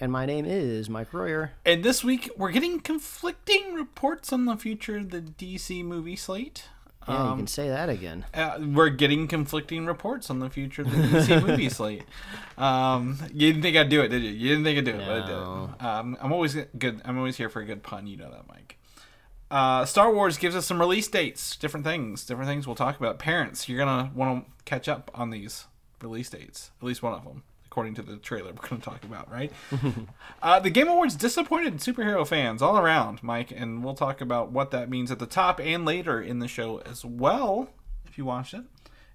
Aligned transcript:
And 0.00 0.10
my 0.10 0.26
name 0.26 0.44
is 0.44 0.90
Mike 0.90 1.12
Royer. 1.14 1.52
and 1.64 1.84
this 1.84 2.02
week 2.02 2.28
we're 2.36 2.50
getting 2.50 2.80
conflicting 2.80 3.74
reports 3.74 4.32
on 4.32 4.44
the 4.44 4.56
future 4.56 4.96
of 4.96 5.10
the 5.10 5.20
DC 5.20 5.84
movie 5.84 6.16
slate. 6.16 6.64
Yeah, 7.06 7.14
you 7.24 7.30
Um, 7.30 7.38
can 7.38 7.46
say 7.46 7.68
that 7.68 7.88
again. 7.90 8.24
uh, 8.34 8.58
we're 8.60 8.88
getting 8.88 9.28
conflicting 9.28 9.84
reports 9.86 10.30
on 10.30 10.38
the 10.40 10.48
future 10.50 10.82
of 10.82 10.90
the 10.90 10.96
DC 10.96 11.42
movie 11.46 11.68
slate. 11.68 12.04
Um, 12.58 13.18
you 13.32 13.52
didn't 13.52 13.62
think 13.62 13.76
I'd 13.76 13.88
do 13.90 14.00
it, 14.00 14.08
did 14.08 14.22
you? 14.22 14.30
You 14.30 14.48
didn't 14.48 14.64
think 14.64 14.78
I'd 14.78 14.84
do 14.84 14.92
it, 14.92 15.06
but 15.06 15.22
I 15.22 15.28
No. 15.28 15.74
did. 15.78 15.86
Um, 15.86 16.16
I'm 16.20 16.32
always 16.32 16.56
good. 16.78 17.00
I'm 17.04 17.18
always 17.18 17.36
here 17.36 17.48
for 17.50 17.60
a 17.60 17.64
good 17.66 17.82
pun. 17.82 18.06
You 18.06 18.16
know 18.16 18.30
that, 18.30 18.48
Mike. 18.48 18.78
Uh, 19.50 19.84
Star 19.84 20.12
Wars 20.12 20.38
gives 20.38 20.56
us 20.56 20.66
some 20.66 20.80
release 20.80 21.06
dates, 21.06 21.56
different 21.56 21.84
things, 21.84 22.24
different 22.24 22.48
things 22.48 22.66
we'll 22.66 22.74
talk 22.74 22.96
about. 22.98 23.18
Parents, 23.18 23.68
you're 23.68 23.78
gonna 23.78 24.10
want 24.14 24.46
to 24.46 24.64
catch 24.64 24.88
up 24.88 25.10
on 25.14 25.28
these 25.30 25.66
release 26.00 26.30
dates, 26.30 26.70
at 26.80 26.86
least 26.86 27.02
one 27.02 27.12
of 27.12 27.22
them, 27.24 27.42
according 27.74 27.92
to 27.92 28.02
the 28.02 28.16
trailer 28.18 28.52
we're 28.52 28.68
gonna 28.68 28.80
talk 28.80 29.02
about, 29.02 29.28
right? 29.32 29.50
uh, 30.44 30.60
the 30.60 30.70
Game 30.70 30.86
Awards 30.86 31.16
disappointed 31.16 31.78
superhero 31.78 32.24
fans 32.24 32.62
all 32.62 32.78
around, 32.78 33.20
Mike, 33.20 33.50
and 33.50 33.82
we'll 33.82 33.96
talk 33.96 34.20
about 34.20 34.52
what 34.52 34.70
that 34.70 34.88
means 34.88 35.10
at 35.10 35.18
the 35.18 35.26
top 35.26 35.58
and 35.58 35.84
later 35.84 36.22
in 36.22 36.38
the 36.38 36.46
show 36.46 36.78
as 36.86 37.04
well, 37.04 37.68
if 38.06 38.16
you 38.16 38.24
watched 38.24 38.54
it, 38.54 38.62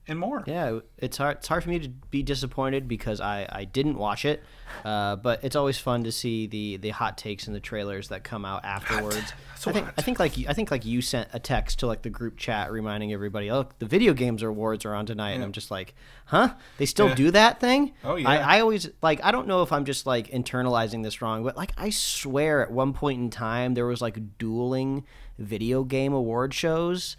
and 0.09 0.19
more. 0.19 0.43
Yeah, 0.47 0.79
it's 0.97 1.17
hard. 1.17 1.37
It's 1.37 1.47
hard 1.47 1.63
for 1.63 1.69
me 1.69 1.79
to 1.79 1.89
be 1.89 2.23
disappointed 2.23 2.87
because 2.87 3.21
I, 3.21 3.47
I 3.49 3.65
didn't 3.65 3.97
watch 3.97 4.25
it, 4.25 4.43
uh, 4.83 5.15
but 5.17 5.43
it's 5.43 5.55
always 5.55 5.77
fun 5.77 6.03
to 6.03 6.11
see 6.11 6.47
the, 6.47 6.77
the 6.77 6.89
hot 6.89 7.17
takes 7.17 7.47
and 7.47 7.55
the 7.55 7.59
trailers 7.59 8.09
that 8.09 8.23
come 8.23 8.43
out 8.45 8.65
afterwards. 8.65 9.33
So 9.57 9.69
I 9.69 9.73
think 9.73 9.85
hot. 9.85 9.93
I 9.97 10.01
think 10.01 10.19
like 10.19 10.37
you- 10.37 10.45
I 10.49 10.53
think 10.53 10.71
like 10.71 10.85
you 10.85 11.01
sent 11.01 11.29
a 11.33 11.39
text 11.39 11.79
to 11.79 11.87
like 11.87 12.01
the 12.01 12.09
group 12.09 12.37
chat 12.37 12.71
reminding 12.71 13.11
everybody, 13.13 13.51
oh, 13.51 13.67
the 13.79 13.85
video 13.85 14.13
games 14.13 14.41
awards 14.43 14.85
are 14.85 14.95
on 14.95 15.05
tonight, 15.05 15.31
and 15.31 15.43
I'm 15.43 15.51
just 15.51 15.69
like, 15.69 15.95
huh? 16.25 16.53
They 16.77 16.85
still 16.85 17.09
Yeah. 17.09 17.15
do 17.15 17.31
that 17.31 17.59
thing? 17.59 17.93
Oh, 18.03 18.15
yeah. 18.15 18.29
I, 18.29 18.57
I 18.57 18.59
always 18.61 18.89
like 19.01 19.23
I 19.23 19.31
don't 19.31 19.47
know 19.47 19.61
if 19.63 19.71
I'm 19.71 19.85
just 19.85 20.05
like 20.05 20.29
internalizing 20.29 21.03
this 21.03 21.21
wrong, 21.21 21.43
but 21.43 21.57
like 21.57 21.73
I 21.77 21.89
swear 21.89 22.61
at 22.63 22.71
one 22.71 22.93
point 22.93 23.19
in 23.19 23.29
time 23.29 23.73
there 23.73 23.85
was 23.85 24.01
like 24.01 24.37
dueling 24.37 25.05
video 25.37 25.83
game 25.83 26.13
award 26.13 26.53
shows. 26.53 27.15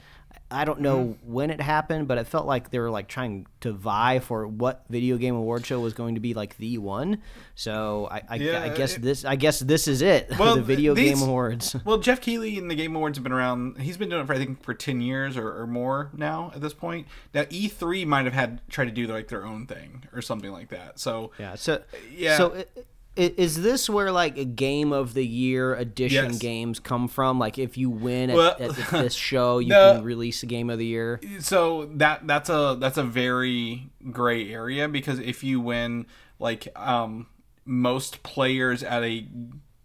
I 0.50 0.64
don't 0.64 0.80
know 0.80 0.98
Mm-hmm. 0.98 1.32
when 1.32 1.50
it 1.50 1.60
happened, 1.60 2.08
but 2.08 2.18
it 2.18 2.26
felt 2.26 2.46
like 2.46 2.70
they 2.70 2.78
were 2.78 2.90
like 2.90 3.06
trying 3.08 3.46
to 3.60 3.72
vie 3.72 4.18
for 4.18 4.46
what 4.46 4.84
video 4.88 5.16
game 5.16 5.34
award 5.34 5.64
show 5.64 5.78
was 5.80 5.92
going 5.94 6.14
to 6.16 6.20
be 6.20 6.34
like 6.34 6.56
the 6.56 6.78
one. 6.78 7.22
So 7.54 8.08
I, 8.10 8.22
I, 8.28 8.34
Yeah, 8.36 8.62
I 8.62 8.68
guess 8.70 8.96
it- 8.96 9.02
this 9.02 9.24
I 9.24 9.36
guess 9.36 9.60
this 9.60 9.86
is 9.86 10.02
it. 10.02 10.30
Well, 10.38 10.56
the 10.56 10.62
video 10.62 10.94
these- 10.94 11.18
game 11.18 11.28
awards. 11.28 11.76
Well, 11.84 11.98
Geoff 11.98 12.20
Keighley 12.20 12.58
and 12.58 12.70
the 12.70 12.74
Game 12.74 12.96
Awards 12.96 13.16
have 13.18 13.22
been 13.22 13.32
around. 13.32 13.78
He's 13.80 13.96
been 13.96 14.08
doing 14.08 14.22
it 14.22 14.26
for 14.26 14.34
I 14.34 14.38
think 14.38 14.62
for 14.62 14.74
ten 14.74 15.00
years 15.00 15.36
or, 15.36 15.60
or 15.60 15.66
more 15.66 16.10
now 16.16 16.50
at 16.54 16.60
this 16.60 16.74
point. 16.74 17.06
Now 17.34 17.42
E3 17.44 18.06
might 18.06 18.24
have 18.24 18.34
had 18.34 18.60
tried 18.68 18.86
to 18.86 18.90
do 18.90 19.06
like 19.06 19.28
their 19.28 19.44
own 19.46 19.66
thing 19.66 20.04
or 20.12 20.20
something 20.22 20.50
like 20.52 20.70
that. 20.70 20.98
So 20.98 21.32
Yeah. 21.38 21.54
So 21.54 21.82
Yeah. 22.12 22.36
So 22.36 22.52
i- 22.54 22.58
i- 22.60 22.82
is 23.16 23.61
this 23.62 23.91
where 23.91 24.11
like 24.12 24.39
a 24.39 24.44
game 24.44 24.92
of 24.92 25.14
the 25.14 25.27
year 25.27 25.75
edition 25.75 26.27
Yes. 26.30 26.39
games 26.39 26.80
come 26.80 27.08
from? 27.08 27.39
Like 27.39 27.58
if 27.58 27.77
you 27.77 27.91
win 27.91 28.30
at, 28.30 28.36
Well- 28.36 28.56
at 28.58 28.77
this 28.91 29.14
show, 29.14 29.58
you 29.58 29.69
No. 29.69 29.94
can 29.97 30.05
release 30.05 30.42
a 30.42 30.47
game 30.47 30.70
of 30.70 30.78
the 30.78 30.86
year. 30.86 31.20
so 31.40 31.86
that 31.95 32.27
that's 32.27 32.48
a 32.48 32.77
that's 32.80 32.96
a 32.98 33.02
very 33.02 33.90
gray 34.11 34.51
area 34.52 34.89
because 34.89 35.18
if 35.18 35.42
you 35.45 35.61
win 35.61 36.07
like 36.39 36.68
um 36.77 37.27
most 37.67 38.23
players 38.23 38.83
at 38.83 39.02
a 39.05 39.27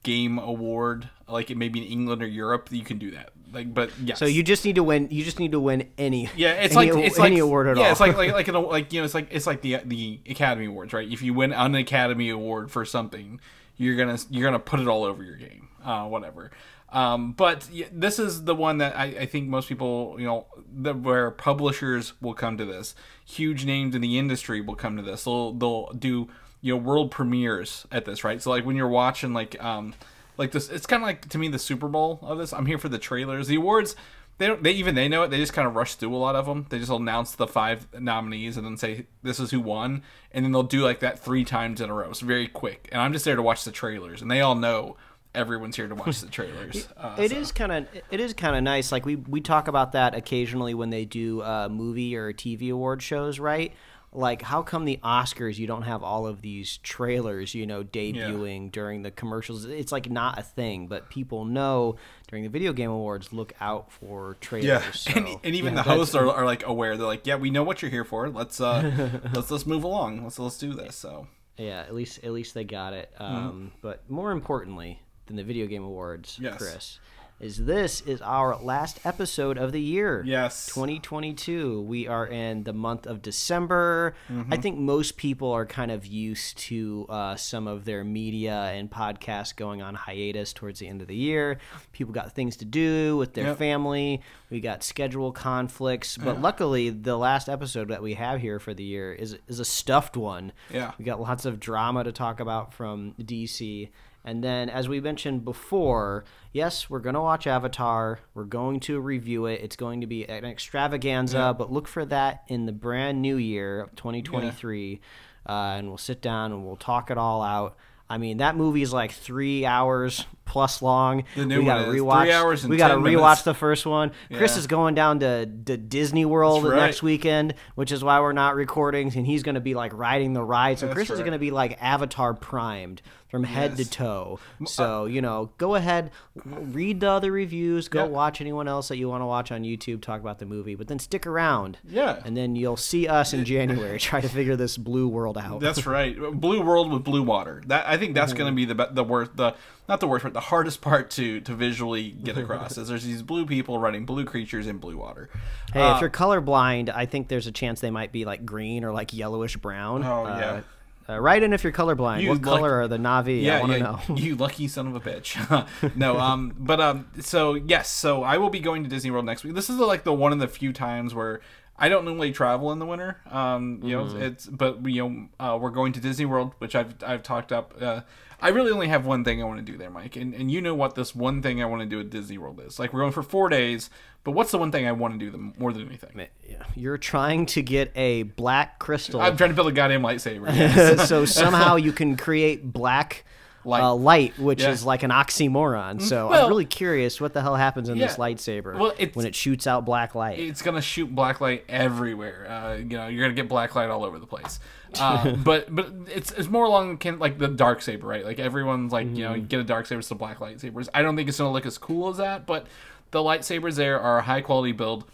game 0.04 0.38
award 0.40 1.10
like 1.28 1.50
it 1.52 1.58
may 1.58 1.68
be 1.68 1.80
in 1.82 1.86
England 1.92 2.22
or 2.22 2.28
Europe 2.28 2.70
you 2.72 2.84
can 2.84 2.98
do 2.98 3.12
that 3.12 3.32
like 3.56 3.74
but 3.74 3.90
yes 4.04 4.20
So 4.20 4.26
you 4.26 4.44
just 4.44 4.66
need 4.66 4.76
to 4.76 4.84
win. 4.84 5.08
You 5.10 5.24
just 5.24 5.40
need 5.40 5.54
to 5.54 5.60
win 5.60 5.90
any. 5.98 6.30
Yeah, 6.36 6.54
it's 6.54 6.76
any, 6.76 6.92
like 6.92 7.06
it's 7.06 7.18
like 7.18 7.32
any 7.32 7.40
award 7.40 7.68
at 7.68 7.78
yeah, 7.78 7.86
all. 7.86 7.92
it's 7.92 8.00
like 8.00 8.16
like 8.18 8.34
like, 8.34 8.48
an, 8.48 8.56
like 8.56 8.94
you 8.94 9.00
know, 9.00 9.06
it's 9.06 9.14
like 9.14 9.30
it's 9.32 9.48
like 9.48 9.62
the 9.62 9.78
the 9.86 10.20
Academy 10.30 10.68
Awards, 10.68 10.94
right? 10.94 11.10
If 11.12 11.22
you 11.22 11.34
win 11.34 11.54
an 11.54 11.74
Academy 11.74 12.30
Award 12.30 12.70
for 12.70 12.86
something, 12.86 13.40
you're 13.78 13.96
gonna 13.96 14.20
you're 14.30 14.44
gonna 14.44 14.60
put 14.60 14.80
it 14.80 14.88
all 14.88 15.04
over 15.04 15.24
your 15.24 15.38
game, 15.38 15.70
uh, 15.84 16.06
whatever. 16.06 16.52
Um, 16.90 17.34
but 17.34 17.68
this 17.92 18.20
is 18.20 18.44
the 18.46 18.56
one 18.56 18.78
that 18.78 18.96
I, 18.96 19.06
I 19.06 19.26
think 19.26 19.50
most 19.50 19.68
people, 19.68 20.16
you 20.18 20.26
know, 20.26 20.46
the, 20.72 20.94
where 20.94 21.32
publishers 21.32 22.14
will 22.22 22.36
come 22.36 22.58
to 22.58 22.64
this, 22.64 22.96
huge 23.26 23.66
names 23.66 23.96
in 23.96 24.02
the 24.02 24.18
industry 24.18 24.62
will 24.62 24.76
come 24.76 24.96
to 24.98 25.02
this. 25.02 25.24
They'll 25.24 25.54
they'll 25.54 25.88
do 25.88 26.30
you 26.62 26.74
know 26.74 26.78
world 26.78 27.12
premieres 27.12 27.86
at 27.92 28.06
this, 28.06 28.24
right? 28.24 28.42
So 28.42 28.50
like 28.50 28.66
when 28.66 28.76
you're 28.76 28.88
watching 28.88 29.34
like 29.34 29.62
um 29.64 29.94
like 30.38 30.52
this, 30.52 30.70
it's 30.70 30.86
kind 30.86 31.02
of 31.04 31.08
like 31.08 31.28
to 31.30 31.38
me 31.38 31.48
the 31.48 31.60
Super 31.60 31.88
Bowl 31.88 32.20
of 32.22 32.38
this. 32.38 32.54
I'm 32.54 32.66
here 32.66 32.78
for 32.78 32.90
the 32.90 32.98
trailers, 33.00 33.48
the 33.48 33.56
awards 33.56 33.96
they 34.38 34.48
don't 34.48 34.64
they 34.64 34.72
even 34.72 34.96
they 34.96 35.08
know 35.08 35.24
it 35.24 35.30
they 35.30 35.38
just 35.38 35.54
kind 35.54 35.66
of 35.66 35.76
rush 35.78 35.96
through 35.96 36.14
a 36.14 36.18
lot 36.18 36.36
of 36.36 36.46
them 36.46 36.66
they 36.68 36.78
just 36.78 36.92
announce 36.92 37.34
the 37.36 37.48
five 37.48 37.88
nominees 37.98 38.58
and 38.58 38.66
then 38.66 38.76
say 38.76 39.06
this 39.24 39.40
is 39.40 39.52
who 39.52 39.62
won 39.62 40.04
and 40.34 40.44
then 40.44 40.52
they'll 40.52 40.62
do 40.62 40.84
like 40.84 41.00
that 41.00 41.18
three 41.18 41.46
times 41.46 41.80
in 41.80 41.90
a 41.90 41.94
row 41.94 42.10
it's 42.10 42.20
very 42.20 42.46
quick 42.50 42.90
and 42.92 43.02
i'm 43.02 43.14
just 43.14 43.24
there 43.24 43.38
to 43.38 43.42
watch 43.42 43.64
the 43.64 43.72
trailers 43.72 44.22
and 44.22 44.30
they 44.30 44.42
all 44.42 44.54
know 44.54 44.98
everyone's 45.34 45.78
here 45.78 45.88
to 45.88 45.96
watch 45.96 46.20
the 46.20 46.28
trailers 46.28 46.90
uh, 46.98 47.16
It 47.18 47.32
so- 47.32 47.38
is 47.38 47.54
kind 47.54 47.72
of 47.72 47.88
it 48.12 48.20
is 48.20 48.34
kind 48.34 48.58
of 48.58 48.64
nice. 48.64 48.92
Like 48.92 49.06
we 49.06 49.16
we 49.16 49.40
talk 49.42 49.70
about 49.70 49.94
that 49.94 50.16
occasionally 50.16 50.74
when 50.74 50.90
they 50.90 51.06
do 51.06 51.42
uh, 51.42 51.70
movie 51.72 52.16
or 52.16 52.32
TV 52.34 52.72
award 52.72 53.02
shows, 53.02 53.40
right? 53.40 53.74
Like 54.16 54.42
how 54.42 54.62
come 54.62 54.86
the 54.86 55.00
Oscars 55.04 55.58
you 55.58 55.68
don't 55.68 55.82
have 55.84 56.04
all 56.04 56.26
of 56.26 56.42
these 56.42 56.78
trailers, 56.78 57.54
you 57.54 57.66
know, 57.66 57.84
debuting 57.84 58.72
during 58.72 59.02
the 59.04 59.12
commercials? 59.12 59.66
It's 59.66 59.92
like 59.92 60.10
not 60.10 60.40
a 60.40 60.42
thing, 60.42 60.88
but 60.88 61.10
people 61.10 61.46
know 61.46 61.98
during 62.30 62.44
the 62.44 62.50
video 62.50 62.74
game 62.74 62.90
awards 62.90 63.34
look 63.34 63.54
out 63.60 63.92
for 63.92 64.38
trailers. 64.42 64.66
yeah 64.68 64.92
so, 64.92 65.12
and, 65.16 65.28
and 65.44 65.56
even 65.56 65.74
yeah, 65.76 65.84
the 65.84 65.90
hosts 65.90 66.16
are, 66.16 66.28
are 66.30 66.46
like 66.46 66.66
aware 66.66 66.98
they're 66.98 67.06
like 67.06 67.28
yeah 67.28 67.36
we 67.36 67.50
know 67.52 67.62
what 67.64 67.82
you're 67.82 67.92
here 67.92 68.04
for 68.04 68.30
let's 68.30 68.60
uh 68.60 69.20
let's 69.36 69.52
let's 69.52 69.66
move 69.68 69.84
along 69.84 70.24
let's 70.24 70.40
let's 70.40 70.58
do 70.58 70.74
this 70.74 70.96
so 70.96 71.28
Yeah, 71.58 71.82
at 71.82 71.94
least 71.94 72.24
at 72.24 72.32
least 72.32 72.54
they 72.54 72.64
got 72.64 72.94
it. 72.94 73.12
Mm-hmm. 73.20 73.36
Um, 73.36 73.72
But 73.82 74.10
more 74.10 74.32
importantly 74.32 75.02
than 75.28 75.36
the 75.36 75.44
video 75.44 75.68
game 75.68 75.84
awards, 75.84 76.38
Yes. 76.42 76.58
Chris, 76.58 77.00
is 77.38 77.66
this 77.66 78.00
is 78.02 78.22
our 78.22 78.56
last 78.58 79.00
episode 79.06 79.58
of 79.58 79.74
the 79.74 79.82
year. 79.82 80.24
Yes. 80.26 80.68
2022. 80.68 81.82
We 81.82 82.08
are 82.08 82.26
in 82.26 82.64
the 82.64 82.72
month 82.72 83.06
of 83.06 83.22
December. 83.22 84.16
Mm-hmm. 84.32 84.54
I 84.54 84.58
think 84.58 84.78
most 84.80 85.18
people 85.18 85.52
are 85.52 85.66
kind 85.66 85.92
of 85.92 86.06
used 86.06 86.58
to 86.60 87.06
uh, 87.10 87.36
some 87.36 87.68
of 87.68 87.84
their 87.84 88.06
media 88.06 88.72
and 88.74 88.90
podcasts 88.90 89.54
going 89.56 89.82
on 89.82 89.96
hiatus 89.96 90.54
towards 90.54 90.80
the 90.80 90.88
end 90.88 91.02
of 91.02 91.10
the 91.10 91.16
year. 91.16 91.58
People 91.92 92.14
got 92.14 92.32
things 92.34 92.56
to 92.58 92.66
do 92.66 93.18
with 93.18 93.34
their 93.34 93.48
Yep. 93.48 93.58
family. 93.58 94.22
We 94.50 94.62
got 94.62 94.82
schedule 94.84 95.32
conflicts, 95.34 96.18
but 96.18 96.42
luckily 96.42 96.90
the 96.90 97.18
last 97.18 97.50
episode 97.50 97.90
that 97.90 98.02
we 98.02 98.14
have 98.14 98.40
here 98.40 98.60
for 98.60 98.74
the 98.74 98.84
year 98.84 99.14
is 99.14 99.38
is 99.48 99.60
a 99.60 99.66
stuffed 99.66 100.16
one. 100.16 100.54
Yeah. 100.72 100.94
We 100.98 101.04
got 101.04 101.20
lots 101.20 101.46
of 101.46 101.60
drama 101.60 102.04
to 102.06 102.12
talk 102.14 102.40
about 102.40 102.74
from 102.74 103.14
DC. 103.22 103.90
And 104.26 104.44
then, 104.44 104.70
as 104.70 104.90
we 104.90 105.00
mentioned 105.00 105.46
before, 105.46 106.26
yes, 106.52 106.90
we're 106.90 107.00
going 107.00 107.14
to 107.14 107.22
watch 107.22 107.46
Avatar. 107.46 108.20
We're 108.34 108.46
going 108.46 108.80
to 108.82 109.00
review 109.00 109.46
it. 109.46 109.62
It's 109.62 109.76
going 109.76 110.02
to 110.02 110.08
be 110.08 110.28
an 110.28 110.44
extravaganza, 110.44 111.56
but 111.58 111.72
look 111.72 111.88
for 111.88 112.04
that 112.06 112.44
in 112.48 112.66
the 112.66 112.72
brand 112.72 113.22
new 113.22 113.38
year, 113.38 113.82
of 113.82 113.96
2023. 113.96 115.00
Uh, 115.48 115.52
and 115.52 115.88
we'll 115.90 116.00
sit 116.00 116.22
down 116.22 116.52
and 116.52 116.66
we'll 116.66 116.76
talk 116.76 117.12
it 117.12 117.20
all 117.20 117.44
out. 117.44 117.78
I 118.08 118.20
mean, 118.20 118.38
that 118.38 118.56
movie 118.56 118.84
is 118.84 118.94
like 118.94 119.12
three 119.12 119.66
hours 119.66 120.26
plus 120.46 120.84
long. 120.84 121.24
The 121.36 121.46
new 121.46 121.60
we 121.60 121.66
gotta 121.66 121.90
is 121.90 122.02
rewatch. 122.02 122.22
three 122.24 122.32
hours 122.34 122.64
and 122.64 122.70
we 122.70 122.78
gotta 122.78 122.96
rewatch 122.96 123.22
minutes. 123.22 123.42
the 123.44 123.54
first 123.56 123.86
one. 123.86 124.12
Chris 124.32 124.58
is 124.58 124.68
going 124.68 124.94
down 124.94 125.20
to, 125.22 125.48
to 125.48 125.76
Disney 125.78 126.24
World 126.24 126.64
right. 126.64 126.76
next 126.76 127.02
weekend, 127.02 127.56
which 127.74 127.92
is 127.92 128.04
why 128.04 128.20
we're 128.20 128.32
not 128.32 128.56
recording. 128.56 129.12
And 129.16 129.26
he's 129.26 129.42
going 129.42 129.56
to 129.56 129.62
be 129.62 129.74
like 129.74 129.92
riding 129.94 130.34
the 130.34 130.44
ride. 130.44 130.78
So 130.78 130.86
That's 130.86 130.96
Chris 130.96 131.10
is 131.10 131.20
going 131.20 131.32
to 131.32 131.40
be 131.40 131.50
like 131.50 131.82
Avatar 131.82 132.36
primed 132.36 133.02
from 133.36 133.44
head 133.44 133.76
Yes. 133.78 133.88
to 133.88 133.92
toe. 133.94 134.40
So 134.66 135.06
you 135.06 135.22
know, 135.22 135.52
go 135.58 135.76
ahead, 135.76 136.12
read 136.46 137.00
the 137.02 137.10
other 137.10 137.32
reviews. 137.32 137.88
Go 137.88 138.04
Yeah. 138.06 138.10
watch 138.10 138.40
anyone 138.42 138.68
else 138.68 138.88
that 138.88 138.98
you 138.98 139.10
want 139.10 139.22
to 139.22 139.26
watch 139.26 139.52
on 139.52 139.64
YouTube 139.64 140.02
talk 140.02 140.22
about 140.22 140.40
the 140.40 140.46
movie. 140.46 140.76
But 140.76 140.88
then 140.88 141.00
stick 141.00 141.28
around. 141.28 141.78
Yeah. 141.88 142.22
And 142.26 142.36
then 142.38 142.56
you'll 142.56 142.78
see 142.78 143.08
us 143.08 143.34
in 143.34 143.44
January 143.46 144.00
try 144.00 144.22
to 144.22 144.30
figure 144.30 144.56
this 144.56 144.78
blue 144.78 145.08
world 145.08 145.38
out. 145.38 145.60
That's 145.60 145.86
right. 145.86 146.16
Blue 146.34 146.62
world 146.62 146.92
with 146.92 147.04
blue 147.04 147.24
water. 147.24 147.62
That 147.68 147.86
I 147.88 147.98
think 147.98 148.16
that's 148.16 148.34
going 148.34 148.52
to 148.52 148.56
be 148.56 148.66
the 148.66 148.90
the 148.92 149.04
worst 149.04 149.36
the 149.36 149.56
not 149.88 150.00
the 150.00 150.08
worst 150.08 150.24
part 150.24 150.34
the 150.34 150.40
hardest 150.40 150.82
part 150.82 151.10
to 151.12 151.42
to 151.42 151.54
visually 151.54 152.10
get 152.12 152.38
across 152.44 152.78
is 152.78 152.88
there's 152.88 153.04
these 153.04 153.22
blue 153.22 153.46
people 153.46 153.78
running 153.80 154.06
blue 154.06 154.26
creatures 154.26 154.66
in 154.68 154.78
blue 154.78 154.98
water. 154.98 155.30
Hey, 155.74 155.82
Uh, 155.82 155.96
if 155.96 156.02
you're 156.02 156.10
colorblind, 156.10 156.90
I 156.96 157.06
think 157.06 157.28
there's 157.28 157.48
a 157.48 157.52
chance 157.52 157.82
they 157.82 157.92
might 157.92 158.12
be 158.12 158.24
like 158.26 158.46
green 158.46 158.84
or 158.84 158.92
like 158.92 159.14
yellowish 159.14 159.58
brown. 159.58 160.04
Oh 160.04 160.26
Uh, 160.26 160.38
yeah. 160.40 160.62
Uh, 161.08 161.20
write 161.20 161.44
in 161.44 161.54
if 161.54 161.64
you're 161.64 161.74
colorblind. 161.74 162.22
You 162.22 162.30
what 162.30 162.42
luck- 162.42 162.58
color 162.58 162.82
are 162.82 162.88
the 162.88 162.98
Navi? 162.98 163.50
I 163.50 163.60
want 163.60 163.74
to 163.74 163.80
know. 163.80 164.16
you 164.16 164.36
lucky 164.38 164.68
son 164.68 164.88
of 164.88 164.96
a 164.96 165.00
bitch. 165.00 165.36
no, 165.96 166.20
um, 166.20 166.56
but 166.58 166.82
um, 166.82 167.08
so 167.20 167.54
yes, 167.54 167.90
so 167.90 168.24
I 168.24 168.38
will 168.38 168.50
be 168.50 168.60
going 168.60 168.84
to 168.84 168.90
Disney 168.90 169.12
World 169.12 169.26
next 169.26 169.44
week. 169.44 169.54
This 169.54 169.70
is 169.70 169.78
like 169.78 170.04
the 170.04 170.14
one 170.14 170.32
of 170.32 170.40
the 170.40 170.48
few 170.48 170.74
times 170.74 171.14
where 171.14 171.42
I 171.78 171.90
don't 171.90 172.06
normally 172.06 172.32
travel 172.32 172.72
in 172.72 172.80
the 172.80 172.86
winter. 172.86 173.18
Um, 173.30 173.80
you 173.84 173.98
Mm-hmm. 173.98 174.20
know, 174.20 174.26
it's 174.26 174.46
but 174.46 174.86
you 174.86 175.10
know, 175.10 175.28
uh, 175.40 175.58
we're 175.58 175.70
going 175.72 175.94
to 175.94 176.00
Disney 176.00 176.26
World, 176.26 176.54
which 176.60 176.76
I've 176.76 176.96
I've 177.04 177.24
talked 177.24 177.52
up. 177.52 177.74
Uh, 177.80 178.02
I 178.42 178.50
really 178.50 178.72
only 178.72 178.88
have 178.90 179.06
one 179.06 179.24
thing 179.24 179.42
I 179.42 179.46
want 179.46 179.66
to 179.66 179.72
do 179.72 179.78
there, 179.78 179.90
Mike, 179.90 180.16
and 180.16 180.34
and 180.34 180.50
you 180.52 180.62
know 180.62 180.76
what 180.76 180.96
this 180.96 181.16
one 181.16 181.42
thing 181.42 181.62
I 181.62 181.66
want 181.66 181.82
to 181.82 181.86
do 181.86 182.00
at 182.00 182.10
Disney 182.10 182.38
World 182.38 182.62
is. 182.66 182.80
Like 182.80 182.94
we're 182.94 183.02
going 183.02 183.12
for 183.14 183.24
four 183.24 183.50
days, 183.50 183.90
but 184.24 184.32
what's 184.32 184.52
the 184.52 184.58
one 184.58 184.72
thing 184.72 184.88
I 184.88 184.92
want 184.94 185.14
to 185.14 185.20
do 185.20 185.30
them 185.32 185.54
more 185.58 185.74
than 185.74 185.86
anything? 185.88 186.28
You're 186.76 186.98
trying 186.98 187.46
to 187.48 187.62
get 187.62 187.92
a 187.96 188.24
black 188.24 188.80
crystal. 188.80 189.20
I'm 189.22 189.36
trying 189.38 189.50
to 189.52 189.56
build 189.56 189.68
a 189.68 189.72
goddamn 189.72 190.02
lightsaber. 190.02 190.48
yes. 190.56 191.08
so 191.10 191.26
somehow 191.26 191.76
you 191.78 191.92
can 191.92 192.16
create 192.18 192.72
black 192.72 193.26
Light. 193.66 193.82
Uh, 193.82 193.96
light, 193.96 194.38
which 194.38 194.62
Yeah. 194.62 194.70
is 194.70 194.86
like 194.86 195.04
an 195.04 195.12
oxymoron. 195.12 196.02
So 196.02 196.30
Well- 196.30 196.44
I'm 196.44 196.50
really 196.50 196.66
curious 196.66 197.20
what 197.20 197.34
the 197.34 197.42
hell 197.42 197.56
happens 197.56 197.90
in 197.90 197.98
this 197.98 198.18
lightsaber 198.18 198.78
Well, 198.78 198.94
when 199.14 199.26
it 199.26 199.36
shoots 199.36 199.66
out 199.68 199.86
black 199.86 200.14
light. 200.16 200.40
it's 200.40 200.62
gonna 200.62 200.82
shoot 200.82 201.14
black 201.14 201.42
light 201.42 201.66
everywhere. 201.68 202.48
Uh, 202.50 202.76
you 202.78 202.98
know, 202.98 203.08
you're 203.08 203.24
gonna 203.24 203.34
get 203.34 203.50
black 203.50 203.76
light 203.76 203.90
all 203.90 204.04
over 204.06 204.20
the 204.20 204.28
place. 204.28 204.60
Uh, 205.00 205.32
but 205.44 205.74
but 205.74 205.92
it's 206.14 206.32
it's 206.32 206.48
more 206.50 206.66
along 206.66 207.00
like 207.20 207.38
the 207.38 207.48
dark 207.48 207.82
saber, 207.82 208.08
right? 208.08 208.24
Like 208.24 208.40
everyone's 208.40 208.92
like 208.94 209.08
you 209.16 209.24
know 209.24 209.34
you 209.34 209.42
get 209.42 209.60
a 209.60 209.64
dark 209.64 209.86
saber, 209.88 210.00
it's 210.00 210.10
the 210.10 210.16
black 210.16 210.40
lightsabers. 210.40 210.88
I 210.94 211.02
don't 211.02 211.16
think 211.16 211.28
it's 211.28 211.38
gonna 211.38 211.52
look 211.52 211.66
as 211.66 211.78
cool 211.78 212.10
as 212.10 212.18
that, 212.18 212.46
but 212.46 212.68
the 213.12 213.20
lightsabers 213.20 213.76
there 213.76 214.00
are 214.00 214.20
a 214.20 214.22
high 214.22 214.42
quality 214.42 214.72
build. 214.72 215.06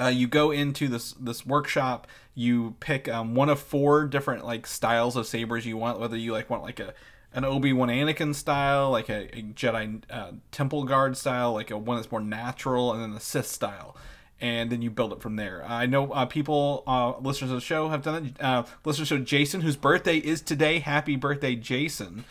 Uh, 0.00 0.06
you 0.06 0.26
go 0.28 0.50
into 0.50 0.88
this 0.88 1.12
this 1.12 1.44
workshop. 1.46 2.06
You 2.34 2.76
pick 2.78 3.08
um, 3.08 3.34
one 3.34 3.48
of 3.48 3.58
four 3.58 4.04
different 4.06 4.44
like 4.44 4.64
styles 4.66 5.16
of 5.16 5.26
sabers 5.26 5.66
you 5.66 5.76
want. 5.76 5.98
Whether 5.98 6.16
you 6.16 6.32
like 6.32 6.48
want 6.48 6.62
like 6.62 6.78
a 6.78 6.94
an 7.32 7.44
Obi 7.44 7.72
Wan 7.72 7.88
Anakin 7.88 8.34
style, 8.34 8.90
like 8.90 9.08
a, 9.08 9.28
a 9.36 9.42
Jedi 9.42 10.02
uh, 10.10 10.32
Temple 10.50 10.84
Guard 10.84 11.16
style, 11.16 11.52
like 11.52 11.70
a 11.70 11.78
one 11.78 11.96
that's 11.96 12.10
more 12.10 12.20
natural, 12.20 12.92
and 12.92 13.02
then 13.02 13.12
the 13.12 13.20
Sith 13.20 13.46
style. 13.46 13.96
And 14.40 14.70
then 14.70 14.82
you 14.82 14.90
build 14.90 15.12
it 15.12 15.20
from 15.20 15.34
there. 15.34 15.64
I 15.66 15.86
know 15.86 16.12
uh, 16.12 16.24
people, 16.24 16.84
uh, 16.86 17.18
listeners 17.18 17.50
of 17.50 17.56
the 17.56 17.60
show, 17.60 17.88
have 17.88 18.02
done 18.02 18.26
it. 18.26 18.40
Uh, 18.40 18.64
listeners 18.84 19.10
of 19.10 19.24
Jason, 19.24 19.62
whose 19.62 19.76
birthday 19.76 20.18
is 20.18 20.40
today. 20.42 20.78
Happy 20.78 21.16
birthday, 21.16 21.56
Jason! 21.56 22.24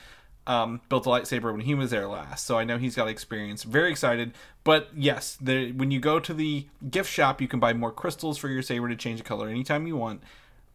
um, 0.48 0.80
built 0.88 1.06
a 1.06 1.10
lightsaber 1.10 1.52
when 1.52 1.62
he 1.62 1.76
was 1.76 1.92
there 1.92 2.08
last, 2.08 2.46
so 2.46 2.58
I 2.58 2.64
know 2.64 2.78
he's 2.78 2.96
got 2.96 3.10
experience. 3.10 3.64
Very 3.64 3.92
excited, 3.92 4.34
but 4.64 4.88
yes, 4.96 5.38
the, 5.42 5.74
when 5.74 5.92
you 5.92 6.00
go 6.00 6.20
to 6.20 6.34
the 6.34 6.66
gift 6.90 7.12
shop, 7.12 7.42
you 7.42 7.50
can 7.50 7.60
buy 7.60 7.74
more 7.74 7.92
crystals 7.92 8.38
for 8.38 8.48
your 8.48 8.62
saber 8.62 8.88
to 8.88 8.96
change 8.96 9.20
the 9.20 9.26
color 9.26 9.50
anytime 9.50 9.86
you 9.86 9.98
want. 9.98 10.24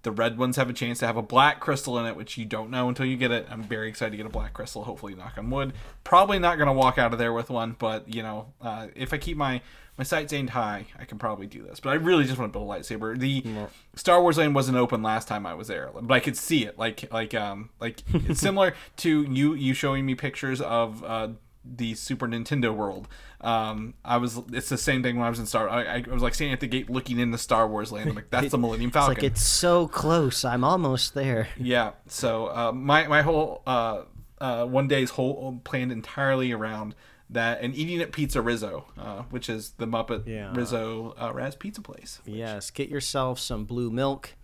The 0.03 0.11
red 0.11 0.37
ones 0.39 0.57
have 0.57 0.69
a 0.69 0.73
chance 0.73 0.99
to 1.01 1.07
have 1.07 1.17
a 1.17 1.23
black 1.23 1.61
crystal 1.61 1.99
in 1.99 2.07
it, 2.07 2.17
which 2.17 2.37
you 2.37 2.45
don't 2.45 2.71
know 2.71 2.89
until 2.89 3.07
you 3.07 3.17
get 3.17 3.31
it. 3.31 3.47
I'm 3.51 3.63
very 3.63 3.89
excited 3.89 4.11
to 4.11 4.17
get 4.17 4.27
a 4.27 4.31
black 4.31 4.53
crystal. 4.53 4.85
Hopefully, 4.85 5.15
knock 5.15 5.35
on 5.39 5.49
wood. 5.51 5.73
Probably 6.05 6.39
not 6.39 6.57
going 6.57 6.67
to 6.67 6.73
walk 6.73 6.99
out 6.99 7.13
of 7.13 7.19
there 7.19 7.33
with 7.33 7.51
one, 7.51 7.77
but 7.79 8.13
you 8.13 8.23
know, 8.23 8.53
uh, 8.61 8.89
if 8.97 9.13
I 9.13 9.19
keep 9.19 9.37
my 9.37 9.61
my 9.99 10.05
sights 10.05 10.33
aimed 10.33 10.51
high, 10.51 10.87
I 10.99 11.05
can 11.05 11.19
probably 11.19 11.47
do 11.47 11.63
this. 11.63 11.79
But 11.79 11.91
I 11.91 11.95
really 11.95 12.25
just 12.25 12.39
want 12.39 12.51
to 12.53 12.59
build 12.59 12.69
a 12.69 12.73
lightsaber. 12.73 13.19
The 13.19 13.45
Star 13.95 14.23
Wars 14.23 14.39
lane 14.39 14.55
wasn't 14.55 14.79
open 14.79 15.03
last 15.03 15.29
time 15.29 15.45
I 15.45 15.53
was 15.55 15.69
there, 15.69 15.91
but 15.93 16.15
I 16.15 16.21
could 16.21 16.37
see 16.37 16.65
it. 16.65 16.79
Like 16.79 17.13
like 17.13 17.35
um 17.35 17.71
like 17.79 18.03
it's 18.13 18.41
similar 18.49 18.75
to 18.99 19.23
you 19.23 19.55
you 19.55 19.75
showing 19.75 20.07
me 20.07 20.15
pictures 20.15 20.61
of 20.61 21.05
uh, 21.05 21.29
the 21.65 21.95
Super 21.95 22.27
Nintendo 22.27 22.75
world. 22.75 23.09
Um, 23.41 23.95
I 24.05 24.17
was 24.19 24.41
it's 24.53 24.69
the 24.69 24.79
same 24.79 25.03
thing 25.03 25.17
when 25.17 25.27
I 25.27 25.31
was 25.31 25.39
in 25.39 25.47
Star. 25.47 25.69
I, 25.69 25.99
I 25.99 26.05
was 26.13 26.23
like 26.23 26.35
standing 26.35 26.53
at 26.53 26.61
the 26.61 26.67
gate 26.67 26.91
looking 26.91 27.19
into 27.19 27.39
Star 27.39 27.67
Wars 27.69 27.91
land. 27.93 28.09
I'm 28.11 28.17
like, 28.17 28.31
that's 28.31 28.51
the 28.51 28.59
Millennium 28.59 28.89
It's 28.89 28.95
Falcon. 28.95 29.15
like 29.15 29.23
it's 29.25 29.45
so 29.47 29.89
close. 29.89 30.45
I'm 30.45 30.65
almost 30.65 31.15
there. 31.15 31.49
Yeah. 31.59 31.93
So 32.09 32.47
uh, 32.47 32.73
my 32.73 33.07
my 33.07 33.23
whole 33.23 33.63
uh, 33.67 34.03
uh, 34.41 34.65
one 34.67 34.89
day's 34.89 35.11
whole 35.11 35.61
planned 35.65 35.93
entirely 35.93 36.53
around 36.53 36.95
that 37.31 37.63
and 37.63 37.75
eating 37.75 38.01
at 38.03 38.13
Pizza 38.13 38.43
Rizzo, 38.43 38.85
uh, 38.99 39.23
which 39.31 39.49
is 39.49 39.71
the 39.79 39.87
Muppet 39.87 40.27
Yeah. 40.27 40.53
Rizzo 40.55 41.15
uh, 41.21 41.33
Raz 41.33 41.55
Pizza 41.57 41.81
place. 41.81 42.21
Yes, 42.27 42.71
get 42.71 42.89
yourself 42.89 43.39
some 43.39 43.65
blue 43.65 43.91
milk 43.91 44.35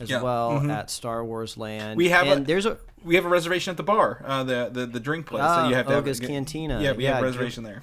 as 0.00 0.10
Yeah, 0.10 0.22
well 0.22 0.70
at 0.70 0.90
Star 0.90 1.24
Wars 1.24 1.56
Land. 1.56 1.96
We 1.96 2.08
have 2.10 2.26
and 2.26 2.42
a- 2.42 2.44
there's 2.44 2.66
a 2.66 2.78
We 3.04 3.14
have 3.16 3.24
a 3.24 3.28
reservation 3.28 3.70
at 3.70 3.76
the 3.76 3.82
bar, 3.82 4.22
uh, 4.24 4.44
the, 4.44 4.70
the 4.72 4.86
the 4.86 5.00
drink 5.00 5.26
place 5.26 5.42
Ah, 5.44 5.62
that 5.62 5.68
you 5.68 5.74
have 5.74 5.86
to 5.86 5.94
Oga's 5.96 6.18
have, 6.18 6.28
Cantina. 6.28 6.80
Yeah, 6.80 6.92
we 6.92 7.04
Yeah, 7.04 7.10
have 7.10 7.18
a 7.18 7.20
drink- 7.22 7.36
reservation 7.36 7.64
there. 7.64 7.82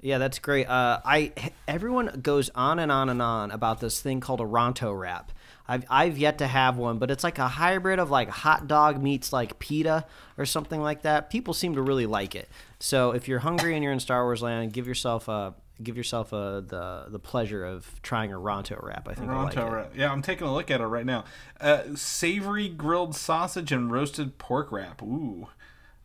Yeah, 0.00 0.18
that's 0.18 0.38
great. 0.40 0.66
Uh, 0.68 0.98
I 1.04 1.32
everyone 1.68 2.20
goes 2.22 2.50
on 2.54 2.78
and 2.78 2.90
on 2.90 3.08
and 3.08 3.22
on 3.22 3.50
about 3.52 3.80
this 3.80 4.00
thing 4.00 4.20
called 4.20 4.40
a 4.40 4.44
Ronto 4.44 4.98
wrap. 4.98 5.30
I've 5.68 5.84
I've 5.88 6.18
yet 6.18 6.38
to 6.38 6.46
have 6.48 6.76
one, 6.76 6.98
but 6.98 7.10
it's 7.10 7.22
like 7.22 7.38
a 7.38 7.46
hybrid 7.46 8.00
of 8.00 8.10
like 8.10 8.28
hot 8.28 8.66
dog 8.66 9.00
meets 9.00 9.32
like 9.32 9.60
pita 9.60 10.04
or 10.36 10.44
something 10.44 10.82
like 10.82 11.02
that. 11.02 11.30
People 11.30 11.54
seem 11.54 11.74
to 11.76 11.82
really 11.82 12.06
like 12.06 12.34
it. 12.34 12.48
So 12.80 13.12
if 13.12 13.28
you're 13.28 13.38
hungry 13.38 13.74
and 13.74 13.84
you're 13.84 13.92
in 13.92 14.00
Star 14.00 14.24
Wars 14.24 14.42
Land, 14.42 14.72
give 14.72 14.88
yourself 14.88 15.28
a 15.28 15.54
give 15.82 15.96
yourself 15.96 16.32
a 16.32 16.64
the 16.66 17.06
the 17.08 17.18
pleasure 17.18 17.64
of 17.64 18.00
trying 18.02 18.32
a 18.32 18.36
Ronto 18.36 18.82
wrap. 18.82 19.08
I 19.08 19.14
think 19.14 19.30
I 19.30 19.42
like 19.42 19.56
right. 19.56 19.86
yeah, 19.94 20.10
I'm 20.10 20.22
taking 20.22 20.46
a 20.46 20.52
look 20.52 20.70
at 20.70 20.80
it 20.80 20.86
right 20.86 21.06
now. 21.06 21.24
Uh, 21.60 21.94
savory 21.94 22.68
grilled 22.68 23.14
sausage 23.14 23.72
and 23.72 23.90
roasted 23.90 24.38
pork 24.38 24.72
wrap. 24.72 25.02
Ooh. 25.02 25.48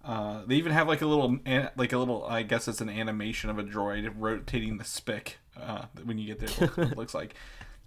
Uh, 0.03 0.43
they 0.45 0.55
even 0.55 0.71
have 0.71 0.87
like 0.87 1.01
a 1.01 1.05
little, 1.05 1.37
like 1.75 1.91
a 1.91 1.97
little. 1.97 2.25
I 2.25 2.43
guess 2.43 2.69
it's 2.69 2.79
an 2.79 2.89
animation 2.89 3.49
of 3.49 3.59
a 3.59 3.63
droid 3.63 4.09
rotating 4.15 4.77
the 4.77 4.85
spick 4.85 5.37
uh, 5.61 5.85
when 6.03 6.17
you 6.17 6.33
get 6.33 6.39
there. 6.39 6.69
It 6.77 6.97
looks 6.97 7.13
like 7.13 7.35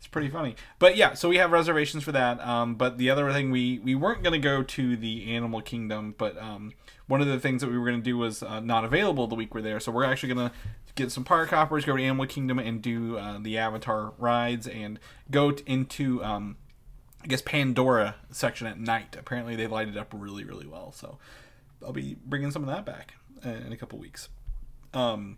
it's 0.00 0.06
pretty 0.06 0.31
funny. 0.31 0.56
But 0.79 0.97
yeah, 0.97 1.12
so 1.12 1.29
we 1.29 1.37
have 1.37 1.52
reservations 1.52 2.05
for 2.05 2.12
that. 2.12 2.41
Um, 2.41 2.75
but 2.75 2.97
the 2.97 3.11
other 3.11 3.31
thing 3.35 3.50
we 3.50 3.81
we 3.81 3.94
weren't 3.94 4.23
gonna 4.23 4.38
go 4.38 4.62
to 4.62 4.97
the 4.97 5.31
Animal 5.31 5.61
Kingdom, 5.61 6.14
but 6.17 6.38
um, 6.38 6.73
one 7.06 7.20
of 7.20 7.26
the 7.26 7.38
things 7.38 7.61
that 7.61 7.70
we 7.70 7.76
were 7.76 7.85
gonna 7.85 8.02
do 8.02 8.17
was 8.17 8.43
uh, 8.43 8.61
not 8.61 8.82
available 8.82 9.26
the 9.26 9.35
week 9.35 9.55
we're 9.55 9.61
there. 9.61 9.79
So 9.79 9.93
we're 9.93 10.05
actually 10.05 10.32
gonna 10.32 10.52
get 10.94 11.12
some 11.12 11.23
park 11.23 11.50
hoppers, 11.50 11.85
go 11.85 11.99
to 11.99 12.02
Animal 12.02 12.25
Kingdom, 12.25 12.58
and 12.58 12.81
do 12.81 13.19
uh, 13.19 13.41
the 13.43 13.58
Avatar 13.58 14.14
rides, 14.17 14.67
and 14.67 14.99
go 15.31 15.50
t- 15.50 15.62
into 15.67 16.25
um, 16.25 16.56
I 17.23 17.26
guess 17.26 17.43
Pandora 17.43 18.14
section 18.31 18.67
at 18.67 18.81
night. 18.81 19.17
Apparently 19.19 19.55
they 19.55 19.67
light 19.67 19.88
it 19.88 19.99
up 19.99 20.14
really 20.17 20.44
really 20.44 20.67
well. 20.67 20.93
So 20.93 21.19
I'll 21.85 21.93
be 21.93 22.17
bringing 22.25 22.50
some 22.52 22.62
of 22.62 22.70
that 22.70 22.87
back 22.87 23.17
uh, 23.44 23.50
in 23.50 23.70
a 23.70 23.76
couple 23.76 23.99
weeks. 23.99 24.31
Um, 24.94 25.37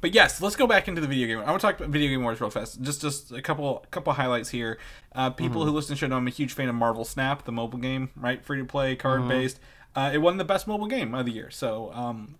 but 0.00 0.14
yes, 0.14 0.40
let's 0.40 0.56
go 0.56 0.66
back 0.66 0.88
into 0.88 1.00
the 1.00 1.06
video 1.06 1.26
game. 1.26 1.38
I 1.38 1.50
want 1.50 1.60
to 1.60 1.66
talk 1.66 1.78
about 1.78 1.90
Video 1.90 2.08
Game 2.08 2.20
Awards 2.20 2.40
real 2.40 2.50
fast. 2.50 2.80
Just 2.82 3.00
just 3.00 3.32
a 3.32 3.42
couple 3.42 3.84
couple 3.90 4.12
highlights 4.12 4.50
here. 4.50 4.78
Uh, 5.14 5.30
people 5.30 5.64
who 5.64 5.70
listen 5.70 5.96
show 5.96 6.06
know 6.06 6.16
I'm 6.16 6.26
a 6.26 6.30
huge 6.30 6.52
fan 6.52 6.68
of 6.68 6.74
Marvel 6.74 7.04
Snap, 7.04 7.44
the 7.44 7.52
mobile 7.52 7.78
game, 7.78 8.10
right? 8.16 8.44
Free 8.44 8.58
to 8.58 8.64
play, 8.64 8.96
card 8.96 9.28
based. 9.28 9.58
Uh, 9.96 10.10
it 10.14 10.18
won 10.18 10.36
the 10.36 10.44
best 10.44 10.66
mobile 10.68 10.86
game 10.86 11.14
of 11.14 11.26
the 11.26 11.32
year. 11.32 11.50
So 11.50 11.90
um, 11.92 12.36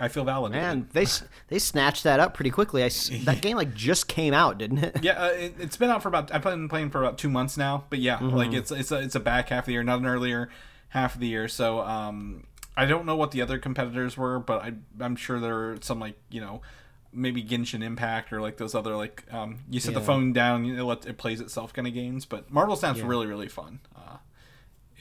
I 0.00 0.08
feel 0.08 0.24
validated. 0.24 0.62
Man, 0.62 0.88
they 0.92 1.04
they 1.48 1.58
snatched 1.58 2.04
that 2.04 2.18
up 2.20 2.32
pretty 2.34 2.50
quickly. 2.50 2.82
I 2.82 2.88
that 3.24 3.40
game 3.42 3.56
like 3.56 3.74
just 3.74 4.08
came 4.08 4.32
out, 4.32 4.56
didn't 4.58 4.78
it? 4.78 4.98
Yeah, 5.02 5.12
uh, 5.24 5.26
it, 5.28 5.54
it's 5.58 5.76
been 5.76 5.90
out 5.90 6.02
for 6.02 6.08
about. 6.08 6.32
I've 6.32 6.42
been 6.42 6.68
playing 6.68 6.90
for 6.90 7.00
about 7.02 7.18
two 7.18 7.28
months 7.28 7.56
now. 7.56 7.84
But 7.90 7.98
yeah, 7.98 8.18
Mm-hmm. 8.18 8.36
like 8.36 8.52
it's 8.52 8.70
it's 8.70 8.90
a, 8.92 9.00
it's 9.00 9.14
a 9.14 9.20
back 9.20 9.50
half 9.50 9.64
of 9.64 9.66
the 9.66 9.72
year, 9.72 9.82
not 9.82 9.98
an 9.98 10.06
earlier 10.06 10.48
half 10.90 11.14
of 11.14 11.20
the 11.20 11.26
year. 11.26 11.48
So 11.48 11.80
um, 11.80 12.46
I 12.76 12.86
don't 12.86 13.04
know 13.04 13.16
what 13.16 13.32
the 13.32 13.42
other 13.42 13.58
competitors 13.58 14.16
were, 14.16 14.38
but 14.38 14.62
I 14.62 14.72
I'm 15.00 15.16
sure 15.16 15.38
there 15.40 15.72
are 15.72 15.78
some 15.82 16.00
like 16.00 16.14
you 16.30 16.40
know 16.40 16.62
maybe 17.12 17.42
Genshin 17.42 17.82
Impact 17.82 18.32
or 18.32 18.40
like 18.40 18.56
those 18.56 18.74
other 18.74 18.96
like 18.96 19.24
um, 19.32 19.58
you 19.70 19.80
set 19.80 19.94
the 19.94 20.00
phone 20.00 20.32
down, 20.32 20.64
you 20.64 20.74
know, 20.74 20.90
it, 20.90 21.06
it 21.06 21.18
plays 21.18 21.40
itself 21.40 21.72
kind 21.72 21.86
of 21.86 21.94
games. 21.94 22.24
But 22.24 22.50
Marvel 22.50 22.76
Snap's 22.76 23.00
really 23.00 23.26
really 23.26 23.48
fun. 23.48 23.80
Uh, 23.94 24.16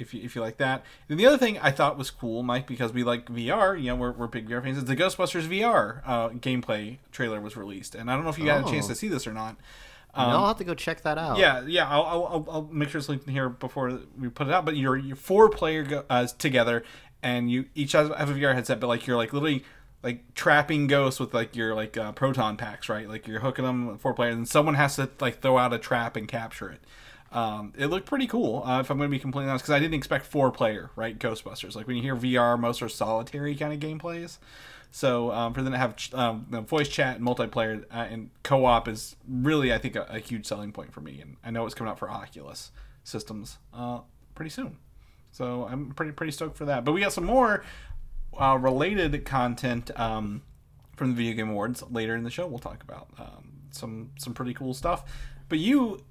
if 0.02 0.14
you, 0.14 0.22
if 0.24 0.36
you 0.36 0.42
like 0.42 0.58
that. 0.58 0.84
And 1.08 1.20
the 1.20 1.26
other 1.26 1.38
thing 1.38 1.60
I 1.60 1.72
thought 1.72 1.98
was 1.98 2.10
cool, 2.10 2.44
Mike, 2.44 2.68
because 2.68 2.92
we 2.92 3.04
like 3.04 3.28
VR, 3.28 3.80
you 3.80 3.88
know, 3.88 3.96
we're, 3.96 4.12
we're 4.12 4.28
big 4.28 4.50
VR 4.50 4.64
fans, 4.64 4.78
is 4.78 4.86
the 4.86 4.96
Ghostbusters 4.96 5.48
VR 5.48 6.02
uh, 6.06 6.30
gameplay 6.30 6.98
trailer 7.12 7.40
was 7.40 7.56
released. 7.56 7.96
And 7.96 8.10
I 8.10 8.16
don't 8.16 8.24
know 8.24 8.30
if 8.30 8.40
you 8.40 8.46
got 8.46 8.68
a 8.68 8.72
chance 8.72 8.86
Oh. 8.86 8.90
to 8.90 8.96
see 8.96 9.08
this 9.08 9.28
or 9.28 9.34
not. 9.34 9.58
no, 10.18 10.24
I'll 10.24 10.48
have 10.48 10.58
to 10.58 10.64
go 10.64 10.74
check 10.74 11.02
that 11.02 11.18
out. 11.18 11.38
Yeah, 11.38 11.64
yeah. 11.66 11.88
I'll, 11.88 12.04
I'll, 12.04 12.48
I'll, 12.50 12.70
make 12.72 12.90
sure 12.90 13.00
it's 13.00 13.08
linked 13.10 13.28
in 13.28 13.34
here 13.34 13.48
before 13.48 14.00
we 14.18 14.30
put 14.30 14.48
it 14.48 14.54
out. 14.54 14.66
But 14.66 14.76
you're, 14.76 14.98
you're 14.98 15.16
four 15.16 15.50
player 15.50 15.84
go, 15.84 16.04
uh, 16.10 16.28
together, 16.38 16.84
and 17.24 17.52
you 17.52 17.66
each 17.76 17.92
have 17.92 18.10
a 18.12 18.14
VR 18.16 18.54
headset. 18.56 18.80
But 18.80 18.88
like 18.88 19.08
you're 19.08 19.18
like 19.18 19.34
literally 19.34 19.64
like 20.04 20.34
trapping 20.34 20.88
ghosts 20.88 21.20
with 21.20 21.34
like 21.34 21.56
your 21.56 21.76
like 21.76 21.98
uh, 21.98 22.12
proton 22.12 22.58
packs, 22.58 22.90
right? 22.90 23.08
Like 23.08 23.28
you're 23.28 23.40
hooking 23.40 23.66
them 23.66 23.98
four 23.98 24.14
players, 24.14 24.36
and 24.36 24.48
someone 24.48 24.76
has 24.76 24.96
to 24.96 25.10
like 25.20 25.42
throw 25.42 25.58
out 25.58 25.74
a 25.74 25.80
trap 25.80 26.16
and 26.16 26.28
capture 26.28 26.70
it. 26.70 26.82
Um, 27.32 27.72
it 27.78 27.88
looked 27.88 28.08
pretty 28.08 28.28
cool, 28.28 28.64
uh, 28.66 28.82
if 28.82 28.90
I'm 28.90 28.98
going 28.98 29.10
to 29.10 29.16
be 29.16 29.20
completely 29.20 29.50
honest, 29.50 29.64
because 29.64 29.74
I 29.74 29.80
didn't 29.80 29.94
expect 29.94 30.26
four 30.26 30.52
player, 30.52 30.92
right? 30.98 31.18
Ghostbusters. 31.18 31.76
Like 31.76 31.88
when 31.88 31.96
you 31.96 32.02
hear 32.02 32.16
VR, 32.16 32.60
most 32.60 32.82
are 32.82 32.90
solitary 32.90 33.56
kind 33.56 33.72
of 33.72 33.80
gameplays. 33.80 34.38
So 34.92 35.32
um, 35.32 35.54
for 35.54 35.62
them 35.62 35.72
to 35.72 35.78
have 35.78 35.96
um, 36.14 36.46
the 36.50 36.60
voice 36.60 36.90
chat 36.90 37.16
and 37.16 37.26
multiplayer 37.26 37.86
uh, 37.90 38.08
and 38.10 38.30
co-op 38.44 38.90
is 38.90 39.16
really, 39.26 39.74
I 39.74 39.78
think, 39.78 39.96
a, 39.96 40.04
a 40.10 40.20
huge 40.20 40.46
selling 40.46 40.74
point 40.74 40.92
for 40.92 41.00
me. 41.00 41.22
And 41.22 41.38
I 41.46 41.52
know 41.52 41.66
it's 41.66 41.74
coming 41.74 41.90
out 41.90 41.98
for 41.98 42.10
Oculus 42.10 42.72
systems 43.06 43.58
uh, 43.74 44.00
pretty 44.36 44.50
soon. 44.50 44.78
So 45.32 45.66
I'm 45.70 45.92
pretty 45.92 46.12
pretty 46.12 46.34
stoked 46.34 46.58
for 46.58 46.66
that. 46.66 46.84
But 46.84 46.92
we 46.92 47.00
got 47.00 47.14
some 47.14 47.24
more 47.24 47.64
uh, 48.40 48.58
related 48.60 49.26
content 49.26 49.92
um, 50.00 50.42
from 50.96 51.10
the 51.10 51.16
Video 51.16 51.34
Game 51.34 51.50
Awards 51.50 51.84
later 51.90 52.16
in 52.16 52.24
the 52.24 52.30
show. 52.30 52.48
We'll 52.48 52.60
talk 52.60 52.84
about 52.84 53.08
um, 53.18 53.54
some 53.72 54.12
some 54.18 54.34
pretty 54.34 54.54
cool 54.54 54.74
stuff. 54.74 55.04
But 55.50 55.60
you 55.60 56.04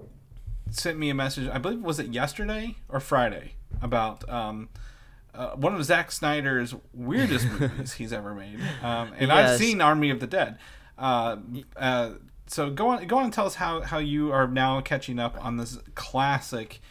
sent 0.69 0.97
me 0.97 1.09
a 1.09 1.15
message. 1.15 1.49
I 1.49 1.57
believe 1.57 1.81
was 1.81 1.99
it 1.99 2.07
yesterday 2.07 2.75
or 2.89 2.99
Friday 2.99 3.55
about 3.81 4.27
um, 4.29 4.69
uh, 5.33 5.51
one 5.51 5.73
of 5.73 5.83
Zack 5.83 6.11
Snyder's 6.11 6.75
weirdest 6.93 7.47
movies 7.59 7.93
he's 7.93 8.13
ever 8.13 8.33
made. 8.33 8.59
Um, 8.81 9.13
and 9.17 9.31
I've 9.31 9.57
seen 9.57 9.81
Army 9.81 10.09
of 10.09 10.19
the 10.19 10.27
Dead. 10.27 10.57
Uh, 10.97 11.37
uh, 11.75 12.11
so 12.47 12.69
go 12.69 12.89
on, 12.89 13.07
go 13.07 13.17
on 13.17 13.25
and 13.25 13.33
tell 13.33 13.45
us 13.45 13.55
how, 13.55 13.81
how 13.81 13.97
you 13.97 14.31
are 14.31 14.47
now 14.47 14.81
catching 14.81 15.19
up 15.19 15.43
on 15.43 15.57
this 15.57 15.77
classic 15.95 16.81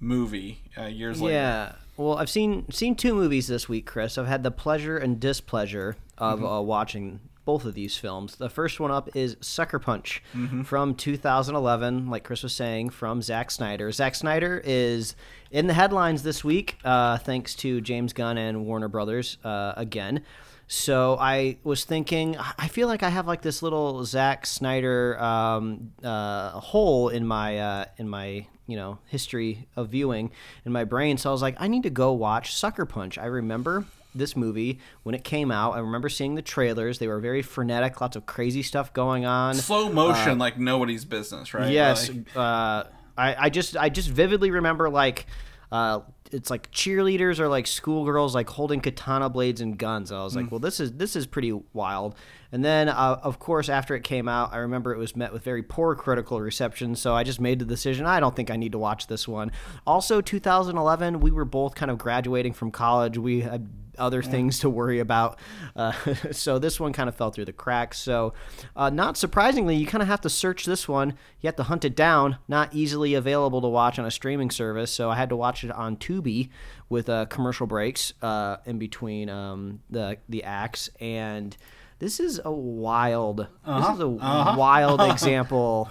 movie 0.00 0.62
uh, 0.76 0.86
years 0.86 1.20
later. 1.20 1.34
Yeah. 1.34 1.72
Well, 1.98 2.16
I've 2.16 2.30
seen 2.30 2.70
seen 2.70 2.94
two 2.94 3.12
movies 3.12 3.48
this 3.48 3.68
week, 3.68 3.84
Chris. 3.84 4.16
I've 4.16 4.28
had 4.28 4.44
the 4.44 4.52
pleasure 4.52 4.96
and 4.96 5.18
displeasure 5.18 5.96
of 6.16 6.44
uh, 6.44 6.62
watching 6.62 7.18
both 7.44 7.64
of 7.64 7.74
these 7.74 7.96
films. 7.96 8.36
The 8.36 8.48
first 8.48 8.78
one 8.78 8.90
up 8.90 9.08
is 9.16 9.36
Sucker 9.40 9.78
Punch 9.78 10.22
from 10.64 10.94
2011, 10.94 12.08
like 12.08 12.22
Chris 12.22 12.42
was 12.42 12.54
saying, 12.54 12.90
from 12.90 13.20
Zack 13.22 13.50
Snyder. 13.50 13.90
Zack 13.90 14.14
Snyder 14.14 14.62
is 14.64 15.16
in 15.50 15.66
the 15.66 15.72
headlines 15.72 16.22
this 16.22 16.44
week, 16.44 16.76
uh, 16.84 17.16
thanks 17.18 17.54
to 17.56 17.80
James 17.80 18.12
Gunn 18.12 18.36
and 18.38 18.66
Warner 18.66 18.88
Brothers 18.88 19.38
uh, 19.44 19.72
again. 19.76 20.22
So 20.70 21.16
I 21.18 21.56
was 21.64 21.84
thinking, 21.84 22.36
I 22.58 22.68
feel 22.68 22.88
like 22.88 23.02
I 23.02 23.08
have 23.08 23.26
like 23.26 23.40
this 23.42 23.62
little 23.62 24.04
Zack 24.04 24.44
Snyder 24.46 25.18
um, 25.20 25.92
uh, 26.04 26.50
hole 26.60 27.08
in 27.08 27.26
my 27.26 27.58
uh, 27.58 27.84
in 27.96 28.08
my 28.08 28.46
you 28.66 28.76
know 28.76 28.98
history 29.06 29.66
of 29.76 29.88
viewing 29.88 30.30
in 30.66 30.72
my 30.72 30.84
brain. 30.84 31.16
So 31.16 31.30
I 31.30 31.32
was 31.32 31.40
like, 31.40 31.56
I 31.58 31.68
need 31.68 31.84
to 31.84 31.90
go 31.90 32.12
watch 32.12 32.54
Sucker 32.54 32.84
Punch. 32.84 33.16
I 33.16 33.24
remember 33.26 33.86
this 34.14 34.36
movie 34.36 34.78
when 35.04 35.14
it 35.14 35.24
came 35.24 35.50
out. 35.50 35.72
I 35.74 35.78
remember 35.78 36.10
seeing 36.10 36.34
the 36.34 36.42
trailers. 36.42 36.98
They 36.98 37.08
were 37.08 37.20
very 37.20 37.40
frenetic, 37.40 38.00
lots 38.02 38.14
of 38.16 38.26
crazy 38.26 38.62
stuff 38.62 38.92
going 38.92 39.24
on. 39.24 39.54
Slow 39.54 39.90
motion, 39.90 40.38
like 40.38 40.58
nobody's 40.58 41.06
business, 41.06 41.54
right? 41.54 41.72
Yes, 41.72 42.10
Like- 42.10 42.36
uh, 42.36 42.84
I, 43.16 43.36
I 43.46 43.48
just 43.50 43.74
I 43.76 43.88
just 43.88 44.10
vividly 44.10 44.50
remember 44.50 44.90
like 44.90 45.26
uh, 45.72 46.00
it's 46.32 46.50
like 46.50 46.70
cheerleaders 46.70 47.38
or 47.38 47.48
like 47.48 47.66
schoolgirls 47.66 48.34
like 48.34 48.48
holding 48.48 48.80
katana 48.80 49.28
blades 49.28 49.60
and 49.60 49.78
guns. 49.78 50.12
I 50.12 50.22
was 50.22 50.36
like, 50.36 50.46
mm. 50.46 50.50
well, 50.52 50.60
this 50.60 50.80
is 50.80 50.92
this 50.92 51.16
is 51.16 51.26
pretty 51.26 51.52
wild. 51.72 52.14
And 52.50 52.64
then, 52.64 52.88
uh, 52.88 53.20
of 53.22 53.38
course, 53.38 53.68
after 53.68 53.94
it 53.94 54.02
came 54.02 54.28
out, 54.28 54.52
I 54.52 54.58
remember 54.58 54.94
it 54.94 54.98
was 54.98 55.14
met 55.14 55.32
with 55.32 55.42
very 55.42 55.62
poor 55.62 55.94
critical 55.94 56.40
reception. 56.40 56.94
So 56.94 57.14
I 57.14 57.22
just 57.22 57.40
made 57.40 57.58
the 57.58 57.64
decision. 57.64 58.06
I 58.06 58.20
don't 58.20 58.34
think 58.34 58.50
I 58.50 58.56
need 58.56 58.72
to 58.72 58.78
watch 58.78 59.06
this 59.06 59.28
one. 59.28 59.52
Also, 59.86 60.20
2011, 60.20 61.20
we 61.20 61.30
were 61.30 61.44
both 61.44 61.74
kind 61.74 61.90
of 61.90 61.98
graduating 61.98 62.54
from 62.54 62.70
college. 62.70 63.18
We 63.18 63.40
had 63.40 63.68
other 63.98 64.22
things 64.22 64.60
to 64.60 64.70
worry 64.70 64.98
about. 64.98 65.38
Uh, 65.76 65.92
so 66.30 66.58
this 66.58 66.80
one 66.80 66.92
kind 66.92 67.08
of 67.08 67.16
fell 67.16 67.30
through 67.30 67.44
the 67.44 67.52
cracks. 67.52 67.98
So, 67.98 68.32
uh, 68.76 68.90
not 68.90 69.16
surprisingly, 69.16 69.76
you 69.76 69.86
kind 69.86 70.02
of 70.02 70.08
have 70.08 70.20
to 70.22 70.30
search 70.30 70.64
this 70.64 70.88
one. 70.88 71.10
You 71.40 71.48
have 71.48 71.56
to 71.56 71.64
hunt 71.64 71.84
it 71.84 71.96
down. 71.96 72.38
Not 72.48 72.72
easily 72.72 73.14
available 73.14 73.60
to 73.60 73.68
watch 73.68 73.98
on 73.98 74.06
a 74.06 74.10
streaming 74.10 74.50
service. 74.50 74.90
So 74.90 75.10
I 75.10 75.16
had 75.16 75.28
to 75.28 75.36
watch 75.36 75.64
it 75.64 75.70
on 75.72 75.96
Tubi 75.96 76.48
with 76.88 77.08
uh, 77.08 77.26
commercial 77.26 77.66
breaks 77.66 78.14
uh, 78.22 78.58
in 78.64 78.78
between 78.78 79.28
um, 79.28 79.80
the 79.90 80.18
the 80.28 80.44
acts. 80.44 80.88
And 81.00 81.56
this 81.98 82.20
is 82.20 82.40
a 82.44 82.52
wild. 82.52 83.46
This 83.66 83.88
is 83.88 84.00
a 84.00 84.08
wild 84.08 85.00
example 85.12 85.90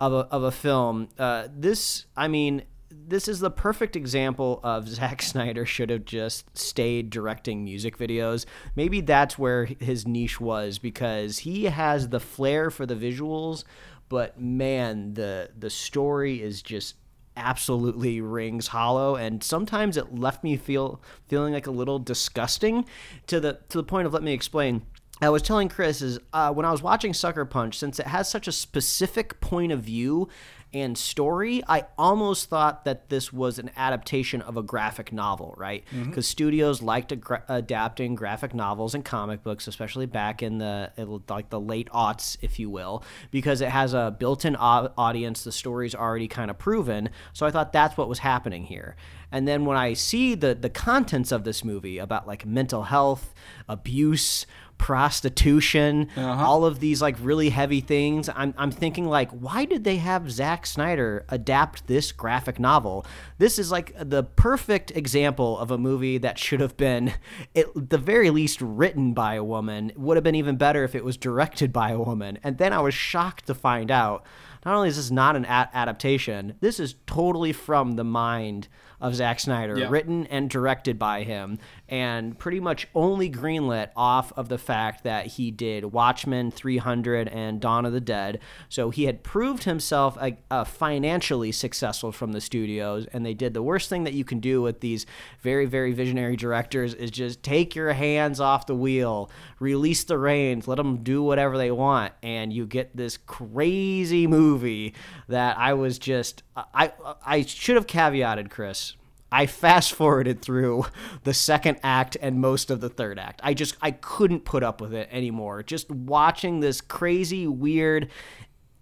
of 0.00 0.12
a 0.12 0.16
of 0.16 0.42
a 0.42 0.50
film. 0.50 1.08
Uh, 1.18 1.48
this, 1.54 2.06
I 2.16 2.28
mean 2.28 2.62
this 2.90 3.28
is 3.28 3.40
the 3.40 3.50
perfect 3.50 3.96
example 3.96 4.60
of 4.62 4.88
Zack 4.88 5.22
Snyder 5.22 5.64
should 5.66 5.90
have 5.90 6.04
just 6.04 6.56
stayed 6.56 7.10
directing 7.10 7.64
music 7.64 7.98
videos. 7.98 8.44
Maybe 8.76 9.00
that's 9.00 9.38
where 9.38 9.64
his 9.64 10.06
niche 10.06 10.40
was 10.40 10.78
because 10.78 11.38
he 11.38 11.64
has 11.64 12.08
the 12.08 12.20
flair 12.20 12.70
for 12.70 12.86
the 12.86 12.94
visuals, 12.94 13.64
but 14.08 14.40
man, 14.40 15.14
the 15.14 15.50
the 15.58 15.70
story 15.70 16.42
is 16.42 16.62
just 16.62 16.96
absolutely 17.36 18.20
rings 18.20 18.66
hollow 18.66 19.14
and 19.14 19.44
sometimes 19.44 19.96
it 19.96 20.12
left 20.12 20.42
me 20.42 20.56
feel 20.56 21.00
feeling 21.28 21.52
like 21.52 21.68
a 21.68 21.70
little 21.70 22.00
disgusting 22.00 22.84
to 23.28 23.38
the 23.38 23.60
to 23.68 23.78
the 23.78 23.84
point 23.84 24.08
of 24.08 24.12
let 24.12 24.24
me 24.24 24.32
explain 24.32 24.82
I 25.20 25.30
was 25.30 25.42
telling 25.42 25.68
Chris 25.68 26.00
is 26.02 26.18
uh, 26.32 26.52
when 26.52 26.64
I 26.66 26.70
was 26.70 26.82
watching 26.82 27.12
Sucker 27.14 27.44
Punch, 27.44 27.78
since 27.78 27.98
it 27.98 28.06
has 28.06 28.28
such 28.30 28.46
a 28.48 28.52
specific 28.52 29.40
point 29.40 29.72
of 29.72 29.80
view 29.80 30.28
and 30.74 30.98
story, 30.98 31.62
I 31.66 31.86
almost 31.96 32.50
thought 32.50 32.84
that 32.84 33.08
this 33.08 33.32
was 33.32 33.58
an 33.58 33.70
adaptation 33.74 34.42
of 34.42 34.58
a 34.58 34.62
graphic 34.62 35.14
novel, 35.14 35.54
right? 35.56 35.82
Because 35.90 36.28
studios 36.28 36.82
liked 36.82 37.18
gra- 37.20 37.42
adapting 37.48 38.14
graphic 38.14 38.52
novels 38.54 38.94
and 38.94 39.02
comic 39.02 39.42
books, 39.42 39.66
especially 39.66 40.04
back 40.04 40.42
in 40.42 40.58
the 40.58 40.92
like 41.30 41.48
the 41.48 41.58
late 41.58 41.88
aughts, 41.88 42.36
if 42.42 42.58
you 42.58 42.68
will, 42.68 43.02
because 43.30 43.62
it 43.62 43.70
has 43.70 43.94
a 43.94 44.14
built-in 44.18 44.56
au- 44.56 44.92
audience. 44.98 45.42
The 45.42 45.52
story's 45.52 45.94
already 45.94 46.28
kind 46.28 46.50
of 46.50 46.58
proven. 46.58 47.08
So 47.32 47.46
I 47.46 47.50
thought 47.50 47.72
that's 47.72 47.96
what 47.96 48.06
was 48.10 48.18
happening 48.18 48.64
here. 48.64 48.94
And 49.32 49.48
then 49.48 49.64
when 49.64 49.78
I 49.78 49.94
see 49.94 50.34
the 50.34 50.54
the 50.54 50.70
contents 50.70 51.32
of 51.32 51.44
this 51.44 51.64
movie 51.64 51.96
about 51.96 52.26
like 52.26 52.44
mental 52.44 52.82
health, 52.82 53.32
abuse, 53.70 54.44
prostitution, 54.78 56.08
uh-huh. 56.16 56.46
all 56.46 56.64
of 56.64 56.80
these 56.80 57.02
like 57.02 57.16
really 57.20 57.50
heavy 57.50 57.80
things. 57.80 58.28
I'm, 58.34 58.54
I'm 58.56 58.70
thinking 58.70 59.06
like, 59.06 59.30
why 59.32 59.64
did 59.64 59.84
they 59.84 59.96
have 59.96 60.30
Zack 60.30 60.64
Snyder 60.66 61.24
adapt 61.28 61.86
this 61.86 62.12
graphic 62.12 62.58
novel? 62.58 63.04
This 63.38 63.58
is 63.58 63.70
like 63.70 63.92
the 63.98 64.24
perfect 64.24 64.90
example 64.92 65.58
of 65.58 65.70
a 65.70 65.78
movie 65.78 66.18
that 66.18 66.38
should 66.38 66.60
have 66.60 66.76
been, 66.76 67.12
at 67.54 67.66
the 67.74 67.98
very 67.98 68.30
least, 68.30 68.60
written 68.60 69.12
by 69.12 69.34
a 69.34 69.44
woman. 69.44 69.90
It 69.90 69.98
would 69.98 70.16
have 70.16 70.24
been 70.24 70.34
even 70.34 70.56
better 70.56 70.84
if 70.84 70.94
it 70.94 71.04
was 71.04 71.16
directed 71.16 71.72
by 71.72 71.90
a 71.90 71.98
woman. 71.98 72.38
And 72.42 72.58
then 72.58 72.72
I 72.72 72.80
was 72.80 72.94
shocked 72.94 73.46
to 73.46 73.54
find 73.54 73.90
out. 73.90 74.24
Not 74.64 74.74
only 74.74 74.88
is 74.88 74.96
this 74.96 75.10
not 75.10 75.36
an 75.36 75.44
a- 75.44 75.70
adaptation, 75.72 76.54
this 76.60 76.80
is 76.80 76.96
totally 77.06 77.52
from 77.52 77.96
the 77.96 78.04
mind 78.04 78.68
of 79.00 79.14
Zack 79.14 79.38
Snyder, 79.38 79.78
Yeah. 79.78 79.88
written 79.88 80.26
and 80.26 80.50
directed 80.50 80.98
by 80.98 81.22
him, 81.22 81.58
and 81.88 82.38
pretty 82.38 82.60
much 82.60 82.86
only 82.94 83.30
greenlit 83.30 83.90
off 83.96 84.32
of 84.36 84.48
the 84.48 84.58
fact 84.58 85.04
that 85.04 85.26
he 85.26 85.50
did 85.50 85.86
Watchmen 85.86 86.50
300 86.50 87.28
and 87.28 87.60
Dawn 87.60 87.86
of 87.86 87.92
the 87.92 88.00
Dead. 88.00 88.40
So 88.68 88.90
he 88.90 89.04
had 89.04 89.22
proved 89.22 89.64
himself 89.64 90.16
a, 90.20 90.36
a 90.50 90.64
financially 90.64 91.52
successful 91.52 92.12
from 92.12 92.32
the 92.32 92.40
studios, 92.40 93.06
and 93.12 93.24
they 93.24 93.34
did 93.34 93.54
the 93.54 93.62
worst 93.62 93.88
thing 93.88 94.04
that 94.04 94.14
you 94.14 94.24
can 94.24 94.40
do 94.40 94.60
with 94.60 94.80
these 94.80 95.06
very, 95.40 95.66
very 95.66 95.92
visionary 95.92 96.36
directors 96.36 96.94
is 96.94 97.10
just 97.10 97.42
take 97.42 97.74
your 97.74 97.92
hands 97.92 98.40
off 98.40 98.66
the 98.66 98.74
wheel, 98.74 99.30
release 99.58 100.04
the 100.04 100.18
reins, 100.18 100.68
let 100.68 100.76
them 100.76 101.02
do 101.02 101.22
whatever 101.22 101.56
they 101.56 101.70
want, 101.70 102.12
and 102.22 102.52
you 102.52 102.66
get 102.66 102.96
this 102.96 103.16
crazy 103.16 104.26
movie 104.26 104.94
that 105.28 105.56
I 105.58 105.74
was 105.74 105.98
just 105.98 106.42
I 106.56 106.92
I 107.24 107.42
should 107.42 107.76
have 107.76 107.86
caveated 107.86 108.50
Chris. 108.50 108.94
I 109.30 109.46
fast 109.46 109.92
forwarded 109.92 110.40
through 110.40 110.86
the 111.24 111.34
second 111.34 111.78
act 111.82 112.16
and 112.20 112.40
most 112.40 112.70
of 112.70 112.80
the 112.80 112.88
third 112.88 113.18
act. 113.18 113.40
I 113.44 113.52
just 113.54 113.76
I 113.82 113.90
couldn't 113.90 114.44
put 114.44 114.62
up 114.62 114.80
with 114.80 114.94
it 114.94 115.08
anymore. 115.12 115.62
Just 115.62 115.90
watching 115.90 116.60
this 116.60 116.80
crazy 116.80 117.46
weird 117.46 118.08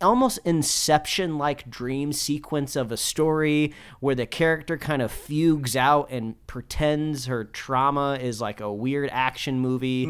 almost 0.03 0.39
inception 0.45 1.39
like 1.39 1.71
dream 1.71 2.13
sequence 2.13 2.77
of 2.77 2.93
a 2.93 2.97
story 2.99 3.73
where 4.01 4.15
the 4.15 4.27
character 4.27 4.77
kind 4.77 5.01
of 5.01 5.11
fugues 5.11 5.75
out 5.75 6.11
and 6.11 6.35
pretends 6.47 7.25
her 7.25 7.45
trauma 7.45 8.19
is 8.21 8.39
like 8.39 8.61
a 8.61 8.71
weird 8.71 9.09
action 9.11 9.59
movie 9.59 10.05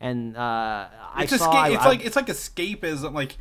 and 0.00 0.36
uh 0.36 0.86
I 1.14 1.24
It's, 1.24 1.36
saw 1.36 1.50
escape, 1.64 1.74
it's 1.76 1.84
I- 1.84 1.88
like 1.88 2.04
it's 2.04 2.14
like 2.16 2.26
escapism, 2.28 3.12
like, 3.14 3.36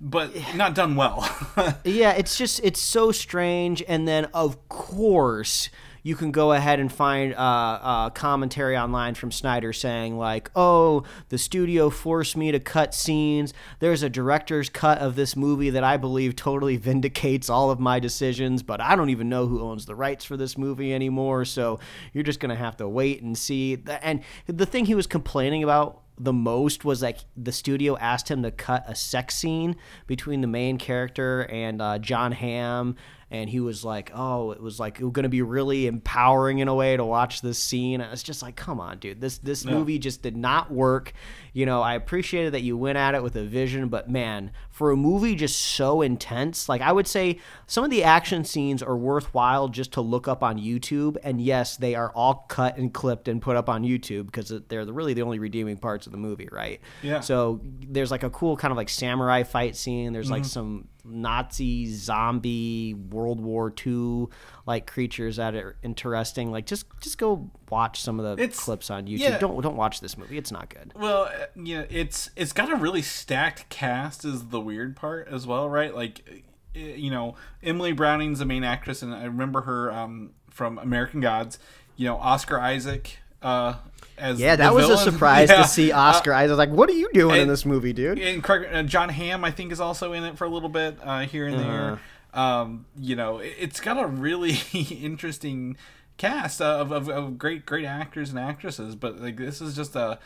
but 0.00 0.30
not 0.54 0.74
done 0.76 0.94
well. 0.96 1.28
yeah, 1.84 2.12
it's 2.12 2.38
just 2.38 2.60
it's 2.62 2.80
so 2.80 3.10
strange. 3.10 3.82
And 3.88 4.06
then 4.06 4.26
of 4.32 4.68
course 4.68 5.68
you 6.02 6.14
can 6.14 6.30
go 6.30 6.52
ahead 6.52 6.80
and 6.80 6.92
find 6.92 7.34
uh, 7.34 7.36
uh, 7.36 8.10
commentary 8.10 8.76
online 8.76 9.14
from 9.14 9.30
Snyder 9.30 9.72
saying 9.72 10.16
like, 10.16 10.50
"Oh, 10.54 11.04
the 11.28 11.38
studio 11.38 11.90
forced 11.90 12.36
me 12.36 12.52
to 12.52 12.60
cut 12.60 12.94
scenes. 12.94 13.52
There's 13.78 14.02
a 14.02 14.10
director's 14.10 14.68
cut 14.68 14.98
of 14.98 15.16
this 15.16 15.36
movie 15.36 15.70
that 15.70 15.84
I 15.84 15.96
believe 15.96 16.36
totally 16.36 16.76
vindicates 16.90 17.50
all 17.50 17.70
of 17.70 17.80
my 17.80 17.98
decisions, 17.98 18.62
but 18.62 18.80
I 18.80 18.96
don't 18.96 19.10
even 19.10 19.28
know 19.28 19.46
who 19.46 19.60
owns 19.60 19.86
the 19.86 19.94
rights 19.94 20.24
for 20.24 20.36
this 20.36 20.56
movie 20.56 20.94
anymore. 20.94 21.44
So 21.44 21.80
you're 22.12 22.24
just 22.24 22.40
gonna 22.40 22.56
have 22.56 22.76
to 22.78 22.88
wait 22.88 23.22
and 23.22 23.36
see." 23.36 23.82
And 24.02 24.22
the 24.46 24.66
thing 24.66 24.86
he 24.86 24.94
was 24.94 25.06
complaining 25.06 25.62
about 25.62 26.02
the 26.20 26.32
most 26.34 26.84
was 26.84 27.00
like 27.00 27.18
the 27.34 27.50
studio 27.50 27.96
asked 27.96 28.30
him 28.30 28.42
to 28.42 28.50
cut 28.50 28.84
a 28.86 28.94
sex 28.94 29.34
scene 29.34 29.74
between 30.06 30.42
the 30.42 30.46
main 30.46 30.76
character 30.76 31.46
and 31.50 31.80
uh, 31.80 31.98
Jon 31.98 32.32
Hamm, 32.32 32.96
and 33.30 33.48
he 33.48 33.60
was 33.60 33.84
like, 33.84 34.10
"Oh, 34.14 34.50
it 34.50 34.60
was 34.60 34.80
like 34.80 34.98
it 35.00 35.04
was 35.04 35.12
going 35.12 35.22
to 35.24 35.28
be 35.28 35.42
really 35.42 35.86
empowering 35.86 36.58
in 36.58 36.68
a 36.68 36.74
way 36.74 36.96
to 36.96 37.04
watch 37.04 37.42
this 37.42 37.58
scene." 37.58 38.00
And 38.00 38.12
it's 38.12 38.22
just 38.22 38.42
like, 38.42 38.56
"Come 38.56 38.80
on, 38.80 38.98
dude, 38.98 39.20
this 39.20 39.38
this 39.38 39.64
movie 39.64 39.98
just 39.98 40.22
did 40.22 40.36
not 40.36 40.70
work." 40.70 41.12
You 41.52 41.66
know, 41.66 41.80
I 41.82 41.94
appreciated 41.94 42.54
that 42.54 42.62
you 42.62 42.76
went 42.76 42.98
at 42.98 43.14
it 43.14 43.22
with 43.22 43.36
a 43.36 43.44
vision, 43.44 43.88
but 43.88 44.08
man, 44.08 44.52
for 44.70 44.90
a 44.90 44.96
movie 44.96 45.34
just 45.34 45.58
so 45.60 46.02
intense, 46.02 46.68
like 46.68 46.80
I 46.80 46.92
would 46.92 47.06
say 47.06 47.38
some 47.66 47.84
of 47.84 47.90
the 47.90 48.04
action 48.04 48.44
scenes 48.44 48.82
are 48.82 48.96
worthwhile 48.96 49.68
just 49.68 49.92
to 49.92 50.00
look 50.00 50.26
up 50.26 50.42
on 50.42 50.58
YouTube. 50.58 51.16
And 51.22 51.40
yes, 51.40 51.76
they 51.76 51.94
are 51.94 52.10
all 52.12 52.46
cut 52.48 52.76
and 52.78 52.92
clipped 52.92 53.28
and 53.28 53.40
put 53.42 53.56
up 53.56 53.68
on 53.68 53.82
YouTube 53.82 54.26
because 54.26 54.52
they're 54.68 54.84
really 54.84 55.14
the 55.14 55.22
only 55.22 55.38
redeeming 55.38 55.76
parts 55.76 56.06
of 56.06 56.12
the 56.12 56.18
movie, 56.18 56.48
right? 56.50 56.80
Yeah. 57.02 57.20
So 57.20 57.60
there's 57.62 58.10
like 58.10 58.22
a 58.22 58.30
cool 58.30 58.56
kind 58.56 58.72
of 58.72 58.76
like 58.76 58.88
samurai 58.88 59.42
fight 59.42 59.76
scene. 59.76 60.12
There's 60.12 60.30
like 60.30 60.42
mm-hmm. 60.42 60.48
some 60.48 60.88
Nazi 61.04 61.86
zombie 61.86 62.94
World 62.94 63.40
War 63.40 63.72
II 63.86 64.26
like 64.66 64.86
creatures 64.86 65.36
that 65.36 65.54
are 65.54 65.76
interesting. 65.82 66.50
Like 66.52 66.66
just 66.66 66.86
just 67.00 67.18
go 67.18 67.50
watch 67.70 68.00
some 68.02 68.18
of 68.20 68.24
the 68.36 68.42
It's- 68.42 68.58
clips 68.60 68.90
on 68.90 69.06
YouTube. 69.06 69.18
yeah. 69.18 69.38
Don't 69.38 69.60
don't 69.62 69.76
watch 69.76 70.00
this 70.00 70.16
movie. 70.18 70.36
It's 70.38 70.52
not 70.52 70.68
good. 70.68 70.92
Well, 70.96 71.30
yeah, 71.56 71.84
it's 71.90 72.30
it's 72.36 72.52
got 72.52 72.70
a 72.70 72.76
really 72.76 73.02
stacked 73.02 73.68
cast 73.68 74.24
is 74.24 74.48
the 74.48 74.60
weird 74.60 74.96
part 74.96 75.28
as 75.28 75.46
well, 75.46 75.68
right? 75.68 75.94
Like, 75.94 76.44
uh, 76.76 76.78
you 76.78 77.10
know, 77.10 77.34
Emily 77.62 77.92
Browning's 77.92 78.38
the 78.40 78.44
main 78.46 78.64
actress, 78.64 79.02
and 79.02 79.14
I 79.14 79.24
remember 79.24 79.62
her 79.62 79.92
um, 79.92 80.30
from 80.50 80.78
American 80.78 81.20
Gods. 81.20 81.58
You 81.96 82.06
know, 82.06 82.16
Oscar 82.16 82.58
Isaac 82.58 83.18
uh, 83.42 83.74
as 84.18 84.40
Yeah, 84.40 84.56
that 84.56 84.74
was 84.74 84.86
villain. 84.86 85.08
a 85.08 85.10
surprise 85.12 85.48
Yeah. 85.50 85.62
to 85.62 85.68
see 85.68 85.92
Oscar. 85.92 86.32
I 86.32 86.46
was 86.46 86.58
like, 86.58 86.70
"What 86.70 86.88
are 86.88 86.94
you 86.94 87.10
doing 87.12 87.40
in 87.42 87.48
this 87.48 87.64
movie, 87.64 87.92
dude?" 87.92 88.18
and 88.18 88.44
uh, 88.48 88.82
Jon 88.84 89.08
Hamm, 89.08 89.44
I 89.44 89.50
think, 89.50 89.72
is 89.72 89.80
also 89.80 90.12
in 90.12 90.24
it 90.24 90.36
for 90.36 90.44
a 90.44 90.48
little 90.50 90.68
bit 90.68 90.98
uh, 91.02 91.20
here 91.20 91.46
and 91.46 91.58
there. 91.58 91.92
Uh-huh. 91.92 91.98
Um, 92.32 92.86
you 92.96 93.16
know, 93.16 93.38
it, 93.38 93.54
it's 93.58 93.80
got 93.80 94.02
a 94.02 94.06
really 94.06 94.58
interesting 94.72 95.76
cast 96.16 96.60
of, 96.60 96.92
of, 96.92 97.08
of 97.08 97.38
great 97.38 97.64
great 97.66 97.86
actors 97.86 98.30
and 98.30 98.38
actresses, 98.38 98.94
but 98.94 99.20
like 99.20 99.36
this 99.36 99.60
is 99.60 99.74
just 99.74 99.96
a 99.96 100.18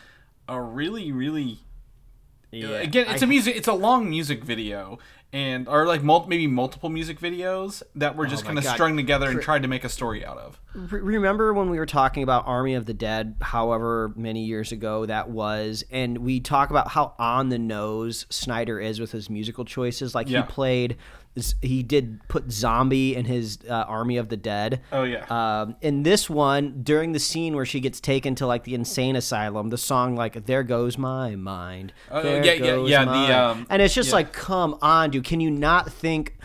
a 0.49 0.61
really 0.61 1.13
really 1.13 1.61
again 2.53 3.07
it's 3.09 3.23
a 3.23 3.27
music 3.27 3.57
it's 3.57 3.67
a 3.69 3.73
long 3.73 4.09
music 4.09 4.45
video 4.45 4.99
and 5.35 5.67
or 5.69 5.85
like 5.85 6.03
mul- 6.05 6.27
maybe 6.29 6.47
multiple 6.47 6.89
music 6.89 7.19
videos 7.19 7.83
that 7.97 8.15
were 8.15 8.25
oh 8.25 8.29
just 8.29 8.45
Oh 8.45 8.47
kind 8.47 8.59
of 8.59 8.65
strung 8.65 8.97
together 8.97 9.29
and 9.29 9.43
tried 9.43 9.63
to 9.63 9.69
make 9.69 9.83
a 9.83 9.89
story 9.89 10.25
out 10.25 10.39
of. 10.39 10.61
Remember 10.75 11.53
when 11.53 11.71
we 11.71 11.79
were 11.79 11.87
talking 11.87 12.23
about 12.23 12.47
Army 12.47 12.75
of 12.75 12.87
the 12.87 12.95
Dead, 12.95 13.35
however 13.41 14.13
many 14.15 14.45
years 14.45 14.71
ago 14.71 15.07
that 15.07 15.29
was, 15.31 15.85
and 15.91 16.19
we 16.19 16.39
talk 16.39 16.71
about 16.71 16.89
how 16.89 17.15
on 17.19 17.49
the 17.49 17.59
nose 17.59 18.27
Snyder 18.31 18.79
is 18.81 19.01
with 19.01 19.11
his 19.11 19.29
musical 19.29 19.65
choices. 19.65 20.15
Like 20.15 20.29
Yeah. 20.31 20.43
he 20.47 20.53
played, 20.53 20.97
he 21.61 21.83
did 21.83 22.21
put 22.29 22.53
zombie 22.53 23.17
in 23.17 23.25
his 23.25 23.59
uh, 23.69 23.73
Army 23.73 24.17
of 24.19 24.29
the 24.29 24.37
Dead. 24.37 24.81
Oh 24.93 25.03
yeah. 25.03 25.25
Um, 25.29 25.77
in 25.81 26.05
this 26.05 26.31
one, 26.31 26.83
during 26.83 27.13
the 27.13 27.19
scene 27.19 27.57
where 27.57 27.67
she 27.67 27.81
gets 27.81 28.01
taken 28.01 28.35
to 28.37 28.47
like 28.47 28.65
the 28.65 28.75
insane 28.75 29.17
asylum, 29.17 29.71
the 29.71 29.79
song 29.79 30.15
like 30.15 30.47
"There 30.47 30.63
Goes 30.63 30.97
My 30.97 31.35
Mind," 31.35 31.93
Oh, 32.11 32.23
yeah, 32.23 32.53
yeah, 32.53 32.77
yeah, 32.85 33.05
the, 33.05 33.39
um, 33.39 33.67
and 33.69 33.83
it's 33.83 33.95
just 33.95 34.11
yeah. 34.11 34.17
like, 34.17 34.33
come 34.33 34.79
on, 34.81 35.11
dude, 35.11 35.25
can 35.25 35.41
you 35.41 35.51
not 35.51 35.93
think 35.93 36.37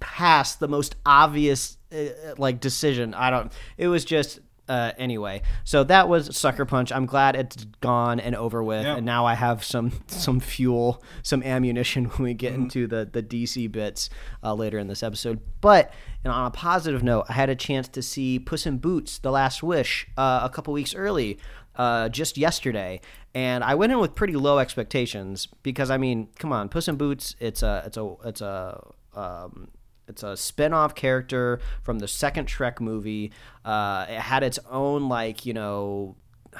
past 0.00 0.58
the 0.60 0.68
most 0.68 0.96
obvious 1.06 1.76
uh, 1.92 2.34
like 2.36 2.60
decision? 2.60 3.14
I 3.14 3.30
don't. 3.30 3.52
It 3.78 3.88
was 3.88 4.04
just. 4.04 4.40
Uh, 4.68 4.92
anyway, 4.96 5.42
so 5.64 5.84
that 5.84 6.08
was 6.08 6.34
Sucker 6.36 6.64
Punch. 6.64 6.90
I'm 6.90 7.04
glad 7.06 7.36
it's 7.36 7.64
gone 7.82 8.18
and 8.18 8.34
over 8.34 8.62
with, 8.62 8.84
Yeah. 8.84 8.96
and 8.96 9.04
now 9.04 9.26
I 9.26 9.34
have 9.34 9.62
some 9.62 9.92
some 10.06 10.40
fuel, 10.40 11.02
some 11.22 11.42
ammunition 11.42 12.04
when 12.16 12.22
we 12.24 12.34
get 12.34 12.52
Mm-hmm. 12.54 12.62
into 12.62 12.86
the 12.86 13.04
the 13.10 13.22
DC 13.22 13.70
bits 13.70 14.08
uh, 14.42 14.54
later 14.54 14.78
in 14.78 14.86
this 14.88 15.02
episode. 15.02 15.40
But 15.60 15.92
and 16.24 16.32
on 16.32 16.46
a 16.46 16.50
positive 16.50 17.02
note, 17.02 17.26
I 17.28 17.34
had 17.34 17.50
a 17.50 17.54
chance 17.56 17.88
to 17.88 18.00
see 18.00 18.38
Puss 18.38 18.64
in 18.66 18.78
Boots: 18.78 19.18
The 19.18 19.30
Last 19.30 19.62
Wish 19.62 20.06
uh, 20.16 20.40
a 20.42 20.48
couple 20.48 20.72
weeks 20.72 20.94
early, 20.94 21.38
uh, 21.76 22.08
just 22.08 22.38
yesterday, 22.38 23.02
and 23.34 23.62
I 23.62 23.74
went 23.74 23.92
in 23.92 23.98
with 23.98 24.14
pretty 24.14 24.34
low 24.34 24.58
expectations 24.60 25.46
because 25.62 25.90
I 25.90 25.98
mean, 25.98 26.28
come 26.38 26.52
on, 26.52 26.70
Puss 26.70 26.88
in 26.88 26.96
Boots, 26.96 27.36
it's 27.38 27.62
a 27.62 27.82
it's 27.84 27.98
a 27.98 28.14
it's 28.24 28.40
a 28.40 28.80
um, 29.14 29.68
it's 30.08 30.22
a 30.22 30.36
spin-off 30.36 30.94
character 30.94 31.60
from 31.82 31.98
the 31.98 32.08
second 32.08 32.48
Shrek 32.48 32.80
movie. 32.80 33.32
Uh, 33.64 34.06
it 34.08 34.20
had 34.20 34.42
its 34.42 34.58
own 34.70 35.08
like 35.08 35.46
you 35.46 35.54
know, 35.54 36.16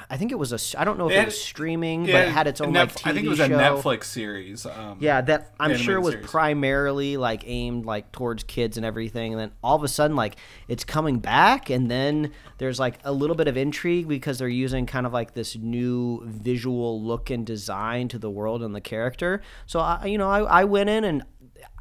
I 0.09 0.17
think 0.17 0.31
it 0.33 0.35
was 0.39 0.51
a 0.51 0.79
I 0.79 0.83
don't 0.83 0.97
know 0.97 1.07
if 1.07 1.13
It 1.15 1.19
it, 1.19 1.25
was 1.25 1.41
streaming, 1.41 2.03
Yeah, 2.05 2.11
but 2.13 2.27
it 2.27 2.31
had 2.31 2.47
its 2.47 2.59
own 2.59 2.73
Netf- 2.73 2.75
like 2.75 2.91
TV 2.95 3.09
I 3.09 3.13
think 3.13 3.25
it 3.25 3.29
was 3.29 3.39
a. 3.39 3.47
Netflix 3.47 4.03
series. 4.05 4.65
Um, 4.65 4.97
Yeah, 4.99 5.21
that 5.21 5.53
I'm 5.59 5.77
sure 5.77 6.01
was 6.01 6.15
series. 6.15 6.27
primarily 6.29 7.15
like 7.17 7.43
aimed 7.45 7.85
like 7.85 8.11
towards 8.11 8.43
kids 8.43 8.75
and 8.77 8.85
everything, 8.85 9.31
and 9.33 9.39
then 9.39 9.51
all 9.63 9.75
of 9.75 9.83
a 9.83 9.87
sudden 9.87 10.17
like 10.17 10.35
it's 10.67 10.83
coming 10.83 11.19
back, 11.19 11.69
and 11.69 11.89
then 11.89 12.31
there's 12.57 12.79
like 12.79 12.99
a 13.05 13.11
little 13.13 13.35
bit 13.37 13.47
of 13.47 13.55
intrigue 13.55 14.07
because 14.09 14.37
they're 14.39 14.47
using 14.49 14.85
kind 14.85 15.05
of 15.05 15.13
like 15.13 15.33
this 15.33 15.55
new 15.55 16.23
visual 16.25 17.01
look 17.01 17.29
and 17.29 17.45
design 17.45 18.07
to 18.09 18.17
the 18.19 18.29
world 18.29 18.63
and 18.63 18.73
the 18.75 18.81
character. 18.81 19.41
So 19.65 19.79
I, 19.79 20.05
you 20.07 20.17
know, 20.17 20.29
I, 20.29 20.39
I 20.41 20.63
went 20.65 20.89
in 20.89 21.03
and 21.05 21.23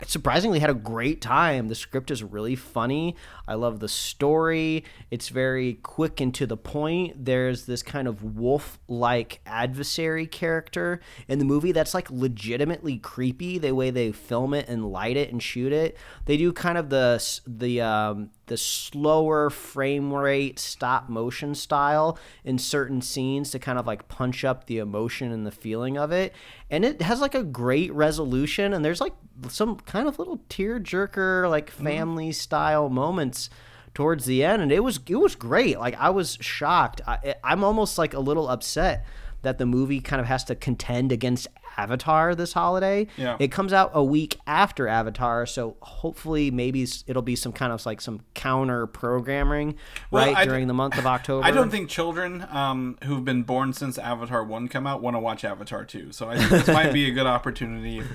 Surprisingly 0.06 0.58
had 0.58 0.70
a 0.70 0.74
great 0.74 1.20
time. 1.20 1.68
The 1.68 1.74
script 1.74 2.10
is 2.10 2.22
really 2.22 2.56
funny. 2.56 3.16
I 3.46 3.54
love 3.54 3.80
the 3.80 3.88
story. 3.88 4.84
It's 5.10 5.28
very 5.28 5.74
quick 5.74 6.20
and 6.20 6.34
to 6.34 6.46
the 6.46 6.56
point. 6.56 7.24
There's 7.24 7.66
this 7.66 7.82
kind 7.82 8.08
of 8.08 8.36
wolf 8.36 8.78
like 8.88 9.40
adversary 9.46 10.26
character 10.26 11.00
in 11.28 11.38
the 11.38 11.44
movie 11.44 11.72
that's 11.72 11.94
like 11.94 12.10
legitimately 12.10 12.98
creepy 12.98 13.58
the 13.58 13.72
way 13.72 13.90
they 13.90 14.12
film 14.12 14.52
it 14.54 14.68
and 14.68 14.90
light 14.90 15.16
it 15.16 15.30
and 15.30 15.42
shoot 15.42 15.72
it. 15.72 15.96
They 16.26 16.36
do 16.36 16.52
kind 16.52 16.76
of 16.76 16.90
the 16.90 17.22
the 17.46 17.80
um, 17.80 18.30
the 18.46 18.56
slower 18.56 19.50
frame 19.50 20.12
rate 20.12 20.58
stop 20.58 21.08
motion 21.08 21.54
style 21.54 22.18
in 22.44 22.58
certain 22.58 23.00
scenes 23.00 23.50
to 23.50 23.58
kind 23.58 23.78
of 23.78 23.86
like 23.86 24.08
punch 24.08 24.44
up 24.44 24.66
the 24.66 24.78
emotion 24.78 25.32
and 25.32 25.46
the 25.46 25.50
feeling 25.50 25.96
of 25.96 26.12
it. 26.12 26.34
And 26.70 26.84
it 26.84 27.02
has 27.02 27.20
like 27.20 27.34
a 27.34 27.42
great 27.42 27.92
resolution 27.92 28.72
and 28.72 28.84
there's 28.84 29.00
like 29.00 29.14
some 29.48 29.76
kind 29.76 30.08
of 30.08 30.18
little 30.18 30.40
tear 30.48 30.78
jerker 30.78 31.48
like 31.48 31.70
mm-hmm. 31.70 31.84
family 31.84 32.32
style 32.32 32.88
moments 32.88 33.50
towards 33.94 34.26
the 34.26 34.44
end 34.44 34.60
and 34.60 34.72
it 34.72 34.82
was 34.82 35.00
it 35.06 35.16
was 35.16 35.34
great. 35.34 35.78
Like 35.78 35.96
I 35.98 36.10
was 36.10 36.36
shocked. 36.40 37.00
I, 37.06 37.36
I'm 37.42 37.64
almost 37.64 37.98
like 37.98 38.14
a 38.14 38.20
little 38.20 38.48
upset 38.48 39.06
that 39.42 39.58
the 39.58 39.66
movie 39.66 40.00
kind 40.00 40.20
of 40.20 40.26
has 40.26 40.42
to 40.44 40.54
contend 40.54 41.12
against 41.12 41.46
Avatar 41.76 42.34
this 42.34 42.52
holiday. 42.52 43.06
Yeah. 43.16 43.36
It 43.38 43.50
comes 43.50 43.72
out 43.72 43.90
a 43.94 44.02
week 44.04 44.38
after 44.46 44.86
Avatar, 44.88 45.46
so 45.46 45.76
hopefully 45.80 46.50
maybe 46.50 46.86
it'll 47.06 47.22
be 47.22 47.36
some 47.36 47.52
kind 47.52 47.72
of 47.72 47.84
like 47.86 48.00
some 48.00 48.20
counter 48.34 48.86
programming 48.86 49.76
Well, 50.10 50.26
right 50.26 50.36
I 50.36 50.44
d- 50.44 50.50
during 50.50 50.66
the 50.68 50.74
month 50.74 50.96
of 50.98 51.06
October. 51.06 51.44
I 51.46 51.50
don't 51.50 51.70
think 51.70 51.88
children 51.88 52.46
um, 52.50 52.98
who've 53.04 53.24
been 53.24 53.42
born 53.42 53.72
since 53.72 53.98
Avatar 53.98 54.44
one 54.44 54.68
come 54.68 54.86
out 54.86 55.02
want 55.02 55.16
to 55.16 55.20
watch 55.20 55.44
Avatar 55.44 55.84
two. 55.84 56.12
So 56.12 56.28
I 56.28 56.36
think 56.38 56.50
this 56.50 56.68
might 56.68 56.92
be 56.92 57.08
a 57.08 57.12
good 57.12 57.26
opportunity 57.36 57.98
if, 57.98 58.06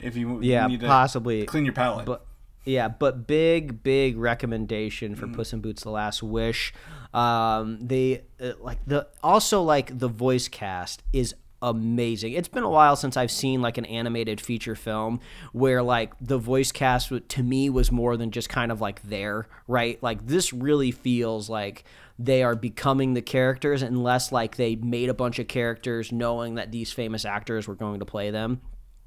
if 0.00 0.16
you 0.16 0.40
Yeah, 0.42 0.66
need 0.66 0.80
to 0.80 0.86
possibly. 0.86 1.44
clean 1.46 1.64
your 1.64 1.74
palate. 1.74 2.06
But 2.06 2.24
yeah, 2.64 2.88
but 2.88 3.26
big 3.26 3.82
big 3.82 4.18
recommendation 4.18 5.14
for 5.16 5.26
Puss 5.26 5.52
in 5.54 5.60
Boots: 5.60 5.82
The 5.84 5.90
Last 5.90 6.22
Wish. 6.22 6.74
Um, 7.14 7.78
they 7.80 8.24
uh, 8.42 8.52
like 8.60 8.78
the 8.86 9.06
also 9.22 9.62
like 9.62 9.98
the 9.98 10.08
voice 10.08 10.48
cast 10.48 11.02
is 11.12 11.34
amazing. 11.60 12.32
It's 12.32 12.48
been 12.48 12.62
a 12.62 12.70
while 12.70 12.96
since 12.96 13.16
I've 13.16 13.30
seen 13.30 13.60
like 13.60 13.78
an 13.78 13.84
animated 13.86 14.40
feature 14.40 14.74
film 14.74 15.20
where 15.52 15.82
like 15.82 16.12
the 16.20 16.38
voice 16.38 16.72
cast 16.72 17.12
to 17.28 17.42
me 17.42 17.68
was 17.70 17.90
more 17.90 18.16
than 18.16 18.30
just 18.30 18.48
kind 18.48 18.70
of 18.70 18.80
like 18.80 19.02
there, 19.02 19.48
right? 19.66 20.02
Like 20.02 20.26
this 20.26 20.52
really 20.52 20.90
feels 20.90 21.48
like 21.48 21.84
they 22.18 22.42
are 22.42 22.56
becoming 22.56 23.14
the 23.14 23.22
characters 23.22 23.82
unless 23.82 24.32
like 24.32 24.56
they 24.56 24.76
made 24.76 25.08
a 25.08 25.14
bunch 25.14 25.38
of 25.38 25.48
characters 25.48 26.12
knowing 26.12 26.56
that 26.56 26.72
these 26.72 26.92
famous 26.92 27.24
actors 27.24 27.66
were 27.68 27.74
going 27.74 28.00
to 28.00 28.06
play 28.06 28.30
them. 28.30 28.60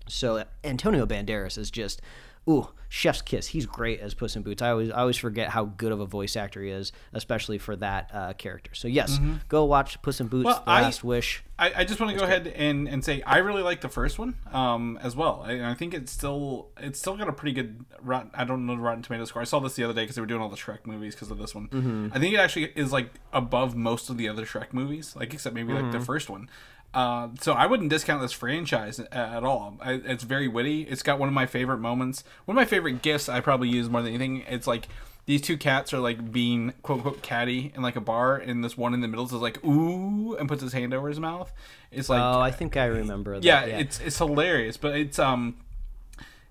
So 0.08 0.44
Antonio 0.64 1.06
Banderas 1.06 1.58
is 1.58 1.72
just 1.72 2.02
ooh, 2.50 2.68
chef's 2.90 3.22
kiss. 3.22 3.48
He's 3.48 3.66
great 3.66 4.00
as 4.00 4.14
Puss 4.14 4.36
in 4.36 4.42
Boots. 4.42 4.62
I 4.62 4.72
always 4.72 4.92
I 4.92 5.00
always 5.02 5.18
forget 5.18 5.50
how 5.50 5.66
good 5.66 5.92
of 5.92 6.00
a 6.00 6.06
voice 6.06 6.36
actor 6.36 6.62
he 6.62 6.70
is, 6.70 6.92
especially 7.14 7.58
for 7.58 7.76
that 7.78 8.10
uh, 8.14 8.34
character. 8.34 8.74
So 8.74 8.88
yes, 8.88 9.20
go 9.48 9.66
watch 9.66 10.02
Puss 10.02 10.20
in 10.20 10.28
Boots: 10.28 10.46
Well, 10.46 10.62
The 10.66 10.70
I- 10.72 10.82
Last 10.82 11.04
Wish. 11.04 11.44
I, 11.60 11.72
I 11.82 11.84
just 11.84 12.00
want 12.00 12.12
to 12.12 12.18
go 12.18 12.26
ahead 12.26 12.48
and, 12.48 12.88
and 12.88 13.06
say 13.06 13.22
I 13.22 13.38
really 13.38 13.62
like 13.62 13.82
the 13.82 13.88
first 13.90 14.18
one 14.18 14.36
um, 14.52 14.98
as 15.04 15.16
well. 15.16 15.44
I, 15.46 15.70
I 15.70 15.74
think 15.76 15.94
it's 15.94 16.12
still 16.12 16.70
it's 16.80 16.98
still 16.98 17.16
got 17.16 17.30
a 17.30 17.34
pretty 17.34 17.54
good 17.54 17.86
rot, 18.02 18.32
I 18.34 18.46
don't 18.46 18.66
know 18.66 18.76
the 18.76 18.82
Rotten 18.82 19.04
Tomato 19.04 19.26
score. 19.26 19.44
I 19.44 19.46
saw 19.46 19.60
this 19.60 19.76
the 19.76 19.84
other 19.84 19.94
day 19.94 20.02
because 20.02 20.16
they 20.16 20.22
were 20.22 20.28
doing 20.28 20.42
all 20.42 20.50
the 20.50 20.58
Shrek 20.58 20.88
movies 20.88 21.14
because 21.14 21.30
of 21.30 21.38
this 21.38 21.54
one. 21.54 21.68
Mm-hmm. 21.68 22.08
I 22.14 22.20
think 22.20 22.34
it 22.34 22.38
actually 22.40 22.72
is 22.76 22.92
like 22.92 23.12
above 23.32 23.76
most 23.76 24.10
of 24.10 24.18
the 24.18 24.28
other 24.28 24.44
Shrek 24.46 24.74
movies, 24.74 25.16
like 25.16 25.36
except 25.36 25.54
maybe 25.54 25.72
like 25.72 25.84
Mm-hmm. 25.84 25.92
the 25.92 26.00
first 26.06 26.32
one. 26.32 26.50
Uh, 26.94 27.30
so 27.40 27.54
I 27.54 27.68
wouldn't 27.68 27.90
discount 27.90 28.22
this 28.22 28.34
franchise 28.34 29.00
at 29.00 29.44
all. 29.44 29.78
I, 29.82 29.94
it's 29.94 30.24
very 30.24 30.48
witty. 30.50 30.82
It's 30.84 31.04
got 31.04 31.20
one 31.20 31.30
of 31.30 31.34
my 31.34 31.46
favorite 31.46 31.78
moments. 31.78 32.24
One 32.46 32.58
of 32.58 32.62
my 32.62 32.66
favorite 32.66 33.02
gifts 33.02 33.30
I 33.30 33.40
probably 33.40 33.70
use 33.70 33.90
more 33.90 34.02
than 34.02 34.14
anything. 34.14 34.44
It's 34.50 34.68
like 34.68 34.88
these 35.26 35.40
two 35.42 35.56
cats 35.58 35.94
are 35.94 36.00
like 36.00 36.32
being 36.34 36.74
quote 36.82 36.98
unquote 36.98 37.22
catty 37.22 37.72
in 37.76 37.82
like 37.82 37.96
a 37.96 38.02
bar, 38.02 38.36
and 38.36 38.62
this 38.64 38.76
one 38.76 38.94
in 38.94 39.00
the 39.02 39.08
middle 39.08 39.24
is 39.26 39.32
like 39.32 39.64
ooh 39.64 40.36
and 40.36 40.50
puts 40.50 40.62
his 40.62 40.74
hand 40.74 40.94
over 40.94 41.08
his 41.08 41.20
mouth. 41.20 41.54
It's 41.92 42.10
like 42.10 42.22
Oh, 42.22 42.42
I 42.42 42.52
think 42.52 42.76
I 42.76 42.86
remember 42.86 43.36
that. 43.36 43.44
yeah, 43.44 43.64
it's 43.64 44.00
it's 44.02 44.18
hilarious, 44.18 44.76
but 44.76 44.94
it's 44.96 45.18
um, 45.20 45.58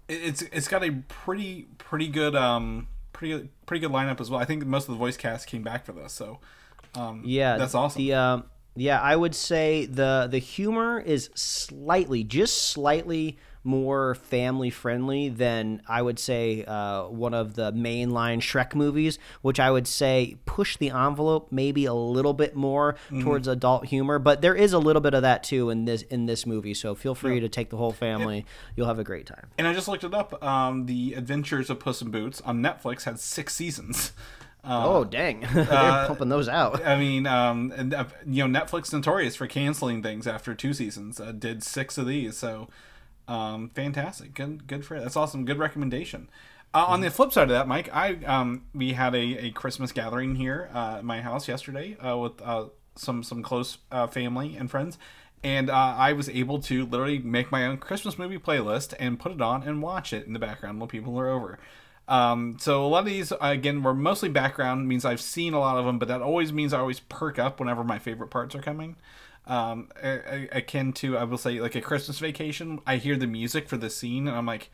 it- 0.09 0.22
it's 0.22 0.42
it's 0.42 0.68
got 0.68 0.83
a 0.83 0.92
pretty 1.09 1.66
pretty 1.79 2.09
good 2.09 2.35
um 2.35 2.87
pretty 3.12 3.48
pretty 3.66 3.81
good 3.87 3.92
lineup 3.92 4.20
as 4.20 4.31
well. 4.31 4.40
I 4.40 4.46
think 4.46 4.64
most 4.64 4.88
of 4.88 4.94
the 4.94 4.98
voice 4.98 5.16
cast 5.18 5.46
came 5.46 5.62
back 5.62 5.85
for 5.85 5.92
this, 5.92 6.12
so 6.14 6.38
um, 6.94 7.20
Yeah, 7.26 7.59
that's 7.59 7.74
awesome. 7.74 7.98
The 8.00 8.14
um, 8.14 8.44
yeah, 8.76 9.00
I 9.00 9.16
would 9.16 9.35
say 9.35 9.87
the 9.87 10.28
the 10.30 10.38
humor 10.38 11.00
is 11.00 11.30
slightly, 11.35 12.24
just 12.24 12.70
slightly 12.70 13.38
more 13.62 14.14
family 14.14 14.70
friendly 14.70 15.28
than 15.28 15.83
I 15.87 16.00
would 16.00 16.18
say 16.18 16.64
uh, 16.64 17.04
one 17.09 17.35
of 17.35 17.56
the 17.56 17.70
mainline 17.74 18.38
Shrek 18.38 18.74
movies, 18.74 19.18
which 19.42 19.61
I 19.61 19.70
would 19.70 19.87
say 19.87 20.38
push 20.46 20.78
the 20.78 20.88
envelope 20.88 21.48
maybe 21.52 21.85
a 21.85 21.92
little 21.92 22.33
bit 22.33 22.56
more 22.56 22.94
Mm-hmm. 23.11 23.22
towards 23.22 23.48
adult 23.48 23.85
humor. 23.87 24.18
But 24.18 24.40
there 24.40 24.54
is 24.54 24.72
a 24.72 24.78
little 24.78 25.02
bit 25.02 25.12
of 25.12 25.22
that 25.22 25.42
too 25.42 25.68
in 25.68 25.85
this 25.85 26.02
in 26.02 26.24
this 26.24 26.46
movie. 26.46 26.72
So 26.72 26.94
feel 26.94 27.14
free 27.14 27.40
to 27.40 27.48
take 27.50 27.68
the 27.68 27.76
whole 27.76 27.92
family. 27.92 28.46
You'll 28.76 28.87
have 28.87 28.98
a 28.98 29.04
great 29.04 29.26
time. 29.26 29.48
And 29.59 29.66
I 29.66 29.74
just 29.74 29.88
looked 29.88 30.04
it 30.04 30.14
up. 30.14 30.42
Um, 30.42 30.87
the 30.87 31.12
Adventures 31.14 31.68
of 31.68 31.80
Puss 31.80 32.00
in 32.00 32.11
Boots 32.11 32.40
on 32.42 32.62
Netflix 32.62 33.02
had 33.04 33.18
six 33.20 33.54
seasons. 33.54 34.12
Uh, 34.62 34.84
oh 34.86 35.04
dang, 35.04 35.40
they're 35.54 35.64
pumping 36.06 36.28
those 36.28 36.48
out. 36.48 36.84
I 36.84 36.98
mean, 36.98 37.26
um, 37.26 37.72
and 37.76 37.94
uh, 37.94 38.04
you 38.26 38.46
know, 38.46 38.60
Netflix 38.60 38.92
notorious 38.92 39.36
for 39.36 39.46
canceling 39.46 40.02
things 40.02 40.26
after 40.26 40.54
two 40.54 40.74
seasons. 40.74 41.18
Uh, 41.18 41.32
did 41.32 41.62
six 41.62 41.96
of 41.96 42.06
these, 42.06 42.36
so 42.36 42.68
um, 43.26 43.70
fantastic. 43.74 44.34
Good, 44.34 44.66
good 44.66 44.84
for 44.84 44.96
it. 44.96 45.00
That's 45.00 45.16
awesome. 45.16 45.44
Good 45.44 45.58
recommendation. 45.58 46.28
Uh, 46.72 46.84
on 46.86 47.00
the 47.00 47.10
flip 47.10 47.32
side 47.32 47.44
of 47.44 47.48
that, 47.50 47.66
Mike, 47.66 47.88
I 47.92 48.14
um, 48.26 48.64
we 48.74 48.92
had 48.92 49.14
a, 49.14 49.46
a 49.46 49.50
Christmas 49.50 49.92
gathering 49.92 50.36
here 50.36 50.68
uh, 50.72 50.96
at 50.98 51.04
my 51.04 51.20
house 51.20 51.48
yesterday 51.48 51.96
uh, 51.96 52.16
with 52.16 52.40
uh, 52.42 52.66
some 52.94 53.22
some 53.22 53.42
close 53.42 53.78
uh, 53.90 54.06
family 54.06 54.56
and 54.56 54.70
friends, 54.70 54.96
and 55.42 55.68
uh, 55.68 55.94
I 55.96 56.12
was 56.12 56.28
able 56.28 56.60
to 56.62 56.86
literally 56.86 57.18
make 57.18 57.50
my 57.50 57.66
own 57.66 57.78
Christmas 57.78 58.18
movie 58.18 58.38
playlist 58.38 58.94
and 59.00 59.18
put 59.18 59.32
it 59.32 59.40
on 59.40 59.64
and 59.64 59.82
watch 59.82 60.12
it 60.12 60.26
in 60.26 60.32
the 60.32 60.38
background 60.38 60.78
while 60.78 60.86
people 60.86 61.18
are 61.18 61.28
over. 61.28 61.58
Um, 62.10 62.56
so 62.58 62.84
a 62.84 62.88
lot 62.88 62.98
of 62.98 63.04
these, 63.06 63.32
again, 63.40 63.84
were 63.84 63.94
mostly 63.94 64.28
background. 64.28 64.88
Means 64.88 65.04
I've 65.04 65.20
seen 65.20 65.54
a 65.54 65.60
lot 65.60 65.78
of 65.78 65.86
them, 65.86 65.98
but 65.98 66.08
that 66.08 66.20
always 66.20 66.52
means 66.52 66.74
I 66.74 66.80
always 66.80 67.00
perk 67.00 67.38
up 67.38 67.60
whenever 67.60 67.84
my 67.84 68.00
favorite 68.00 68.28
parts 68.28 68.54
are 68.54 68.60
coming. 68.60 68.96
Um, 69.46 69.88
akin 70.02 70.92
to, 70.94 71.16
I 71.16 71.24
will 71.24 71.38
say, 71.38 71.60
like 71.60 71.76
a 71.76 71.80
Christmas 71.80 72.18
vacation. 72.18 72.80
I 72.84 72.96
hear 72.96 73.16
the 73.16 73.28
music 73.28 73.68
for 73.68 73.76
the 73.76 73.88
scene, 73.88 74.26
and 74.26 74.36
I'm 74.36 74.44
like, 74.44 74.70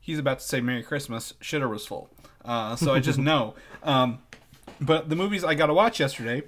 he's 0.00 0.18
about 0.18 0.40
to 0.40 0.44
say 0.44 0.60
Merry 0.60 0.82
Christmas. 0.82 1.34
Shitter 1.40 1.70
was 1.70 1.86
full. 1.86 2.10
Uh, 2.44 2.74
so 2.74 2.92
I 2.92 2.98
just 2.98 3.18
know. 3.30 3.54
Um, 3.84 4.18
but 4.80 5.08
the 5.08 5.16
movies 5.16 5.44
I 5.44 5.54
got 5.54 5.66
to 5.66 5.74
watch 5.74 6.00
yesterday 6.00 6.42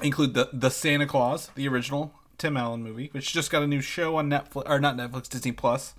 include 0.00 0.34
the 0.34 0.48
the 0.52 0.70
Santa 0.70 1.06
Clause, 1.06 1.50
the 1.56 1.66
original 1.66 2.14
Tim 2.38 2.56
Allen 2.56 2.84
movie, 2.84 3.08
which 3.12 3.32
just 3.32 3.50
got 3.50 3.64
a 3.64 3.66
new 3.66 3.80
show 3.80 4.16
on 4.16 4.30
Netflix 4.30 4.62
or 4.68 4.78
not 4.78 4.96
Netflix, 4.96 5.28
Disney 5.28 5.52
Plus. 5.52 5.94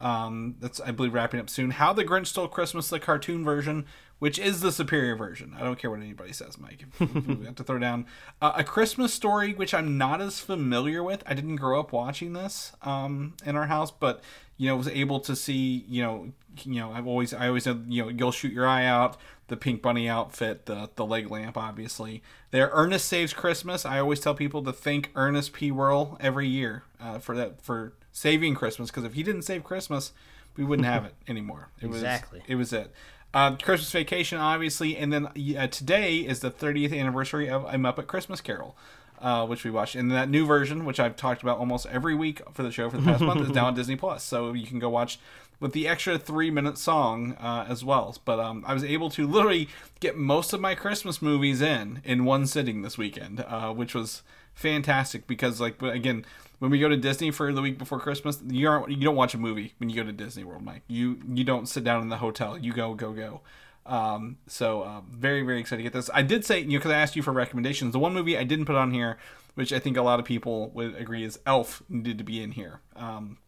Um, 0.00 0.56
that's 0.60 0.80
I 0.80 0.90
believe 0.92 1.14
wrapping 1.14 1.40
up 1.40 1.50
soon. 1.50 1.72
How 1.72 1.92
the 1.92 2.04
Grinch 2.04 2.28
Stole 2.28 2.48
Christmas, 2.48 2.88
the 2.88 3.00
cartoon 3.00 3.44
version, 3.44 3.86
which 4.18 4.38
is 4.38 4.60
the 4.60 4.72
superior 4.72 5.16
version. 5.16 5.54
I 5.58 5.62
don't 5.62 5.78
care 5.78 5.90
what 5.90 6.00
anybody 6.00 6.32
says, 6.32 6.58
Mike. 6.58 6.84
We 7.00 7.44
have 7.46 7.56
to 7.56 7.64
throw 7.64 7.78
down 7.78 8.06
uh, 8.42 8.52
a 8.56 8.64
Christmas 8.64 9.12
story, 9.12 9.54
which 9.54 9.74
I'm 9.74 9.98
not 9.98 10.20
as 10.20 10.40
familiar 10.40 11.02
with. 11.02 11.22
I 11.26 11.34
didn't 11.34 11.56
grow 11.56 11.80
up 11.80 11.92
watching 11.92 12.32
this 12.32 12.72
um, 12.82 13.34
in 13.44 13.56
our 13.56 13.66
house, 13.66 13.90
but 13.90 14.22
you 14.56 14.68
know 14.68 14.76
was 14.76 14.88
able 14.88 15.20
to 15.20 15.36
see. 15.36 15.84
You 15.88 16.02
know, 16.02 16.32
you 16.62 16.80
know 16.80 16.92
I've 16.92 17.06
always 17.06 17.32
I 17.32 17.48
always 17.48 17.64
said 17.64 17.86
you 17.88 18.02
know 18.02 18.08
you'll 18.08 18.32
shoot 18.32 18.52
your 18.52 18.66
eye 18.66 18.84
out. 18.86 19.16
The 19.48 19.56
pink 19.56 19.82
bunny 19.82 20.08
outfit, 20.08 20.66
the 20.66 20.90
the 20.94 21.04
leg 21.04 21.30
lamp, 21.30 21.56
obviously. 21.56 22.22
There, 22.50 22.70
Ernest 22.72 23.06
saves 23.06 23.32
Christmas. 23.32 23.84
I 23.84 23.98
always 23.98 24.20
tell 24.20 24.34
people 24.34 24.62
to 24.64 24.72
thank 24.72 25.10
Ernest 25.14 25.52
P. 25.52 25.70
Worrell 25.70 26.16
every 26.20 26.46
year 26.46 26.84
uh, 27.00 27.18
for 27.18 27.36
that 27.36 27.62
for 27.62 27.92
saving 28.12 28.54
Christmas 28.54 28.90
because 28.90 29.04
if 29.04 29.14
he 29.14 29.22
didn't 29.22 29.42
save 29.42 29.64
Christmas, 29.64 30.12
we 30.56 30.64
wouldn't 30.64 30.86
have 30.86 31.04
it 31.04 31.14
anymore. 31.28 31.68
It 31.80 31.86
Exactly. 31.86 32.40
Was, 32.40 32.48
it 32.48 32.54
was 32.56 32.72
it. 32.72 32.92
Uh, 33.34 33.56
Christmas 33.56 33.90
Vacation, 33.92 34.38
obviously, 34.38 34.96
and 34.96 35.12
then 35.12 35.26
uh, 35.26 35.66
today 35.66 36.16
is 36.18 36.40
the 36.40 36.50
30th 36.50 36.98
anniversary 36.98 37.48
of 37.48 37.64
A 37.64 37.74
Muppet 37.76 38.06
Christmas 38.06 38.40
Carol, 38.40 38.74
uh, 39.20 39.46
which 39.46 39.64
we 39.64 39.70
watched. 39.70 39.94
And 39.96 40.10
that 40.12 40.30
new 40.30 40.46
version, 40.46 40.86
which 40.86 40.98
I've 40.98 41.14
talked 41.14 41.42
about 41.42 41.58
almost 41.58 41.86
every 41.86 42.14
week 42.14 42.40
for 42.52 42.62
the 42.62 42.72
show 42.72 42.88
for 42.88 42.96
the 42.96 43.02
past 43.02 43.22
month, 43.22 43.42
is 43.42 43.50
now 43.50 43.66
on 43.66 43.74
Disney 43.76 43.96
Plus. 43.96 44.24
So 44.24 44.54
you 44.54 44.66
can 44.66 44.78
go 44.78 44.88
watch 44.88 45.18
with 45.60 45.72
the 45.72 45.88
extra 45.88 46.18
three 46.18 46.50
minute 46.50 46.78
song 46.78 47.32
uh, 47.34 47.66
as 47.68 47.84
well. 47.84 48.16
But 48.24 48.40
um, 48.40 48.64
I 48.66 48.74
was 48.74 48.84
able 48.84 49.10
to 49.10 49.26
literally 49.26 49.68
get 50.00 50.16
most 50.16 50.52
of 50.52 50.60
my 50.60 50.74
Christmas 50.74 51.20
movies 51.20 51.60
in 51.60 52.00
in 52.04 52.24
one 52.24 52.46
sitting 52.46 52.82
this 52.82 52.98
weekend, 52.98 53.40
uh, 53.40 53.72
which 53.72 53.94
was 53.94 54.22
fantastic 54.54 55.26
because 55.26 55.60
like 55.60 55.80
again 55.82 56.24
when 56.58 56.70
we 56.70 56.80
go 56.80 56.88
to 56.88 56.96
Disney 56.96 57.30
for 57.30 57.52
the 57.52 57.62
week 57.62 57.78
before 57.78 58.00
Christmas 58.00 58.40
you 58.48 58.68
aren't 58.68 58.90
you 58.90 58.96
don't 58.96 59.14
watch 59.14 59.32
a 59.32 59.38
movie 59.38 59.74
when 59.78 59.88
you 59.88 59.94
go 59.94 60.02
to 60.02 60.12
Disney 60.12 60.44
World 60.44 60.62
Mike. 60.62 60.82
You 60.88 61.20
you 61.32 61.44
don't 61.44 61.66
sit 61.66 61.84
down 61.84 62.02
in 62.02 62.08
the 62.08 62.18
hotel. 62.18 62.58
You 62.58 62.72
go 62.72 62.94
go 62.94 63.12
go. 63.12 63.40
Um, 63.86 64.36
so 64.46 64.84
um, 64.84 65.06
very 65.10 65.42
very 65.42 65.60
excited 65.60 65.78
to 65.78 65.82
get 65.84 65.92
this. 65.92 66.10
I 66.12 66.22
did 66.22 66.44
say 66.44 66.60
you 66.60 66.66
know 66.66 66.78
because 66.78 66.90
I 66.92 66.98
asked 66.98 67.16
you 67.16 67.22
for 67.22 67.32
recommendations. 67.32 67.92
The 67.92 67.98
one 67.98 68.14
movie 68.14 68.36
I 68.36 68.44
didn't 68.44 68.66
put 68.66 68.76
on 68.76 68.92
here 68.92 69.18
which 69.58 69.72
I 69.72 69.80
think 69.80 69.96
a 69.96 70.02
lot 70.02 70.20
of 70.20 70.24
people 70.24 70.70
would 70.70 70.94
agree 70.94 71.24
is 71.24 71.40
Elf 71.44 71.82
needed 71.88 72.16
to 72.18 72.22
be 72.22 72.40
in 72.40 72.52
here. 72.52 72.78
Um, 72.94 73.38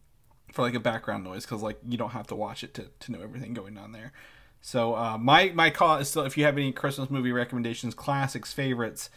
for 0.52 0.62
like 0.62 0.74
a 0.74 0.80
background 0.80 1.24
noise 1.24 1.44
because 1.44 1.62
like 1.62 1.78
you 1.88 1.96
don't 1.96 2.10
have 2.10 2.26
to 2.26 2.34
watch 2.34 2.64
it 2.64 2.74
to, 2.74 2.86
to 3.00 3.12
know 3.12 3.22
everything 3.22 3.54
going 3.54 3.78
on 3.78 3.92
there 3.92 4.12
so 4.60 4.94
uh, 4.94 5.16
my 5.18 5.50
my 5.54 5.70
call 5.70 5.98
is 5.98 6.08
still 6.08 6.24
if 6.24 6.36
you 6.36 6.44
have 6.44 6.56
any 6.56 6.72
Christmas 6.72 7.10
movie 7.10 7.32
recommendations 7.32 7.94
classics 7.94 8.52
favorites 8.52 9.10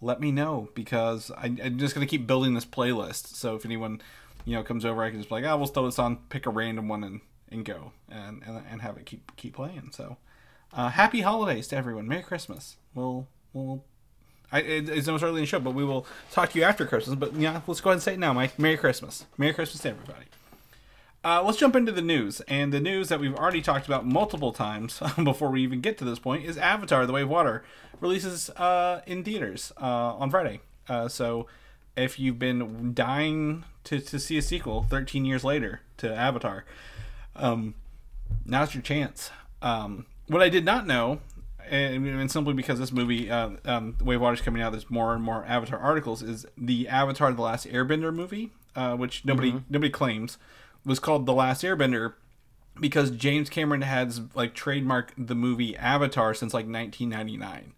let 0.00 0.20
me 0.20 0.30
know 0.30 0.68
because 0.74 1.30
I, 1.30 1.46
I'm 1.62 1.78
just 1.78 1.94
gonna 1.94 2.06
keep 2.06 2.26
building 2.26 2.54
this 2.54 2.64
playlist. 2.64 3.28
So 3.28 3.56
if 3.56 3.64
anyone, 3.64 4.00
you 4.44 4.54
know, 4.54 4.62
comes 4.62 4.84
over, 4.84 5.02
I 5.02 5.10
can 5.10 5.18
just 5.18 5.28
be 5.28 5.36
like, 5.36 5.44
oh, 5.44 5.56
we'll 5.56 5.66
throw 5.66 5.86
this 5.86 5.98
on, 5.98 6.16
pick 6.28 6.46
a 6.46 6.50
random 6.50 6.88
one, 6.88 7.04
and 7.04 7.20
and 7.50 7.64
go 7.64 7.92
and 8.08 8.42
and, 8.46 8.62
and 8.70 8.82
have 8.82 8.96
it 8.96 9.06
keep 9.06 9.34
keep 9.36 9.54
playing. 9.54 9.90
So, 9.92 10.16
uh, 10.72 10.90
happy 10.90 11.20
holidays 11.20 11.68
to 11.68 11.76
everyone. 11.76 12.08
Merry 12.08 12.22
Christmas. 12.22 12.76
We'll 12.94 13.26
we'll. 13.52 13.84
I, 14.52 14.60
it, 14.60 14.88
it's 14.88 15.08
almost 15.08 15.24
early 15.24 15.38
in 15.38 15.42
the 15.42 15.46
show, 15.46 15.58
but 15.58 15.74
we 15.74 15.84
will 15.84 16.06
talk 16.30 16.50
to 16.52 16.58
you 16.58 16.64
after 16.64 16.86
Christmas. 16.86 17.16
But 17.16 17.34
yeah, 17.34 17.62
let's 17.66 17.80
go 17.80 17.90
ahead 17.90 17.96
and 17.96 18.02
say 18.02 18.14
it 18.14 18.20
now, 18.20 18.32
Mike. 18.32 18.58
Merry 18.58 18.76
Christmas. 18.76 19.26
Merry 19.36 19.52
Christmas 19.52 19.82
to 19.82 19.90
everybody. 19.90 20.26
Uh, 21.26 21.42
let's 21.42 21.58
jump 21.58 21.74
into 21.74 21.90
the 21.90 22.00
news. 22.00 22.40
And 22.42 22.72
the 22.72 22.78
news 22.78 23.08
that 23.08 23.18
we've 23.18 23.34
already 23.34 23.60
talked 23.60 23.86
about 23.86 24.06
multiple 24.06 24.52
times 24.52 25.02
before 25.24 25.50
we 25.50 25.60
even 25.60 25.80
get 25.80 25.98
to 25.98 26.04
this 26.04 26.20
point 26.20 26.44
is 26.44 26.56
Avatar: 26.56 27.04
The 27.04 27.12
Way 27.12 27.22
of 27.22 27.28
Water 27.28 27.64
releases 28.00 28.48
uh, 28.50 29.00
in 29.08 29.24
theaters 29.24 29.72
uh, 29.82 30.14
on 30.14 30.30
Friday. 30.30 30.60
Uh, 30.88 31.08
so 31.08 31.48
if 31.96 32.20
you've 32.20 32.38
been 32.38 32.94
dying 32.94 33.64
to, 33.82 33.98
to 33.98 34.20
see 34.20 34.38
a 34.38 34.42
sequel 34.42 34.84
13 34.88 35.24
years 35.24 35.42
later 35.42 35.80
to 35.96 36.14
Avatar, 36.14 36.64
um, 37.34 37.74
now's 38.44 38.72
your 38.72 38.82
chance. 38.84 39.30
Um, 39.62 40.06
what 40.28 40.42
I 40.42 40.48
did 40.48 40.64
not 40.64 40.86
know, 40.86 41.18
and, 41.68 42.06
and 42.06 42.30
simply 42.30 42.54
because 42.54 42.78
this 42.78 42.92
movie, 42.92 43.28
uh, 43.28 43.50
um, 43.64 43.96
Way 44.00 44.14
of 44.14 44.20
Water 44.20 44.34
is 44.34 44.42
coming 44.42 44.62
out, 44.62 44.70
there's 44.70 44.88
more 44.88 45.12
and 45.12 45.24
more 45.24 45.44
Avatar 45.48 45.80
articles. 45.80 46.22
Is 46.22 46.46
the 46.56 46.86
Avatar: 46.86 47.32
The 47.32 47.42
Last 47.42 47.66
Airbender 47.66 48.14
movie, 48.14 48.52
uh, 48.76 48.94
which 48.94 49.24
nobody 49.24 49.60
nobody 49.68 49.90
claims, 49.90 50.38
was 50.86 51.00
called 51.00 51.26
The 51.26 51.34
Last 51.34 51.62
Airbender 51.62 52.14
because 52.78 53.10
James 53.10 53.50
Cameron 53.50 53.82
has 53.82 54.20
like 54.34 54.54
trademarked 54.54 55.10
the 55.18 55.34
movie 55.34 55.76
Avatar 55.76 56.32
since 56.32 56.54
like 56.54 56.66
1999. 56.66 57.74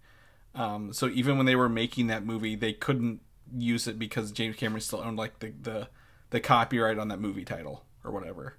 Um, 0.54 0.92
so 0.92 1.08
even 1.08 1.36
when 1.36 1.46
they 1.46 1.56
were 1.56 1.68
making 1.68 2.08
that 2.08 2.24
movie, 2.24 2.54
they 2.54 2.72
couldn't 2.72 3.20
use 3.56 3.88
it 3.88 3.98
because 3.98 4.30
James 4.30 4.56
Cameron 4.56 4.80
still 4.80 5.00
owned 5.00 5.16
like 5.16 5.38
the 5.38 5.52
the, 5.60 5.88
the 6.30 6.40
copyright 6.40 6.98
on 6.98 7.08
that 7.08 7.20
movie 7.20 7.44
title 7.44 7.84
or 8.04 8.10
whatever, 8.10 8.58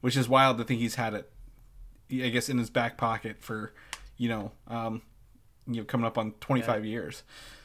which 0.00 0.16
is 0.16 0.28
wild 0.28 0.58
to 0.58 0.64
think 0.64 0.80
he's 0.80 0.94
had 0.94 1.14
it, 1.14 1.30
I 2.10 2.30
guess, 2.30 2.48
in 2.48 2.58
his 2.58 2.70
back 2.70 2.96
pocket 2.96 3.36
for, 3.40 3.74
you 4.16 4.28
know, 4.28 4.52
um, 4.68 5.02
you 5.66 5.76
know, 5.76 5.84
coming 5.84 6.06
up 6.06 6.16
on 6.16 6.32
25 6.40 6.84
years. 6.84 7.22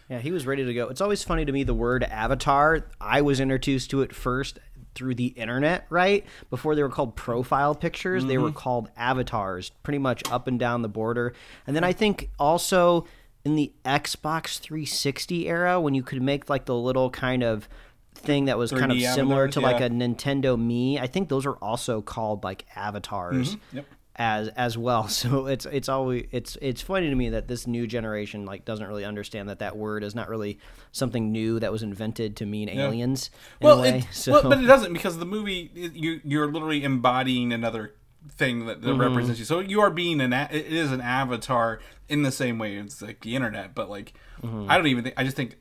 Yeah, 0.09 0.19
he 0.19 0.31
was 0.31 0.45
ready 0.47 0.63
to 0.63 0.73
go. 0.73 0.87
It's 0.87 1.01
always 1.01 1.23
funny 1.23 1.43
to 1.45 1.51
me 1.51 1.63
the 1.63 1.73
word 1.73 2.03
avatar. 2.03 2.85
I 2.99 3.21
was 3.21 3.39
introduced 3.39 3.89
to 3.91 4.01
it 4.01 4.15
first 4.15 4.59
through 4.97 5.13
the 5.13 5.27
internet, 5.27 5.85
right? 5.91 6.25
Before 6.49 6.73
they 6.73 6.81
were 6.81 6.89
called 6.89 7.15
profile 7.15 7.75
pictures, 7.75 8.25
they 8.25 8.39
were 8.39 8.49
mm-hmm. 8.49 8.57
called 8.57 8.89
avatars, 8.97 9.69
pretty 9.83 9.99
much 9.99 10.23
up 10.31 10.47
and 10.47 10.59
down 10.59 10.81
the 10.81 10.89
border. 10.89 11.33
And 11.67 11.75
then 11.75 11.83
I 11.83 11.93
think 11.93 12.31
also 12.39 13.05
in 13.45 13.55
the 13.55 13.71
Xbox 13.85 14.59
360 14.59 15.47
era 15.47 15.79
when 15.79 15.93
you 15.93 16.01
could 16.01 16.21
make 16.21 16.49
like 16.49 16.65
the 16.65 16.75
little 16.75 17.11
kind 17.11 17.43
of 17.43 17.69
thing 18.15 18.45
that 18.45 18.57
was 18.57 18.71
kind 18.71 18.91
of 18.91 18.99
similar 18.99 19.43
avatars, 19.43 19.53
to 19.53 19.59
like 19.61 19.79
a 19.79 19.89
Nintendo 19.89 20.57
Mii, 20.57 20.99
I 20.99 21.05
think 21.05 21.29
those 21.29 21.45
are 21.45 21.55
also 21.57 22.01
called 22.01 22.43
like 22.43 22.65
avatars 22.75 23.55
mm-hmm. 23.55 23.77
Yep. 23.77 23.85
As 24.17 24.47
as 24.49 24.77
well. 24.77 25.07
So 25.17 25.47
it's 25.47 25.65
it's 25.65 25.89
always 25.89 26.27
it's 26.31 26.57
it's 26.61 26.81
funny 26.81 27.09
to 27.09 27.15
me 27.15 27.29
that 27.29 27.47
this 27.47 27.67
new 27.67 27.87
generation 27.87 28.45
like 28.45 28.65
doesn't 28.65 28.85
really 28.87 29.05
understand 29.05 29.49
that 29.49 29.59
that 29.59 29.77
word 29.77 30.03
is 30.03 30.15
not 30.15 30.29
really 30.29 30.59
something 30.91 31.31
new 31.31 31.59
that 31.59 31.71
was 31.71 31.83
invented 31.83 32.35
to 32.37 32.45
mean 32.45 32.69
aliens. 32.69 33.29
In 33.61 33.65
well, 33.65 33.79
a 33.79 33.81
way. 33.81 33.97
it, 33.99 34.07
so 34.11 34.31
well, 34.33 34.43
but 34.43 34.59
it 34.63 34.67
doesn't 34.67 34.93
because 34.93 35.17
the 35.17 35.25
movie 35.25 35.71
you 35.73 36.21
you're 36.23 36.51
literally 36.51 36.83
embodying 36.83 37.51
another 37.53 37.93
thing 38.29 38.65
that, 38.65 38.81
Mm-hmm. 38.81 38.99
represents 38.99 39.39
you. 39.39 39.45
So 39.45 39.59
you 39.59 39.79
are 39.81 39.89
being 39.91 40.19
an 40.21 40.33
it 40.33 40.51
is 40.67 40.91
an 40.91 41.01
avatar 41.01 41.79
in 42.09 42.23
the 42.23 42.31
same 42.31 42.57
way 42.59 42.75
it's 42.75 43.01
like 43.01 43.21
the 43.21 43.35
internet, 43.35 43.73
but 43.75 43.89
like 43.89 44.13
Mm-hmm. 44.43 44.69
I 44.69 44.77
don't 44.77 44.87
even 44.87 45.03
think 45.03 45.15
I 45.17 45.23
just 45.23 45.35
think 45.35 45.57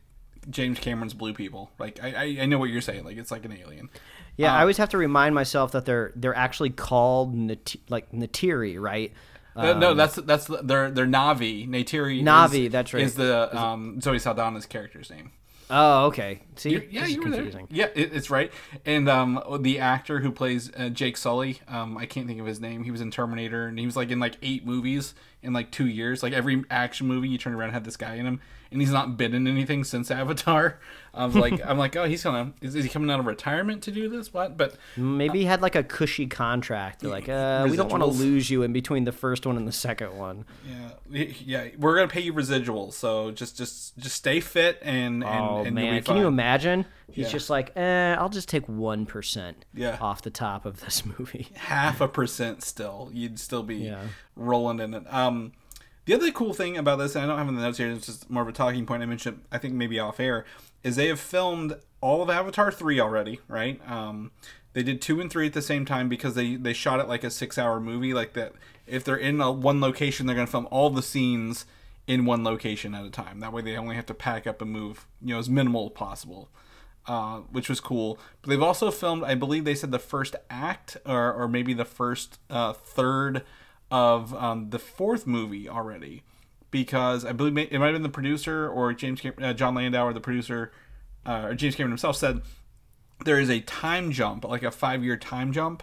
James 0.51 0.79
Cameron's 0.79 1.15
blue 1.15 1.33
people. 1.33 1.71
Like 1.79 1.99
I, 2.03 2.09
I 2.13 2.43
I 2.43 2.47
know 2.47 2.59
what 2.59 2.69
you're 2.71 2.81
saying. 2.83 3.05
Like 3.05 3.17
it's 3.17 3.31
like 3.31 3.45
an 3.47 3.53
alien. 3.53 3.89
Yeah, 4.37 4.55
I 4.55 4.61
always 4.61 4.77
have 4.79 4.91
to 4.91 4.99
remind 4.99 5.35
myself 5.35 5.73
that 5.73 5.85
they're 5.85 6.13
they're 6.17 6.35
actually 6.35 6.71
called 6.71 7.35
Nat- 7.35 7.77
like 7.89 8.11
Natiri, 8.13 8.81
right? 8.81 9.13
Uh, 9.55 9.73
no, 9.73 9.95
that's 9.95 10.17
that's 10.17 10.47
the- 10.47 10.61
they're 10.63 10.91
they're 10.91 11.07
Navi. 11.07 11.67
Neytiri. 11.69 12.23
Navi, 12.23 12.67
is, 12.67 12.73
that's 12.73 12.93
right. 12.93 13.03
Is 13.03 13.15
the 13.15 13.57
um, 13.59 14.01
Zoe 14.01 14.19
Saldana's 14.19 14.67
character's 14.67 15.09
name? 15.11 15.33
Oh, 15.69 16.07
okay. 16.07 16.43
See, 16.55 16.71
You- 16.71 16.89
yeah, 16.91 17.07
you 17.07 17.19
were 17.23 17.31
confusing. 17.31 17.67
there. 17.71 17.89
Yeah, 17.89 17.89
it, 18.01 18.13
it's 18.15 18.31
right. 18.31 18.53
And 18.85 19.09
um, 19.09 19.43
the 19.63 19.81
actor 19.81 20.21
who 20.21 20.31
plays 20.31 20.71
uh, 20.77 20.91
Jake 20.91 21.17
Sully, 21.17 21.61
um, 21.67 21.99
I 21.99 22.07
can't 22.07 22.29
think 22.29 22.39
of 22.39 22.47
his 22.47 22.61
name. 22.61 22.85
He 22.85 22.93
was 22.93 23.01
in 23.01 23.11
Terminator, 23.11 23.67
and 23.67 23.77
he 23.79 23.85
was 23.87 23.97
like 23.97 24.11
in 24.11 24.21
like 24.21 24.37
eight 24.43 24.65
movies 24.65 25.15
in 25.43 25.53
like 25.53 25.73
two 25.73 25.89
years. 25.89 26.23
Like 26.23 26.33
every 26.35 26.63
action 26.71 27.09
movie 27.09 27.29
you 27.29 27.39
turn 27.39 27.55
around 27.55 27.73
had 27.73 27.85
this 27.85 27.97
guy 27.97 28.15
in 28.15 28.27
him, 28.27 28.41
and 28.77 28.83
he's 28.83 28.93
not 28.93 29.17
been 29.17 29.33
in 29.33 29.47
anything 29.49 29.85
since 29.85 30.11
Avatar. 30.11 30.79
I 31.15 31.25
was 31.25 31.35
like, 31.35 31.65
I'm 31.65 31.79
like, 31.79 31.97
oh, 31.97 32.05
he's 32.05 32.23
gonna 32.23 32.53
is, 32.61 32.75
is 32.75 32.85
he 32.85 32.91
coming 32.91 33.11
out 33.11 33.19
of 33.19 33.25
retirement 33.25 33.83
to 33.85 33.91
do 33.91 34.07
this? 34.11 34.35
What? 34.35 34.59
But 34.59 34.77
Maybe 34.99 35.39
he 35.39 35.45
had 35.47 35.63
like 35.63 35.75
a 35.75 35.83
cushy 35.83 36.27
contract. 36.27 37.01
They're 37.01 37.11
like, 37.11 37.27
uh, 37.27 37.67
we 37.71 37.77
don't 37.79 37.91
want 37.91 38.03
to 38.03 38.07
lose 38.07 38.51
you 38.51 38.63
in 38.63 38.75
between 38.75 39.05
the 39.05 39.13
first 39.13 39.47
one 39.47 39.57
and 39.57 39.67
the 39.67 39.73
second 39.73 40.15
one. 40.19 40.45
yeah, 41.11 41.25
yeah, 41.43 41.69
we're 41.79 41.95
gonna 41.97 42.09
pay 42.09 42.21
you 42.21 42.35
residuals. 42.35 42.93
So 42.93 43.31
just 43.31 43.57
just 43.57 43.97
just 43.97 44.15
stay 44.17 44.41
fit 44.41 44.79
and 44.83 45.25
and, 45.25 45.25
Oh 45.25 45.57
and 45.65 45.67
you'll 45.79 45.91
man, 45.93 46.03
can 46.03 46.19
you 46.19 46.27
imagine? 46.27 46.85
He's 47.11 47.27
Yeah. 47.29 47.33
just 47.33 47.49
like, 47.49 47.75
eh, 47.79 48.15
I'll 48.19 48.29
just 48.29 48.51
take 48.51 48.69
one 48.69 49.07
percent 49.07 49.65
Yeah. 49.73 49.97
off 49.99 50.21
the 50.21 50.29
top 50.31 50.67
of 50.67 50.81
this 50.83 51.03
movie. 51.19 51.49
half 51.55 52.03
a 52.03 52.09
percent 52.09 52.63
still 52.63 53.09
you'd 53.15 53.41
still 53.41 53.63
be 53.63 53.77
Yeah. 53.77 54.03
rolling 54.35 54.81
in 54.81 54.93
it 54.93 55.05
um 55.11 55.53
the 56.07 56.15
other 56.15 56.31
cool 56.31 56.55
thing 56.55 56.77
about 56.77 56.99
this 56.99 57.15
and 57.15 57.25
i 57.25 57.29
don't 57.29 57.39
have 57.39 57.49
in 57.49 57.55
the 57.55 57.61
notes 57.61 57.79
here 57.79 57.91
it's 57.91 58.07
just 58.07 58.31
more 58.31 58.43
of 58.43 58.49
a 58.49 58.53
talking 58.53 58.87
point 58.87 59.03
i 59.03 59.07
mentioned 59.07 59.43
i 59.53 59.59
think 59.59 59.75
maybe 59.75 59.99
off 59.99 60.19
air 60.19 60.45
is 60.83 60.97
they 60.97 61.09
have 61.09 61.21
filmed 61.21 61.77
all 62.01 62.23
of 62.23 62.31
avatar 62.31 62.73
3 62.73 62.99
already 62.99 63.41
right 63.49 63.81
um 63.89 64.31
they 64.73 64.83
did 64.83 65.03
2 65.03 65.21
and 65.21 65.31
3 65.31 65.47
at 65.47 65.53
the 65.53 65.63
same 65.63 65.85
time 65.85 66.09
because 66.09 66.35
they 66.35 66.57
they 66.57 66.73
shot 66.73 66.99
it 66.99 67.09
like 67.09 67.23
a 67.23 67.31
six 67.31 67.59
hour 67.59 67.79
movie 67.79 68.15
like 68.15 68.33
that 68.33 68.53
if 68.87 69.05
they're 69.05 69.17
in 69.17 69.41
a, 69.41 69.53
one 69.53 69.81
location 69.81 70.27
they're 70.27 70.37
going 70.37 70.47
to 70.47 70.51
film 70.51 70.69
all 70.71 70.91
the 70.91 71.03
scenes 71.03 71.67
in 72.07 72.25
one 72.25 72.45
location 72.45 72.95
at 72.95 73.05
a 73.05 73.11
time 73.11 73.41
that 73.41 73.53
way 73.53 73.61
they 73.61 73.77
only 73.77 73.97
have 73.97 74.07
to 74.07 74.15
pack 74.15 74.47
up 74.47 74.63
and 74.63 74.71
move 74.71 75.07
you 75.21 75.35
know 75.35 75.39
as 75.39 75.51
minimal 75.51 75.87
as 75.87 75.93
possible 75.93 76.49
uh, 77.09 77.39
which 77.53 77.69
was 77.69 77.81
cool. 77.81 78.19
But 78.43 78.51
they've 78.51 78.63
also 78.63 78.91
filmed, 78.91 79.23
I 79.23 79.35
believe 79.35 79.65
they 79.65 79.75
said 79.75 79.93
the 79.93 79.99
first 79.99 80.35
act 80.51 80.97
or, 81.07 81.33
or 81.33 81.49
maybe 81.49 81.73
the 81.73 81.85
first 81.85 82.41
uh, 82.51 82.73
third 82.73 83.43
of 83.91 84.35
um, 84.35 84.71
the 84.71 84.79
fourth 84.79 85.27
movie 85.27 85.69
already, 85.69 86.23
because 86.71 87.25
I 87.25 87.33
believe 87.33 87.57
it 87.57 87.73
might 87.79 87.87
have 87.87 87.95
been 87.95 88.03
the 88.03 88.09
producer 88.09 88.69
or 88.69 88.93
James 88.93 89.21
Cam- 89.21 89.35
uh, 89.41 89.53
Jon 89.53 89.75
Landau 89.75 90.07
or 90.07 90.13
the 90.13 90.21
producer 90.21 90.73
uh, 91.25 91.47
or 91.47 91.55
James 91.55 91.75
Cameron 91.75 91.93
himself 91.93 92.17
said 92.17 92.43
there 93.25 93.39
is 93.41 93.51
a 93.51 93.61
time 93.61 94.13
jump, 94.13 94.45
like 94.45 94.63
a 94.63 94.71
five 94.71 95.03
year 95.05 95.17
time 95.17 95.53
jump. 95.53 95.83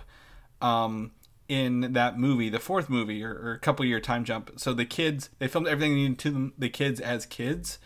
Um, 0.62 1.12
in 1.50 1.94
that 1.94 2.18
movie, 2.18 2.50
the 2.50 2.60
fourth 2.60 2.90
movie, 2.90 3.24
or, 3.24 3.34
or 3.34 3.52
a 3.52 3.60
couple 3.60 3.86
year 3.86 4.00
time 4.00 4.24
jump. 4.24 4.52
So 4.58 4.74
the 4.74 4.86
kids, 4.86 5.30
they 5.40 5.48
filmed 5.50 5.68
everything 5.68 5.94
they 5.94 6.02
needed 6.02 6.20
to 6.20 6.32
them, 6.32 6.54
the 6.58 6.70
kids 6.70 7.02
as 7.02 7.26
kids, 7.26 7.80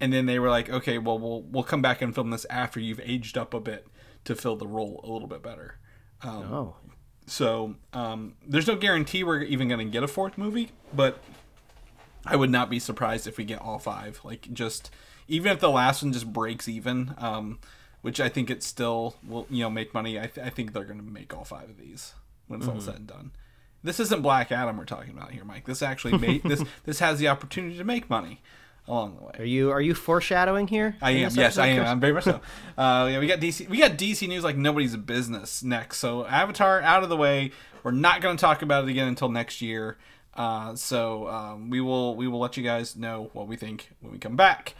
and 0.00 0.12
then 0.12 0.26
they 0.26 0.38
were 0.38 0.48
like, 0.50 0.70
okay, 0.70 0.98
well, 0.98 1.18
we'll 1.18 1.42
we'll 1.42 1.62
come 1.62 1.82
back 1.82 2.00
and 2.00 2.14
film 2.14 2.30
this 2.30 2.46
after 2.48 2.80
you've 2.80 3.00
aged 3.04 3.36
up 3.36 3.52
a 3.52 3.60
bit 3.60 3.86
to 4.24 4.34
fill 4.34 4.56
the 4.56 4.66
role 4.66 5.00
a 5.04 5.10
little 5.12 5.28
bit 5.28 5.42
better. 5.42 5.78
Um, 6.22 6.52
Oh, 6.52 6.76
So 7.26 7.76
um, 7.92 8.34
there's 8.46 8.66
no 8.66 8.76
guarantee 8.76 9.24
we're 9.24 9.42
even 9.42 9.68
going 9.68 9.86
to 9.86 9.90
get 9.90 10.02
a 10.02 10.08
fourth 10.08 10.36
movie, 10.36 10.70
but 10.92 11.18
I 12.26 12.36
would 12.36 12.50
not 12.50 12.70
be 12.70 12.78
surprised 12.78 13.26
if 13.26 13.38
we 13.38 13.44
get 13.44 13.60
all 13.60 13.78
five. 13.78 14.20
Like 14.24 14.52
just 14.52 14.90
even 15.28 15.52
if 15.52 15.60
the 15.60 15.70
last 15.70 16.02
one 16.02 16.12
just 16.12 16.32
breaks 16.32 16.68
even, 16.68 17.14
um, 17.18 17.58
which 18.02 18.20
I 18.20 18.28
think 18.28 18.50
it 18.50 18.62
still 18.62 19.16
will, 19.26 19.46
you 19.48 19.62
know, 19.62 19.70
make 19.70 19.94
money. 19.94 20.18
I, 20.18 20.26
th- 20.26 20.46
I 20.46 20.50
think 20.50 20.72
they're 20.72 20.84
going 20.84 20.98
to 20.98 21.04
make 21.04 21.34
all 21.34 21.44
five 21.44 21.70
of 21.70 21.78
these 21.78 22.14
when 22.48 22.60
it's 22.60 22.68
all 22.68 22.80
said 22.80 22.96
and 22.96 23.06
done. 23.06 23.30
This 23.84 23.98
isn't 23.98 24.22
Black 24.22 24.52
Adam 24.52 24.76
we're 24.76 24.84
talking 24.84 25.12
about 25.12 25.32
here, 25.32 25.44
Mike. 25.44 25.64
This 25.64 25.82
actually 25.82 26.18
made 26.18 26.42
this 26.44 26.62
this 26.84 26.98
has 26.98 27.18
the 27.18 27.28
opportunity 27.28 27.76
to 27.76 27.84
make 27.84 28.10
money 28.10 28.40
along 28.88 29.16
the 29.16 29.22
way. 29.24 29.32
are 29.38 29.44
you 29.44 29.70
are 29.70 29.80
you 29.80 29.94
foreshadowing 29.94 30.68
here? 30.68 30.96
I 31.00 31.10
am. 31.12 31.32
Yes, 31.34 31.58
I 31.58 31.68
am. 31.68 31.86
I'm 31.86 32.00
very 32.00 32.12
much 32.12 32.24
so. 32.24 32.40
Uh, 32.78 33.06
yeah, 33.12 33.18
we 33.18 33.26
got 33.26 33.38
DC. 33.38 33.68
We 33.68 33.78
got 33.78 33.92
DC 33.92 34.26
news 34.26 34.42
like 34.42 34.56
nobody's 34.56 34.96
business 34.96 35.62
next. 35.62 35.98
So 35.98 36.24
Avatar 36.26 36.80
out 36.80 37.02
of 37.02 37.10
the 37.10 37.16
way. 37.16 37.52
We're 37.82 37.90
not 37.90 38.22
going 38.22 38.36
to 38.36 38.40
talk 38.40 38.62
about 38.62 38.84
it 38.84 38.90
again 38.90 39.08
until 39.08 39.28
next 39.28 39.60
year. 39.60 39.98
Uh, 40.34 40.74
so 40.74 41.28
um, 41.28 41.68
we 41.68 41.80
will 41.80 42.16
we 42.16 42.26
will 42.26 42.38
let 42.38 42.56
you 42.56 42.62
guys 42.62 42.96
know 42.96 43.30
what 43.34 43.46
we 43.46 43.56
think 43.56 43.90
when 44.00 44.12
we 44.12 44.18
come 44.18 44.36
back. 44.36 44.74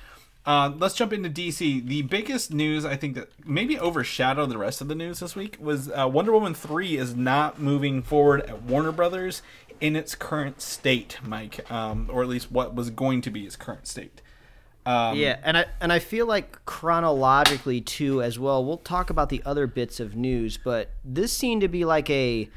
Uh, 0.44 0.72
let's 0.76 0.94
jump 0.94 1.12
into 1.12 1.28
DC. 1.28 1.86
The 1.86 2.02
biggest 2.02 2.52
news 2.52 2.84
I 2.84 2.96
think 2.96 3.14
that 3.14 3.30
maybe 3.46 3.78
overshadowed 3.78 4.50
the 4.50 4.58
rest 4.58 4.80
of 4.80 4.88
the 4.88 4.94
news 4.94 5.20
this 5.20 5.36
week 5.36 5.56
was 5.60 5.88
uh, 5.90 6.08
Wonder 6.08 6.32
Woman 6.32 6.54
three 6.54 6.96
is 6.96 7.14
not 7.14 7.60
moving 7.60 8.02
forward 8.02 8.40
at 8.42 8.62
Warner 8.62 8.90
Brothers 8.90 9.42
in 9.82 9.96
its 9.96 10.14
current 10.14 10.62
state, 10.62 11.18
Mike, 11.24 11.68
um, 11.70 12.08
or 12.10 12.22
at 12.22 12.28
least 12.28 12.52
what 12.52 12.72
was 12.72 12.88
going 12.88 13.20
to 13.20 13.30
be 13.30 13.44
its 13.44 13.56
current 13.56 13.88
state. 13.88 14.22
Um, 14.86 15.18
yeah, 15.18 15.38
and 15.42 15.58
I 15.58 15.66
and 15.80 15.92
I 15.92 15.98
feel 15.98 16.24
like 16.24 16.64
chronologically 16.64 17.80
too 17.80 18.22
as 18.22 18.38
well. 18.38 18.64
We'll 18.64 18.78
talk 18.78 19.10
about 19.10 19.28
the 19.28 19.42
other 19.44 19.66
bits 19.66 20.00
of 20.00 20.16
news, 20.16 20.56
but 20.56 20.90
this 21.04 21.32
seemed 21.32 21.62
to 21.62 21.68
be 21.68 21.84
like 21.84 22.08
a 22.10 22.48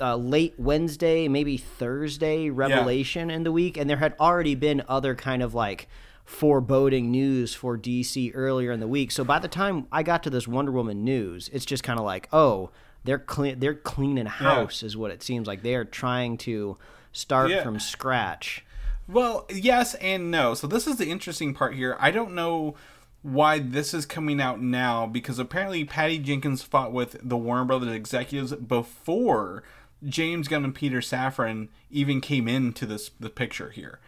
uh, 0.00 0.16
late 0.16 0.54
Wednesday, 0.58 1.28
maybe 1.28 1.56
Thursday 1.56 2.50
revelation 2.50 3.30
in 3.30 3.42
the 3.42 3.52
week, 3.52 3.76
and 3.76 3.88
there 3.88 3.96
had 3.96 4.14
already 4.20 4.54
been 4.54 4.82
other 4.86 5.14
kind 5.14 5.42
of 5.42 5.54
like 5.54 5.88
foreboding 6.26 7.10
news 7.10 7.54
for 7.54 7.76
DC 7.78 8.32
earlier 8.34 8.70
in 8.70 8.80
the 8.80 8.88
week. 8.88 9.10
So 9.10 9.24
by 9.24 9.38
the 9.38 9.48
time 9.48 9.86
I 9.90 10.02
got 10.02 10.22
to 10.24 10.30
this 10.30 10.46
Wonder 10.46 10.72
Woman 10.72 11.04
news, 11.04 11.48
it's 11.52 11.64
just 11.64 11.82
kind 11.82 11.98
of 11.98 12.04
like, 12.04 12.28
oh, 12.32 12.70
they're 13.04 13.18
clean, 13.18 13.58
they're 13.60 13.74
cleaning 13.74 14.26
house, 14.26 14.82
is 14.82 14.96
what 14.96 15.10
it 15.10 15.22
seems 15.22 15.46
like. 15.46 15.62
They 15.62 15.74
are 15.74 15.84
trying 15.84 16.36
to 16.38 16.76
start 17.12 17.50
Yeah. 17.50 17.62
from 17.62 17.78
scratch. 17.80 18.64
Well, 19.08 19.46
yes 19.50 19.94
and 19.96 20.30
no. 20.30 20.54
So 20.54 20.66
this 20.66 20.86
is 20.86 20.96
the 20.96 21.08
interesting 21.10 21.54
part 21.54 21.74
here. 21.74 21.96
I 21.98 22.10
don't 22.10 22.34
know 22.34 22.76
why 23.22 23.58
this 23.58 23.92
is 23.92 24.06
coming 24.06 24.40
out 24.40 24.60
now 24.62 25.06
because 25.06 25.38
apparently 25.38 25.84
Patty 25.84 26.18
Jenkins 26.18 26.62
fought 26.62 26.92
with 26.92 27.16
the 27.22 27.36
Warner 27.36 27.64
Brothers 27.64 27.92
executives 27.92 28.52
before 28.54 29.62
James 30.04 30.48
Gunn 30.48 30.64
and 30.64 30.74
Peter 30.74 31.00
Safran 31.00 31.68
even 31.90 32.20
came 32.20 32.48
into 32.48 32.86
this 32.86 33.10
the 33.20 33.28
picture 33.30 33.70
here. 33.70 33.98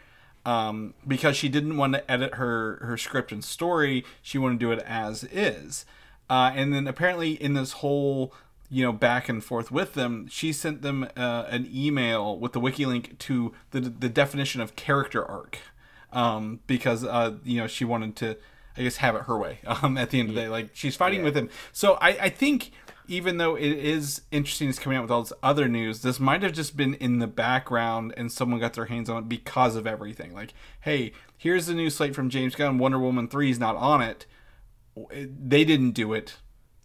Um, 0.45 0.95
because 1.07 1.37
she 1.37 1.49
didn't 1.49 1.77
want 1.77 1.93
to 1.95 2.11
edit 2.11 2.35
her 2.35 2.79
her 2.83 2.97
script 2.97 3.31
and 3.33 3.45
story, 3.45 4.05
she 4.23 4.39
wanted 4.39 4.59
to 4.61 4.67
do 4.67 4.73
it 4.73 4.81
as 4.87 5.25
is. 5.25 5.85
Uh, 6.31 6.51
and 6.55 6.73
then 6.73 6.87
apparently 6.89 7.33
in 7.33 7.55
this 7.55 7.73
whole 7.73 8.33
you 8.73 8.83
know 8.83 8.93
back 8.93 9.29
and 9.29 9.45
forth 9.45 9.71
with 9.71 9.93
them 9.93 10.27
she 10.29 10.53
sent 10.53 10.81
them 10.81 11.07
uh, 11.17 11.45
an 11.49 11.69
email 11.73 12.39
with 12.39 12.53
the 12.53 12.61
wiki 12.61 12.87
link 12.87 13.19
to 13.19 13.53
the, 13.71 13.81
the 13.81 14.09
definition 14.09 14.61
of 14.61 14.75
character 14.75 15.25
arc 15.25 15.59
um, 16.13 16.61
because 16.67 17.05
uh, 17.05 17.35
you 17.45 17.59
know 17.59 17.67
she 17.67 17.85
wanted 17.85 18.17
to 18.17 18.37
i 18.77 18.83
guess 18.83 18.97
have 18.97 19.15
it 19.15 19.23
her 19.23 19.39
way 19.39 19.59
um, 19.67 19.99
at 19.99 20.11
the 20.11 20.19
end 20.19 20.31
of 20.31 20.35
the 20.35 20.41
day. 20.41 20.49
Like 20.49 20.71
she's 20.73 20.97
fighting 20.97 21.23
with 21.23 21.37
him. 21.37 21.51
So 21.73 21.95
I, 22.01 22.09
I 22.09 22.29
think 22.31 22.71
even 23.09 23.37
though 23.37 23.57
it 23.57 23.73
is 23.73 24.23
interesting 24.31 24.69
it's 24.69 24.79
coming 24.79 24.97
out 24.97 25.03
with 25.03 25.11
all 25.11 25.23
this 25.23 25.33
other 25.43 25.69
news 25.69 26.01
this 26.03 26.19
might 26.19 26.43
have 26.43 26.53
just 26.53 26.77
been 26.77 26.95
in 26.95 27.19
the 27.19 27.27
background 27.27 28.15
and 28.17 28.33
someone 28.33 28.61
got 28.61 28.75
their 28.75 28.87
hands 28.87 29.11
on 29.11 29.25
it 29.25 29.29
because 29.29 29.77
of 29.77 29.87
everything. 29.87 30.33
Like 30.33 30.55
hey 30.81 31.13
here's 31.37 31.67
the 31.67 31.75
new 31.75 31.91
slate 31.91 32.15
from 32.15 32.31
james 32.31 32.55
gunn. 32.55 32.79
Wonder 32.79 32.99
woman 32.99 33.29
3 33.29 33.51
is 33.51 33.59
not 33.59 33.77
on 33.77 34.01
it 34.01 34.27
they 35.11 35.65
didn't 35.65 35.93
do 35.93 36.13
it 36.13 36.37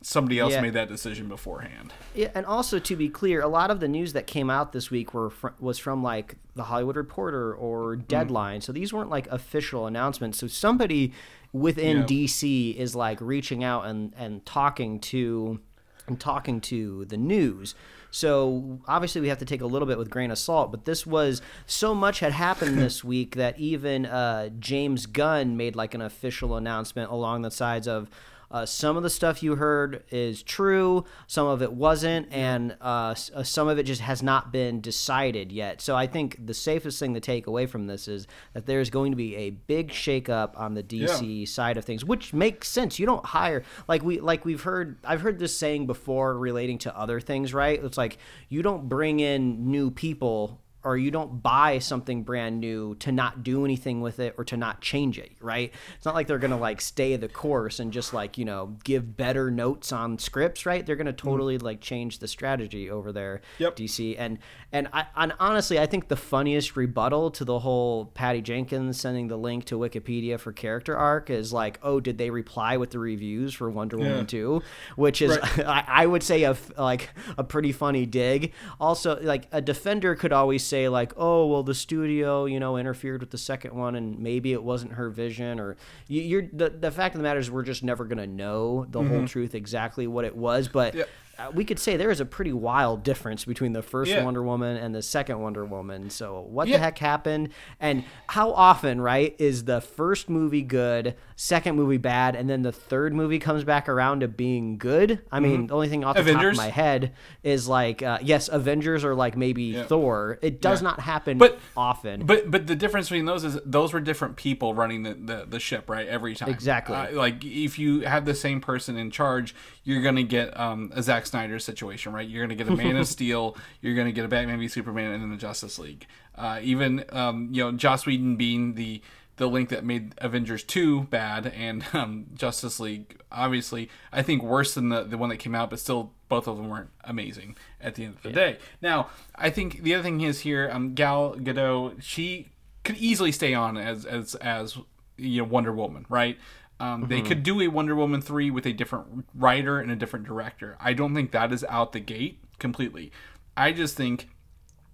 somebody 0.08 0.40
else 0.40 0.54
Yeah. 0.54 0.62
made 0.62 0.74
that 0.74 0.88
decision 0.88 1.28
beforehand 1.28 1.92
Yeah, 2.16 2.30
and 2.34 2.46
also 2.46 2.80
to 2.80 2.96
be 2.96 3.10
clear, 3.10 3.42
a 3.42 3.48
lot 3.48 3.70
of 3.70 3.80
the 3.82 3.88
news 3.90 4.14
that 4.14 4.26
came 4.26 4.50
out 4.50 4.72
this 4.72 4.90
week 4.90 5.14
were 5.14 5.30
fr- 5.30 5.50
was 5.60 5.78
from 5.78 6.02
like 6.02 6.36
the 6.56 6.64
Hollywood 6.64 6.96
Reporter 6.96 7.54
or 7.54 7.96
Mm. 7.98 8.08
Deadline. 8.08 8.62
So 8.62 8.72
these 8.72 8.94
weren't 8.94 9.10
like 9.10 9.28
official 9.28 9.86
announcements. 9.86 10.38
So 10.40 10.48
somebody 10.48 11.12
within 11.52 11.98
Yeah. 11.98 12.04
DC 12.06 12.72
is 12.78 12.96
like 12.96 13.20
reaching 13.20 13.64
out 13.64 13.86
and 13.86 14.14
and 14.18 14.46
talking 14.46 15.00
to 15.12 15.60
and 16.08 16.18
talking 16.20 16.62
to 16.62 17.04
the 17.06 17.18
news. 17.18 17.76
So 18.10 18.80
obviously 18.88 19.20
we 19.20 19.28
have 19.28 19.40
to 19.40 19.46
take 19.46 19.60
a 19.62 19.66
little 19.68 19.88
bit 19.88 19.98
with 19.98 20.10
grain 20.10 20.32
of 20.32 20.38
salt, 20.38 20.72
but 20.72 20.86
this 20.86 21.06
was 21.06 21.42
so 21.66 21.94
much 21.94 22.20
had 22.22 22.32
happened 22.32 22.78
this 22.86 23.04
week 23.04 23.36
that 23.36 23.60
even 23.60 24.06
uh, 24.06 24.50
James 24.60 25.06
Gunn 25.06 25.58
made 25.58 25.76
like 25.76 25.94
an 25.94 26.02
official 26.02 26.56
announcement 26.56 27.12
along 27.12 27.42
the 27.42 27.52
sides 27.52 27.88
of 27.90 28.10
uh, 28.50 28.66
some 28.66 28.96
of 28.96 29.04
the 29.04 29.10
stuff 29.10 29.44
you 29.44 29.56
heard 29.56 30.04
is 30.10 30.42
true, 30.42 31.04
some 31.28 31.48
of 31.48 31.62
it 31.62 31.74
wasn't, 31.74 32.32
and 32.32 32.78
uh, 32.80 33.14
uh, 33.36 33.44
some 33.44 33.68
of 33.68 33.78
it 33.78 33.84
just 33.84 34.02
has 34.02 34.24
not 34.24 34.52
been 34.52 34.80
decided 34.80 35.52
yet. 35.52 35.82
So 35.82 35.96
I 35.96 36.08
think 36.08 36.46
the 36.46 36.54
safest 36.54 37.00
thing 37.00 37.14
to 37.14 37.20
take 37.20 37.48
away 37.48 37.66
from 37.66 37.88
this 37.88 38.08
is 38.08 38.26
that 38.54 38.66
there's 38.66 38.90
going 38.90 39.12
to 39.12 39.18
be 39.18 39.36
a 39.36 39.50
big 39.50 39.90
shakeup 39.90 40.58
on 40.58 40.76
the 40.76 40.84
DC 40.84 41.48
side 41.48 41.78
of 41.78 41.84
things, 41.84 42.06
which 42.06 42.34
makes 42.34 42.70
sense. 42.70 43.00
You 43.00 43.06
don't 43.06 43.26
hire 43.26 43.64
like 43.88 44.04
we 44.04 44.20
like 44.20 44.46
we've 44.46 44.64
heard. 44.64 44.98
I've 45.04 45.22
heard 45.22 45.40
this 45.40 45.58
saying 45.58 45.88
before 45.88 46.38
relating 46.38 46.78
to 46.80 46.98
other 46.98 47.20
things, 47.20 47.54
right? 47.54 47.84
It's 47.84 47.98
like 47.98 48.18
you 48.48 48.62
don't 48.62 48.88
bring 48.88 49.20
in 49.20 49.70
new 49.72 49.92
people 49.92 50.62
or 50.88 50.96
you 50.96 51.12
don't 51.12 51.44
buy 51.44 51.80
something 51.80 52.24
brand 52.24 52.62
new 52.62 52.96
to 52.96 53.12
not 53.12 53.44
do 53.44 53.66
anything 53.66 54.00
with 54.00 54.20
it 54.20 54.34
or 54.38 54.46
to 54.46 54.56
not 54.56 54.80
change 54.80 55.20
it, 55.20 55.34
right? 55.42 55.74
It's 55.98 56.06
not 56.06 56.16
like 56.16 56.28
they're 56.28 56.40
gonna 56.40 56.58
like 56.58 56.80
stay 56.80 57.18
the 57.18 57.28
course 57.28 57.82
and 57.82 57.92
just 57.92 58.14
like 58.14 58.38
you 58.38 58.46
know 58.46 58.78
give 58.86 59.18
better 59.18 59.52
notes 59.52 59.92
on 59.92 60.18
scripts, 60.18 60.66
right? 60.66 60.86
They're 60.86 60.96
gonna 60.96 61.12
mm. 61.12 61.18
totally 61.18 61.58
like 61.58 61.82
change 61.82 62.20
the 62.20 62.28
strategy 62.28 62.90
over 62.90 63.12
there, 63.12 63.42
Yep. 63.58 63.76
DC. 63.76 64.16
And 64.18 64.40
and 64.72 64.88
I 64.94 65.08
and 65.18 65.34
honestly, 65.42 65.78
I 65.78 65.88
think 65.88 66.08
the 66.08 66.16
funniest 66.16 66.78
rebuttal 66.78 67.32
to 67.32 67.44
the 67.44 67.60
whole 67.60 68.06
Patty 68.06 68.42
Jenkins 68.42 68.98
sending 68.98 69.28
the 69.28 69.38
link 69.38 69.66
to 69.66 69.78
Wikipedia 69.78 70.40
for 70.40 70.54
character 70.54 70.96
arc 70.96 71.30
is 71.30 71.52
like, 71.52 71.80
oh, 71.84 72.00
did 72.00 72.18
they 72.18 72.30
reply 72.30 72.78
with 72.78 72.92
the 72.92 73.00
reviews 73.00 73.54
for 73.54 73.70
Wonder 73.70 73.98
Yeah. 73.98 74.10
Woman 74.10 74.26
2? 74.26 74.62
Which 74.96 75.22
is, 75.22 75.38
I, 75.58 75.84
I 75.86 76.06
would 76.06 76.24
say, 76.24 76.44
a 76.44 76.56
like 76.78 77.10
a 77.38 77.44
pretty 77.44 77.74
funny 77.74 78.06
dig. 78.06 78.54
Also, 78.80 79.20
like 79.22 79.48
a 79.52 79.62
defender 79.62 80.16
could 80.16 80.32
always 80.32 80.64
say 80.64 80.77
like, 80.88 81.14
oh, 81.18 81.48
well, 81.48 81.64
the 81.64 81.76
studio, 81.76 82.46
you 82.46 82.60
know, 82.60 82.78
interfered 82.78 83.22
with 83.22 83.32
the 83.32 83.38
second 83.38 83.74
one, 83.74 83.96
and 83.96 84.20
maybe 84.20 84.54
it 84.54 84.64
wasn't 84.64 84.94
her 84.94 85.10
vision, 85.10 85.60
or 85.60 85.78
you, 86.08 86.22
you're 86.22 86.48
the 86.54 86.70
the 86.70 86.92
fact 86.92 87.16
of 87.16 87.20
the 87.20 87.24
matter 87.24 87.40
is 87.40 87.50
we're 87.50 87.64
just 87.64 87.84
never 87.84 88.06
gonna 88.06 88.28
know 88.28 88.86
the 88.90 89.02
whole 89.02 89.18
mm-hmm. 89.18 89.26
truth 89.26 89.56
exactly 89.56 90.08
what 90.08 90.26
it 90.26 90.36
was, 90.36 90.68
but. 90.68 90.96
Yeah. 90.96 91.06
Uh, 91.40 91.52
we 91.54 91.64
could 91.64 91.78
say 91.78 91.96
there 91.98 92.10
is 92.10 92.20
a 92.20 92.26
pretty 92.26 92.52
wild 92.52 93.04
difference 93.04 93.46
between 93.46 93.72
the 93.74 93.82
first 93.84 94.10
Yeah. 94.10 94.24
Wonder 94.24 94.42
Woman 94.42 94.76
and 94.78 94.96
the 94.96 95.04
second 95.04 95.40
Wonder 95.40 95.64
Woman. 95.66 96.10
So 96.10 96.42
what 96.50 96.68
Yeah. 96.68 96.78
the 96.78 96.84
heck 96.84 96.98
happened? 96.98 97.50
And 97.80 98.04
how 98.28 98.52
often, 98.54 99.00
right, 99.00 99.36
is 99.38 99.66
the 99.66 99.80
first 99.80 100.30
movie 100.30 100.64
good, 100.64 101.14
second 101.36 101.76
movie 101.76 101.98
bad, 101.98 102.36
and 102.36 102.50
then 102.50 102.64
the 102.64 102.72
third 102.72 103.14
movie 103.14 103.38
comes 103.38 103.64
back 103.64 103.88
around 103.88 104.22
to 104.22 104.28
being 104.28 104.80
good? 104.80 105.20
I 105.32 105.40
mean, 105.40 105.68
the 105.68 105.76
only 105.76 105.90
thing 105.90 106.04
off 106.04 106.16
the 106.16 106.24
top 106.24 106.32
Mm-hmm. 106.42 106.48
Of 106.50 106.58
my 106.58 106.70
head 106.70 107.14
is 107.44 107.68
like, 107.68 108.02
uh, 108.02 108.18
yes, 108.22 108.50
Avengers 108.52 109.06
or 109.06 109.14
like 109.14 109.38
maybe 109.38 109.74
Thor. 109.84 110.40
It 110.42 110.60
does 110.60 110.82
Yeah. 110.82 110.90
not 110.90 111.02
happen 111.02 111.38
But- 111.38 111.60
often. 111.76 112.26
But 112.26 112.50
but 112.50 112.66
the 112.66 112.76
difference 112.76 113.10
between 113.10 113.26
those 113.26 113.44
is 113.44 113.60
those 113.64 113.94
were 113.94 114.00
different 114.00 114.38
people 114.38 114.74
running 114.74 115.04
the, 115.04 115.14
the, 115.14 115.46
the 115.48 115.60
ship 115.60 115.88
right 115.90 116.08
every 116.08 116.34
time. 116.36 116.50
Exactly. 116.50 116.96
Uh, 116.96 117.12
like 117.12 117.44
if 117.46 117.78
you 117.78 118.02
have 118.02 118.26
the 118.26 118.34
same 118.34 118.60
person 118.60 118.98
in 118.98 119.12
charge, 119.12 119.54
you're 119.84 120.02
gonna 120.02 120.24
get 120.24 120.58
um, 120.60 120.92
a 120.96 121.04
Zack 121.04 121.27
Snyder 121.28 121.60
situation, 121.60 122.14
right? 122.14 122.28
You're 122.28 122.44
gonna 122.44 122.56
get 122.56 122.68
a 122.68 122.76
Man 122.76 122.98
of 122.98 123.08
Steel, 123.08 123.56
you're 123.82 123.96
gonna 123.96 124.12
get 124.12 124.26
a 124.26 124.28
Batman 124.28 124.60
v 124.60 124.68
Superman, 124.68 125.12
and 125.12 125.24
then 125.24 125.32
the 125.32 125.38
Justice 125.38 125.78
League. 125.80 126.08
Uh, 126.36 126.60
even 126.62 127.04
um, 127.12 127.50
you 127.52 127.64
know 127.64 127.72
Joss 127.72 128.06
Whedon 128.06 128.36
being 128.36 128.74
the 128.76 129.02
the 129.38 129.48
link 129.48 129.70
that 129.70 129.86
made 129.86 130.14
Avengers 130.18 130.64
two 130.64 131.04
bad 131.04 131.48
and 131.48 131.86
um, 131.94 132.26
Justice 132.34 132.80
League 132.80 133.22
obviously 133.32 133.90
I 134.12 134.22
think 134.22 134.44
worse 134.44 134.74
than 134.74 134.90
the 134.90 135.04
the 135.04 135.18
one 135.18 135.30
that 135.30 135.38
came 135.38 135.56
out, 135.56 135.70
but 135.70 135.80
still 135.80 136.14
both 136.30 136.48
of 136.48 136.58
them 136.58 136.70
weren't 136.70 136.90
amazing 137.04 137.56
at 137.80 137.96
the 137.96 138.06
end 138.06 138.16
of 138.16 138.24
the 138.24 138.32
day. 138.32 138.58
Now 138.82 139.10
I 139.36 139.50
think 139.50 139.84
the 139.84 139.94
other 139.94 140.04
thing 140.04 140.22
is 140.22 140.42
here, 140.42 140.70
um, 140.72 140.94
Gal 140.94 141.36
Gadot, 141.36 142.02
she 142.02 142.50
could 142.84 142.98
easily 142.98 143.32
stay 143.32 143.54
on 143.54 143.78
as 143.78 144.06
as 144.06 144.36
as 144.36 144.78
you 145.18 145.42
know 145.42 145.48
Wonder 145.48 145.72
Woman, 145.72 146.06
right? 146.10 146.38
Um, 146.80 147.06
They 147.08 147.22
could 147.22 147.44
do 147.44 147.60
a 147.62 147.68
Wonder 147.68 147.96
Woman 147.96 148.22
three 148.22 148.52
with 148.52 148.66
a 148.66 148.74
different 148.74 149.26
writer 149.34 149.80
and 149.80 149.92
a 149.92 149.96
different 149.96 150.26
director. 150.26 150.78
I 150.80 150.94
don't 150.94 151.16
think 151.16 151.32
that 151.32 151.52
is 151.52 151.66
out 151.70 151.92
the 151.92 152.00
gate 152.00 152.40
completely. 152.60 153.12
I 153.56 153.72
just 153.72 153.98
think 153.98 154.30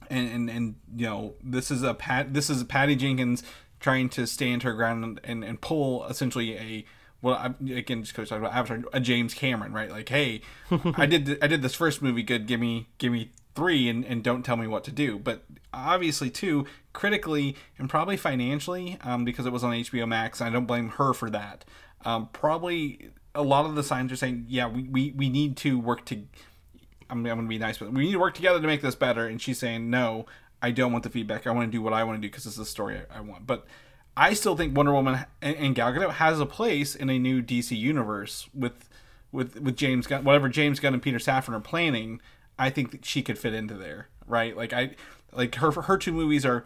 and, 0.10 0.30
and 0.30 0.50
and 0.50 0.76
you 0.96 1.06
know 1.06 1.34
this 1.44 1.72
is 1.72 1.84
a 1.84 1.94
pat 1.94 2.34
this 2.34 2.50
is 2.50 2.64
Patty 2.64 2.96
Jenkins 2.96 3.44
trying 3.80 4.10
to 4.10 4.26
stand 4.26 4.64
her 4.64 4.74
ground 4.74 5.04
and, 5.04 5.20
and, 5.24 5.44
and 5.44 5.62
pull 5.62 6.06
essentially 6.06 6.56
a 6.58 6.86
well 7.22 7.36
I, 7.36 7.48
again 7.74 8.04
just 8.04 8.16
because 8.16 8.30
talking 8.30 8.46
about 8.46 8.56
Avatar 8.56 8.82
a 8.94 9.00
James 9.00 9.34
Cameron 9.34 9.74
right 9.74 9.90
like 9.90 10.10
hey 10.10 10.42
I 10.96 11.06
did 11.06 11.26
th- 11.26 11.40
I 11.42 11.48
did 11.48 11.62
this 11.62 11.76
first 11.76 12.02
movie 12.02 12.24
good 12.24 12.48
give 12.48 12.60
me 12.60 12.88
give 12.98 13.12
me 13.12 13.32
three 13.56 13.90
and, 13.90 14.06
and 14.06 14.24
don't 14.24 14.44
tell 14.44 14.58
me 14.58 14.68
what 14.68 14.84
to 14.84 14.92
do 14.92 15.18
but 15.20 15.44
obviously 15.74 16.30
too 16.30 16.66
critically 16.92 17.56
and 17.78 17.90
probably 17.90 18.18
financially 18.18 18.98
um, 19.02 19.26
because 19.26 19.46
it 19.46 19.52
was 19.52 19.64
on 19.64 19.74
HBO 19.74 20.08
Max 20.08 20.42
I 20.42 20.50
don't 20.50 20.66
blame 20.66 20.90
her 20.90 21.14
for 21.14 21.30
that 21.30 21.66
um, 22.06 22.30
probably 22.34 23.12
a 23.36 23.42
lot 23.42 23.66
of 23.66 23.76
the 23.76 23.84
signs 23.84 24.12
are 24.12 24.16
saying 24.16 24.46
yeah 24.48 24.68
we, 24.68 24.84
we, 24.84 25.12
we 25.12 25.30
need 25.30 25.58
to 25.58 25.80
work 25.80 26.06
to 26.06 26.24
I'm, 27.14 27.26
I'm 27.26 27.42
to 27.42 27.48
be 27.48 27.60
nice, 27.60 27.78
but 27.78 27.94
we 27.94 28.06
need 28.06 28.14
to 28.14 28.20
work 28.20 28.34
together 28.34 28.60
to 28.60 28.68
make 28.68 28.82
this 28.82 28.96
better. 28.96 29.28
And 29.28 29.42
she's 29.42 29.60
saying, 29.60 29.90
no, 29.90 30.26
I 30.62 30.72
don't 30.72 30.92
want 30.92 31.04
the 31.04 31.10
feedback. 31.10 31.46
I 31.46 31.52
want 31.52 31.72
to 31.72 31.78
do 31.78 31.82
what 31.82 31.94
I 31.94 32.04
want 32.04 32.18
to 32.18 32.22
do 32.22 32.30
because 32.30 32.46
it's 32.46 32.56
the 32.56 32.66
story 32.66 32.98
I, 32.98 33.20
I 33.20 33.22
want. 33.22 33.46
But 33.46 33.66
I 34.18 34.34
still 34.34 34.56
think 34.56 34.76
Wonder 34.76 34.94
Woman 34.94 35.26
and, 35.42 35.56
and 35.58 35.76
Gal 35.76 35.92
Gadot 35.92 36.14
has 36.14 36.40
a 36.40 36.46
place 36.46 36.96
in 36.96 37.10
a 37.10 37.20
new 37.20 37.42
DC 37.42 37.78
universe 37.78 38.50
with 38.54 38.90
with 39.32 39.60
with 39.60 39.76
James 39.76 40.08
Gunn, 40.08 40.24
whatever 40.24 40.50
James 40.50 40.80
Gunn 40.80 40.94
and 40.94 41.02
Peter 41.02 41.18
Safran 41.18 41.54
are 41.54 41.60
planning. 41.60 42.22
I 42.58 42.70
think 42.70 42.92
that 42.92 43.06
she 43.06 43.22
could 43.22 43.38
fit 43.38 43.54
into 43.54 43.74
there, 43.76 44.10
right? 44.28 44.56
Like 44.56 44.74
I, 44.74 44.92
like 45.32 45.56
her 45.56 45.72
her 45.72 45.98
two 45.98 46.12
movies 46.12 46.46
are, 46.46 46.66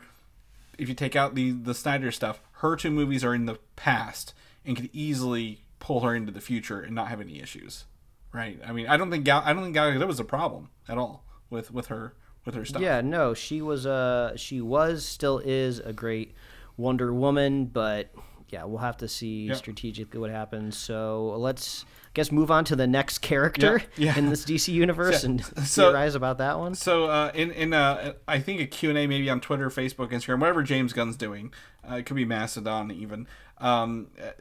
if 0.77 0.89
you 0.89 0.95
take 0.95 1.15
out 1.15 1.35
the 1.35 1.51
the 1.51 1.73
Snyder 1.73 2.11
stuff, 2.11 2.41
her 2.53 2.75
two 2.75 2.91
movies 2.91 3.23
are 3.23 3.33
in 3.33 3.45
the 3.45 3.59
past 3.75 4.33
and 4.65 4.75
could 4.75 4.89
easily 4.93 5.63
pull 5.79 6.01
her 6.01 6.13
into 6.15 6.31
the 6.31 6.41
future 6.41 6.81
and 6.81 6.93
not 6.95 7.07
have 7.07 7.21
any 7.21 7.39
issues 7.41 7.85
right? 8.33 8.59
I 8.67 8.71
mean, 8.73 8.87
I 8.87 8.97
don't 8.97 9.09
think 9.09 9.23
Gal, 9.23 9.41
I 9.45 9.53
don't 9.53 9.63
think 9.63 9.73
Gal 9.73 9.89
Gadot 9.89 10.05
was 10.05 10.19
a 10.19 10.23
problem 10.25 10.69
at 10.87 10.97
all 10.97 11.23
with 11.49 11.71
with 11.71 11.87
her 11.87 12.13
with 12.45 12.55
her 12.55 12.65
stuff. 12.65 12.81
Yeah, 12.81 13.01
no, 13.01 13.33
she 13.33 13.61
was 13.61 13.85
uh 13.87 14.35
she 14.35 14.61
was 14.61 15.05
still 15.05 15.39
is 15.39 15.79
a 15.79 15.93
great 15.93 16.35
Wonder 16.75 17.13
Woman, 17.13 17.65
but 17.65 18.11
yeah, 18.49 18.65
we'll 18.65 18.79
have 18.79 18.97
to 18.97 19.07
see 19.07 19.45
Yeah. 19.45 19.53
strategically 19.55 20.19
what 20.19 20.29
happens. 20.29 20.77
So 20.77 21.35
let's 21.37 21.85
guess 22.17 22.31
move 22.31 22.51
on 22.51 22.65
to 22.65 22.75
the 22.75 22.85
next 22.87 23.19
character 23.19 23.81
Yeah, 23.95 24.13
yeah. 24.13 24.17
in 24.17 24.29
this 24.29 24.43
DC 24.43 24.73
universe 24.73 25.21
So- 25.21 25.27
and 25.27 25.45
so- 25.65 25.83
theorize 25.91 26.15
about 26.15 26.37
that 26.39 26.59
one. 26.59 26.75
So 26.75 27.05
uh, 27.05 27.31
in 27.33 27.51
in 27.51 27.73
uh, 27.73 28.13
I 28.27 28.39
think 28.39 28.59
a 28.59 28.65
Q 28.65 28.89
and 28.89 28.97
A 28.97 29.07
maybe 29.07 29.29
on 29.29 29.39
Twitter, 29.39 29.69
Facebook, 29.69 30.11
Instagram, 30.11 30.39
whatever 30.39 30.63
James 30.63 30.91
Gunn's 30.93 31.15
doing, 31.15 31.53
uh, 31.89 31.95
it 31.95 32.05
could 32.05 32.15
be 32.15 32.25
Mastodon 32.25 32.91
even. 32.91 33.27
Um, 33.59 34.07
uh, 34.21 34.31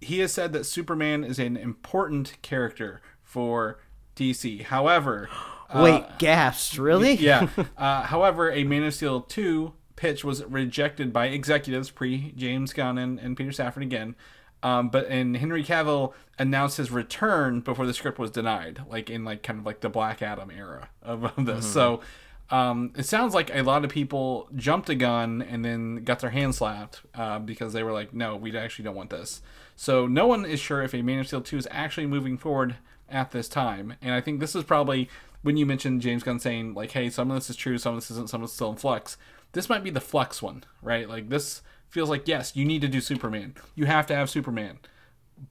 he 0.00 0.20
has 0.20 0.32
said 0.32 0.52
that 0.52 0.64
Superman 0.64 1.24
is 1.24 1.38
an 1.38 1.56
important 1.56 2.40
character 2.42 3.00
for 3.22 3.78
DC. 4.16 4.62
However, 4.62 5.28
uh, 5.70 5.82
Wait, 5.82 6.04
gasps, 6.18 6.78
really? 6.78 7.14
yeah. 7.14 7.48
Uh, 7.76 8.02
however, 8.02 8.50
a 8.50 8.64
Man 8.64 8.84
of 8.84 8.94
Steel 8.94 9.20
2 9.22 9.72
pitch 9.96 10.24
was 10.24 10.44
rejected 10.44 11.12
by 11.12 11.26
executives 11.26 11.90
pre 11.90 12.32
James 12.36 12.72
Gunn 12.72 12.98
and, 12.98 13.18
and 13.18 13.36
Peter 13.36 13.50
Safran 13.50 13.82
again. 13.82 14.14
Um, 14.64 14.88
but 14.88 15.06
and 15.08 15.36
Henry 15.36 15.62
Cavill 15.62 16.14
announced 16.38 16.78
his 16.78 16.90
return 16.90 17.60
before 17.60 17.86
the 17.86 17.94
script 17.94 18.18
was 18.18 18.30
denied, 18.30 18.80
like 18.88 19.10
in 19.10 19.22
like 19.22 19.42
kind 19.42 19.58
of 19.58 19.66
like 19.66 19.80
the 19.80 19.90
Black 19.90 20.22
Adam 20.22 20.50
era 20.50 20.88
of, 21.02 21.24
of 21.24 21.44
this. 21.46 21.70
So 21.70 22.00
um, 22.50 22.92
it 22.96 23.04
sounds 23.04 23.34
like 23.34 23.54
a 23.54 23.62
lot 23.62 23.84
of 23.84 23.90
people 23.90 24.48
jumped 24.56 24.88
a 24.88 24.94
gun 24.94 25.42
and 25.42 25.64
then 25.64 26.02
got 26.04 26.20
their 26.20 26.30
hands 26.30 26.56
slapped 26.56 27.02
uh, 27.14 27.38
because 27.38 27.74
they 27.74 27.82
were 27.82 27.92
like, 27.92 28.14
no, 28.14 28.36
we 28.36 28.56
actually 28.56 28.86
don't 28.86 28.96
want 28.96 29.10
this. 29.10 29.42
So 29.76 30.06
no 30.06 30.26
one 30.26 30.46
is 30.46 30.60
sure 30.60 30.82
if 30.82 30.94
a 30.94 31.02
Man 31.02 31.20
of 31.20 31.26
Steel 31.26 31.42
2 31.42 31.58
is 31.58 31.68
actually 31.70 32.06
moving 32.06 32.38
forward 32.38 32.76
at 33.08 33.32
this 33.32 33.48
time. 33.48 33.94
And 34.00 34.14
I 34.14 34.22
think 34.22 34.40
this 34.40 34.54
is 34.56 34.64
probably 34.64 35.10
when 35.42 35.58
you 35.58 35.66
mentioned 35.66 36.00
James 36.00 36.22
Gunn 36.22 36.38
saying, 36.38 36.72
like, 36.72 36.92
hey, 36.92 37.10
some 37.10 37.30
of 37.30 37.36
this 37.36 37.50
is 37.50 37.56
true, 37.56 37.76
some 37.76 37.94
of 37.94 38.00
this 38.00 38.10
isn't, 38.10 38.30
some 38.30 38.40
of 38.40 38.46
it's 38.46 38.54
still 38.54 38.70
in 38.70 38.76
flux. 38.76 39.18
This 39.52 39.68
might 39.68 39.84
be 39.84 39.90
the 39.90 40.00
flux 40.00 40.40
one, 40.40 40.64
right? 40.80 41.08
Like, 41.08 41.28
this 41.28 41.60
feels 41.94 42.10
like, 42.10 42.26
yes, 42.26 42.56
you 42.56 42.64
need 42.64 42.80
to 42.80 42.88
do 42.88 43.00
Superman. 43.00 43.54
You 43.76 43.86
have 43.86 44.04
to 44.08 44.16
have 44.16 44.28
Superman. 44.28 44.78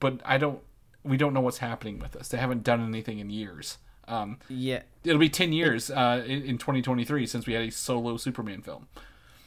But 0.01 0.19
I 0.25 0.37
don't, 0.37 0.59
we 1.03 1.15
don't 1.15 1.33
know 1.33 1.39
what's 1.39 1.59
happening 1.59 1.99
with 1.99 2.11
this. 2.11 2.27
They 2.27 2.37
haven't 2.37 2.63
done 2.63 2.85
anything 2.85 3.19
in 3.19 3.29
years. 3.29 3.77
Um, 4.09 4.39
Yeah. 4.49 4.81
it'll 5.05 5.17
be 5.19 5.29
10 5.29 5.53
years 5.53 5.89
uh, 5.89 6.21
in, 6.25 6.41
in 6.43 6.57
2023 6.57 7.25
since 7.25 7.47
we 7.47 7.53
had 7.53 7.63
a 7.63 7.71
solo 7.71 8.17
Superman 8.17 8.61
film. 8.61 8.87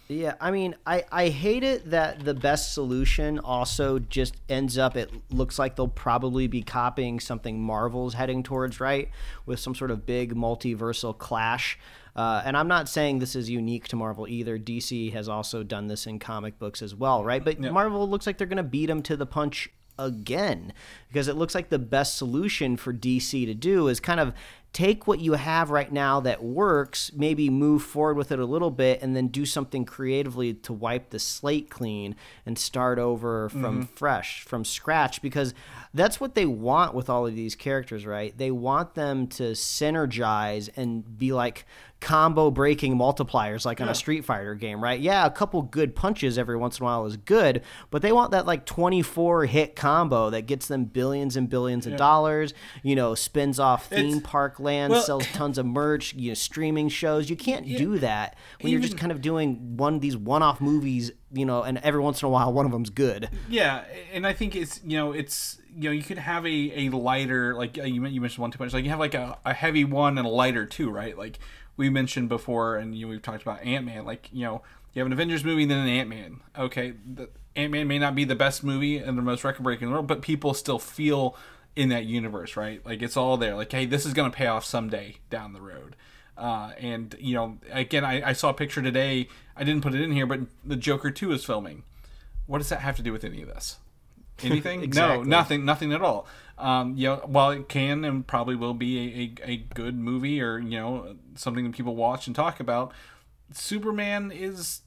Yeah, 0.08 0.36
I 0.40 0.50
mean, 0.52 0.74
I, 0.86 1.04
I 1.12 1.28
hate 1.28 1.64
it 1.64 1.90
that 1.90 2.24
the 2.24 2.32
best 2.32 2.72
solution 2.72 3.38
also 3.40 3.98
just 3.98 4.36
ends 4.48 4.78
up, 4.78 4.96
it 4.96 5.10
looks 5.30 5.58
like 5.58 5.76
they'll 5.76 5.88
probably 5.88 6.46
be 6.46 6.62
copying 6.62 7.20
something 7.20 7.60
Marvel's 7.60 8.14
heading 8.14 8.42
towards, 8.42 8.80
right? 8.80 9.10
With 9.44 9.60
some 9.60 9.74
sort 9.74 9.90
of 9.90 10.06
big 10.06 10.34
multiversal 10.34 11.16
clash. 11.18 11.78
Uh, 12.16 12.42
and 12.44 12.56
I'm 12.56 12.68
not 12.68 12.88
saying 12.88 13.18
this 13.18 13.36
is 13.36 13.50
unique 13.50 13.88
to 13.88 13.96
Marvel 13.96 14.26
either. 14.26 14.58
DC 14.58 15.12
has 15.12 15.28
also 15.28 15.62
done 15.62 15.86
this 15.86 16.06
in 16.06 16.18
comic 16.18 16.58
books 16.58 16.80
as 16.80 16.94
well, 16.94 17.22
right? 17.22 17.44
But 17.44 17.60
Marvel 17.60 18.08
looks 18.08 18.26
like 18.26 18.38
they're 18.38 18.46
going 18.46 18.56
to 18.56 18.62
beat 18.62 18.86
them 18.86 19.02
to 19.02 19.16
the 19.16 19.26
punch 19.26 19.68
again 19.98 20.72
because 21.08 21.28
it 21.28 21.36
looks 21.36 21.54
like 21.54 21.68
the 21.68 21.78
best 21.78 22.16
solution 22.16 22.76
for 22.76 22.92
DC 22.92 23.46
to 23.46 23.54
do 23.54 23.88
is 23.88 24.00
kind 24.00 24.20
of 24.20 24.34
take 24.72 25.06
what 25.06 25.20
you 25.20 25.32
have 25.32 25.70
right 25.70 25.90
now 25.90 26.20
that 26.20 26.42
works, 26.42 27.10
maybe 27.14 27.48
move 27.48 27.82
forward 27.82 28.14
with 28.14 28.30
it 28.30 28.38
a 28.38 28.44
little 28.44 28.70
bit, 28.70 29.00
and 29.00 29.16
then 29.16 29.28
do 29.28 29.46
something 29.46 29.86
creatively 29.86 30.52
to 30.52 30.70
wipe 30.70 31.08
the 31.08 31.18
slate 31.18 31.70
clean 31.70 32.14
and 32.44 32.58
start 32.58 32.98
over 32.98 33.48
from 33.48 33.86
fresh, 33.86 34.42
from 34.42 34.66
scratch, 34.66 35.22
because 35.22 35.54
that's 35.94 36.20
what 36.20 36.34
they 36.34 36.46
want 36.46 36.94
with 36.94 37.08
all 37.08 37.26
of 37.26 37.34
these 37.34 37.54
characters, 37.54 38.04
right? 38.06 38.36
They 38.36 38.50
want 38.50 38.94
them 38.94 39.26
to 39.28 39.54
synergize 39.54 40.68
and 40.76 41.18
be 41.18 41.32
like 41.32 41.64
combo 41.98 42.50
breaking 42.50 42.94
multipliers 42.94 43.64
like 43.64 43.80
on 43.80 43.88
a 43.88 43.94
Street 43.94 44.22
Fighter 44.22 44.54
game, 44.54 44.84
right? 44.84 45.00
Yeah, 45.00 45.24
a 45.24 45.30
couple 45.30 45.62
good 45.62 45.96
punches 45.96 46.36
every 46.36 46.56
once 46.56 46.78
in 46.78 46.82
a 46.82 46.84
while 46.84 47.06
is 47.06 47.16
good, 47.16 47.62
but 47.90 48.02
they 48.02 48.12
want 48.12 48.32
that 48.32 48.44
like 48.44 48.66
24 48.66 49.46
hit 49.46 49.74
combo 49.76 50.28
that 50.28 50.42
gets 50.42 50.68
them 50.68 50.84
billions 50.84 51.36
and 51.36 51.48
billions 51.48 51.86
of 51.86 51.96
dollars, 51.96 52.52
you 52.82 52.94
know, 52.94 53.14
spins 53.14 53.58
off 53.58 53.86
theme 53.86 54.18
It's- 54.18 54.22
park 54.30 54.60
Land 54.60 54.92
Well- 54.92 55.02
sells 55.02 55.26
tons 55.28 55.56
of 55.56 55.64
merch, 55.64 56.12
you 56.14 56.30
know, 56.30 56.34
streaming 56.34 56.90
shows. 56.90 57.30
You 57.30 57.36
can't 57.36 57.66
do 57.66 57.98
that 58.00 58.36
when 58.60 58.70
you're 58.72 58.80
just 58.80 58.98
kind 58.98 59.10
of 59.10 59.22
doing 59.22 59.76
one 59.78 60.00
these 60.00 60.16
one-off 60.18 60.60
movies, 60.60 61.12
you 61.36 61.44
know, 61.46 61.62
and 61.62 61.78
every 61.78 62.00
once 62.00 62.22
in 62.22 62.26
a 62.26 62.30
while 62.30 62.52
one 62.52 62.66
of 62.66 62.72
them's 62.72 62.90
good. 62.90 63.28
Yeah, 63.48 63.84
and 64.12 64.26
I 64.26 64.32
think 64.32 64.56
it's 64.56 64.80
you 64.84 64.96
know 64.96 65.12
it's 65.12 65.58
you 65.76 65.84
know 65.84 65.90
you 65.90 66.02
could 66.02 66.18
have 66.18 66.46
a, 66.46 66.86
a 66.86 66.88
lighter 66.90 67.54
like 67.54 67.78
uh, 67.78 67.82
you 67.82 68.04
you 68.06 68.20
mentioned 68.20 68.40
one 68.40 68.50
too 68.50 68.62
much 68.62 68.72
like 68.72 68.84
you 68.84 68.90
have 68.90 68.98
like 68.98 69.14
a, 69.14 69.38
a 69.44 69.52
heavy 69.52 69.84
one 69.84 70.16
and 70.18 70.26
a 70.26 70.30
lighter 70.30 70.64
two 70.64 70.90
right 70.90 71.16
like 71.16 71.38
we 71.76 71.90
mentioned 71.90 72.28
before 72.28 72.76
and 72.76 72.94
you 72.94 73.04
know, 73.06 73.10
we've 73.10 73.22
talked 73.22 73.42
about 73.42 73.62
Ant 73.62 73.84
Man 73.84 74.04
like 74.04 74.30
you 74.32 74.44
know 74.44 74.62
you 74.94 75.00
have 75.00 75.06
an 75.06 75.12
Avengers 75.12 75.44
movie 75.44 75.62
and 75.62 75.70
then 75.70 75.78
an 75.78 75.88
Ant 75.88 76.08
Man 76.08 76.40
okay 76.58 76.94
Ant 77.54 77.70
Man 77.70 77.86
may 77.86 77.98
not 77.98 78.14
be 78.14 78.24
the 78.24 78.34
best 78.34 78.64
movie 78.64 78.96
and 78.96 79.18
the 79.18 79.22
most 79.22 79.44
record 79.44 79.62
breaking 79.62 79.88
in 79.88 79.90
the 79.90 79.94
world 79.94 80.06
but 80.06 80.22
people 80.22 80.54
still 80.54 80.78
feel 80.78 81.36
in 81.74 81.90
that 81.90 82.06
universe 82.06 82.56
right 82.56 82.84
like 82.86 83.02
it's 83.02 83.16
all 83.16 83.36
there 83.36 83.54
like 83.54 83.70
hey 83.70 83.84
this 83.84 84.06
is 84.06 84.14
gonna 84.14 84.30
pay 84.30 84.46
off 84.46 84.64
someday 84.64 85.16
down 85.28 85.52
the 85.52 85.60
road. 85.60 85.94
Uh, 86.36 86.72
and 86.78 87.14
you 87.18 87.34
know, 87.34 87.58
again, 87.70 88.04
I, 88.04 88.30
I 88.30 88.32
saw 88.32 88.50
a 88.50 88.54
picture 88.54 88.82
today. 88.82 89.28
I 89.56 89.64
didn't 89.64 89.82
put 89.82 89.94
it 89.94 90.00
in 90.00 90.12
here, 90.12 90.26
but 90.26 90.40
the 90.64 90.76
Joker 90.76 91.10
Two 91.10 91.32
is 91.32 91.44
filming. 91.44 91.82
What 92.46 92.58
does 92.58 92.68
that 92.68 92.80
have 92.80 92.96
to 92.96 93.02
do 93.02 93.12
with 93.12 93.24
any 93.24 93.42
of 93.42 93.48
this? 93.48 93.78
Anything? 94.42 94.82
Exactly. 94.82 95.18
No, 95.18 95.22
nothing. 95.22 95.64
Nothing 95.64 95.92
at 95.92 96.02
all. 96.02 96.26
Um, 96.58 96.94
you 96.96 97.08
know, 97.08 97.16
while 97.24 97.50
it 97.50 97.68
can 97.68 98.04
and 98.04 98.26
probably 98.26 98.54
will 98.54 98.74
be 98.74 98.98
a, 98.98 99.46
a, 99.46 99.52
a 99.52 99.56
good 99.56 99.96
movie 99.98 100.40
or 100.40 100.58
you 100.58 100.78
know 100.78 101.16
something 101.34 101.64
that 101.64 101.72
people 101.74 101.96
watch 101.96 102.26
and 102.26 102.36
talk 102.36 102.60
about, 102.60 102.92
Superman 103.52 104.30
is 104.30 104.82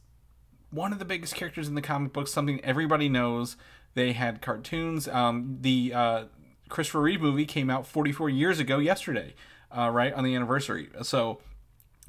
one 0.71 0.93
of 0.93 0.99
the 0.99 1.05
biggest 1.05 1.35
characters 1.35 1.67
in 1.67 1.75
the 1.75 1.81
comic 1.81 2.13
books. 2.13 2.31
Something 2.31 2.63
everybody 2.63 3.09
knows. 3.09 3.55
They 3.95 4.13
had 4.13 4.41
cartoons. 4.41 5.07
Um, 5.07 5.57
the 5.61 5.93
uh, 5.93 6.23
Christopher 6.69 7.01
Reeve 7.01 7.21
movie 7.21 7.45
came 7.45 7.69
out 7.69 7.87
44 7.87 8.29
years 8.29 8.59
ago 8.59 8.77
yesterday, 8.77 9.33
uh, 9.75 9.89
right 9.91 10.13
on 10.13 10.23
the 10.23 10.35
anniversary. 10.35 10.89
So 11.03 11.39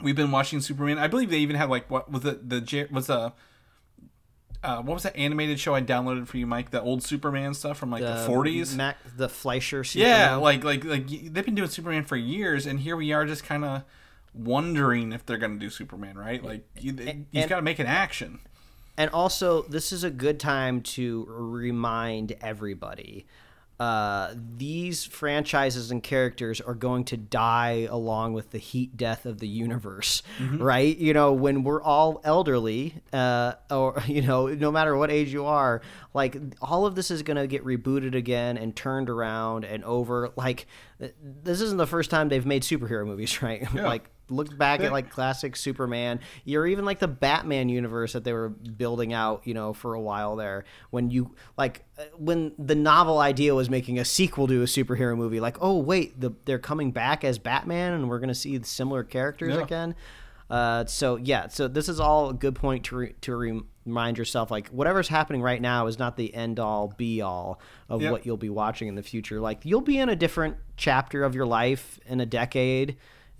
we've 0.03 0.17
been 0.17 0.31
watching 0.31 0.61
Superman. 0.61 0.99
I 0.99 1.09
believe 1.09 1.31
they 1.31 1.39
even 1.39 1.57
had 1.57 1.71
like 1.71 1.91
what 1.91 2.11
was 2.11 2.25
it 2.25 2.49
the 2.49 2.61
J- 2.61 2.87
was 2.91 3.07
the 3.07 3.33
uh, 4.63 4.83
what 4.83 4.95
was 4.95 5.05
that 5.05 5.17
animated 5.17 5.59
show 5.59 5.75
I 5.75 5.81
downloaded 5.81 6.27
for 6.27 6.37
you, 6.37 6.47
Mike? 6.47 6.71
The 6.71 6.83
old 6.83 7.03
Superman 7.03 7.55
stuff 7.55 7.79
from 7.79 7.91
like 7.91 8.03
the 8.03 8.17
forties. 8.27 8.77
Max, 8.77 8.99
the 9.17 9.29
Fleischer. 9.29 9.85
yeah, 9.95 10.35
like 10.37 10.65
like 10.65 10.85
like 10.85 11.07
they've 11.09 11.45
been 11.45 11.55
doing 11.55 11.69
Superman 11.71 12.05
for 12.05 12.17
years, 12.17 12.67
and 12.67 12.81
here 12.81 12.97
we 12.97 13.13
are 13.13 13.25
just 13.25 13.45
kind 13.45 13.65
of 13.65 13.85
wondering 14.35 15.13
if 15.13 15.25
they're 15.25 15.39
going 15.39 15.55
to 15.55 15.59
do 15.59 15.71
Superman, 15.71 16.17
right? 16.17 16.45
Like 16.45 16.67
you, 16.79 16.93
you've 16.93 17.27
and- 17.35 17.49
got 17.49 17.57
to 17.57 17.63
make 17.63 17.79
an 17.79 17.87
action. 17.87 18.41
And 18.97 19.11
also, 19.13 19.63
this 19.63 19.93
is 19.93 20.05
a 20.05 20.11
good 20.11 20.39
time 20.39 20.83
to 20.83 21.25
remind 21.31 22.33
everybody 22.43 23.25
uh, 23.81 24.35
these 24.59 25.07
franchises 25.07 25.91
and 25.91 26.03
characters 26.03 26.61
are 26.61 26.75
going 26.75 27.03
to 27.03 27.17
die 27.17 27.89
along 27.91 28.35
with 28.35 28.51
the 28.51 28.59
heat 28.59 28.95
death 28.95 29.25
of 29.25 29.39
the 29.39 29.49
universe, 29.49 30.23
right? 30.59 30.99
You 30.99 31.15
know, 31.15 31.33
when 31.33 31.65
we're 31.65 31.81
all 31.83 32.21
elderly, 32.23 32.97
uh, 33.15 33.55
or, 33.71 34.03
you 34.07 34.21
know, 34.21 34.49
no 34.49 34.71
matter 34.71 34.95
what 34.99 35.11
age 35.11 35.33
you 35.33 35.47
are, 35.47 35.81
like 36.13 36.37
all 36.61 36.85
of 36.85 36.95
this 36.95 37.11
is 37.11 37.23
going 37.23 37.39
to 37.39 37.47
get 37.47 37.65
rebooted 37.65 38.15
again 38.15 38.59
and 38.59 38.77
turned 38.77 39.09
around 39.09 39.65
and 39.65 39.83
over. 39.85 40.31
Like, 40.37 40.67
th- 40.99 41.15
this 41.23 41.63
isn't 41.63 41.79
the 41.79 41.87
first 41.87 42.11
time 42.11 42.29
they've 42.29 42.45
made 42.45 42.63
superhero 42.63 43.07
movies, 43.07 43.41
right? 43.43 43.67
like, 43.73 44.11
look 44.31 44.57
back 44.57 44.81
at 44.81 44.93
like 44.93 45.11
classic 45.11 45.57
Superman, 45.57 46.21
or 46.53 46.67
even 46.67 46.85
like 46.85 46.99
the 46.99 47.09
Batman 47.09 47.69
universe 47.69 48.13
that 48.13 48.25
they 48.25 48.33
were 48.33 48.49
building 48.49 49.13
out, 49.13 49.47
you 49.47 49.55
know, 49.55 49.73
for 49.73 49.95
a 49.95 50.01
while 50.01 50.37
there. 50.37 50.65
When 50.91 51.11
you 51.11 51.35
like 51.59 51.85
uh, 51.99 52.05
when 52.17 52.53
the 52.59 52.75
novel 52.75 53.19
idea 53.19 53.55
was 53.55 53.69
making 53.69 53.99
a 53.99 54.05
sequel 54.05 54.47
to 54.49 54.63
a 54.63 54.67
superhero 54.67 55.17
movie, 55.17 55.41
like, 55.41 55.57
oh 55.61 55.79
wait, 55.79 56.21
the, 56.21 56.33
they're 56.45 56.59
coming 56.59 56.91
back 56.93 57.25
as 57.25 57.39
Batman, 57.39 57.93
and 57.95 58.09
we're 58.09 58.21
gonna 58.21 58.35
see 58.35 58.61
similar 58.63 59.05
characters 59.05 59.55
Yeah. 59.55 59.63
again. 59.63 59.95
Uh, 60.49 60.85
so 60.85 61.15
yeah, 61.17 61.47
so 61.47 61.69
this 61.69 61.89
is 61.89 62.01
all 62.01 62.31
a 62.31 62.35
good 62.35 62.57
point 62.57 62.85
to 62.87 62.97
re- 62.97 63.15
to 63.21 63.37
re- 63.37 63.61
remind 63.87 64.19
yourself, 64.19 64.51
like 64.51 64.67
whatever's 64.71 65.07
happening 65.07 65.41
right 65.43 65.63
now 65.63 65.87
is 65.87 65.97
not 65.97 66.17
the 66.17 66.35
end 66.35 66.59
all 66.59 66.93
be 66.97 67.21
all 67.21 67.61
of 67.89 68.03
Yep. 68.03 68.11
what 68.11 68.27
you'll 68.27 68.37
be 68.37 68.49
watching 68.51 68.89
in 68.89 68.97
the 68.97 69.03
future. 69.03 69.41
Like 69.41 69.61
you'll 69.65 69.81
be 69.81 69.99
in 69.99 70.09
a 70.09 70.17
different 70.17 70.57
chapter 70.77 71.23
of 71.23 71.37
your 71.37 71.47
life 71.47 72.01
in 72.05 72.21
a 72.21 72.27
decade, 72.27 72.97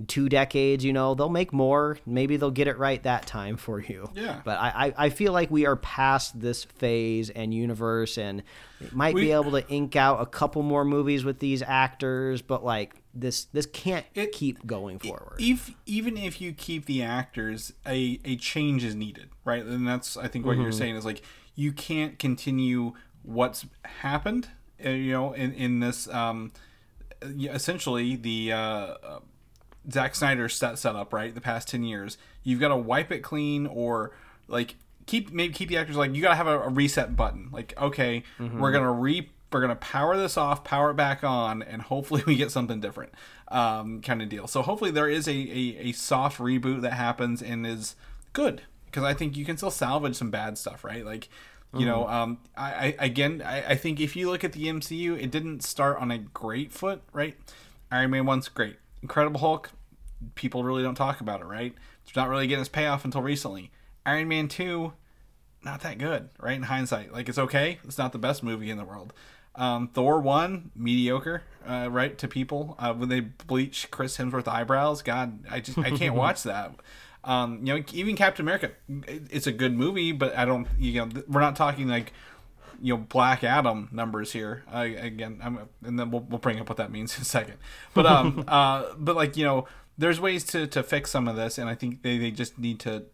two 0.09 0.29
decades. 0.29 0.85
You 0.85 0.93
know, 0.93 1.15
they'll 1.15 1.29
make 1.29 1.53
more. 1.53 1.99
Maybe 2.07 2.37
they'll 2.37 2.51
get 2.51 2.69
it 2.69 2.79
right 2.79 3.03
that 3.03 3.27
time 3.27 3.57
for 3.57 3.81
you. 3.81 4.11
Yeah. 4.15 4.41
But 4.45 4.59
I 4.59 4.87
I, 4.99 5.07
I 5.07 5.11
feel 5.11 5.33
like 5.33 5.51
we 5.51 5.67
are 5.67 5.77
past 5.77 6.41
this 6.41 6.65
phase 6.65 7.31
and 7.31 7.53
universe, 7.55 8.19
and 8.19 8.43
it 8.81 8.93
might 8.93 9.15
be 9.15 9.33
able 9.33 9.51
to 9.53 9.69
ink 9.69 9.97
out 9.97 10.21
a 10.21 10.27
couple 10.27 10.63
more 10.63 10.85
movies 10.85 11.25
with 11.25 11.39
these 11.39 11.63
actors, 11.63 12.43
but 12.43 12.65
like 12.65 12.95
this 13.13 13.45
this 13.47 13.67
can't 13.67 14.07
It- 14.15 14.33
keep 14.33 14.65
going 14.67 14.99
forward. 14.99 15.37
If 15.39 15.73
even 15.87 16.17
if 16.17 16.41
you 16.41 16.53
keep 16.53 16.87
the 16.87 17.03
actors, 17.03 17.73
a 17.87 18.21
a 18.25 18.37
change 18.37 18.85
is 18.85 18.95
needed, 18.95 19.29
right? 19.45 19.65
And 19.65 19.87
that's 19.87 20.17
I 20.17 20.29
think 20.29 20.47
what 20.47 20.53
Mm-hmm. 20.55 20.63
you're 20.63 20.73
saying 20.73 20.97
is 20.97 21.05
like 21.05 21.23
you 21.57 21.73
can't 21.73 22.19
continue 22.19 22.93
what's 23.23 23.67
happened, 24.01 24.49
uh, 24.85 24.91
you 24.91 25.13
know, 25.13 25.33
in 25.33 25.53
in 25.53 25.81
this 25.81 26.09
um, 26.09 26.53
essentially 27.23 28.17
the 28.17 28.53
uh, 28.53 28.95
Zack 29.91 30.15
Snyder 30.15 30.49
set 30.49 30.79
setup, 30.79 31.13
right? 31.13 31.35
The 31.35 31.41
past 31.41 31.69
ten 31.69 31.85
years, 31.85 32.19
you've 32.43 32.61
got 32.61 32.69
to 32.69 32.77
wipe 32.77 33.13
it 33.13 33.21
clean 33.21 33.67
or 33.67 34.13
like 34.49 34.77
keep 35.07 35.33
maybe 35.33 35.53
keep 35.53 35.69
the 35.69 35.77
actors 35.77 35.97
like 35.97 36.15
you 36.15 36.23
got 36.23 36.31
to 36.31 36.37
have 36.37 36.47
a, 36.47 36.61
a 36.61 36.69
reset 36.69 37.17
button. 37.17 37.49
Like 37.53 37.75
okay, 37.81 38.23
we're 38.39 38.73
gonna 38.73 38.93
re 38.93 39.29
we're 39.53 39.61
gonna 39.61 39.77
power 39.77 40.17
this 40.17 40.37
off, 40.37 40.65
power 40.65 40.91
it 40.91 40.95
back 40.95 41.25
on, 41.25 41.63
and 41.63 41.83
hopefully 41.93 42.23
we 42.27 42.37
get 42.37 42.51
something 42.51 42.81
different, 42.81 43.13
um, 43.49 44.01
kind 44.03 44.23
of 44.23 44.29
deal. 44.29 44.47
So 44.47 44.63
hopefully 44.63 44.91
there 44.91 45.09
is 45.09 45.27
a, 45.27 45.33
a 45.33 45.77
a 45.89 45.93
soft 45.93 46.39
reboot 46.39 46.83
that 46.83 46.93
happens 46.93 47.43
and 47.43 47.67
is 47.67 47.97
good 48.33 48.63
because 48.87 49.03
I 49.03 49.15
think 49.15 49.37
you 49.37 49.45
can 49.45 49.57
still 49.57 49.71
salvage 49.71 50.17
some 50.17 50.31
bad 50.31 50.59
stuff, 50.59 50.85
right? 50.85 51.05
Like. 51.05 51.29
You 51.73 51.87
know, 51.87 52.09
um, 52.09 52.39
I, 52.57 52.97
I 52.99 53.05
again, 53.05 53.45
I, 53.47 53.63
I 53.65 53.77
think 53.77 54.01
if 54.01 54.17
you 54.17 54.29
look 54.29 54.43
at 54.43 54.55
the 54.55 54.65
MCU, 54.65 55.17
it 55.23 55.31
didn't 55.31 55.63
start 55.63 55.99
on 55.99 56.11
a 56.11 56.19
great 56.19 56.73
foot, 56.73 57.01
right? 57.13 57.37
Iron 57.93 58.11
Man 58.11 58.27
one's 58.27 58.49
great. 58.49 58.75
Incredible 59.03 59.41
Hulk, 59.41 59.71
people 60.35 60.65
really 60.65 60.83
don't 60.83 60.95
talk 60.95 61.21
about 61.21 61.41
it, 61.41 61.45
right? 61.45 61.75
It's 62.07 62.17
not 62.17 62.29
really 62.29 62.47
getting 62.47 62.61
its 62.61 62.69
payoff 62.69 63.05
until 63.05 63.23
recently. 63.23 63.71
Iron 64.05 64.29
Man 64.29 64.49
2, 64.49 64.93
not 65.65 65.81
that 65.83 65.99
good, 65.99 66.31
right? 66.41 66.57
In 66.57 66.63
hindsight, 66.63 67.13
like 67.13 67.29
it's 67.29 67.39
okay. 67.39 67.79
It's 67.85 67.99
not 67.99 68.13
the 68.13 68.19
best 68.19 68.43
movie 68.43 68.71
in 68.71 68.77
the 68.77 68.85
world. 68.85 69.13
Um, 69.55 69.89
Thor 69.89 70.21
1, 70.21 70.71
mediocre, 70.77 71.43
uh, 71.67 71.89
right? 71.91 72.17
To 72.19 72.29
people 72.29 72.77
uh, 72.79 72.95
when 72.95 73.09
they 73.09 73.21
bleach 73.21 73.91
Chris 73.91 74.17
Hemsworth 74.17 74.49
eyebrows, 74.49 75.03
God, 75.03 75.45
I 75.51 75.61
just 75.61 75.79
I 75.79 75.91
can't 75.91 76.15
watch 76.17 76.45
that. 76.45 76.75
Um, 77.25 77.59
you 77.67 77.75
know, 77.75 77.85
even 77.93 78.17
Captain 78.17 78.45
America, 78.45 78.71
it's 79.07 79.47
a 79.47 79.53
good 79.53 79.77
movie, 79.77 80.13
but 80.13 80.37
I 80.37 80.45
don't. 80.45 80.67
You 80.79 81.05
know, 81.05 81.23
we're 81.29 81.41
not 81.41 81.57
talking 81.57 81.89
like 81.89 82.13
you 82.81 82.95
know 82.95 82.99
Black 82.99 83.45
Adam 83.45 83.89
numbers 83.93 84.33
here. 84.33 84.65
Uh, 84.73 84.89
again, 84.97 85.41
I'm, 85.43 85.69
and 85.85 85.99
then 85.99 86.11
we'll, 86.11 86.23
we'll 86.23 86.39
bring 86.39 86.61
up 86.61 86.69
what 86.69 86.79
that 86.79 86.91
means 86.91 87.15
in 87.17 87.23
a 87.23 87.25
second. 87.25 87.55
But 87.95 88.07
um, 88.07 88.45
uh, 88.49 88.87
but 88.97 89.17
like 89.17 89.37
you 89.37 89.45
know, 89.45 89.67
there's 89.99 90.21
ways 90.21 90.45
to 90.45 90.67
to 90.69 90.83
fix 90.83 91.11
some 91.11 91.29
of 91.29 91.37
this, 91.37 91.59
and 91.59 91.69
I 91.69 91.75
think 91.75 92.03
they, 92.03 92.19
they 92.19 92.31
just 92.31 92.59
need 92.59 92.81
to. 92.81 93.05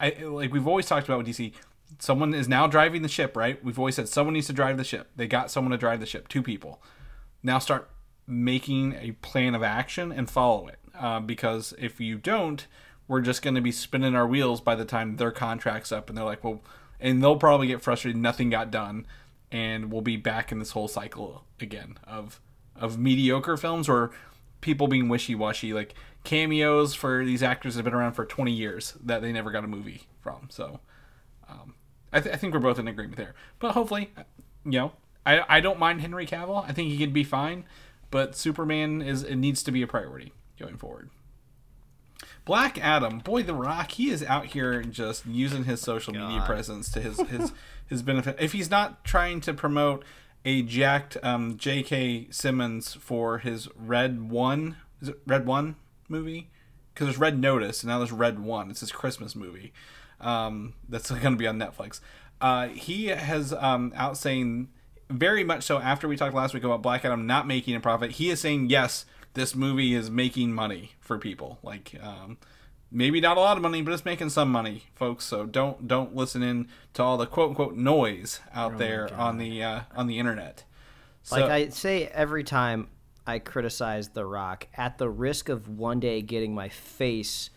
I 0.00 0.10
like 0.22 0.52
we've 0.52 0.66
always 0.66 0.86
talked 0.86 1.08
about 1.08 1.18
with 1.18 1.28
DC. 1.28 1.52
Someone 1.98 2.34
is 2.34 2.48
now 2.48 2.66
driving 2.66 3.02
the 3.02 3.08
ship, 3.08 3.36
right? 3.36 3.62
We've 3.64 3.78
always 3.78 3.94
said 3.94 4.08
someone 4.08 4.34
needs 4.34 4.48
to 4.48 4.52
drive 4.52 4.76
the 4.76 4.84
ship. 4.84 5.10
They 5.14 5.28
got 5.28 5.50
someone 5.50 5.70
to 5.70 5.78
drive 5.78 6.00
the 6.00 6.06
ship, 6.06 6.28
two 6.28 6.42
people. 6.42 6.82
Now 7.42 7.58
start 7.58 7.88
making 8.26 8.94
a 8.94 9.12
plan 9.12 9.54
of 9.54 9.62
action 9.62 10.10
and 10.10 10.28
follow 10.28 10.66
it. 10.66 10.78
Uh, 10.98 11.20
because 11.20 11.74
if 11.78 12.00
you 12.00 12.16
don't, 12.16 12.66
we're 13.06 13.20
just 13.20 13.42
going 13.42 13.54
to 13.54 13.60
be 13.60 13.72
spinning 13.72 14.14
our 14.14 14.26
wheels 14.26 14.60
by 14.60 14.74
the 14.74 14.84
time 14.84 15.16
their 15.16 15.30
contract's 15.30 15.92
up, 15.92 16.08
and 16.08 16.16
they're 16.16 16.24
like, 16.24 16.42
well, 16.42 16.62
and 17.00 17.22
they'll 17.22 17.36
probably 17.36 17.66
get 17.66 17.82
frustrated. 17.82 18.20
Nothing 18.20 18.50
got 18.50 18.70
done, 18.70 19.06
and 19.50 19.92
we'll 19.92 20.02
be 20.02 20.16
back 20.16 20.52
in 20.52 20.58
this 20.58 20.72
whole 20.72 20.88
cycle 20.88 21.44
again 21.60 21.98
of 22.06 22.40
of 22.76 22.98
mediocre 22.98 23.56
films 23.56 23.88
or 23.88 24.10
people 24.60 24.88
being 24.88 25.08
wishy 25.08 25.34
washy, 25.34 25.72
like 25.72 25.94
cameos 26.24 26.94
for 26.94 27.24
these 27.24 27.42
actors 27.42 27.74
that 27.74 27.80
have 27.80 27.84
been 27.84 27.94
around 27.94 28.14
for 28.14 28.24
20 28.24 28.50
years 28.50 28.94
that 29.04 29.22
they 29.22 29.30
never 29.30 29.50
got 29.50 29.62
a 29.62 29.68
movie 29.68 30.08
from. 30.20 30.48
So 30.50 30.80
um, 31.48 31.74
I, 32.12 32.20
th- 32.20 32.34
I 32.34 32.38
think 32.38 32.54
we're 32.54 32.60
both 32.60 32.78
in 32.78 32.88
agreement 32.88 33.16
there. 33.16 33.34
But 33.58 33.72
hopefully, 33.72 34.10
you 34.64 34.78
know, 34.78 34.92
I, 35.26 35.42
I 35.48 35.60
don't 35.60 35.78
mind 35.78 36.00
Henry 36.00 36.26
Cavill. 36.26 36.66
I 36.66 36.72
think 36.72 36.88
he 36.90 36.98
could 36.98 37.12
be 37.12 37.24
fine. 37.24 37.64
But 38.10 38.36
Superman 38.36 39.02
is 39.02 39.22
it 39.22 39.36
needs 39.36 39.62
to 39.64 39.72
be 39.72 39.82
a 39.82 39.86
priority 39.86 40.32
going 40.58 40.76
forward. 40.76 41.10
Black 42.44 42.78
Adam, 42.78 43.20
boy, 43.20 43.42
The 43.42 43.54
Rock, 43.54 43.92
he 43.92 44.10
is 44.10 44.22
out 44.22 44.46
here 44.46 44.82
just 44.82 45.24
using 45.24 45.64
his 45.64 45.80
social 45.80 46.12
media 46.12 46.42
presence 46.44 46.90
to 46.92 47.00
his 47.00 47.18
his 47.28 47.52
his 47.86 48.02
benefit. 48.02 48.36
If 48.38 48.52
he's 48.52 48.70
not 48.70 49.04
trying 49.04 49.40
to 49.42 49.54
promote 49.54 50.04
a 50.44 50.62
jacked 50.62 51.16
um, 51.22 51.56
J.K. 51.56 52.28
Simmons 52.30 52.94
for 52.94 53.38
his 53.38 53.68
Red 53.74 54.30
One, 54.30 54.76
is 55.00 55.08
it 55.08 55.20
Red 55.26 55.46
One 55.46 55.76
movie? 56.08 56.50
Because 56.92 57.06
there's 57.06 57.18
Red 57.18 57.38
Notice 57.38 57.82
and 57.82 57.88
now 57.88 57.98
there's 57.98 58.12
Red 58.12 58.38
One. 58.40 58.70
It's 58.70 58.80
his 58.80 58.92
Christmas 58.92 59.34
movie. 59.34 59.72
Um, 60.20 60.74
that's 60.88 61.10
going 61.10 61.22
to 61.22 61.36
be 61.36 61.46
on 61.46 61.58
Netflix. 61.58 62.00
Uh, 62.40 62.68
he 62.68 63.06
has 63.06 63.54
um, 63.54 63.92
out 63.96 64.18
saying 64.18 64.68
very 65.10 65.44
much 65.44 65.64
so 65.64 65.78
after 65.78 66.08
we 66.08 66.16
talked 66.16 66.34
last 66.34 66.52
week 66.54 66.64
about 66.64 66.82
Black 66.82 67.04
Adam 67.04 67.26
not 67.26 67.46
making 67.46 67.74
a 67.74 67.80
profit. 67.80 68.12
He 68.12 68.30
is 68.30 68.40
saying 68.40 68.68
yes, 68.68 69.06
this 69.34 69.54
movie 69.54 69.94
is 69.94 70.10
making 70.10 70.52
money 70.52 70.92
for 71.00 71.18
people. 71.18 71.58
Like, 71.62 71.94
um, 72.02 72.38
maybe 72.90 73.20
not 73.20 73.36
a 73.36 73.40
lot 73.40 73.56
of 73.56 73.62
money, 73.62 73.82
but 73.82 73.92
it's 73.92 74.04
making 74.04 74.30
some 74.30 74.50
money, 74.50 74.84
folks. 74.94 75.24
So 75.26 75.44
don't 75.44 75.86
don't 75.86 76.14
listen 76.16 76.42
in 76.42 76.68
to 76.94 77.02
all 77.02 77.16
the 77.16 77.26
quote 77.26 77.50
unquote 77.50 77.76
noise 77.76 78.40
out 78.54 78.78
there 78.78 79.12
on 79.14 79.38
the 79.38 79.62
uh, 79.62 79.80
on 79.94 80.06
the 80.06 80.18
internet. 80.18 80.64
So, 81.22 81.36
like 81.36 81.50
I 81.50 81.68
say 81.68 82.06
every 82.06 82.44
time 82.44 82.88
I 83.26 83.38
criticize 83.38 84.10
The 84.10 84.24
Rock, 84.24 84.68
at 84.74 84.98
the 84.98 85.08
risk 85.08 85.48
of 85.48 85.68
one 85.68 86.00
day 86.00 86.22
getting 86.22 86.54
my 86.54 86.68
face 86.68 87.50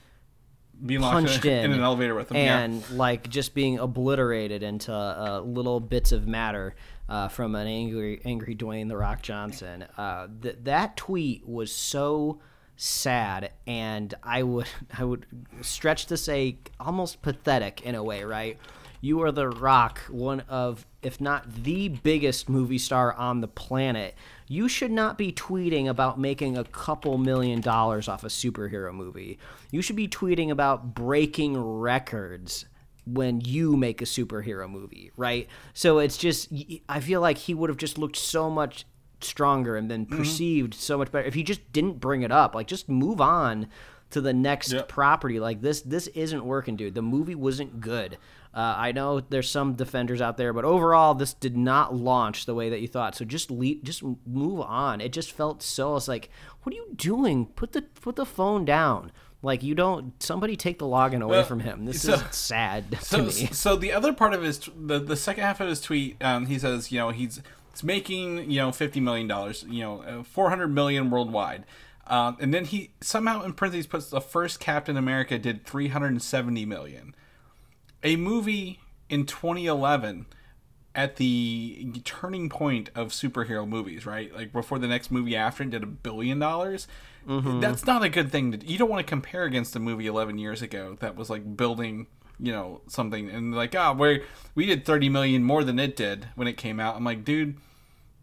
being 0.86 1.02
punched 1.02 1.44
in, 1.46 1.66
in, 1.66 1.72
an 1.74 1.82
elevator 1.82 2.14
with 2.14 2.32
yeah. 2.32 2.60
and 2.60 2.88
like 2.92 3.28
just 3.30 3.56
being 3.56 3.80
obliterated 3.80 4.62
into 4.62 4.94
uh, 4.94 5.42
little 5.44 5.80
bits 5.80 6.12
of 6.12 6.28
matter 6.28 6.76
uh, 7.10 7.28
from 7.28 7.56
an 7.56 7.68
angry, 7.68 8.22
angry 8.26 8.56
Dwayne 8.56 8.90
the 8.90 8.98
Rock 8.98 9.22
Johnson. 9.22 9.86
Uh, 9.98 10.28
th- 10.42 10.58
that 10.64 10.98
tweet 10.98 11.48
was 11.48 11.72
so 11.74 12.40
sad, 12.76 13.52
and 13.66 14.14
I 14.24 14.44
would 14.44 14.68
I 14.98 15.04
would 15.04 15.26
stretch 15.62 16.08
to 16.08 16.18
say 16.18 16.58
almost 16.80 17.22
pathetic 17.22 17.82
in 17.82 17.96
a 17.96 18.04
way, 18.04 18.24
right? 18.24 18.58
You 19.00 19.22
are 19.22 19.32
the 19.32 19.48
Rock, 19.50 20.00
one 20.10 20.40
of, 20.50 20.86
if 21.04 21.22
not 21.22 21.64
the 21.64 21.88
biggest 21.90 22.50
movie 22.50 22.80
star 22.80 23.14
on 23.14 23.42
the 23.42 23.48
planet. 23.48 24.16
You 24.48 24.68
should 24.68 24.92
not 24.92 25.20
be 25.20 25.32
tweeting 25.32 25.88
about 25.88 26.20
making 26.20 26.58
a 26.58 26.64
couple 26.64 27.20
million 27.20 27.62
dollars 27.62 28.08
off 28.08 28.24
a 28.24 28.28
superhero 28.28 28.92
movie. 28.92 29.38
You 29.70 29.84
should 29.84 29.96
be 29.96 30.08
tweeting 30.08 30.50
about 30.50 30.96
breaking 30.96 31.58
records 31.58 32.66
when 33.08 33.42
you 33.42 33.76
make 33.78 34.02
a 34.02 34.06
superhero 34.06 34.70
movie, 34.70 35.12
right? 35.18 35.48
So 35.74 36.00
it's 36.00 36.18
just, 36.18 36.52
I 36.90 37.00
feel 37.00 37.22
like 37.22 37.38
he 37.38 37.54
would 37.54 37.70
have 37.70 37.78
just 37.78 37.98
looked 37.98 38.18
so 38.18 38.50
much 38.50 38.86
stronger 39.22 39.76
and 39.76 39.88
been 39.88 40.06
perceived 40.06 40.74
so 40.74 40.98
much 40.98 41.12
better 41.12 41.26
if 41.28 41.34
he 41.34 41.44
just 41.44 41.72
didn't 41.74 42.00
bring 42.00 42.22
it 42.22 42.32
up. 42.32 42.54
Like, 42.54 42.68
just 42.68 42.88
move 42.90 43.20
on 43.22 43.68
to 44.12 44.22
the 44.22 44.34
next 44.34 44.72
Yep. 44.72 44.88
property. 44.90 45.40
Like 45.40 45.62
this, 45.62 45.82
this 45.82 46.08
isn't 46.08 46.46
working, 46.46 46.76
dude. 46.76 46.96
The 46.96 47.02
movie 47.02 47.36
wasn't 47.36 47.82
good. 47.82 48.18
Uh, 48.54 48.74
I 48.78 48.92
know 48.92 49.20
there's 49.20 49.52
some 49.52 49.74
defenders 49.74 50.22
out 50.22 50.38
there, 50.38 50.52
but 50.54 50.66
overall, 50.66 51.14
this 51.14 51.34
did 51.34 51.56
not 51.58 51.94
launch 51.96 52.46
the 52.46 52.56
way 52.56 52.70
that 52.70 52.80
you 52.82 52.88
thought. 52.88 53.16
So 53.16 53.24
just 53.26 53.52
leave, 53.52 53.84
just 53.84 54.02
move 54.26 54.62
on. 54.62 55.00
It 55.02 55.12
just 55.14 55.32
felt 55.32 55.62
so. 55.62 55.96
It's 55.96 56.08
like, 56.08 56.30
what 56.64 56.74
are 56.74 56.78
you 56.78 56.88
doing? 56.96 57.48
Put 57.48 57.74
the 57.74 57.82
put 57.84 58.16
the 58.16 58.26
phone 58.26 58.66
down. 58.66 59.12
Like 59.48 59.64
you 59.64 59.74
don't. 59.76 60.22
Somebody 60.22 60.58
take 60.58 60.78
the 60.78 60.86
login 60.86 61.22
away 61.22 61.38
Well, 61.38 61.46
from 61.46 61.62
him. 61.62 61.86
This 61.86 62.02
so- 62.02 62.16
is 62.16 62.24
sad 62.36 62.92
to 62.92 62.98
so, 63.04 63.24
me. 63.24 63.32
so 63.32 63.76
the 63.78 63.94
other 63.94 64.12
part 64.12 64.34
of 64.34 64.44
his 64.44 64.60
the 64.78 65.00
the 65.00 65.16
second 65.16 65.44
half 65.44 65.62
of 65.62 65.70
his 65.70 65.80
tweet, 65.80 66.22
um, 66.22 66.48
he 66.48 66.60
says, 66.60 66.92
you 66.92 67.00
know, 67.00 67.10
he's 67.12 67.42
it's 67.72 67.82
making 67.82 68.52
you 68.52 68.60
know 68.60 68.74
fifty 68.74 69.00
million 69.00 69.26
dollars, 69.26 69.66
you 69.70 69.82
know, 69.82 70.02
uh, 70.02 70.24
four 70.24 70.50
hundred 70.50 70.68
million 70.68 71.10
worldwide. 71.10 71.64
Um, 72.08 72.36
and 72.42 72.54
then 72.54 72.66
he 72.66 72.92
somehow 73.02 73.42
in 73.44 73.54
parentheses 73.54 73.88
puts 73.88 74.10
the 74.10 74.22
first 74.22 74.60
Captain 74.60 74.98
America 74.98 75.38
did 75.38 75.66
370 75.66 76.66
million. 76.66 77.16
A 78.04 78.16
movie 78.16 78.80
in 79.10 79.26
2011 79.26 80.26
at 80.96 81.18
the 81.18 81.92
turning 82.06 82.50
point 82.50 82.90
of 82.96 83.10
superhero 83.10 83.68
movies, 83.68 84.06
right? 84.06 84.34
Like 84.34 84.52
before 84.52 84.80
the 84.80 84.88
next 84.88 85.12
movie 85.12 85.36
after 85.36 85.64
it 85.64 85.70
did 85.70 85.84
a 85.84 85.88
billion 85.88 86.40
dollars. 86.40 86.88
That's 87.60 87.86
not 87.86 88.04
a 88.04 88.10
good 88.10 88.32
thing. 88.32 88.52
To, 88.52 88.66
you 88.66 88.78
don't 88.78 88.90
want 88.90 89.06
to 89.06 89.10
compare 89.10 89.44
against 89.44 89.76
a 89.76 89.80
movie 89.80 90.08
11 90.08 90.38
years 90.38 90.62
ago 90.62 90.98
that 91.02 91.16
was 91.16 91.30
like 91.30 91.58
building, 91.58 92.08
you 92.40 92.52
know, 92.52 92.82
something 92.88 93.30
and 93.30 93.54
like, 93.54 93.76
ah, 93.76 93.94
we 93.94 94.24
we 94.56 94.66
did 94.66 94.86
30 94.86 95.10
million 95.10 95.44
more 95.44 95.64
than 95.64 95.78
it 95.78 95.96
did 95.96 96.30
when 96.36 96.48
it 96.48 96.58
came 96.58 96.80
out. 96.80 96.96
I'm 96.96 97.04
like, 97.04 97.26
dude, 97.26 97.58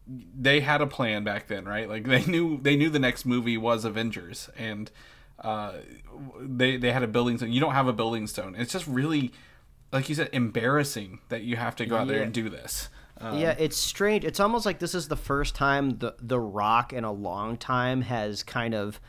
they 0.07 0.61
had 0.61 0.80
a 0.80 0.86
plan 0.86 1.24
back 1.24 1.48
then, 1.48 1.64
right? 1.64 1.88
Like 1.88 2.05
they 2.05 2.24
knew 2.24 2.59
they 2.61 2.76
knew 2.76 2.90
the 2.90 2.98
next 2.98 3.24
movie 3.24 3.57
was 3.57 3.84
Avengers, 3.84 4.48
and 4.57 4.90
uh, 5.38 5.74
they 6.40 6.76
they 6.76 6.92
had 6.92 7.02
a 7.02 7.09
building 7.09 7.36
stone. 7.36 7.52
You 7.52 7.61
don't 7.61 7.74
have 7.74 7.88
a 7.88 7.92
building 7.92 8.26
stone. 8.26 8.55
It's 8.57 8.72
just 8.72 8.86
really, 8.86 9.32
like 9.92 10.09
you 10.09 10.14
said, 10.14 10.30
embarrassing 10.32 11.20
that 11.28 11.42
you 11.42 11.57
have 11.57 11.76
to 11.76 11.86
go 11.86 11.96
out 11.96 12.09
there 12.09 12.22
and 12.24 12.32
do 12.32 12.48
this. 12.48 12.88
Um, 13.25 13.39
yeah, 13.39 13.55
it's 13.59 13.77
strange. 13.77 14.25
It's 14.25 14.41
almost 14.41 14.66
like 14.66 14.79
this 14.79 14.95
is 14.95 15.09
the 15.09 15.16
first 15.16 15.55
time 15.55 15.99
the 15.99 16.14
the 16.20 16.39
Rock 16.39 16.93
in 16.93 17.05
a 17.05 17.12
long 17.12 17.57
time 17.57 18.03
has 18.03 18.43
kind 18.43 18.75
of 18.75 19.01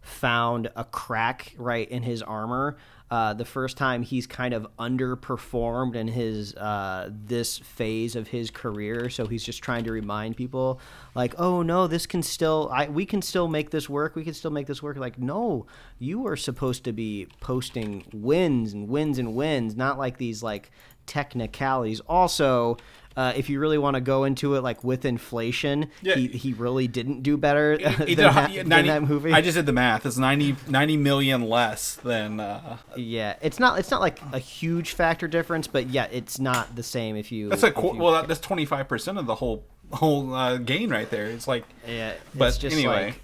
found 0.00 0.70
a 0.76 0.84
crack 0.84 1.54
right 1.58 1.88
in 1.90 2.02
his 2.02 2.22
armor. 2.22 2.76
Uh, 3.10 3.32
the 3.34 3.44
first 3.44 3.76
time 3.76 4.02
he's 4.02 4.26
kind 4.26 4.54
of 4.54 4.66
underperformed 4.78 5.94
in 5.94 6.08
his 6.08 6.54
uh, 6.54 7.10
this 7.10 7.58
phase 7.58 8.16
of 8.16 8.28
his 8.28 8.50
career, 8.50 9.08
so 9.08 9.26
he's 9.26 9.44
just 9.44 9.62
trying 9.62 9.84
to 9.84 9.92
remind 9.92 10.36
people, 10.36 10.80
like, 11.14 11.34
oh 11.38 11.62
no, 11.62 11.86
this 11.86 12.06
can 12.06 12.22
still, 12.22 12.70
I 12.72 12.88
we 12.88 13.04
can 13.06 13.22
still 13.22 13.46
make 13.46 13.70
this 13.70 13.88
work. 13.88 14.16
We 14.16 14.24
can 14.24 14.34
still 14.34 14.50
make 14.50 14.66
this 14.66 14.82
work. 14.82 14.96
Like, 14.96 15.18
no, 15.18 15.66
you 15.98 16.26
are 16.26 16.36
supposed 16.36 16.82
to 16.84 16.92
be 16.92 17.28
posting 17.40 18.04
wins 18.12 18.72
and 18.72 18.88
wins 18.88 19.18
and 19.18 19.34
wins, 19.34 19.76
not 19.76 19.98
like 19.98 20.18
these 20.18 20.42
like 20.42 20.70
technicalities. 21.06 22.00
Also, 22.00 22.78
uh, 23.16 23.32
if 23.36 23.48
you 23.48 23.60
really 23.60 23.78
want 23.78 23.94
to 23.94 24.00
go 24.00 24.24
into 24.24 24.54
it, 24.54 24.62
like 24.62 24.82
with 24.82 25.04
inflation, 25.04 25.90
Yeah. 26.02 26.16
he, 26.16 26.28
he 26.28 26.52
really 26.52 26.88
didn't 26.88 27.22
do 27.22 27.36
better 27.36 27.76
He 27.78 27.84
than, 28.14 28.26
a 28.26 28.32
that, 28.32 28.50
hu- 28.50 28.56
than 28.64 28.86
that 28.86 29.02
movie. 29.02 29.32
I 29.32 29.40
just 29.40 29.54
did 29.56 29.66
the 29.66 29.72
math. 29.72 30.04
It's 30.06 30.16
90, 30.18 30.56
90 30.68 30.96
million 30.96 31.48
less 31.48 31.94
than. 31.96 32.40
Uh, 32.40 32.78
yeah, 32.96 33.36
it's 33.40 33.58
not 33.60 33.78
it's 33.78 33.90
not 33.90 34.00
like 34.00 34.20
a 34.32 34.38
huge 34.38 34.92
factor 34.92 35.28
difference, 35.28 35.66
but 35.66 35.86
yeah, 35.88 36.06
it's 36.10 36.38
not 36.38 36.74
the 36.76 36.82
same 36.82 37.16
if 37.16 37.30
you. 37.30 37.48
that's 37.50 37.62
a 37.62 37.68
you- 37.68 37.96
well, 37.96 38.12
that, 38.12 38.28
that's 38.28 38.40
twenty 38.40 38.64
five 38.66 38.88
percent 38.88 39.18
of 39.18 39.26
the 39.26 39.34
whole 39.36 39.64
whole 39.92 40.34
uh, 40.34 40.56
gain 40.56 40.90
right 40.90 41.08
there. 41.10 41.26
It's 41.26 41.46
like 41.46 41.64
Yeah, 41.86 42.14
But 42.34 42.58
just 42.58 42.74
anyway. 42.76 43.06
like 43.06 43.20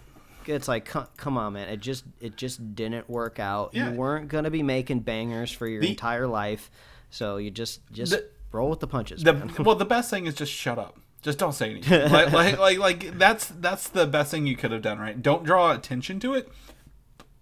it's 0.47 0.69
like 0.69 0.85
come 1.17 1.37
on, 1.37 1.55
man. 1.55 1.69
It 1.69 1.81
just 1.81 2.05
it 2.21 2.37
just 2.37 2.75
didn't 2.75 3.09
work 3.11 3.39
out. 3.39 3.71
Yeah. 3.73 3.91
You 3.91 3.97
weren't 3.97 4.29
gonna 4.29 4.51
be 4.51 4.63
making 4.63 5.01
bangers 5.01 5.51
for 5.51 5.67
your 5.67 5.81
The- 5.81 5.91
entire 5.91 6.27
life, 6.27 6.71
so 7.11 7.37
you 7.39 7.51
just 7.51 7.81
just 7.93 8.13
The- 8.13 8.29
roll 8.53 8.71
with 8.71 8.81
the 8.81 8.87
punches. 8.87 9.23
the 9.23 9.63
well 9.65 9.77
the 9.77 9.85
best 9.85 10.11
thing 10.11 10.27
is 10.27 10.35
just 10.35 10.53
shut 10.53 10.79
up 10.79 10.99
just 11.23 11.39
don't 11.39 11.53
say 11.53 11.71
anything 11.71 12.11
like, 12.13 12.33
like 12.33 12.59
like 12.59 12.79
like 12.79 13.19
that's 13.19 13.47
that's 13.49 13.89
the 13.89 14.07
best 14.07 14.31
thing 14.31 14.47
you 14.47 14.57
could 14.57 14.73
have 14.73 14.83
done 14.83 14.99
right 14.99 15.23
don't 15.23 15.45
draw 15.45 15.73
attention 15.73 16.19
to 16.21 16.35
it 16.35 16.51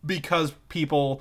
because 0.05 0.53
people 0.69 1.21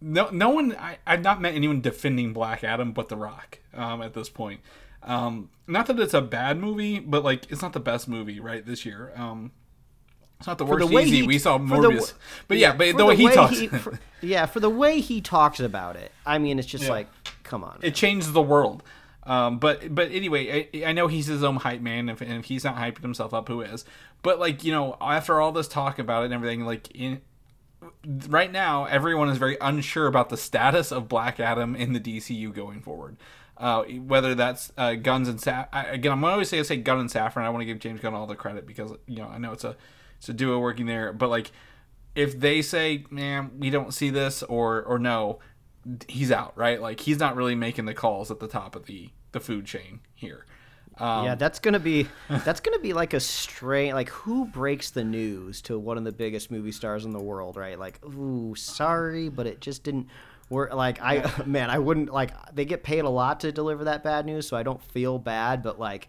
no 0.00 0.28
no 0.30 0.50
one 0.50 0.74
I, 0.76 0.98
i've 1.06 1.22
not 1.22 1.40
met 1.40 1.54
anyone 1.54 1.80
defending 1.80 2.32
black 2.32 2.62
adam 2.64 2.92
but 2.92 3.08
the 3.08 3.16
rock 3.16 3.58
um 3.74 4.02
at 4.02 4.14
this 4.14 4.28
point 4.28 4.60
um 5.02 5.50
not 5.66 5.86
that 5.86 5.98
it's 6.00 6.14
a 6.14 6.20
bad 6.20 6.58
movie 6.58 6.98
but 6.98 7.24
like 7.24 7.50
it's 7.50 7.62
not 7.62 7.72
the 7.72 7.80
best 7.80 8.08
movie 8.08 8.40
right 8.40 8.64
this 8.64 8.84
year 8.86 9.12
um 9.16 9.52
it's 10.38 10.46
not 10.46 10.58
the 10.58 10.64
For 10.66 10.74
worst 10.74 10.88
the 10.88 10.94
way 10.94 11.02
easy 11.02 11.16
he- 11.22 11.26
we 11.26 11.38
saw 11.38 11.58
for 11.58 11.80
the 11.82 12.12
but 12.46 12.58
yeah 12.58 12.72
but 12.74 12.92
For 12.92 12.96
the 12.98 13.06
way 13.06 13.16
he 13.16 13.28
talks 13.28 13.60
for- 13.82 13.98
yeah, 14.20 14.46
for 14.46 14.60
the 14.60 14.70
way 14.70 15.00
he 15.00 15.20
talks 15.20 15.58
about 15.60 15.96
it, 15.96 16.12
I 16.26 16.38
mean, 16.38 16.58
it's 16.60 16.66
just 16.68 16.84
Yeah. 16.84 16.90
like, 16.90 17.08
come 17.42 17.62
on. 17.64 17.78
it 17.82 17.94
changed 17.96 18.32
the 18.32 18.42
world. 18.42 18.82
Um, 19.28 19.58
but 19.58 19.94
but 19.94 20.10
anyway, 20.10 20.70
I, 20.74 20.86
I 20.86 20.92
know 20.92 21.06
he's 21.06 21.26
his 21.26 21.44
own 21.44 21.56
hype 21.56 21.82
man. 21.82 22.08
If, 22.08 22.22
if 22.22 22.46
he's 22.46 22.64
not 22.64 22.76
hyping 22.76 23.02
himself 23.02 23.34
up, 23.34 23.46
who 23.46 23.60
is? 23.60 23.84
But 24.22 24.40
like 24.40 24.64
you 24.64 24.72
know, 24.72 24.96
after 25.02 25.38
all 25.38 25.52
this 25.52 25.68
talk 25.68 25.98
about 25.98 26.22
it 26.22 26.26
and 26.26 26.34
everything, 26.34 26.64
like 26.64 26.90
in 26.92 27.20
right 28.26 28.50
now, 28.50 28.86
everyone 28.86 29.28
is 29.28 29.36
very 29.36 29.58
unsure 29.60 30.06
about 30.06 30.30
the 30.30 30.38
status 30.38 30.90
of 30.90 31.08
Black 31.08 31.38
Adam 31.38 31.76
in 31.76 31.92
the 31.92 32.00
DCU 32.00 32.54
going 32.54 32.80
forward. 32.80 33.18
Uh, 33.58 33.82
whether 33.84 34.34
that's 34.34 34.72
uh, 34.78 34.94
Guns 34.94 35.28
and 35.28 35.38
Sa- 35.38 35.66
I, 35.72 35.84
again, 35.84 36.12
I'm 36.12 36.24
always 36.24 36.48
say 36.48 36.58
I 36.58 36.62
say 36.62 36.78
Gunn 36.78 37.00
and 37.00 37.10
Safran. 37.10 37.42
I 37.42 37.50
want 37.50 37.60
to 37.60 37.66
give 37.66 37.80
James 37.80 38.00
Gunn 38.00 38.14
all 38.14 38.26
the 38.26 38.34
credit 38.34 38.66
because 38.66 38.92
you 39.06 39.16
know 39.16 39.28
I 39.28 39.36
know 39.36 39.52
it's 39.52 39.64
a 39.64 39.76
it's 40.16 40.30
a 40.30 40.32
duo 40.32 40.58
working 40.58 40.86
there. 40.86 41.12
But 41.12 41.28
like, 41.28 41.52
if 42.14 42.40
they 42.40 42.62
say, 42.62 43.04
"Man, 43.10 43.50
we 43.58 43.68
don't 43.68 43.92
see 43.92 44.08
this," 44.08 44.42
or 44.42 44.82
or 44.84 44.98
no, 44.98 45.40
he's 46.08 46.32
out, 46.32 46.56
right? 46.56 46.80
Like 46.80 47.00
he's 47.00 47.18
not 47.18 47.36
really 47.36 47.54
making 47.54 47.84
the 47.84 47.94
calls 47.94 48.30
at 48.30 48.40
the 48.40 48.48
top 48.48 48.74
of 48.74 48.86
the 48.86 49.10
the 49.32 49.40
food 49.40 49.66
chain 49.66 50.00
here. 50.14 50.46
Um, 51.00 51.26
yeah, 51.26 51.34
that's 51.36 51.60
gonna 51.60 51.78
be 51.78 52.08
that's 52.28 52.60
gonna 52.60 52.80
be 52.80 52.92
like 52.92 53.14
a 53.14 53.20
strange 53.20 53.94
like 53.94 54.08
who 54.08 54.46
breaks 54.46 54.90
the 54.90 55.04
news 55.04 55.62
to 55.62 55.78
one 55.78 55.96
of 55.96 56.04
the 56.04 56.12
biggest 56.12 56.50
movie 56.50 56.72
stars 56.72 57.04
in 57.04 57.12
the 57.12 57.22
world, 57.22 57.56
right? 57.56 57.78
Like, 57.78 58.04
ooh, 58.04 58.54
sorry, 58.56 59.28
but 59.28 59.46
it 59.46 59.60
just 59.60 59.84
didn't 59.84 60.08
work. 60.50 60.74
Like, 60.74 61.00
I 61.00 61.30
man, 61.46 61.70
I 61.70 61.78
wouldn't 61.78 62.12
like 62.12 62.32
they 62.52 62.64
get 62.64 62.82
paid 62.82 63.04
a 63.04 63.08
lot 63.08 63.40
to 63.40 63.52
deliver 63.52 63.84
that 63.84 64.02
bad 64.02 64.26
news, 64.26 64.48
so 64.48 64.56
I 64.56 64.62
don't 64.62 64.82
feel 64.82 65.18
bad, 65.18 65.62
but 65.62 65.78
like. 65.78 66.08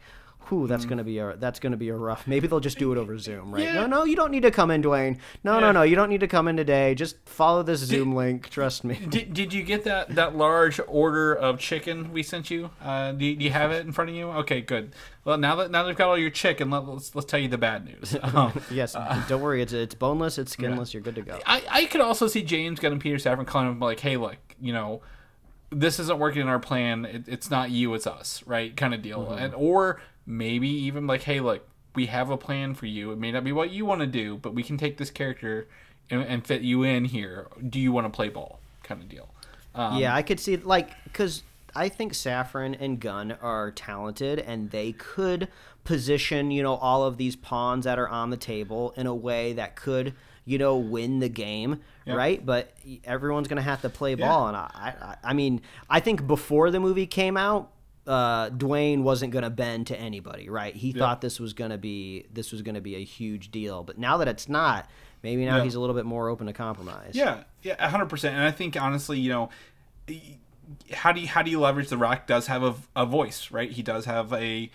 Whew, 0.49 0.67
that's 0.67 0.85
gonna 0.85 1.03
be 1.03 1.19
a 1.19 1.35
that's 1.37 1.59
gonna 1.59 1.77
be 1.77 1.89
a 1.89 1.95
rough. 1.95 2.27
Maybe 2.27 2.47
they'll 2.47 2.59
just 2.59 2.77
do 2.77 2.91
it 2.91 2.97
over 2.97 3.17
Zoom, 3.17 3.53
right? 3.53 3.63
Yeah. 3.63 3.73
No, 3.73 3.85
no, 3.85 4.03
you 4.03 4.15
don't 4.15 4.31
need 4.31 4.41
to 4.43 4.51
come 4.51 4.71
in, 4.71 4.81
Dwayne. 4.83 5.17
No, 5.43 5.55
Yeah. 5.55 5.59
no, 5.61 5.71
no, 5.71 5.81
you 5.83 5.95
don't 5.95 6.09
need 6.09 6.19
to 6.21 6.27
come 6.27 6.47
in 6.47 6.57
today. 6.57 6.95
Just 6.95 7.17
follow 7.27 7.63
this 7.63 7.79
Zoom 7.81 8.13
link. 8.15 8.49
Trust 8.49 8.83
me. 8.83 8.95
Did, 9.09 9.33
did 9.33 9.53
you 9.53 9.63
get 9.63 9.83
that, 9.85 10.15
that 10.15 10.35
large 10.35 10.79
order 10.87 11.33
of 11.33 11.59
chicken 11.59 12.11
we 12.11 12.23
sent 12.23 12.49
you? 12.51 12.71
Uh, 12.83 13.11
do, 13.11 13.25
you, 13.25 13.35
do 13.35 13.45
you 13.45 13.51
have 13.51 13.71
it 13.71 13.85
in 13.85 13.91
front 13.91 14.09
of 14.09 14.15
you? 14.15 14.27
Okay, 14.29 14.61
good. 14.61 14.93
Well, 15.23 15.37
now 15.37 15.55
that 15.57 15.69
now 15.71 15.83
that 15.83 15.87
we've 15.89 15.97
got 15.97 16.09
all 16.09 16.17
your 16.17 16.29
chicken, 16.31 16.69
let, 16.71 16.87
let's 16.87 17.13
let's 17.15 17.25
tell 17.29 17.39
you 17.39 17.47
the 17.47 17.57
bad 17.57 17.85
news. 17.85 18.15
Um, 18.23 18.59
yes, 18.71 18.93
don't 19.27 19.41
worry. 19.41 19.61
It's 19.61 19.73
it's 19.73 19.95
boneless. 19.95 20.37
It's 20.37 20.51
skinless. 20.51 20.93
You're 20.93 21.01
good 21.03 21.15
to 21.15 21.21
go. 21.21 21.39
I, 21.45 21.63
I 21.69 21.85
could 21.85 22.01
also 22.01 22.27
see 22.27 22.41
James 22.43 22.79
Gunn 22.79 22.91
and 22.93 23.01
Peter 23.01 23.17
Safran 23.17 23.45
calling 23.47 23.69
him 23.69 23.79
like, 23.79 23.99
hey, 23.99 24.17
look, 24.17 24.37
you 24.61 24.71
know, 24.73 25.01
this 25.71 25.99
isn't 25.99 26.19
working 26.19 26.41
in 26.43 26.47
our 26.47 26.59
plan. 26.59 27.05
It, 27.05 27.23
it's 27.27 27.49
not 27.51 27.69
you, 27.71 27.93
it's 27.93 28.07
us, 28.07 28.43
right? 28.45 28.75
Kind 28.75 28.93
of 28.93 29.01
deal. 29.01 29.31
And 29.31 29.53
or 29.55 30.01
maybe 30.29 30.69
even 30.69 31.07
like, 31.07 31.23
hey, 31.23 31.39
look, 31.39 31.67
we 31.95 32.05
have 32.05 32.29
a 32.29 32.37
plan 32.37 32.75
for 32.75 32.85
you. 32.85 33.11
It 33.11 33.17
may 33.17 33.31
not 33.31 33.43
be 33.43 33.51
what 33.51 33.71
you 33.71 33.83
want 33.83 34.01
to 34.01 34.07
do, 34.07 34.37
but 34.37 34.53
we 34.53 34.61
can 34.61 34.77
take 34.77 34.97
this 34.97 35.09
character 35.09 35.67
and, 36.09 36.21
and 36.21 36.45
fit 36.45 36.61
you 36.61 36.83
in 36.83 37.05
here. 37.05 37.47
Do 37.67 37.79
you 37.79 37.91
want 37.91 38.05
to 38.05 38.15
play 38.15 38.29
ball? 38.29 38.59
Kind 38.83 39.01
of 39.01 39.09
deal. 39.09 39.27
Um, 39.73 39.97
yeah, 39.97 40.15
I 40.15 40.21
could 40.21 40.39
see 40.39 40.55
like 40.57 40.91
because 41.03 41.43
I 41.75 41.89
think 41.89 42.13
Safran 42.13 42.77
and 42.79 42.99
Gunn 42.99 43.31
are 43.41 43.71
talented, 43.71 44.39
and 44.39 44.69
they 44.69 44.91
could 44.93 45.47
position 45.83 46.51
you 46.51 46.61
know 46.61 46.75
all 46.75 47.03
of 47.03 47.17
these 47.17 47.35
pawns 47.35 47.85
that 47.85 47.97
are 47.97 48.07
on 48.07 48.29
the 48.29 48.37
table 48.37 48.93
in 48.97 49.07
a 49.07 49.15
way 49.15 49.53
that 49.53 49.75
could 49.75 50.13
you 50.45 50.57
know 50.57 50.77
win 50.77 51.19
the 51.19 51.29
game, 51.29 51.79
Yep. 52.05 52.17
right? 52.17 52.45
But 52.45 52.73
everyone's 53.03 53.47
gonna 53.47 53.61
have 53.61 53.81
to 53.81 53.89
play 53.89 54.15
ball, 54.15 54.47
and 54.47 54.57
I, 54.57 54.93
I, 55.01 55.15
I 55.23 55.33
mean, 55.33 55.61
I 55.89 55.99
think 55.99 56.25
before 56.27 56.69
the 56.71 56.79
movie 56.79 57.07
came 57.07 57.35
out. 57.35 57.71
Uh, 58.09 58.49
Dwayne 58.49 59.03
wasn't 59.03 59.31
gonna 59.31 59.51
bend 59.51 59.85
to 59.87 59.95
anybody, 59.99 60.49
right? 60.49 60.75
He 60.75 60.91
thought 60.93 61.21
this 61.21 61.39
was 61.39 61.53
gonna 61.53 61.77
be 61.77 62.25
this 62.33 62.51
was 62.51 62.63
gonna 62.63 62.81
be 62.81 62.95
a 62.95 63.03
huge 63.03 63.51
deal, 63.51 63.83
but 63.83 63.99
now 63.99 64.17
that 64.17 64.27
it's 64.27 64.49
not, 64.49 64.89
maybe 65.21 65.45
now 65.45 65.57
Yeah. 65.57 65.63
he's 65.63 65.75
a 65.75 65.79
little 65.79 65.95
bit 65.95 66.05
more 66.05 66.27
open 66.27 66.47
to 66.47 66.53
compromise. 66.53 67.11
Yeah, 67.13 67.43
yeah, 67.61 67.87
hundred 67.87 68.07
percent. 68.09 68.35
And 68.35 68.43
I 68.43 68.49
think 68.49 68.75
honestly, 68.81 69.19
you 69.19 69.29
know, 69.29 69.49
how 70.93 71.11
do 71.11 71.21
you 71.21 71.27
how 71.27 71.41
do 71.43 71.51
you 71.51 71.59
leverage 71.59 71.89
the 71.89 71.97
Rock? 71.97 72.25
Does 72.25 72.47
have 72.47 72.63
a, 72.63 72.73
a 72.95 73.05
voice, 73.05 73.51
right? 73.51 73.71
He 73.71 73.83
does 73.83 74.05
have 74.05 74.33
a. 74.33 74.71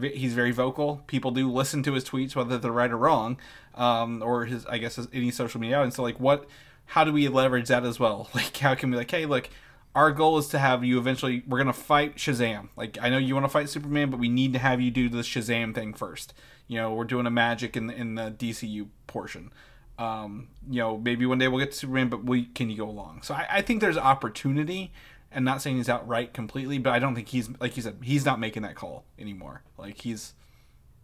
He's 0.00 0.34
very 0.34 0.50
vocal. 0.50 1.02
People 1.06 1.30
do 1.30 1.50
listen 1.50 1.82
to 1.84 1.92
his 1.92 2.04
tweets, 2.04 2.34
whether 2.34 2.58
they're 2.58 2.72
right 2.72 2.90
or 2.90 2.96
wrong, 2.96 3.36
um, 3.74 4.22
or 4.22 4.44
his 4.44 4.64
I 4.66 4.78
guess 4.78 4.96
his, 4.96 5.08
any 5.12 5.30
social 5.30 5.60
media. 5.60 5.80
And 5.82 5.92
so, 5.92 6.02
like, 6.02 6.18
what? 6.20 6.48
How 6.86 7.02
do 7.02 7.12
we 7.12 7.26
leverage 7.28 7.66
that 7.68 7.84
as 7.84 7.98
well? 7.98 8.28
Like, 8.34 8.56
how 8.58 8.74
can 8.76 8.90
we 8.92 8.96
like, 8.96 9.10
hey, 9.10 9.26
look, 9.26 9.48
our 9.96 10.12
goal 10.12 10.38
is 10.38 10.46
to 10.48 10.58
have 10.60 10.84
you 10.84 10.98
eventually. 10.98 11.42
We're 11.48 11.58
gonna 11.58 11.72
fight 11.72 12.16
Shazam. 12.16 12.68
Like, 12.76 12.98
I 13.00 13.08
know 13.08 13.18
you 13.18 13.34
want 13.34 13.46
to 13.46 13.50
fight 13.50 13.68
Superman, 13.68 14.10
but 14.10 14.20
we 14.20 14.28
need 14.28 14.52
to 14.52 14.60
have 14.60 14.80
you 14.80 14.92
do 14.92 15.08
the 15.08 15.18
Shazam 15.18 15.74
thing 15.74 15.94
first. 15.94 16.34
You 16.68 16.76
know, 16.76 16.94
we're 16.94 17.04
doing 17.04 17.26
a 17.26 17.30
magic 17.30 17.76
in 17.76 17.88
the, 17.88 17.94
in 17.94 18.14
the 18.14 18.30
DCU 18.30 18.88
portion 19.08 19.50
um, 19.98 20.48
you 20.68 20.78
know, 20.78 20.98
maybe 20.98 21.24
one 21.26 21.38
day 21.38 21.48
we'll 21.48 21.60
get 21.60 21.72
to 21.72 21.78
Superman, 21.78 22.08
but 22.08 22.24
we 22.24 22.44
can 22.44 22.70
you 22.70 22.76
go 22.76 22.88
along? 22.88 23.22
So 23.22 23.34
I, 23.34 23.46
I 23.50 23.62
think 23.62 23.80
there's 23.80 23.96
opportunity, 23.96 24.92
and 25.30 25.44
not 25.44 25.62
saying 25.62 25.76
he's 25.76 25.88
outright 25.88 26.34
completely, 26.34 26.78
but 26.78 26.92
I 26.92 26.98
don't 26.98 27.14
think 27.14 27.28
he's 27.28 27.48
like 27.60 27.76
you 27.76 27.82
said, 27.82 27.98
he's 28.02 28.24
not 28.24 28.38
making 28.38 28.62
that 28.62 28.74
call 28.74 29.04
anymore. 29.18 29.62
Like 29.78 30.02
he's 30.02 30.34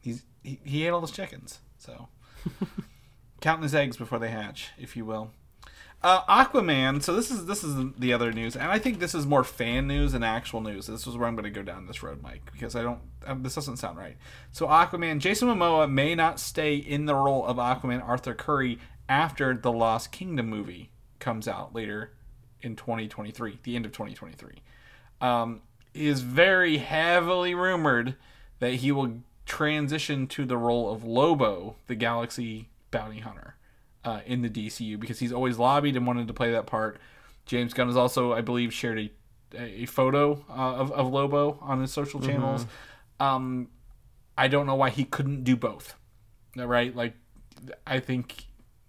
he's 0.01 0.25
he, 0.43 0.61
he 0.65 0.87
ate 0.87 0.91
all 0.91 1.01
his 1.01 1.11
chickens, 1.11 1.61
so 1.79 2.09
counting 3.41 3.63
his 3.63 3.75
eggs 3.75 3.97
before 3.97 4.19
they 4.19 4.31
hatch, 4.31 4.71
if 4.79 4.97
you 4.97 5.05
will. 5.05 5.33
Uh, 6.03 6.25
Aquaman. 6.25 7.01
So 7.01 7.15
this 7.15 7.31
is 7.31 7.47
this 7.47 7.63
is 7.63 7.77
the 7.97 8.13
other 8.13 8.33
news, 8.33 8.57
and 8.57 8.71
I 8.71 8.79
think 8.79 8.99
this 8.99 9.15
is 9.15 9.25
more 9.25 9.45
fan 9.45 9.87
news 9.87 10.13
than 10.13 10.25
actual 10.25 10.61
news. 10.61 10.87
This 10.89 11.07
is 11.07 11.17
where 11.17 11.29
I'm 11.29 11.37
going 11.37 11.45
to 11.45 11.51
go 11.51 11.63
down 11.63 11.87
this 11.87 12.03
road, 12.03 12.21
Mike, 12.23 12.51
because 12.51 12.75
I 12.75 12.83
don't. 12.83 13.01
Um, 13.25 13.45
this 13.45 13.55
doesn't 13.55 13.77
sound 13.77 13.99
right. 13.99 14.17
So 14.51 14.67
Aquaman. 14.67 15.21
Jason 15.21 15.49
Momoa 15.49 15.89
may 15.89 16.17
not 16.17 16.41
stay 16.41 16.75
in 16.75 17.07
the 17.07 17.15
role 17.15 17.47
of 17.47 17.57
Aquaman 17.57 18.03
Arthur 18.03 18.35
Curry 18.35 18.81
after 19.09 19.55
the 19.55 19.71
Lost 19.71 20.11
Kingdom 20.11 20.49
movie 20.49 20.91
comes 21.21 21.47
out 21.47 21.73
later 21.73 22.15
in 22.61 22.75
2023, 22.75 23.61
the 23.63 23.77
end 23.77 23.87
of 23.87 23.93
2023. 23.93 24.61
Um, 25.21 25.63
is 25.95 26.23
very 26.23 26.79
heavily 26.79 27.55
rumored 27.55 28.17
that 28.59 28.75
he 28.75 28.91
will 28.91 29.21
transition 29.47 30.27
to 30.27 30.45
the 30.47 30.57
role 30.57 30.93
of 30.93 31.05
Lobo, 31.05 31.77
the 31.87 31.95
Galaxy 31.95 32.71
bounty 32.91 33.21
hunter 33.21 33.55
uh, 34.05 34.21
in 34.27 34.43
the 34.43 34.49
DCU 34.51 34.99
because 34.99 35.19
he's 35.19 35.33
always 35.33 35.59
lobbied 35.59 35.97
and 35.97 36.07
wanted 36.07 36.29
to 36.29 36.35
play 36.35 36.53
that 36.53 36.67
part. 36.67 36.99
James 37.47 37.73
Gunn 37.75 37.89
has 37.89 37.97
also, 37.97 38.33
I 38.33 38.41
believe, 38.41 38.73
shared 38.73 38.99
a 38.99 39.11
a 39.55 39.85
photo 39.85 40.43
uh, 40.49 40.53
of, 40.77 40.91
of 40.93 41.13
Lobo 41.13 41.59
on 41.61 41.81
his 41.83 41.93
social 41.93 42.21
channels. 42.21 42.65
Um, 43.21 43.69
I 44.39 44.49
don't 44.49 44.67
know 44.67 44.75
why 44.77 44.89
he 44.89 45.05
couldn't 45.05 45.45
do 45.45 45.57
both. 45.57 45.95
Right? 46.57 46.97
Like, 46.97 47.15
I 47.87 48.01
think 48.01 48.47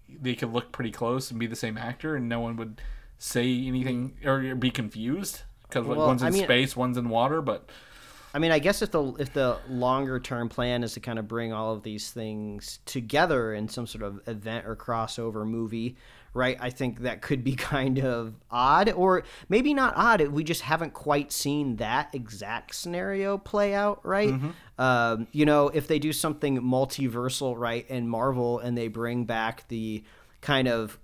they 0.08 0.34
could 0.34 0.52
look 0.54 0.72
pretty 0.72 0.90
close 0.90 1.30
and 1.30 1.38
be 1.38 1.46
the 1.46 1.54
same 1.56 1.76
actor, 1.76 2.16
and 2.16 2.28
no 2.30 2.40
one 2.40 2.56
would 2.56 2.80
say 3.18 3.66
anything 3.66 4.16
or 4.24 4.54
be 4.54 4.70
confused 4.70 5.42
because 5.68 5.84
Well, 5.86 6.06
one's 6.06 6.22
in 6.22 6.28
I 6.28 6.30
mean- 6.30 6.44
space, 6.44 6.74
one's 6.74 6.96
in 6.96 7.10
water. 7.10 7.42
But 7.42 7.68
I 8.34 8.40
mean, 8.40 8.50
I 8.50 8.58
guess 8.58 8.82
if 8.82 8.90
the 8.90 9.14
if 9.20 9.32
the 9.32 9.58
longer 9.68 10.18
term 10.18 10.48
plan 10.48 10.82
is 10.82 10.94
to 10.94 11.00
kind 11.00 11.20
of 11.20 11.28
bring 11.28 11.52
all 11.52 11.72
of 11.72 11.84
these 11.84 12.10
things 12.10 12.80
together 12.84 13.54
in 13.54 13.68
some 13.68 13.86
sort 13.86 14.02
of 14.02 14.20
event 14.26 14.66
or 14.66 14.74
crossover 14.74 15.46
movie, 15.46 15.96
right? 16.34 16.56
I 16.60 16.70
think 16.70 17.02
that 17.02 17.22
could 17.22 17.44
be 17.44 17.54
kind 17.56 18.00
of 18.00 18.34
odd, 18.50 18.90
or 18.90 19.22
maybe 19.48 19.72
not 19.72 19.94
odd. 19.96 20.20
We 20.28 20.42
just 20.42 20.62
haven't 20.62 20.94
quite 20.94 21.30
seen 21.30 21.76
that 21.76 22.12
exact 22.12 22.74
scenario 22.74 23.38
play 23.38 23.72
out, 23.72 24.04
right? 24.04 24.34
Um, 24.78 25.28
you 25.30 25.46
know, 25.46 25.68
if 25.68 25.86
they 25.86 26.00
do 26.00 26.12
something 26.12 26.60
multiversal, 26.60 27.56
right, 27.56 27.88
in 27.88 28.08
Marvel, 28.08 28.58
and 28.58 28.76
they 28.76 28.88
bring 28.88 29.26
back 29.26 29.68
the 29.68 30.02
kind 30.40 30.66
of 30.66 30.98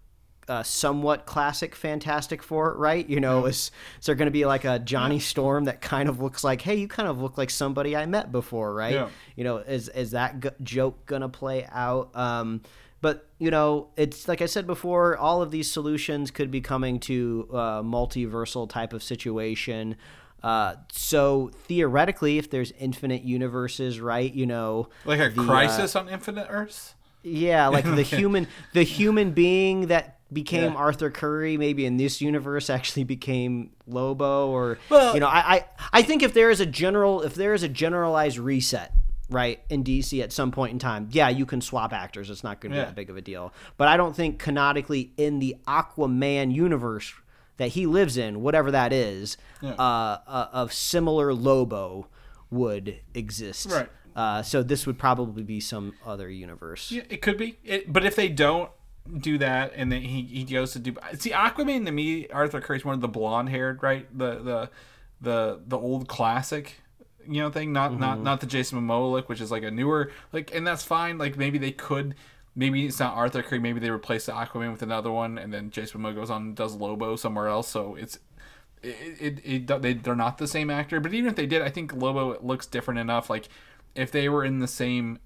uh, 0.51 0.64
somewhat 0.64 1.26
classic 1.26 1.76
Fantastic 1.76 2.42
Four, 2.42 2.76
right? 2.76 3.09
You 3.09 3.20
know, 3.20 3.46
is, 3.46 3.70
is 4.01 4.07
there 4.07 4.16
going 4.16 4.26
to 4.26 4.32
be 4.32 4.44
like 4.44 4.64
a 4.64 4.80
Johnny 4.80 5.20
Storm 5.20 5.64
that 5.64 5.80
kind 5.80 6.09
of 6.09 6.20
looks 6.20 6.42
like, 6.42 6.61
hey, 6.61 6.74
you 6.74 6.88
kind 6.88 7.09
of 7.09 7.20
look 7.22 7.38
like 7.38 7.51
somebody 7.51 7.96
I 7.96 8.05
met 8.07 8.32
before, 8.32 8.74
right? 8.74 8.94
Yeah. 8.94 9.09
You 9.36 9.44
know, 9.44 9.59
is 9.59 9.88
is 9.88 10.11
that 10.11 10.40
g- 10.40 10.51
joke 10.62 11.07
going 11.07 11.22
to 11.22 11.28
play 11.28 11.66
out? 11.70 12.14
Um, 12.16 12.62
but 13.01 13.28
you 13.38 13.53
know, 13.53 13.90
it's 13.96 14.26
like 14.26 14.42
I 14.42 14.46
said 14.46 14.66
before, 14.66 15.16
all 15.16 15.40
of 15.40 15.53
these 15.53 15.70
solutions 15.70 16.32
could 16.32 16.51
be 16.51 16.61
coming 16.61 16.98
to 17.01 17.48
a 17.53 17.57
multiversal 17.84 18.68
type 18.68 18.92
of 18.92 19.05
situation. 19.05 19.96
Uh, 20.42 20.74
so 20.90 21.51
theoretically, 21.66 22.38
if 22.38 22.51
there's 22.51 22.72
infinite 22.72 23.22
universes, 23.22 24.01
right? 24.01 24.32
You 24.32 24.46
know, 24.46 24.88
like 25.05 25.20
a 25.20 25.30
the, 25.30 25.42
uh, 25.42 25.46
crisis 25.46 25.94
on 25.94 26.09
Infinite 26.09 26.48
Earths. 26.51 26.94
yeah, 27.22 27.68
like 27.68 27.84
the 27.84 28.03
human 28.18 28.48
the 28.72 28.82
human 28.82 29.30
being 29.30 29.86
that 29.86 30.19
became 30.32 30.72
Yeah. 30.72 30.78
Arthur 30.78 31.10
Curry 31.10 31.56
maybe 31.56 31.84
in 31.86 31.96
this 31.96 32.20
universe 32.20 32.68
actually 32.76 33.04
became 33.04 33.70
Lobo 33.86 34.48
or 34.50 34.78
Well- 34.88 35.14
you 35.14 35.20
know, 35.20 35.26
I, 35.28 35.54
I 35.56 35.64
I 35.94 36.02
think 36.02 36.22
if 36.22 36.34
there 36.34 36.50
is 36.50 36.60
a 36.60 36.66
general 36.66 37.22
if 37.22 37.34
there 37.34 37.54
is 37.54 37.62
a 37.62 37.68
generalized 37.68 38.38
reset 38.38 38.92
right 39.28 39.62
in 39.68 39.84
DC 39.84 40.20
at 40.22 40.32
some 40.32 40.50
point 40.50 40.72
in 40.72 40.78
time, 40.80 41.08
yeah, 41.12 41.28
you 41.28 41.46
can 41.46 41.60
swap 41.60 41.92
actors. 41.92 42.30
It's 42.30 42.42
not 42.42 42.60
going 42.60 42.72
to 42.72 42.78
be 42.80 42.84
that 42.84 42.96
big 42.96 43.10
of 43.10 43.16
a 43.16 43.20
deal. 43.20 43.52
But 43.76 43.86
I 43.86 43.96
don't 43.96 44.16
think 44.16 44.38
canonically 44.40 45.12
in 45.16 45.38
the 45.38 45.56
Aquaman 45.68 46.52
universe 46.52 47.12
that 47.56 47.68
he 47.68 47.86
lives 47.86 48.16
in, 48.16 48.40
whatever 48.42 48.70
that 48.72 48.92
is, 48.92 49.36
Yeah. 49.62 49.72
uh, 49.74 50.18
a, 50.26 50.48
a 50.64 50.68
similar 50.70 51.32
Lobo 51.32 52.08
would 52.50 52.96
exist. 53.14 53.70
Right. 53.70 53.88
Uh, 54.16 54.42
so 54.42 54.62
this 54.64 54.86
would 54.86 54.98
probably 54.98 55.44
be 55.44 55.60
some 55.60 55.94
other 56.04 56.28
universe. 56.28 56.90
Yeah, 56.90 57.02
it 57.08 57.22
could 57.22 57.36
be. 57.38 57.58
It, 57.62 57.92
but 57.92 58.04
if 58.04 58.16
they 58.16 58.28
don't 58.28 58.70
do 59.18 59.38
that, 59.38 59.72
and 59.74 59.90
then 59.90 60.02
he, 60.02 60.22
he 60.22 60.44
goes 60.44 60.72
to 60.72 60.78
do 60.78 60.94
see 61.14 61.30
Aquaman 61.30 61.84
to 61.86 61.92
me, 61.92 62.28
Arthur 62.28 62.61
Curry's 62.61 62.84
one 62.84 62.94
of 62.94 63.00
the 63.00 63.08
blonde 63.08 63.48
haired, 63.48 63.82
right? 63.82 64.06
The 64.16 64.38
the 64.38 64.70
the 65.20 65.61
the 65.66 65.78
old 65.78 66.08
classic, 66.08 66.80
you 67.26 67.40
know, 67.40 67.50
thing. 67.50 67.72
Not 67.72 67.98
not 67.98 68.16
mm-hmm. 68.16 68.24
not 68.24 68.40
the 68.40 68.46
Jason 68.46 68.80
Momoa 68.80 69.11
look, 69.11 69.28
which 69.28 69.40
is 69.40 69.50
like 69.50 69.62
a 69.62 69.70
newer 69.70 70.11
like, 70.32 70.54
and 70.54 70.66
that's 70.66 70.82
fine. 70.82 71.18
Like 71.18 71.36
maybe 71.36 71.58
they 71.58 71.72
could. 71.72 72.14
Maybe 72.56 72.84
it's 72.84 72.98
not 72.98 73.14
Arthur 73.14 73.42
Curry. 73.42 73.61
Maybe 73.61 73.78
they 73.78 73.90
replace 73.90 74.26
the 74.26 74.32
Aquaman 74.32 74.72
with 74.72 74.82
another 74.82 75.11
one, 75.11 75.38
and 75.38 75.52
then 75.52 75.70
Jason 75.70 76.00
Momoa 76.00 76.14
goes 76.14 76.30
on 76.30 76.42
and 76.42 76.56
does 76.56 76.74
Lobo 76.74 77.16
somewhere 77.16 77.46
else. 77.48 77.68
So 77.68 77.94
it's 77.94 78.18
it, 78.82 79.16
it, 79.20 79.68
it 79.68 79.82
they, 79.82 79.94
they're 79.94 80.16
not 80.16 80.38
the 80.38 80.48
same 80.48 80.70
actor. 80.70 81.00
But 81.00 81.14
even 81.14 81.30
if 81.30 81.36
they 81.36 81.46
did, 81.46 81.62
I 81.62 81.70
think 81.70 81.92
Lobo 81.92 82.40
looks 82.40 82.66
different 82.66 83.00
enough. 83.00 83.30
Like 83.30 83.48
if 83.94 84.11
they 84.11 84.28
were 84.28 84.44
in 84.44 84.58
the 84.58 84.68
same 84.68 85.20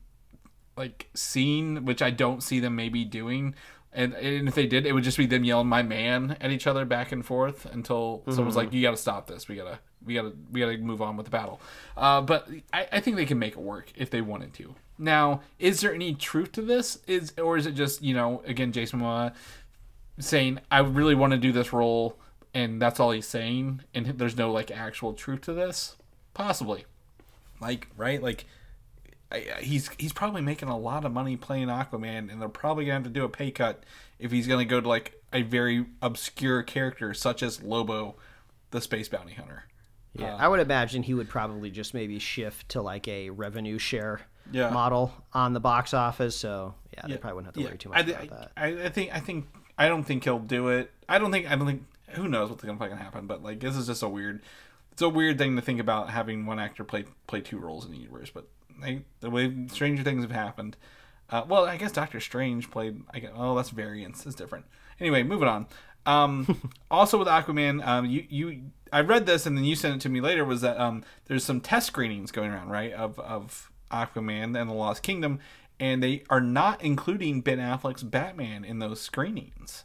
like 0.77 1.09
scene, 1.14 1.85
which 1.85 2.03
I 2.03 2.11
don't 2.11 2.43
see 2.43 2.61
them 2.61 2.77
maybe 2.77 3.05
doing. 3.05 3.55
And, 3.93 4.12
and 4.14 4.49
if 4.49 4.57
they 4.57 4.66
did, 4.66 4.87
it 4.87 4.93
would 4.93 5.05
just 5.05 5.16
be 5.16 5.27
them 5.27 5.45
yelling 5.45 5.68
"my 5.68 5.83
man" 5.83 6.37
at 6.41 6.51
each 6.51 6.66
other 6.66 6.85
back 6.85 7.12
and 7.12 7.25
forth 7.25 7.64
until 7.66 8.25
someone's 8.29 8.57
like, 8.57 8.72
"You 8.72 8.83
got 8.83 8.91
to 8.91 8.97
stop 8.97 9.29
this. 9.29 9.47
We 9.47 9.55
gotta, 9.55 9.79
we 10.05 10.14
gotta, 10.14 10.33
we 10.51 10.61
gotta 10.61 10.79
move 10.79 11.01
on 11.01 11.16
with 11.16 11.27
the 11.27 11.31
battle." 11.31 11.61
Uh, 11.97 12.20
but 12.20 12.49
I, 12.72 12.89
I 12.91 13.01
think 13.01 13.16
they 13.16 13.25
can 13.25 13.39
make 13.39 13.53
it 13.53 13.61
work 13.61 13.93
if 13.95 14.11
they 14.11 14.20
wanted 14.20 14.53
to. 14.55 14.75
Now, 14.99 15.43
is 15.59 15.81
there 15.81 15.95
any 15.95 16.14
truth 16.14 16.53
to 16.53 16.62
this? 16.62 16.99
Is 17.07 17.33
or 17.39 17.57
is 17.57 17.66
it 17.66 17.72
just 17.72 18.03
you 18.03 18.14
know 18.14 18.43
again 18.47 18.72
Jason 18.72 19.01
Momoa 19.01 19.33
saying 20.18 20.61
I 20.70 20.81
really 20.81 21.14
want 21.14 21.33
to 21.33 21.39
do 21.39 21.53
this 21.53 21.72
role 21.72 22.16
and 22.53 22.81
that's 22.81 23.01
all 23.01 23.11
he's 23.11 23.27
saying 23.27 23.83
and 23.95 24.07
there's 24.07 24.37
no 24.37 24.53
like 24.53 24.70
actual 24.70 25.12
truth 25.12 25.43
to 25.43 25.53
this? 25.53 25.97
Possibly, 26.33 26.85
like 27.61 27.89
right 27.97 28.22
like 28.22 28.45
he's 29.61 29.91
he's 29.99 30.12
probably 30.12 30.43
making 30.43 30.68
a 30.68 30.79
lot 30.79 31.05
of 31.05 31.12
money 31.12 31.37
playing 31.37 31.68
Aquaman, 31.68 32.31
and 32.31 32.41
they're 32.41 32.49
probably 32.49 32.85
gonna 32.85 32.95
have 32.95 33.05
to 33.05 33.11
do 33.11 33.25
a 33.25 33.29
pay 33.29 33.51
cut 33.51 33.85
if 34.18 34.31
he's 34.31 34.47
gonna 34.47 34.64
go 34.64 34.81
to 34.81 34.89
like 34.89 35.20
a 35.33 35.43
very 35.43 35.87
obscure 36.03 36.62
character 36.62 37.12
such 37.14 37.43
as 37.43 37.62
Lobo, 37.62 38.16
the 38.70 38.81
space 38.81 39.09
bounty 39.09 39.35
hunter. 39.35 39.64
Yeah, 40.14 40.35
uh, 40.35 40.39
I 40.39 40.49
would 40.49 40.61
imagine 40.61 41.03
he 41.03 41.14
would 41.14 41.29
probably 41.29 41.70
just 41.70 41.93
maybe 41.95 42.18
shift 42.18 42.68
to 42.70 42.83
like 42.83 43.09
a 43.09 43.31
revenue 43.31 43.79
share 43.79 44.20
Yeah. 44.53 44.70
model 44.70 45.12
on 45.33 45.53
the 45.53 45.61
box 45.61 45.93
office. 45.93 46.37
So 46.37 46.75
yeah, 46.93 47.03
they 47.09 47.16
probably 47.16 47.35
wouldn't 47.37 47.57
have 47.57 47.62
to 47.64 47.68
worry 47.68 47.79
too 47.79 47.89
much 47.89 47.99
I, 47.99 48.01
about 48.11 48.22
I, 48.22 48.27
that. 48.27 48.53
I, 48.57 48.87
I 48.87 48.89
think 48.91 49.14
I 49.14 49.20
think 49.20 49.47
I 49.77 49.89
don't 49.89 50.05
think 50.05 50.22
he'll 50.25 50.39
do 50.39 50.68
it. 50.68 50.93
I 51.09 51.18
don't 51.18 51.33
think 51.33 51.51
I 51.51 51.57
don't 51.57 51.66
think 51.66 51.85
who 52.11 52.29
knows 52.29 52.51
what's 52.51 52.62
gonna 52.62 52.79
fucking 52.79 52.97
happen. 52.99 53.27
But 53.27 53.43
like 53.43 53.59
this 53.59 53.77
is 53.77 53.87
just 53.89 54.03
a 54.03 54.09
weird. 54.09 54.43
It's 54.93 55.03
a 55.03 55.09
weird 55.09 55.39
thing 55.39 55.57
to 55.57 55.62
think 55.62 55.81
about 55.81 56.11
having 56.11 56.47
one 56.47 56.61
actor 56.61 56.85
play 56.85 57.07
play 57.27 57.41
two 57.41 57.59
roles 57.59 57.85
in 57.85 57.91
the 57.91 57.99
universe. 57.99 58.31
But 58.33 58.47
They, 58.81 59.03
the 59.20 59.31
way 59.31 59.66
Stranger 59.68 60.03
Things 60.03 60.22
have 60.22 60.33
happened. 60.33 60.77
Uh, 61.31 61.45
well, 61.49 61.64
I 61.64 61.77
guess 61.77 61.93
Doctor 61.93 62.20
Strange 62.20 62.70
played. 62.70 63.03
I 63.12 63.18
guess, 63.18 63.33
oh, 63.35 63.55
that's 63.55 63.70
variants. 63.70 64.27
It's 64.27 64.35
different. 64.35 64.66
Anyway, 65.01 65.22
moving 65.22 65.49
on. 65.49 65.66
Um, 66.07 66.70
also 66.91 67.18
with 67.18 67.29
Aquaman, 67.29 67.85
um, 67.87 68.07
you 68.07 68.25
you 68.29 68.62
I 68.93 69.01
read 69.01 69.27
this 69.27 69.47
and 69.47 69.57
then 69.57 69.64
you 69.64 69.75
sent 69.75 69.97
it 69.97 70.01
to 70.03 70.09
me 70.09 70.20
later. 70.20 70.45
Was 70.45 70.61
that 70.61 70.79
um, 70.79 71.03
there's 71.27 71.45
some 71.45 71.61
test 71.61 71.87
screenings 71.87 72.31
going 72.31 72.51
around, 72.51 72.70
right? 72.70 72.93
Of 72.93 73.18
of 73.18 73.70
Aquaman 73.91 74.61
and 74.61 74.68
the 74.68 74.75
Lost 74.75 75.03
Kingdom, 75.03 75.41
and 75.81 76.03
they 76.03 76.25
are 76.31 76.41
not 76.41 76.83
including 76.83 77.41
Ben 77.41 77.59
Affleck's 77.59 78.03
Batman 78.03 78.64
in 78.64 78.79
those 78.79 79.01
screenings. 79.01 79.85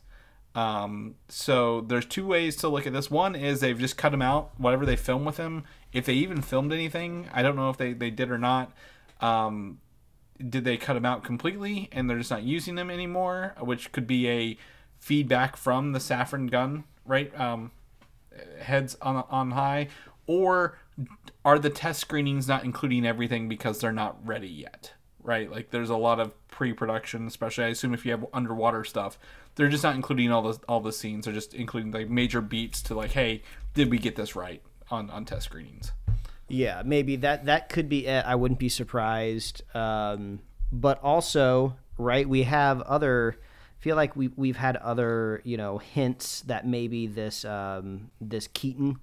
Um, 0.55 1.15
so 1.27 1.81
there's 1.81 2.05
two 2.05 2.25
ways 2.25 2.55
to 2.57 2.67
look 2.67 2.87
at 2.87 2.93
this. 2.93 3.09
One 3.09 3.35
is 3.35 3.59
they've 3.59 3.77
just 3.77 3.97
cut 3.97 4.13
him 4.13 4.21
out, 4.21 4.51
whatever 4.57 4.85
they 4.85 4.95
film 4.95 5.23
with 5.23 5.37
him. 5.37 5.63
If 5.91 6.05
they 6.05 6.13
even 6.13 6.41
filmed 6.41 6.71
anything, 6.71 7.29
I 7.33 7.41
don't 7.41 7.55
know 7.55 7.69
if 7.69 7.77
they, 7.77 7.93
they 7.93 8.11
did 8.11 8.29
or 8.29 8.37
not. 8.37 8.71
Um, 9.21 9.79
did 10.47 10.63
they 10.63 10.77
cut 10.77 10.95
him 10.95 11.05
out 11.05 11.23
completely 11.23 11.89
and 11.91 12.09
they're 12.09 12.17
just 12.17 12.31
not 12.31 12.43
using 12.43 12.75
them 12.75 12.89
anymore, 12.89 13.55
which 13.59 13.91
could 13.91 14.07
be 14.07 14.29
a 14.29 14.57
feedback 14.99 15.57
from 15.57 15.91
the 15.91 15.99
Safran 15.99 16.49
Gunn, 16.49 16.85
right? 17.05 17.37
Um, 17.39 17.71
heads 18.59 18.97
on 19.01 19.23
on 19.29 19.51
high, 19.51 19.89
or 20.27 20.77
are 21.43 21.59
the 21.59 21.69
test 21.69 21.99
screenings 21.99 22.47
not 22.47 22.63
including 22.63 23.05
everything 23.05 23.49
because 23.49 23.79
they're 23.79 23.91
not 23.91 24.25
ready 24.25 24.47
yet? 24.47 24.93
Right, 25.21 25.51
like 25.51 25.71
there's 25.71 25.89
a 25.89 25.97
lot 25.97 26.21
of 26.21 26.33
pre-production, 26.47 27.27
especially 27.27 27.65
I 27.65 27.67
assume 27.67 27.93
if 27.93 28.05
you 28.05 28.11
have 28.11 28.25
underwater 28.33 28.85
stuff, 28.85 29.19
they're 29.55 29.67
just 29.67 29.83
not 29.83 29.95
including 29.95 30.31
all 30.31 30.41
the 30.41 30.59
all 30.69 30.79
the 30.79 30.93
scenes. 30.93 31.25
They're 31.25 31.33
just 31.33 31.53
including 31.53 31.91
like 31.91 32.09
major 32.09 32.39
beats 32.41 32.81
to 32.83 32.95
like, 32.95 33.11
hey, 33.11 33.41
did 33.73 33.91
we 33.91 33.97
get 33.97 34.15
this 34.15 34.35
right 34.35 34.61
on 34.91 35.09
on 35.09 35.25
test 35.25 35.45
screenings? 35.45 35.91
Yeah, 36.47 36.81
maybe 36.83 37.15
that 37.17 37.45
that 37.45 37.69
could 37.69 37.87
be 37.87 38.07
it. 38.07 38.25
I 38.25 38.35
wouldn't 38.35 38.59
be 38.59 38.69
surprised. 38.69 39.61
Um, 39.75 40.39
but 40.71 41.01
also, 41.03 41.75
right, 41.97 42.27
we 42.27 42.43
have 42.43 42.81
other. 42.81 43.37
Feel 43.79 43.95
like 43.95 44.15
we 44.15 44.29
we've 44.35 44.57
had 44.57 44.75
other 44.77 45.41
you 45.45 45.55
know 45.55 45.77
hints 45.77 46.41
that 46.41 46.67
maybe 46.67 47.07
this 47.07 47.45
um, 47.45 48.11
this 48.19 48.47
Keaton 48.47 48.99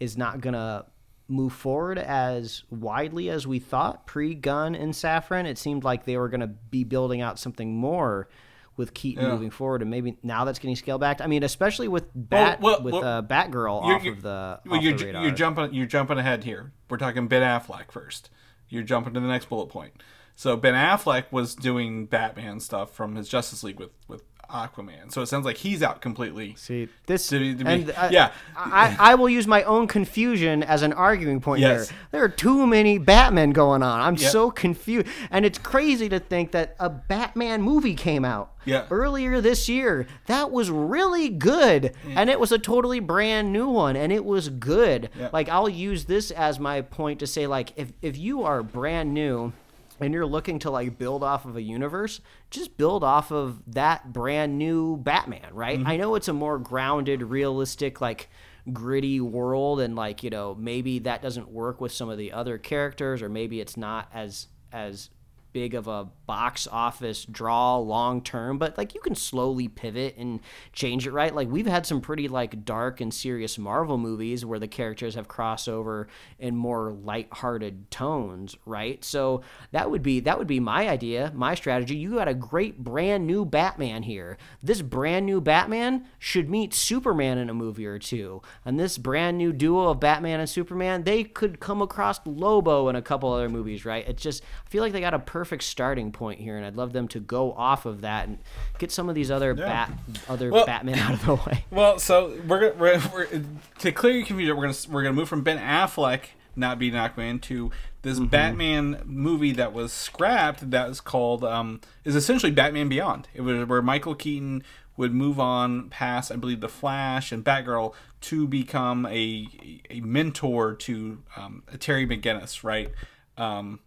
is 0.00 0.16
not 0.16 0.40
gonna 0.40 0.86
move 1.28 1.52
forward 1.52 1.98
as 1.98 2.62
widely 2.70 3.28
as 3.28 3.46
we 3.46 3.58
thought 3.58 4.06
pre 4.06 4.34
Gunn 4.34 4.74
and 4.74 4.92
Safran. 4.92 5.44
It 5.44 5.58
seemed 5.58 5.84
like 5.84 6.04
they 6.04 6.16
were 6.16 6.28
gonna 6.28 6.48
be 6.48 6.82
building 6.82 7.20
out 7.20 7.38
something 7.38 7.76
more 7.76 8.28
with 8.76 8.94
Keaton 8.94 9.24
Yeah. 9.24 9.30
moving 9.30 9.50
forward, 9.50 9.82
and 9.82 9.90
maybe 9.90 10.16
now 10.22 10.44
that's 10.44 10.58
getting 10.58 10.76
scaled 10.76 11.00
back. 11.00 11.20
I 11.20 11.26
mean, 11.26 11.42
especially 11.42 11.88
with 11.88 12.04
Bat 12.14 12.60
well, 12.60 12.82
with 12.82 12.94
well, 12.94 13.04
uh, 13.04 13.22
Batgirl 13.22 13.82
off 13.82 14.04
of 14.06 14.22
the 14.22 14.60
well, 14.66 14.78
off 14.78 14.82
you're, 14.82 14.96
the 14.96 15.20
you're 15.22 15.30
jumping 15.30 15.72
you're 15.74 15.86
jumping 15.86 16.18
ahead 16.18 16.44
here. 16.44 16.72
We're 16.88 16.98
talking 16.98 17.28
Ben 17.28 17.42
Affleck 17.42 17.90
first. 17.90 18.30
You're 18.68 18.82
jumping 18.82 19.14
to 19.14 19.20
the 19.20 19.28
next 19.28 19.48
bullet 19.48 19.68
point. 19.68 20.02
So 20.34 20.56
Ben 20.56 20.74
Affleck 20.74 21.24
was 21.30 21.54
doing 21.54 22.06
Batman 22.06 22.60
stuff 22.60 22.92
from 22.94 23.14
his 23.14 23.28
Justice 23.28 23.62
League 23.64 23.78
with 23.78 23.90
with 24.08 24.22
Aquaman. 24.50 25.12
So 25.12 25.22
it 25.22 25.26
sounds 25.26 25.44
like 25.44 25.56
he's 25.58 25.82
out 25.82 26.00
completely. 26.00 26.54
See 26.56 26.88
this, 27.06 27.26
To 27.28 27.38
be- 27.38 27.54
to 27.54 27.64
be- 27.64 27.70
and 27.70 27.90
uh, 27.90 27.94
I, 27.96 28.08
yeah. 28.10 28.32
I, 28.56 28.96
I 28.98 29.14
will 29.14 29.28
use 29.28 29.46
my 29.46 29.62
own 29.64 29.86
confusion 29.86 30.62
as 30.62 30.82
an 30.82 30.92
arguing 30.92 31.40
point 31.40 31.60
Yes. 31.60 31.88
here. 31.90 31.98
There 32.12 32.24
are 32.24 32.28
too 32.28 32.66
many 32.66 32.98
Batman 32.98 33.50
going 33.50 33.82
on. 33.82 34.00
I'm 34.00 34.16
Yep. 34.16 34.30
so 34.30 34.50
confused, 34.50 35.06
and 35.30 35.44
it's 35.44 35.58
crazy 35.58 36.08
to 36.08 36.18
think 36.20 36.52
that 36.52 36.76
a 36.78 36.88
Batman 36.88 37.62
movie 37.62 37.94
came 37.94 38.24
out 38.24 38.52
Yeah. 38.64 38.84
earlier 38.90 39.40
this 39.40 39.68
year 39.68 40.06
that 40.26 40.50
was 40.50 40.70
really 40.70 41.28
good, 41.28 41.92
and 42.08 42.30
it 42.30 42.38
was 42.40 42.52
a 42.52 42.58
totally 42.58 43.00
brand 43.00 43.52
new 43.52 43.68
one, 43.68 43.96
and 43.96 44.12
it 44.12 44.24
was 44.24 44.48
good. 44.48 45.10
Yep. 45.18 45.32
Like 45.32 45.48
I'll 45.48 45.68
use 45.68 46.04
this 46.06 46.30
as 46.30 46.58
my 46.60 46.80
point 46.82 47.20
to 47.20 47.26
say, 47.26 47.46
like 47.46 47.72
if 47.76 47.92
if 48.02 48.16
you 48.16 48.42
are 48.44 48.62
brand 48.62 49.12
new 49.14 49.52
and 50.00 50.12
you're 50.12 50.26
looking 50.26 50.58
to 50.60 50.70
like 50.70 50.98
build 50.98 51.22
off 51.22 51.44
of 51.44 51.56
a 51.56 51.62
universe, 51.62 52.20
just 52.50 52.76
build 52.76 53.02
off 53.02 53.30
of 53.30 53.62
that 53.66 54.12
brand 54.12 54.58
new 54.58 54.96
Batman, 54.96 55.48
right? 55.52 55.78
Mm-hmm. 55.78 55.88
I 55.88 55.96
know 55.96 56.14
it's 56.14 56.28
a 56.28 56.32
more 56.32 56.58
grounded, 56.58 57.22
realistic, 57.22 58.00
like 58.00 58.28
gritty 58.72 59.20
world 59.20 59.80
and 59.80 59.96
like, 59.96 60.22
you 60.22 60.30
know, 60.30 60.54
maybe 60.58 60.98
that 61.00 61.22
doesn't 61.22 61.48
work 61.48 61.80
with 61.80 61.92
some 61.92 62.08
of 62.08 62.18
the 62.18 62.32
other 62.32 62.58
characters 62.58 63.22
or 63.22 63.28
maybe 63.28 63.60
it's 63.60 63.76
not 63.76 64.08
as 64.12 64.48
as 64.72 65.10
big 65.56 65.72
of 65.72 65.88
a 65.88 66.06
box 66.26 66.68
office 66.70 67.24
draw 67.24 67.78
long 67.78 68.20
term, 68.20 68.58
but 68.58 68.76
like 68.76 68.94
you 68.94 69.00
can 69.00 69.14
slowly 69.14 69.68
pivot 69.68 70.14
and 70.18 70.38
change 70.74 71.06
it, 71.06 71.12
right? 71.12 71.34
Like 71.34 71.48
we've 71.48 71.66
had 71.66 71.86
some 71.86 72.02
pretty 72.02 72.28
like 72.28 72.66
dark 72.66 73.00
and 73.00 73.14
serious 73.14 73.56
Marvel 73.56 73.96
movies 73.96 74.44
where 74.44 74.58
the 74.58 74.68
characters 74.68 75.14
have 75.14 75.28
crossover 75.28 76.08
in 76.38 76.54
more 76.54 76.92
light-hearted 76.92 77.90
tones, 77.90 78.54
right? 78.66 79.02
So 79.02 79.40
that 79.72 79.90
would 79.90 80.02
be 80.02 80.20
that 80.20 80.36
would 80.36 80.46
be 80.46 80.60
my 80.60 80.90
idea, 80.90 81.32
my 81.34 81.54
strategy. 81.54 81.96
You 81.96 82.16
got 82.16 82.28
a 82.28 82.34
great 82.34 82.84
brand 82.84 83.26
new 83.26 83.46
Batman 83.46 84.02
here. 84.02 84.36
This 84.62 84.82
brand 84.82 85.24
new 85.24 85.40
Batman 85.40 86.04
should 86.18 86.50
meet 86.50 86.74
Superman 86.74 87.38
in 87.38 87.48
a 87.48 87.54
movie 87.54 87.86
or 87.86 87.98
two. 87.98 88.42
And 88.66 88.78
this 88.78 88.98
brand 88.98 89.38
new 89.38 89.54
duo 89.54 89.88
of 89.88 90.00
Batman 90.00 90.38
and 90.38 90.50
Superman, 90.50 91.04
they 91.04 91.24
could 91.24 91.60
come 91.60 91.80
across 91.80 92.20
Lobo 92.26 92.90
in 92.90 92.96
a 92.96 93.00
couple 93.00 93.32
other 93.32 93.48
movies, 93.48 93.86
right? 93.86 94.06
It's 94.06 94.22
just 94.22 94.42
I 94.66 94.68
feel 94.68 94.82
like 94.82 94.92
they 94.92 95.00
got 95.00 95.14
a 95.14 95.18
perfect 95.18 95.45
starting 95.60 96.12
point 96.12 96.40
here 96.40 96.56
and 96.56 96.64
I'd 96.66 96.76
love 96.76 96.92
them 96.92 97.08
to 97.08 97.20
go 97.20 97.52
off 97.52 97.86
of 97.86 98.00
that 98.02 98.28
and 98.28 98.38
get 98.78 98.90
some 98.92 99.08
of 99.08 99.14
these 99.14 99.30
other 99.30 99.54
bat 99.54 99.90
other 100.28 100.50
Well- 100.50 100.66
Batman 100.66 100.98
out 100.98 101.14
of 101.14 101.24
the 101.24 101.34
way. 101.34 101.64
Well, 101.70 101.98
so 101.98 102.36
we're, 102.46 102.72
gonna- 102.72 102.74
we're, 102.78 103.02
we're 103.12 103.42
to 103.80 103.92
clear 103.92 104.12
your 104.14 104.26
confusion. 104.26 104.56
We're 104.56 104.62
gonna 104.62 104.78
we're 104.90 105.02
gonna 105.02 105.14
move 105.14 105.28
from 105.28 105.42
Ben 105.42 105.58
Affleck 105.58 106.20
not 106.58 106.78
being 106.78 106.94
Aquaman 106.94 107.40
to 107.42 107.70
this 108.02 108.18
Batman 108.18 109.02
movie 109.04 109.52
that 109.52 109.72
was 109.74 109.92
scrapped. 109.92 110.70
That 110.70 110.88
was 110.88 111.00
called 111.00 111.44
um, 111.44 111.80
is 112.04 112.14
essentially 112.16 112.50
Batman 112.52 112.88
Beyond. 112.88 113.28
It 113.34 113.42
was 113.42 113.66
where 113.66 113.82
Michael 113.82 114.14
Keaton 114.14 114.62
would 114.96 115.12
move 115.12 115.38
on 115.38 115.90
past, 115.90 116.32
I 116.32 116.36
believe, 116.36 116.60
the 116.60 116.68
Flash 116.70 117.30
and 117.30 117.44
Batgirl 117.44 117.92
to 118.22 118.48
become 118.48 119.04
a 119.06 119.46
a 119.90 120.00
mentor 120.00 120.74
to 120.76 121.22
um, 121.36 121.62
Terry 121.78 122.06
McGinnis, 122.06 122.64
right? 122.64 122.90
Um, 123.36 123.80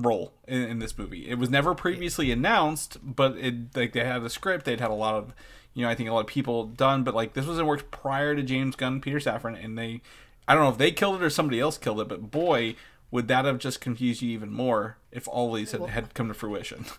role 0.00 0.32
in, 0.46 0.62
in 0.62 0.78
this 0.78 0.96
movie. 0.96 1.28
It 1.28 1.38
was 1.38 1.50
never 1.50 1.74
previously 1.74 2.30
announced, 2.30 2.98
but 3.02 3.36
it 3.36 3.76
like 3.76 3.92
they 3.92 4.04
had 4.04 4.22
a 4.22 4.30
script. 4.30 4.64
They'd 4.64 4.80
had 4.80 4.90
a 4.90 4.94
lot 4.94 5.14
of, 5.14 5.34
you 5.74 5.84
know, 5.84 5.90
I 5.90 5.94
think 5.94 6.08
a 6.08 6.12
lot 6.12 6.20
of 6.20 6.26
people 6.26 6.66
done, 6.66 7.04
but 7.04 7.14
like 7.14 7.34
this 7.34 7.46
was 7.46 7.58
in 7.58 7.66
works 7.66 7.84
prior 7.90 8.34
to 8.34 8.42
James 8.42 8.76
Gunn, 8.76 9.00
Peter 9.00 9.18
Safran, 9.18 9.62
and 9.62 9.78
they, 9.78 10.02
I 10.48 10.54
don't 10.54 10.64
know 10.64 10.70
if 10.70 10.78
they 10.78 10.90
killed 10.90 11.16
it 11.16 11.24
or 11.24 11.30
somebody 11.30 11.60
else 11.60 11.78
killed 11.78 12.00
it, 12.00 12.08
but 12.08 12.30
boy, 12.30 12.76
would 13.10 13.28
that 13.28 13.44
have 13.44 13.58
just 13.58 13.80
confused 13.80 14.22
you 14.22 14.30
even 14.30 14.52
more 14.52 14.96
if 15.10 15.26
all 15.28 15.52
these 15.52 15.72
had, 15.72 15.82
had 15.86 16.14
come 16.14 16.28
to 16.28 16.34
fruition. 16.34 16.84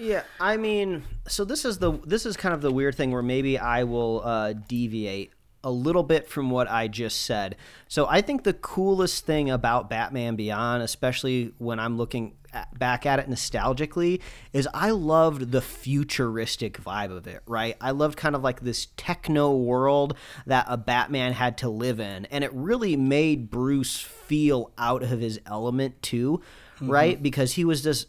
Yeah, 0.00 0.22
I 0.38 0.56
mean, 0.56 1.02
so 1.26 1.44
this 1.44 1.64
is 1.64 1.78
the 1.78 1.90
this 2.04 2.24
is 2.24 2.36
kind 2.36 2.54
of 2.54 2.60
the 2.60 2.70
weird 2.70 2.94
thing 2.94 3.10
where 3.10 3.22
maybe 3.22 3.58
I 3.58 3.82
will 3.82 4.22
uh, 4.24 4.52
deviate 4.52 5.32
a 5.64 5.70
little 5.70 6.02
bit 6.02 6.28
from 6.28 6.50
what 6.50 6.70
I 6.70 6.88
just 6.88 7.22
said. 7.22 7.56
So 7.88 8.06
I 8.08 8.20
think 8.20 8.44
the 8.44 8.52
coolest 8.52 9.26
thing 9.26 9.50
about 9.50 9.90
Batman 9.90 10.36
Beyond, 10.36 10.82
especially 10.82 11.52
when 11.58 11.80
I'm 11.80 11.96
looking 11.96 12.34
at, 12.52 12.78
back 12.78 13.06
at 13.06 13.18
it 13.18 13.28
nostalgically, 13.28 14.20
is 14.52 14.68
I 14.72 14.90
loved 14.90 15.50
the 15.50 15.60
futuristic 15.60 16.82
vibe 16.82 17.10
of 17.10 17.26
it. 17.26 17.42
Right, 17.46 17.76
I 17.80 17.90
loved 17.90 18.16
kind 18.16 18.36
of 18.36 18.42
like 18.42 18.60
this 18.60 18.88
techno 18.96 19.56
world 19.56 20.16
that 20.46 20.66
a 20.68 20.76
Batman 20.76 21.32
had 21.32 21.58
to 21.58 21.68
live 21.68 22.00
in, 22.00 22.26
and 22.26 22.44
it 22.44 22.52
really 22.54 22.96
made 22.96 23.50
Bruce 23.50 24.00
feel 24.00 24.70
out 24.78 25.02
of 25.02 25.20
his 25.20 25.40
element 25.46 26.00
too. 26.02 26.40
Mm-hmm. 26.76 26.90
Right, 26.90 27.20
because 27.20 27.54
he 27.54 27.64
was 27.64 27.82
this 27.82 28.06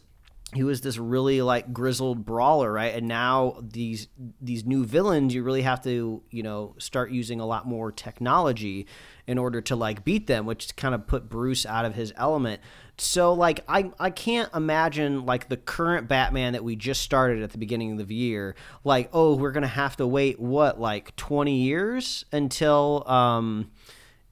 he 0.52 0.64
was 0.64 0.80
this 0.80 0.98
really 0.98 1.42
like 1.42 1.72
grizzled 1.72 2.24
brawler 2.24 2.72
right? 2.72 2.94
And 2.94 3.06
now 3.06 3.56
these 3.62 4.08
these 4.40 4.64
new 4.64 4.84
villains 4.84 5.34
you 5.34 5.42
really 5.42 5.62
have 5.62 5.82
to 5.84 6.22
you 6.30 6.42
know 6.42 6.74
start 6.78 7.10
using 7.10 7.40
a 7.40 7.46
lot 7.46 7.66
more 7.66 7.92
technology 7.92 8.86
in 9.26 9.38
order 9.38 9.60
to 9.60 9.76
like 9.76 10.04
beat 10.04 10.26
them 10.26 10.46
which 10.46 10.74
kind 10.76 10.94
of 10.94 11.06
put 11.06 11.28
bruce 11.28 11.64
out 11.64 11.84
of 11.84 11.94
his 11.94 12.12
element. 12.16 12.60
So 12.98 13.32
like 13.32 13.60
i 13.68 13.90
i 13.98 14.10
can't 14.10 14.52
imagine 14.54 15.24
like 15.24 15.48
the 15.48 15.56
current 15.56 16.08
batman 16.08 16.52
that 16.52 16.64
we 16.64 16.76
just 16.76 17.02
started 17.02 17.42
at 17.42 17.50
the 17.50 17.58
beginning 17.58 17.98
of 17.98 18.08
the 18.08 18.14
year 18.14 18.54
like 18.84 19.08
oh 19.12 19.36
we're 19.36 19.52
gonna 19.52 19.66
have 19.66 19.96
to 19.96 20.06
wait 20.06 20.38
what 20.38 20.78
like 20.78 21.16
20 21.16 21.56
years 21.56 22.24
until 22.32 23.08
um 23.08 23.70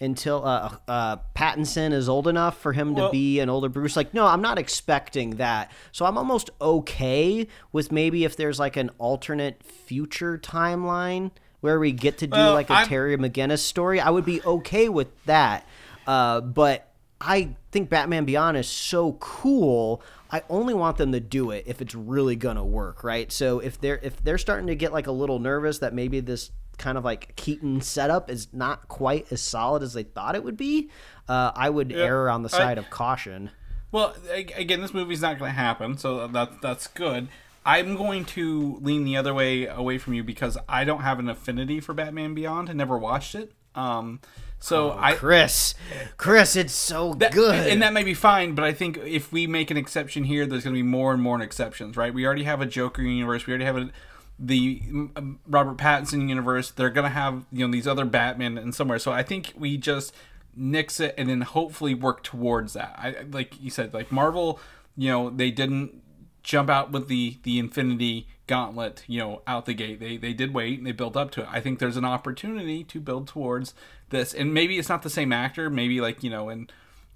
until 0.00 0.46
uh, 0.46 0.76
uh, 0.86 1.16
Pattinson 1.34 1.92
is 1.92 2.08
old 2.08 2.28
enough 2.28 2.58
for 2.58 2.72
him 2.72 2.94
to 2.96 3.10
be 3.10 3.40
an 3.40 3.48
older 3.48 3.68
Bruce. 3.68 3.96
Like, 3.96 4.14
no, 4.14 4.26
I'm 4.26 4.40
not 4.42 4.58
expecting 4.58 5.30
that. 5.36 5.72
So 5.92 6.04
I'm 6.06 6.16
almost 6.16 6.50
okay 6.60 7.46
with 7.72 7.90
maybe 7.90 8.24
if 8.24 8.36
there's 8.36 8.58
like 8.58 8.76
an 8.76 8.90
alternate 8.98 9.62
future 9.62 10.38
timeline 10.38 11.30
where 11.60 11.80
we 11.80 11.90
get 11.90 12.18
to 12.18 12.26
do 12.28 12.36
Well, 12.36 12.54
like 12.54 12.70
a 12.70 12.74
I'm- 12.74 12.88
Terry 12.88 13.16
McGinnis 13.16 13.58
story. 13.58 14.00
I 14.00 14.10
would 14.10 14.24
be 14.24 14.40
okay 14.44 14.88
with 14.88 15.08
that. 15.24 15.66
Uh, 16.06 16.40
but 16.40 16.88
I 17.20 17.56
think 17.72 17.90
Batman 17.90 18.24
Beyond 18.24 18.56
is 18.56 18.68
so 18.68 19.14
cool. 19.14 20.00
I 20.30 20.42
only 20.50 20.74
want 20.74 20.96
them 20.98 21.12
to 21.12 21.20
do 21.20 21.50
it 21.50 21.64
if 21.66 21.80
it's 21.80 21.94
really 21.94 22.36
gonna 22.36 22.64
work, 22.64 23.02
right? 23.02 23.30
So 23.32 23.60
if 23.60 23.80
they're 23.80 23.98
if 24.02 24.22
they're 24.22 24.38
starting 24.38 24.66
to 24.68 24.74
get 24.74 24.92
like 24.92 25.06
a 25.06 25.12
little 25.12 25.38
nervous 25.38 25.78
that 25.78 25.94
maybe 25.94 26.20
this 26.20 26.50
kind 26.76 26.96
of 26.96 27.04
like 27.04 27.34
Keaton 27.36 27.80
setup 27.80 28.30
is 28.30 28.48
not 28.52 28.88
quite 28.88 29.30
as 29.32 29.40
solid 29.42 29.82
as 29.82 29.94
they 29.94 30.04
thought 30.04 30.34
it 30.36 30.44
would 30.44 30.56
be, 30.56 30.90
uh, 31.28 31.50
I 31.54 31.70
would 31.70 31.92
err 31.92 32.30
on 32.30 32.42
the 32.42 32.48
I- 32.54 32.58
side 32.58 32.78
of 32.78 32.88
caution. 32.90 33.50
Well, 33.90 34.14
again, 34.54 34.82
this 34.82 34.92
movie's 34.92 35.22
not 35.22 35.38
going 35.38 35.50
to 35.50 35.56
happen, 35.56 35.96
so 35.96 36.26
that's 36.28 36.54
that's 36.60 36.86
good. 36.88 37.28
I'm 37.64 37.96
going 37.96 38.26
to 38.26 38.78
lean 38.82 39.04
the 39.04 39.16
other 39.16 39.32
way 39.34 39.66
away 39.66 39.96
from 39.98 40.12
you 40.14 40.22
because 40.22 40.58
I 40.68 40.84
don't 40.84 41.00
have 41.00 41.18
an 41.18 41.28
affinity 41.28 41.80
for 41.80 41.94
Batman 41.94 42.34
Beyond. 42.34 42.68
I 42.68 42.74
never 42.74 42.98
watched 42.98 43.34
it. 43.34 43.52
Um, 43.74 44.20
so 44.60 44.92
I 44.98 45.14
Chris, 45.14 45.74
Chris, 46.16 46.56
it's 46.56 46.72
so 46.72 47.14
that, 47.14 47.32
good. 47.32 47.68
and 47.68 47.80
that 47.82 47.92
may 47.92 48.02
be 48.02 48.14
fine, 48.14 48.54
but 48.54 48.64
I 48.64 48.72
think 48.72 48.98
if 48.98 49.32
we 49.32 49.46
make 49.46 49.70
an 49.70 49.76
exception 49.76 50.24
here, 50.24 50.46
there's 50.46 50.64
going 50.64 50.74
to 50.74 50.78
be 50.78 50.82
more 50.82 51.12
and 51.12 51.22
more 51.22 51.40
exceptions, 51.40 51.96
right? 51.96 52.12
We 52.12 52.26
already 52.26 52.44
have 52.44 52.60
a 52.60 52.66
Joker 52.66 53.02
universe. 53.02 53.46
We 53.46 53.52
already 53.52 53.64
have 53.66 53.76
a, 53.76 53.90
the 54.38 54.82
um, 55.16 55.38
Robert 55.46 55.76
Pattinson 55.76 56.28
universe. 56.28 56.70
They're 56.70 56.90
going 56.90 57.04
to 57.04 57.10
have 57.10 57.44
you 57.52 57.66
know 57.66 57.72
these 57.72 57.86
other 57.86 58.04
Batman 58.04 58.58
and 58.58 58.74
somewhere. 58.74 58.98
So 58.98 59.12
I 59.12 59.22
think 59.22 59.52
we 59.56 59.76
just 59.76 60.12
nix 60.56 60.98
it 60.98 61.14
and 61.16 61.28
then 61.28 61.42
hopefully 61.42 61.94
work 61.94 62.24
towards 62.24 62.72
that. 62.72 62.94
I 62.98 63.24
like 63.30 63.60
you 63.62 63.70
said, 63.70 63.94
like 63.94 64.10
Marvel. 64.10 64.60
You 64.96 65.10
know, 65.10 65.30
they 65.30 65.52
didn't 65.52 66.02
jump 66.42 66.68
out 66.68 66.90
with 66.90 67.08
the 67.08 67.38
the 67.44 67.58
Infinity 67.58 68.26
Gauntlet, 68.48 69.04
you 69.06 69.20
know, 69.20 69.42
out 69.46 69.66
the 69.66 69.74
gate. 69.74 70.00
They 70.00 70.16
they 70.16 70.32
did 70.32 70.52
wait 70.52 70.78
and 70.78 70.86
they 70.86 70.92
built 70.92 71.16
up 71.16 71.30
to 71.32 71.42
it. 71.42 71.48
I 71.50 71.60
think 71.60 71.78
there's 71.78 71.96
an 71.96 72.04
opportunity 72.04 72.82
to 72.84 73.00
build 73.00 73.28
towards 73.28 73.74
this, 74.10 74.34
and 74.34 74.52
maybe 74.54 74.78
it's 74.78 74.88
not 74.88 75.02
the 75.02 75.10
same 75.10 75.32
actor. 75.32 75.70
Maybe 75.70 76.00
like 76.00 76.22
you 76.22 76.30
know 76.30 76.48
in 76.48 76.68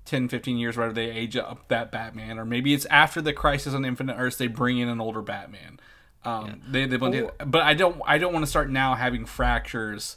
10, 0.05 0.28
15 0.28 0.57
years, 0.57 0.76
whether 0.76 0.93
they 0.93 1.11
age 1.11 1.36
up 1.36 1.68
that 1.68 1.93
Batman, 1.93 2.38
or 2.38 2.45
maybe 2.45 2.74
it's 2.74 2.86
after 2.86 3.20
the 3.22 3.32
Crisis 3.32 3.74
on 3.74 3.84
Infinite 3.84 4.16
Earths 4.18 4.36
they 4.36 4.47
bring 4.49 4.78
in 4.78 4.88
an 4.88 5.01
older 5.01 5.22
Batman. 5.22 5.78
Um, 6.24 6.62
they 6.68 6.86
they 6.86 6.97
want 6.97 7.14
to, 7.14 7.32
but 7.47 7.62
I 7.62 7.74
don't 7.74 8.01
I 8.07 8.18
don't 8.18 8.32
want 8.32 8.45
to 8.45 8.51
start 8.51 8.70
now 8.70 8.95
having 8.95 9.26
fractures, 9.26 10.16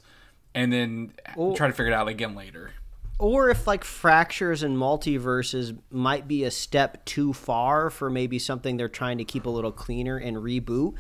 and 0.54 0.72
then 0.72 1.14
try 1.56 1.68
to 1.68 1.74
figure 1.74 1.92
it 1.92 1.96
out 1.96 2.08
again 2.08 2.36
later. 2.36 2.72
or 3.18 3.50
if 3.50 3.66
like 3.66 3.84
fractures 3.84 4.62
and 4.62 4.78
multiverses 4.78 5.78
might 5.90 6.28
be 6.28 6.44
a 6.44 6.52
step 6.52 7.04
too 7.06 7.34
far 7.34 7.90
for 7.90 8.10
maybe 8.10 8.38
something 8.38 8.78
they're 8.78 8.90
trying 8.90 9.18
to 9.18 9.24
keep 9.24 9.46
a 9.46 9.50
little 9.50 9.72
cleaner 9.72 10.18
and 10.18 10.38
reboot 10.38 10.94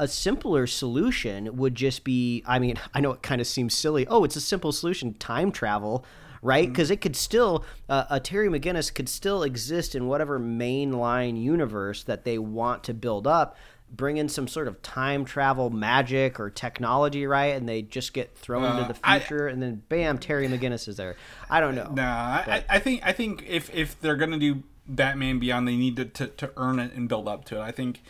a 0.00 0.08
simpler 0.08 0.66
solution 0.66 1.56
would 1.56 1.74
just 1.76 2.02
be 2.02 2.42
i 2.46 2.58
mean 2.58 2.76
i 2.94 3.00
know 3.00 3.12
it 3.12 3.22
kind 3.22 3.40
of 3.40 3.46
seems 3.46 3.76
silly. 3.76 4.06
Oh 4.08 4.24
it's 4.24 4.36
a 4.36 4.40
simple 4.40 4.72
solution 4.72 5.14
time 5.14 5.52
travel 5.52 6.04
right? 6.42 6.66
Because 6.68 6.90
it 6.90 7.02
could 7.02 7.14
still 7.16 7.66
uh, 7.90 8.04
a 8.08 8.18
terry 8.18 8.48
mcginnis 8.48 8.92
could 8.94 9.10
still 9.10 9.42
exist 9.42 9.94
in 9.94 10.06
whatever 10.06 10.40
mainline 10.40 11.38
universe 11.40 12.02
that 12.04 12.24
they 12.24 12.38
want 12.38 12.82
to 12.84 12.94
build 12.94 13.26
up 13.26 13.56
bring 13.92 14.16
in 14.18 14.28
some 14.28 14.46
sort 14.48 14.66
of 14.68 14.80
time 14.82 15.24
travel 15.24 15.68
magic 15.68 16.40
or 16.40 16.48
technology 16.48 17.26
right? 17.26 17.54
And 17.56 17.68
they 17.68 17.82
just 17.82 18.14
get 18.14 18.34
thrown 18.36 18.64
Uh, 18.64 18.78
into 18.80 18.92
the 18.94 18.98
I- 19.04 19.18
future 19.18 19.48
and 19.48 19.62
then 19.62 19.82
bam 19.90 20.16
terry 20.16 20.48
mcginnis 20.48 20.88
is 20.88 20.96
there. 20.96 21.16
I 21.50 21.60
don't 21.60 21.74
know. 21.74 21.90
Nah, 21.94 22.42
I, 22.46 22.64
I 22.70 22.78
think 22.78 23.02
I 23.04 23.12
think 23.12 23.44
if 23.46 23.68
if 23.74 24.00
they're 24.00 24.16
gonna 24.16 24.38
do 24.38 24.62
Batman 24.88 25.40
Beyond, 25.40 25.68
they 25.68 25.76
need 25.76 25.96
to, 25.96 26.04
to 26.06 26.26
to 26.28 26.52
earn 26.56 26.78
it 26.78 26.92
and 26.94 27.06
build 27.08 27.28
up 27.28 27.44
to 27.46 27.56
it. 27.56 27.60
I 27.62 27.70
think 27.72 28.00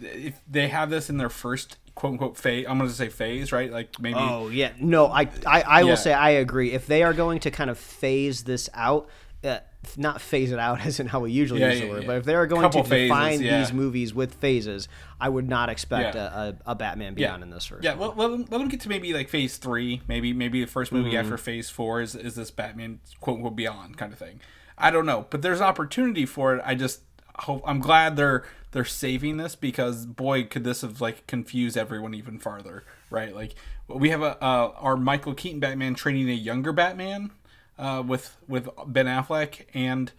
if 0.00 0.40
they 0.50 0.68
have 0.68 0.90
this 0.90 1.08
in 1.10 1.16
their 1.16 1.28
first 1.30 1.78
quote 1.94 2.12
unquote 2.12 2.36
phase, 2.36 2.66
I'm 2.68 2.78
gonna 2.78 2.90
say 2.90 3.08
phase, 3.08 3.52
right? 3.52 3.70
Like 3.70 4.00
maybe 4.00 4.18
Oh 4.18 4.48
yeah, 4.48 4.72
no, 4.80 5.06
I 5.06 5.22
I, 5.46 5.62
I 5.62 5.78
Yeah. 5.80 5.84
will 5.84 5.96
say 5.96 6.12
I 6.12 6.30
agree. 6.30 6.72
If 6.72 6.86
they 6.86 7.02
are 7.02 7.12
going 7.14 7.40
to 7.40 7.50
kind 7.50 7.70
of 7.70 7.78
phase 7.78 8.44
this 8.44 8.68
out, 8.74 9.08
uh, 9.44 9.58
not 9.96 10.20
phase 10.20 10.50
it 10.52 10.58
out 10.58 10.80
as 10.86 10.98
in 10.98 11.06
how 11.06 11.20
we 11.20 11.30
usually 11.30 11.60
Yeah, 11.60 11.68
use 11.70 11.80
the 11.80 11.84
yeah, 11.86 11.90
word, 11.92 12.06
but 12.06 12.16
if 12.16 12.24
they 12.24 12.34
are 12.34 12.46
going 12.46 12.62
Couple 12.62 12.82
to 12.82 12.88
phases, 12.88 13.08
define 13.08 13.38
these 13.40 13.72
movies 13.72 14.14
with 14.14 14.34
phases, 14.34 14.88
I 15.20 15.28
would 15.28 15.48
not 15.48 15.68
expect 15.68 16.14
a, 16.16 16.56
a, 16.66 16.72
a 16.72 16.74
Batman 16.74 17.14
Beyond 17.14 17.42
in 17.42 17.50
this 17.50 17.66
first. 17.66 17.84
Yeah, 17.84 17.92
let, 17.94 18.16
let, 18.16 18.28
them, 18.30 18.46
let 18.50 18.58
them 18.58 18.68
get 18.68 18.80
to 18.80 18.88
maybe 18.88 19.12
like 19.12 19.28
phase 19.28 19.56
three. 19.58 20.00
Maybe 20.08 20.32
maybe 20.32 20.60
the 20.64 20.70
first 20.70 20.90
movie 20.92 21.10
Mm-hmm. 21.10 21.18
after 21.20 21.36
phase 21.36 21.68
four 21.70 22.00
is, 22.00 22.14
is 22.14 22.34
this 22.34 22.50
Batman 22.50 23.00
quote 23.20 23.36
unquote 23.36 23.54
beyond 23.56 23.98
kind 23.98 24.12
of 24.12 24.18
thing. 24.18 24.40
I 24.76 24.90
don't 24.90 25.06
know, 25.06 25.26
but 25.30 25.42
there's 25.42 25.60
opportunity 25.60 26.26
for 26.26 26.56
it. 26.56 26.62
I 26.64 26.74
just 26.74 27.02
hope 27.40 27.62
I'm 27.66 27.80
glad 27.80 28.16
they're 28.16 28.44
they're 28.74 28.84
saving 28.84 29.38
this 29.38 29.54
because 29.56 30.04
boy 30.04 30.44
could 30.44 30.64
this 30.64 30.82
have 30.82 31.00
like 31.00 31.26
confused 31.26 31.78
everyone 31.78 32.12
even 32.12 32.38
farther, 32.38 32.84
right? 33.08 33.34
Like 33.34 33.54
we 33.88 34.10
have 34.10 34.20
a 34.20 34.36
uh, 34.44 34.72
our 34.76 34.96
Michael 34.96 35.32
Keaton 35.32 35.60
Batman 35.60 35.94
training 35.94 36.28
a 36.28 36.34
younger 36.34 36.72
Batman 36.72 37.30
uh, 37.78 38.02
with 38.06 38.36
with 38.46 38.68
Ben 38.86 39.06
Affleck 39.06 39.64
and 39.72 40.12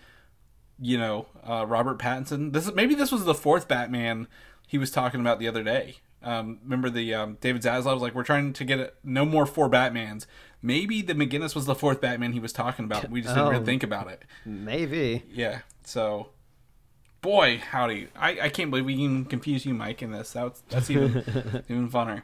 you 0.80 0.98
know 0.98 1.28
uh, 1.48 1.66
Robert 1.68 2.00
Pattinson. 2.00 2.52
This 2.54 2.66
is 2.68 2.74
maybe 2.74 2.96
this 2.96 3.12
was 3.12 3.26
the 3.26 3.36
fourth 3.36 3.68
Batman 3.68 4.28
he 4.68 4.78
was 4.78 4.90
talking 4.90 5.20
about 5.22 5.38
the 5.40 5.48
other 5.48 5.64
day. 5.64 5.98
Um, 6.24 6.58
remember 6.64 6.90
the 6.90 7.14
um, 7.14 7.38
David 7.40 7.62
Zaslav 7.62 7.94
was 7.94 8.02
like, 8.02 8.16
"We're 8.16 8.24
trying 8.24 8.54
to 8.54 8.64
get 8.64 8.80
it, 8.80 8.96
no 9.04 9.26
more 9.26 9.46
four 9.46 9.70
Batmans." 9.70 10.26
Maybe 10.62 11.04
the 11.04 11.14
McGinnis 11.14 11.54
was 11.54 11.66
the 11.68 11.76
fourth 11.76 12.02
Batman 12.02 12.32
he 12.32 12.40
was 12.40 12.52
talking 12.52 12.86
about. 12.86 13.12
We 13.12 13.22
just 13.22 13.36
didn't 13.36 13.48
Oh. 13.48 13.52
really 13.52 13.66
think 13.66 13.84
about 13.84 14.08
it. 14.10 14.24
maybe. 14.44 15.22
Yeah. 15.30 15.60
So, 15.84 16.30
boy, 17.26 17.60
howdy! 17.72 18.08
I, 18.16 18.40
I 18.40 18.50
can't 18.50 18.70
believe 18.70 18.86
we 18.86 18.98
can 18.98 19.26
confuse 19.26 19.66
you, 19.66 19.74
Mike, 19.74 20.04
in 20.04 20.12
this. 20.12 20.34
That's 20.34 20.62
that's 20.70 20.92
even 20.92 21.64
even 21.68 21.90
funner. 21.90 22.22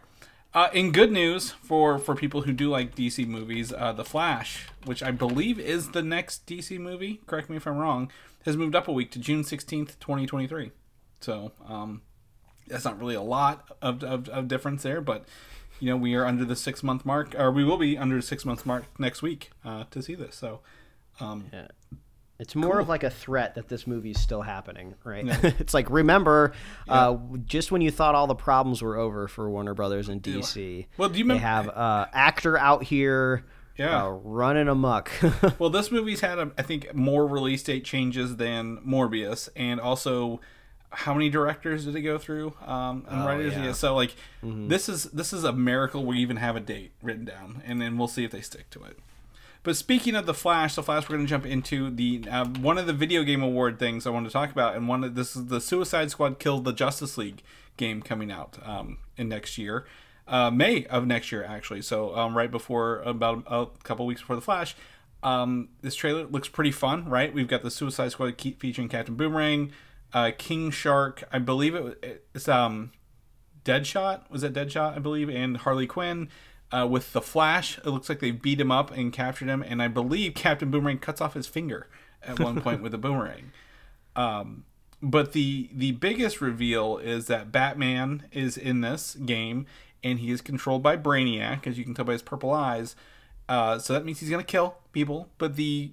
Uh, 0.54 0.70
in 0.74 0.92
good 0.92 1.12
news 1.12 1.50
for 1.50 1.98
for 1.98 2.14
people 2.14 2.44
who 2.44 2.54
do 2.54 2.70
like 2.70 2.94
DC 2.94 3.28
movies, 3.28 3.74
uh, 3.74 3.92
The 3.94 4.06
Flash, 4.06 4.68
which 4.86 5.02
I 5.02 5.10
believe 5.10 5.60
is 5.60 5.90
the 5.90 6.04
next 6.04 6.46
DC 6.46 6.80
movie, 6.80 7.20
correct 7.26 7.50
me 7.50 7.58
if 7.58 7.66
I'm 7.66 7.78
wrong, 7.78 8.12
has 8.46 8.56
moved 8.56 8.76
up 8.76 8.88
a 8.88 8.92
week 8.92 9.10
to 9.12 9.20
June 9.20 9.44
sixteenth, 9.44 10.00
twenty 10.00 10.28
twenty 10.28 10.46
three. 10.46 10.72
So 11.20 11.52
um, 11.68 12.04
that's 12.68 12.86
not 12.86 13.00
really 13.00 13.16
a 13.16 13.24
lot 13.24 13.76
of, 13.82 14.04
of, 14.04 14.30
of 14.30 14.48
difference 14.48 14.84
there, 14.84 15.02
but 15.02 15.26
you 15.80 15.90
know 15.90 15.98
we 15.98 16.14
are 16.14 16.28
under 16.28 16.46
the 16.46 16.56
six 16.56 16.84
month 16.84 17.08
mark, 17.08 17.34
or 17.40 17.50
we 17.50 17.64
will 17.64 17.78
be 17.78 17.98
under 17.98 18.18
the 18.18 18.22
six 18.22 18.46
month 18.46 18.68
mark 18.68 18.86
next 19.00 19.24
week 19.24 19.50
uh, 19.66 19.86
to 19.90 20.04
see 20.04 20.14
this. 20.14 20.36
So 20.36 20.60
um, 21.20 21.46
It's 22.42 22.56
more 22.56 22.80
of 22.80 22.90
like 22.90 23.04
a 23.04 23.10
threat 23.12 23.54
that 23.54 23.70
this 23.70 23.86
movie 23.86 24.10
is 24.12 24.20
still 24.20 24.42
happening, 24.42 24.96
right? 25.04 25.26
it's 25.60 25.76
like 25.76 25.88
remember, 25.92 26.54
uh, 26.90 27.16
just 27.46 27.72
when 27.72 27.82
you 27.82 27.92
thought 27.92 28.16
all 28.16 28.26
the 28.26 28.34
problems 28.34 28.82
were 28.82 28.98
over 28.98 29.28
for 29.28 29.48
Warner 29.48 29.76
Brothers 29.76 30.10
and 30.10 30.24
DC, 30.24 30.88
Well, 30.98 31.10
do 31.10 31.20
you 31.20 31.26
they 31.28 31.38
have 31.38 31.70
uh, 31.70 32.08
actor 32.12 32.58
out 32.58 32.82
here, 32.84 33.46
Yeah. 33.78 34.06
uh, 34.06 34.10
running 34.10 34.68
amok. 34.68 35.12
Well, 35.60 35.70
this 35.70 35.92
movie's 35.92 36.22
had, 36.22 36.40
um, 36.40 36.52
I 36.58 36.64
think, 36.64 36.96
more 36.96 37.28
release 37.28 37.62
date 37.62 37.86
changes 37.86 38.38
than 38.38 38.78
Morbius, 38.78 39.48
and 39.56 39.80
also 39.80 40.42
how 40.90 41.14
many 41.14 41.30
directors 41.30 41.86
did 41.86 41.96
it 41.96 42.02
go 42.02 42.18
through 42.18 42.54
um, 42.66 43.06
and 43.08 43.24
writers? 43.24 43.54
yeah. 43.54 43.66
Yeah. 43.66 43.72
So 43.74 43.94
like, 43.94 44.16
this 44.42 44.90
is 44.90 45.04
this 45.06 45.32
is 45.32 45.44
a 45.44 45.54
miracle 45.54 46.04
we 46.06 46.18
even 46.18 46.38
have 46.38 46.56
a 46.56 46.60
date 46.60 46.92
written 47.04 47.24
down, 47.26 47.62
and 47.68 47.80
then 47.80 48.00
we'll 48.00 48.08
see 48.08 48.24
if 48.24 48.32
they 48.32 48.42
stick 48.42 48.72
to 48.72 48.84
it. 48.86 48.98
But 49.64 49.78
speaking 49.78 50.16
of 50.16 50.26
the 50.26 50.34
Flash, 50.34 50.76
the 50.76 50.82
Flash, 50.82 51.08
we're 51.08 51.18
going 51.18 51.28
to 51.28 51.30
jump 51.30 51.46
into 51.46 51.92
the 51.92 52.24
uh, 52.30 52.46
one 52.46 52.80
of 52.80 52.88
the 52.88 52.94
video 52.94 53.24
game 53.24 53.44
award 53.44 53.78
things 53.78 54.08
I 54.08 54.10
wanted 54.10 54.30
to 54.30 54.34
talk 54.34 54.52
about, 54.52 54.76
and 54.76 54.88
one 54.88 55.04
of 55.04 55.16
this 55.16 55.36
is 55.36 55.48
the 55.48 55.62
Suicide 55.62 56.10
Squad 56.10 56.40
killed 56.40 56.66
the 56.66 56.74
Justice 56.74 57.18
League 57.18 57.44
game 57.78 58.02
coming 58.02 58.32
out 58.32 58.58
um, 58.64 58.98
in 59.18 59.30
next 59.30 59.58
year, 59.60 59.86
uh, 60.28 60.50
May 60.50 60.86
of 60.86 61.06
next 61.06 61.32
year 61.32 61.44
actually. 61.44 61.84
So 61.84 62.16
um, 62.16 62.36
right 62.36 62.50
before 62.50 63.00
about 63.00 63.44
a 63.46 63.68
couple 63.84 64.08
weeks 64.08 64.22
before 64.22 64.36
the 64.36 64.42
Flash, 64.42 64.76
um, 65.22 65.70
this 65.82 65.94
trailer 65.94 66.26
looks 66.26 66.48
pretty 66.48 66.72
fun, 66.72 67.08
right? 67.08 67.32
We've 67.32 67.48
got 67.48 67.62
the 67.62 67.72
Suicide 67.72 68.12
Squad 68.12 68.42
featuring 68.42 68.90
Captain 68.90 69.16
Boomerang, 69.16 69.72
uh, 70.12 70.32
King 70.36 70.72
Shark, 70.72 71.24
I 71.32 71.38
believe 71.38 71.76
it, 71.76 72.26
it's 72.34 72.48
um 72.48 72.92
Deadshot 73.64 74.28
was 74.32 74.42
it 74.42 74.54
Deadshot 74.54 74.96
I 74.96 75.00
believe 75.00 75.30
and 75.30 75.58
Harley 75.58 75.86
Quinn 75.86 76.30
uh, 76.72 76.88
with 76.90 77.14
the 77.14 77.22
Flash 77.22 77.78
it 77.80 77.88
looks 77.88 78.10
like 78.10 78.20
they 78.20 78.32
beat 78.32 78.60
him 78.60 78.72
up 78.72 78.92
and 78.92 79.12
captured 79.14 79.48
him 79.48 79.62
and 79.62 79.82
I 79.82 79.88
believe 79.88 80.34
Captain 80.34 80.72
Boomerang 80.72 81.00
cuts 81.00 81.22
off 81.22 81.34
his 81.34 81.48
finger 81.48 81.88
at 82.24 82.40
one 82.40 82.62
point 82.62 82.82
with 82.82 82.94
a 82.94 82.98
boomerang. 83.00 83.52
Um, 84.16 84.66
but 85.02 85.34
the 85.34 85.70
the 85.74 85.94
biggest 85.94 86.42
reveal 86.42 86.98
is 86.98 87.28
that 87.28 87.52
Batman 87.52 88.28
is 88.32 88.58
in 88.58 88.82
this 88.82 89.16
game 89.16 89.66
and 90.04 90.20
he 90.20 90.32
is 90.32 90.42
controlled 90.42 90.84
by 90.84 90.98
Brainiac 90.98 91.66
as 91.66 91.78
you 91.78 91.84
can 91.84 91.94
tell 91.94 92.06
by 92.06 92.14
his 92.14 92.22
purple 92.22 92.52
eyes. 92.52 92.96
Uh, 93.50 93.80
so 93.80 93.94
that 93.94 94.06
means 94.06 94.20
he's 94.20 94.30
gonna 94.30 94.44
kill 94.44 94.76
people. 94.92 95.30
But 95.38 95.56
the 95.56 95.92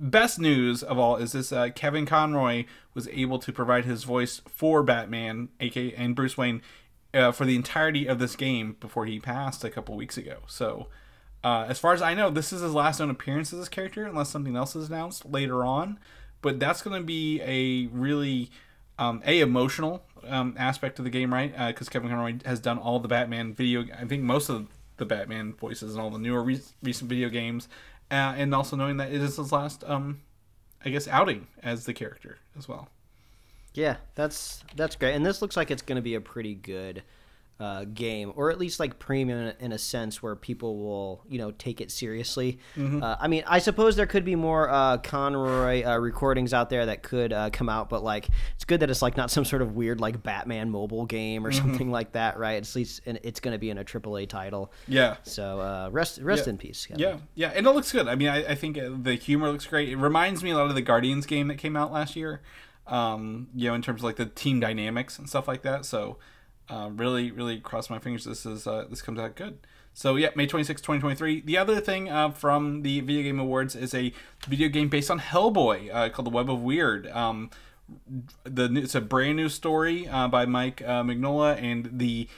best 0.00 0.38
news 0.38 0.82
of 0.82 0.98
all 0.98 1.16
is 1.16 1.32
this 1.32 1.52
uh, 1.52 1.70
Kevin 1.74 2.06
Conroy 2.06 2.64
was 2.94 3.08
able 3.08 3.38
to 3.38 3.52
provide 3.52 3.84
his 3.84 4.04
voice 4.04 4.42
for 4.48 4.82
Batman, 4.82 5.48
aka 5.60 5.92
and 5.94 6.14
Bruce 6.14 6.36
Wayne, 6.36 6.62
uh, 7.18 7.32
for 7.32 7.44
the 7.44 7.56
entirety 7.56 8.06
of 8.06 8.18
this 8.18 8.36
game 8.36 8.76
before 8.80 9.04
he 9.06 9.18
passed 9.18 9.64
a 9.64 9.70
couple 9.70 9.96
weeks 9.96 10.16
ago. 10.16 10.38
So, 10.46 10.86
uh, 11.42 11.66
as 11.68 11.78
far 11.78 11.92
as 11.92 12.02
I 12.02 12.14
know, 12.14 12.30
this 12.30 12.52
is 12.52 12.60
his 12.60 12.72
last 12.72 13.00
known 13.00 13.10
appearance 13.10 13.52
as 13.52 13.58
this 13.58 13.68
character, 13.68 14.04
unless 14.06 14.30
something 14.30 14.56
else 14.56 14.76
is 14.76 14.88
announced 14.88 15.26
later 15.26 15.64
on. 15.64 15.98
But 16.40 16.60
that's 16.60 16.82
going 16.82 17.00
to 17.00 17.04
be 17.04 17.40
a 17.42 17.86
really 17.88 18.50
um, 18.98 19.22
a 19.26 19.40
emotional 19.40 20.04
um, 20.26 20.54
aspect 20.56 20.98
of 20.98 21.04
the 21.04 21.10
game, 21.10 21.32
right? 21.32 21.52
Because 21.68 21.88
Kevin 21.88 22.10
Conroy 22.10 22.38
has 22.44 22.60
done 22.60 22.78
all 22.78 23.00
the 23.00 23.08
Batman 23.08 23.54
video. 23.54 23.84
I 23.96 24.04
think 24.04 24.22
most 24.22 24.48
of 24.48 24.68
the 24.96 25.04
Batman 25.04 25.54
voices 25.54 25.94
in 25.94 26.00
all 26.00 26.10
the 26.10 26.18
newer 26.18 26.42
re- 26.42 26.60
recent 26.82 27.08
video 27.08 27.28
games, 27.28 27.68
uh, 28.10 28.34
and 28.36 28.54
also 28.54 28.76
knowing 28.76 28.96
that 28.98 29.12
it 29.12 29.20
is 29.20 29.36
his 29.36 29.52
last, 29.52 29.84
um, 29.84 30.20
I 30.84 30.90
guess, 30.90 31.08
outing 31.08 31.48
as 31.62 31.86
the 31.86 31.94
character 31.94 32.38
as 32.56 32.68
well. 32.68 32.88
Yeah, 33.74 33.96
that's 34.14 34.64
that's 34.76 34.96
great, 34.96 35.14
and 35.14 35.24
this 35.24 35.40
looks 35.42 35.56
like 35.56 35.70
it's 35.70 35.82
going 35.82 35.96
to 35.96 36.02
be 36.02 36.14
a 36.14 36.20
pretty 36.20 36.54
good 36.54 37.02
uh, 37.60 37.84
game, 37.92 38.32
or 38.36 38.50
at 38.50 38.58
least 38.58 38.78
like 38.80 38.98
premium 39.00 39.52
in 39.60 39.72
a 39.72 39.78
sense 39.78 40.22
where 40.22 40.34
people 40.36 40.78
will 40.78 41.24
you 41.28 41.38
know 41.38 41.50
take 41.52 41.80
it 41.80 41.90
seriously. 41.90 42.58
Uh, 42.76 43.16
I 43.20 43.26
mean, 43.28 43.42
I 43.46 43.58
suppose 43.58 43.94
there 43.96 44.06
could 44.06 44.24
be 44.24 44.36
more 44.36 44.68
uh, 44.70 44.98
Conroy 44.98 45.84
uh, 45.84 45.96
recordings 45.98 46.54
out 46.54 46.70
there 46.70 46.86
that 46.86 47.02
could 47.02 47.32
uh, 47.32 47.50
come 47.52 47.68
out, 47.68 47.88
but 47.88 48.02
like 48.02 48.28
it's 48.54 48.64
good 48.64 48.80
that 48.80 48.90
it's 48.90 49.02
like 49.02 49.16
not 49.16 49.30
some 49.30 49.44
sort 49.44 49.60
of 49.62 49.74
weird 49.76 50.00
like 50.00 50.22
Batman 50.22 50.70
mobile 50.70 51.04
game 51.04 51.44
or 51.46 51.52
something 51.52 51.90
like 51.90 52.12
that, 52.12 52.38
right? 52.38 52.56
At 52.62 52.74
least 52.74 53.02
in, 53.06 53.18
it's 53.22 53.38
going 53.40 53.52
to 53.52 53.58
be 53.58 53.70
in 53.70 53.78
a 53.78 53.84
AAA 53.84 54.28
title. 54.28 54.72
Yeah. 54.88 55.16
So 55.24 55.60
uh, 55.60 55.88
rest 55.92 56.20
rest 56.20 56.46
Yeah. 56.46 56.50
in 56.50 56.58
peace. 56.58 56.86
Kevin. 56.86 57.00
Yeah, 57.00 57.16
yeah, 57.34 57.52
and 57.54 57.66
it 57.66 57.70
looks 57.70 57.92
good. 57.92 58.08
I 58.08 58.14
mean, 58.14 58.28
I, 58.28 58.52
I 58.52 58.54
think 58.54 58.78
the 59.04 59.14
humor 59.14 59.50
looks 59.52 59.66
great. 59.66 59.88
It 59.88 59.96
reminds 59.96 60.42
me 60.42 60.50
a 60.50 60.56
lot 60.56 60.68
of 60.68 60.74
the 60.76 60.82
Guardians 60.82 61.26
game 61.26 61.48
that 61.48 61.58
came 61.58 61.76
out 61.76 61.92
last 61.92 62.16
year. 62.16 62.40
Um, 62.88 63.48
you 63.54 63.68
know, 63.68 63.74
in 63.74 63.82
terms 63.82 64.00
of 64.00 64.04
like 64.04 64.16
the 64.16 64.26
team 64.26 64.60
dynamics 64.60 65.18
and 65.18 65.28
stuff 65.28 65.46
like 65.46 65.62
that. 65.62 65.84
So, 65.84 66.16
uh, 66.70 66.90
really, 66.92 67.30
really 67.30 67.60
cross 67.60 67.90
my 67.90 67.98
fingers. 67.98 68.24
This 68.24 68.46
is 68.46 68.66
uh, 68.66 68.86
this 68.88 69.02
comes 69.02 69.18
out 69.18 69.36
good. 69.36 69.58
So 69.98 70.14
yeah, 70.14 70.28
May 70.36 70.46
26, 70.46 70.80
2023. 70.80 71.40
The 71.40 71.58
other 71.58 71.80
thing 71.80 72.08
uh, 72.08 72.30
from 72.30 72.82
the 72.82 73.00
Video 73.00 73.24
Game 73.24 73.40
Awards 73.40 73.74
is 73.74 73.94
a 73.94 74.12
video 74.46 74.68
game 74.68 74.88
based 74.88 75.10
on 75.10 75.18
Hellboy 75.18 75.92
uh, 75.92 76.08
called 76.10 76.26
The 76.26 76.30
Web 76.30 76.48
of 76.48 76.60
Wyrd. 76.60 77.12
Um, 77.14 77.50
the 78.44 78.72
it's 78.76 78.94
a 78.94 79.00
brand 79.00 79.36
new 79.36 79.48
story 79.48 80.06
uh, 80.06 80.28
by 80.28 80.46
Mike 80.46 80.82
uh, 80.82 81.02
and 81.02 81.90
the 81.92 82.28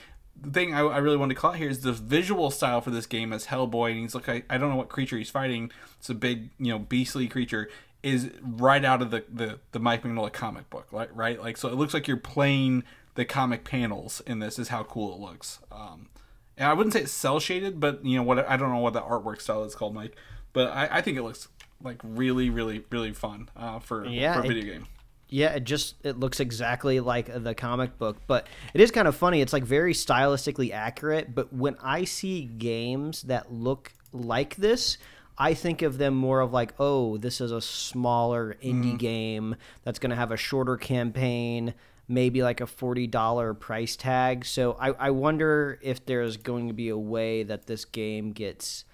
the 0.41 0.49
thing 0.49 0.73
I, 0.73 0.79
I 0.79 0.97
really 0.97 1.17
want 1.17 1.29
to 1.29 1.35
call 1.35 1.51
out 1.51 1.57
here 1.57 1.69
is 1.69 1.81
the 1.81 1.91
visual 1.91 2.49
style 2.49 2.81
for 2.81 2.89
this 2.89 3.05
game 3.05 3.31
as 3.31 3.45
Hellboy, 3.45 3.91
and 3.91 3.99
he's 3.99 4.15
like 4.15 4.27
I, 4.27 4.43
I 4.49 4.57
don't 4.57 4.71
know 4.71 4.75
what 4.75 4.89
creature 4.89 5.17
he's 5.17 5.29
fighting. 5.29 5.71
It's 5.99 6.09
a 6.09 6.15
big 6.15 6.49
you 6.57 6.71
know 6.71 6.79
beastly 6.79 7.27
creature. 7.27 7.69
Is 8.03 8.31
right 8.43 8.83
out 8.83 9.01
of 9.01 9.11
the 9.11 9.23
the, 9.31 9.59
the 9.73 9.79
Mike 9.79 10.03
Mignola 10.03 10.33
comic 10.33 10.69
book, 10.69 10.87
right? 10.91 11.13
Right, 11.15 11.39
like 11.39 11.57
so 11.57 11.69
it 11.69 11.75
looks 11.75 11.93
like 11.93 12.07
you're 12.07 12.17
playing 12.17 12.83
the 13.15 13.25
comic 13.25 13.63
panels 13.63 14.21
in 14.25 14.39
this. 14.39 14.57
Is 14.57 14.69
how 14.69 14.83
cool 14.83 15.13
it 15.13 15.19
looks. 15.19 15.59
Um, 15.71 16.09
and 16.57 16.67
I 16.67 16.73
wouldn't 16.73 16.93
say 16.93 17.01
it's 17.01 17.11
cell 17.11 17.39
shaded, 17.39 17.79
but 17.79 18.03
you 18.03 18.17
know 18.17 18.23
what? 18.23 18.39
I 18.49 18.57
don't 18.57 18.71
know 18.71 18.79
what 18.79 18.93
the 18.93 19.01
artwork 19.01 19.39
style 19.41 19.63
is 19.65 19.75
called, 19.75 19.93
Mike. 19.93 20.15
But 20.53 20.69
I, 20.71 20.97
I 20.97 21.01
think 21.01 21.17
it 21.17 21.21
looks 21.23 21.47
like 21.83 21.99
really, 22.03 22.49
really, 22.49 22.83
really 22.91 23.13
fun 23.13 23.49
uh, 23.55 23.79
for 23.79 24.05
Yeah, 24.05 24.33
for 24.33 24.39
a 24.41 24.45
it- 24.45 24.47
video 24.47 24.73
game. 24.73 24.87
Yeah, 25.33 25.51
it 25.53 25.63
just 25.63 25.95
it 26.03 26.19
looks 26.19 26.41
exactly 26.41 26.99
like 26.99 27.29
the 27.43 27.55
comic 27.55 27.97
book, 27.97 28.17
but 28.27 28.47
it 28.73 28.81
is 28.81 28.91
kind 28.91 29.07
of 29.07 29.15
funny. 29.15 29.39
It's 29.41 29.53
like 29.53 29.63
very 29.63 29.93
stylistically 29.93 30.73
accurate, 30.73 31.33
but 31.33 31.53
when 31.53 31.77
I 31.81 32.03
see 32.03 32.41
games 32.43 33.21
that 33.23 33.49
look 33.49 33.93
like 34.11 34.57
this, 34.57 34.97
I 35.37 35.53
think 35.53 35.81
of 35.81 35.97
them 35.97 36.13
more 36.13 36.41
of 36.41 36.53
like, 36.53 36.73
oh, 36.79 37.17
this 37.17 37.41
is 37.41 37.51
a 37.51 37.61
smaller 37.61 38.57
indie 38.63 38.97
game 38.97 39.55
that's 39.83 39.99
going 39.99 40.11
to 40.11 40.15
have 40.15 40.31
a 40.31 40.37
shorter 40.37 40.77
campaign, 40.77 41.73
maybe 42.07 42.43
like 42.43 42.61
a 42.61 42.65
$40 42.65 43.59
price 43.59 43.95
tag. 43.95 44.45
So 44.45 44.77
I, 44.79 44.89
I 44.91 45.09
wonder 45.11 45.79
if 45.81 46.05
there's 46.05 46.37
going 46.37 46.67
to 46.67 46.73
be 46.73 46.89
a 46.89 46.97
way 46.97 47.43
that 47.43 47.65
this 47.67 47.85
game 47.85 48.31
gets 48.31 48.85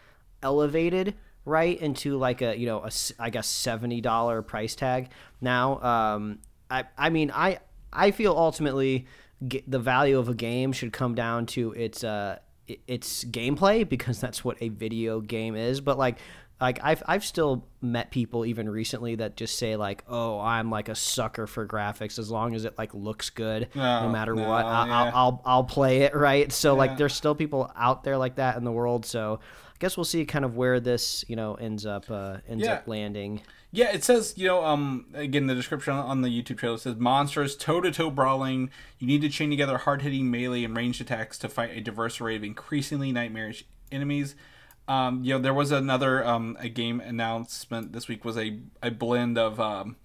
elevated 0.42 1.16
right 1.48 1.80
into 1.80 2.18
like 2.18 2.42
a 2.42 2.58
you 2.58 2.66
know 2.66 2.84
a 2.84 2.92
I 3.18 3.30
guess 3.30 3.48
seventy 3.48 4.02
dollar 4.02 4.42
price 4.42 4.76
tag 4.76 5.10
now. 5.42 5.82
Um, 5.82 6.40
I 6.70 6.84
I 6.98 7.10
mean 7.10 7.32
I 7.34 7.60
I 7.92 8.12
feel 8.12 8.34
ultimately 8.34 9.08
the 9.40 9.80
value 9.80 10.20
of 10.20 10.30
a 10.30 10.34
game 10.34 10.74
should 10.74 10.92
come 10.92 11.16
down 11.16 11.46
to 11.46 11.72
its 11.72 12.04
uh 12.04 12.40
its 12.88 13.24
gameplay 13.26 13.88
because 13.88 14.20
that's 14.20 14.44
what 14.44 14.58
a 14.62 14.70
video 14.70 15.20
game 15.22 15.56
is. 15.56 15.82
But 15.82 15.98
like 15.98 16.18
like 16.60 16.80
I've 16.84 17.04
I've 17.08 17.24
still 17.24 17.66
met 17.82 18.10
people 18.12 18.46
even 18.46 18.68
recently 18.70 19.16
that 19.16 19.38
just 19.38 19.58
say 19.60 19.76
like 19.76 20.04
oh 20.08 20.40
I'm 20.40 20.70
like 20.72 20.90
a 20.90 20.96
sucker 20.96 21.46
for 21.48 21.68
graphics 21.68 22.18
as 22.18 22.32
long 22.32 22.56
as 22.56 22.66
it 22.66 22.78
like 22.78 22.94
looks 22.94 23.30
good 23.30 23.70
no, 23.76 24.02
No, 24.02 24.10
matter 24.10 24.34
no, 24.34 24.48
what 24.48 24.66
I, 24.66 24.86
yeah. 24.88 24.94
I'll, 24.94 25.12
I'll 25.16 25.42
I'll 25.46 25.64
play 25.64 26.02
it 26.02 26.16
right. 26.16 26.52
So 26.52 26.74
Yeah. 26.74 26.80
like 26.80 26.98
there's 26.98 27.14
still 27.14 27.36
people 27.36 27.72
out 27.76 28.04
there 28.04 28.18
like 28.18 28.36
that 28.36 28.58
in 28.58 28.64
the 28.64 28.72
world. 28.72 29.06
So 29.06 29.40
I 29.44 29.78
guess 29.80 29.96
we'll 29.96 30.04
see 30.06 30.26
kind 30.26 30.44
of 30.46 30.56
where 30.58 30.80
this 30.80 31.24
you 31.28 31.36
know 31.36 31.54
ends 31.56 31.86
up 31.86 32.10
uh, 32.10 32.38
ends 32.50 32.66
Yeah. 32.66 32.74
up 32.74 32.88
landing. 32.88 33.42
Yeah, 33.72 33.92
it 33.92 34.04
says, 34.04 34.34
you 34.38 34.48
know, 34.48 34.64
um, 34.64 35.08
again, 35.14 35.48
the 35.48 35.56
description 35.56 35.94
on 35.94 36.22
the 36.22 36.30
YouTube 36.30 36.58
trailer 36.58 36.78
says 36.78 36.96
monsters, 36.96 37.56
toe 37.56 37.82
to 37.82 37.92
toe 37.92 38.10
brawling. 38.10 38.70
You 38.98 39.08
need 39.08 39.22
to 39.22 39.30
chain 39.30 39.50
together 39.50 39.78
hard 39.78 40.02
hitting 40.02 40.32
melee 40.32 40.64
and 40.64 40.76
ranged 40.76 41.02
attacks 41.02 41.38
to 41.40 41.50
fight 41.50 41.72
a 41.76 41.82
diverse 41.82 42.22
array 42.22 42.38
of 42.38 42.44
increasingly 42.44 43.12
nightmarish 43.12 43.66
enemies. 43.92 44.36
Um, 44.88 45.24
you 45.24 45.34
know, 45.34 45.40
there 45.40 45.54
was 45.54 45.72
another 45.72 46.26
um, 46.26 46.56
a 46.62 46.70
game 46.70 47.02
announcement 47.02 47.92
this 47.92 48.08
week 48.08 48.24
was 48.24 48.38
a, 48.38 48.60
a 48.82 48.90
blend 48.90 49.38
of 49.38 49.60
um, 49.60 49.98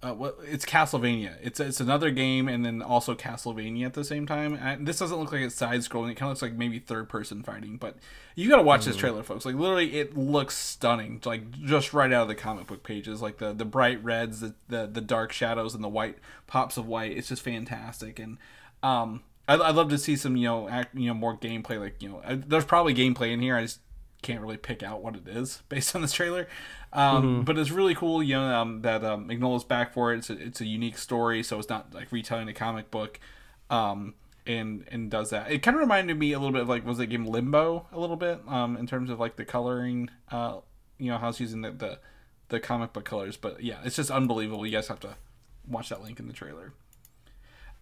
uh, 0.00 0.12
what 0.12 0.38
it's 0.44 0.64
Castlevania. 0.64 1.34
It's 1.42 1.58
it's 1.58 1.80
another 1.80 2.10
game 2.10 2.46
and 2.46 2.64
then 2.64 2.82
also 2.82 3.16
Castlevania 3.16 3.86
at 3.86 3.94
the 3.94 4.04
same 4.04 4.26
time. 4.26 4.54
And 4.54 4.86
this 4.86 4.98
doesn't 4.98 5.18
look 5.18 5.32
like 5.32 5.40
it's 5.40 5.56
side 5.56 5.80
scrolling. 5.80 6.12
It 6.12 6.14
kind 6.14 6.28
of 6.28 6.28
looks 6.30 6.42
like 6.42 6.52
maybe 6.52 6.78
third 6.78 7.08
person 7.08 7.42
fighting. 7.42 7.78
But 7.78 7.96
you 8.36 8.48
got 8.48 8.56
to 8.56 8.62
watch 8.62 8.84
this 8.84 8.96
trailer, 8.96 9.24
folks. 9.24 9.44
Like 9.44 9.56
literally, 9.56 9.98
it 9.98 10.16
looks 10.16 10.56
stunning. 10.56 11.20
Like 11.24 11.50
just 11.50 11.92
right 11.92 12.12
out 12.12 12.22
of 12.22 12.28
the 12.28 12.36
comic 12.36 12.68
book 12.68 12.84
pages. 12.84 13.20
Like 13.20 13.38
the 13.38 13.52
the 13.52 13.64
bright 13.64 14.02
reds, 14.04 14.40
the 14.40 14.54
the, 14.68 14.86
the 14.86 15.00
dark 15.00 15.32
shadows, 15.32 15.74
and 15.74 15.82
the 15.82 15.88
white 15.88 16.18
pops 16.46 16.76
of 16.76 16.86
white. 16.86 17.16
It's 17.16 17.28
just 17.28 17.42
fantastic. 17.42 18.20
And 18.20 18.38
um, 18.84 19.22
I'd, 19.48 19.60
I'd 19.60 19.74
love 19.74 19.88
to 19.90 19.98
see 19.98 20.14
some 20.14 20.36
you 20.36 20.44
know 20.44 20.68
act, 20.68 20.94
you 20.94 21.08
know 21.08 21.14
more 21.14 21.36
gameplay. 21.36 21.80
Like 21.80 22.00
you 22.00 22.10
know, 22.10 22.22
I, 22.24 22.36
there's 22.36 22.64
probably 22.64 22.94
gameplay 22.94 23.32
in 23.32 23.40
here. 23.40 23.56
I 23.56 23.62
just 23.62 23.80
can't 24.22 24.40
really 24.40 24.56
pick 24.56 24.82
out 24.82 25.02
what 25.02 25.16
it 25.16 25.26
is 25.26 25.62
based 25.68 25.96
on 25.96 26.02
this 26.02 26.12
trailer. 26.12 26.46
Um, 26.92 27.44
But 27.44 27.58
it's 27.58 27.70
really 27.70 27.94
cool, 27.94 28.22
you 28.22 28.34
know, 28.34 28.54
um, 28.54 28.82
that 28.82 29.04
um, 29.04 29.28
Mignola's 29.28 29.64
back 29.64 29.92
for 29.92 30.12
it. 30.12 30.18
It's 30.18 30.30
a, 30.30 30.40
it's 30.40 30.60
a 30.60 30.66
unique 30.66 30.96
story, 30.98 31.42
so 31.42 31.58
it's 31.58 31.68
not 31.68 31.94
like 31.94 32.10
retelling 32.10 32.48
a 32.48 32.54
comic 32.54 32.90
book, 32.90 33.20
um, 33.68 34.14
and 34.46 34.84
and 34.90 35.10
does 35.10 35.30
that. 35.30 35.50
It 35.50 35.62
kind 35.62 35.76
of 35.76 35.80
reminded 35.80 36.18
me 36.18 36.32
a 36.32 36.38
little 36.38 36.52
bit 36.52 36.62
of 36.62 36.68
like 36.68 36.86
was 36.86 36.98
the 36.98 37.06
game 37.06 37.26
Limbo 37.26 37.86
a 37.92 38.00
little 38.00 38.16
bit, 38.16 38.40
um, 38.48 38.76
in 38.76 38.86
terms 38.86 39.10
of 39.10 39.20
like 39.20 39.36
the 39.36 39.44
coloring, 39.44 40.08
uh, 40.30 40.60
you 40.98 41.10
know, 41.10 41.18
how 41.18 41.28
it's 41.28 41.40
using 41.40 41.60
the, 41.60 41.72
the 41.72 41.98
the 42.48 42.58
comic 42.58 42.94
book 42.94 43.04
colors. 43.04 43.36
But 43.36 43.62
yeah, 43.62 43.80
it's 43.84 43.96
just 43.96 44.10
unbelievable. 44.10 44.64
You 44.64 44.72
guys 44.72 44.88
have 44.88 45.00
to 45.00 45.16
watch 45.66 45.90
that 45.90 46.02
link 46.02 46.18
in 46.18 46.26
the 46.26 46.32
trailer. 46.32 46.72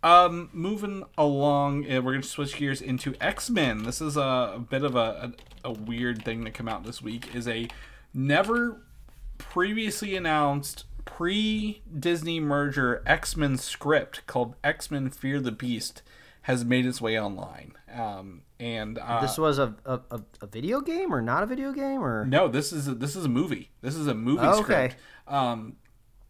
Um, 0.02 0.50
moving 0.52 1.04
along, 1.16 1.90
uh, 1.90 2.02
we're 2.02 2.12
going 2.12 2.22
to 2.22 2.28
switch 2.28 2.56
gears 2.56 2.82
into 2.82 3.14
X 3.20 3.48
Men. 3.50 3.84
This 3.84 4.00
is 4.00 4.16
a, 4.16 4.52
a 4.56 4.58
bit 4.58 4.82
of 4.84 4.94
a, 4.94 5.32
a, 5.64 5.70
a 5.70 5.72
weird 5.72 6.24
thing 6.24 6.44
to 6.44 6.50
come 6.50 6.68
out 6.68 6.84
this 6.84 7.00
week. 7.00 7.34
Is 7.34 7.48
a 7.48 7.68
never 8.12 8.82
previously 9.38 10.16
announced 10.16 10.84
pre 11.04 11.82
Disney 11.98 12.40
merger 12.40 13.02
X 13.06 13.36
Men 13.36 13.56
script 13.56 14.26
called 14.26 14.54
X 14.64 14.90
Men 14.90 15.10
Fear 15.10 15.40
the 15.40 15.52
Beast 15.52 16.02
has 16.42 16.64
made 16.64 16.86
its 16.86 17.00
way 17.00 17.18
online. 17.18 17.72
Um, 17.92 18.42
and 18.60 18.98
uh, 18.98 19.20
This 19.20 19.36
was 19.38 19.58
a, 19.58 19.74
a, 19.84 20.00
a- 20.10 20.46
video 20.46 20.80
game 20.80 21.12
or 21.12 21.20
not 21.20 21.42
a 21.42 21.46
video 21.46 21.72
game 21.72 22.02
or 22.02 22.24
no, 22.24 22.46
this 22.48 22.72
is 22.72 22.86
a, 22.88 22.94
this 22.94 23.16
is 23.16 23.24
a 23.24 23.28
movie. 23.28 23.70
This 23.82 23.96
is 23.96 24.06
a 24.06 24.14
movie 24.14 24.42
Oh, 24.42 24.62
script. 24.62 24.70
okay. 24.70 24.94
Um, 25.26 25.76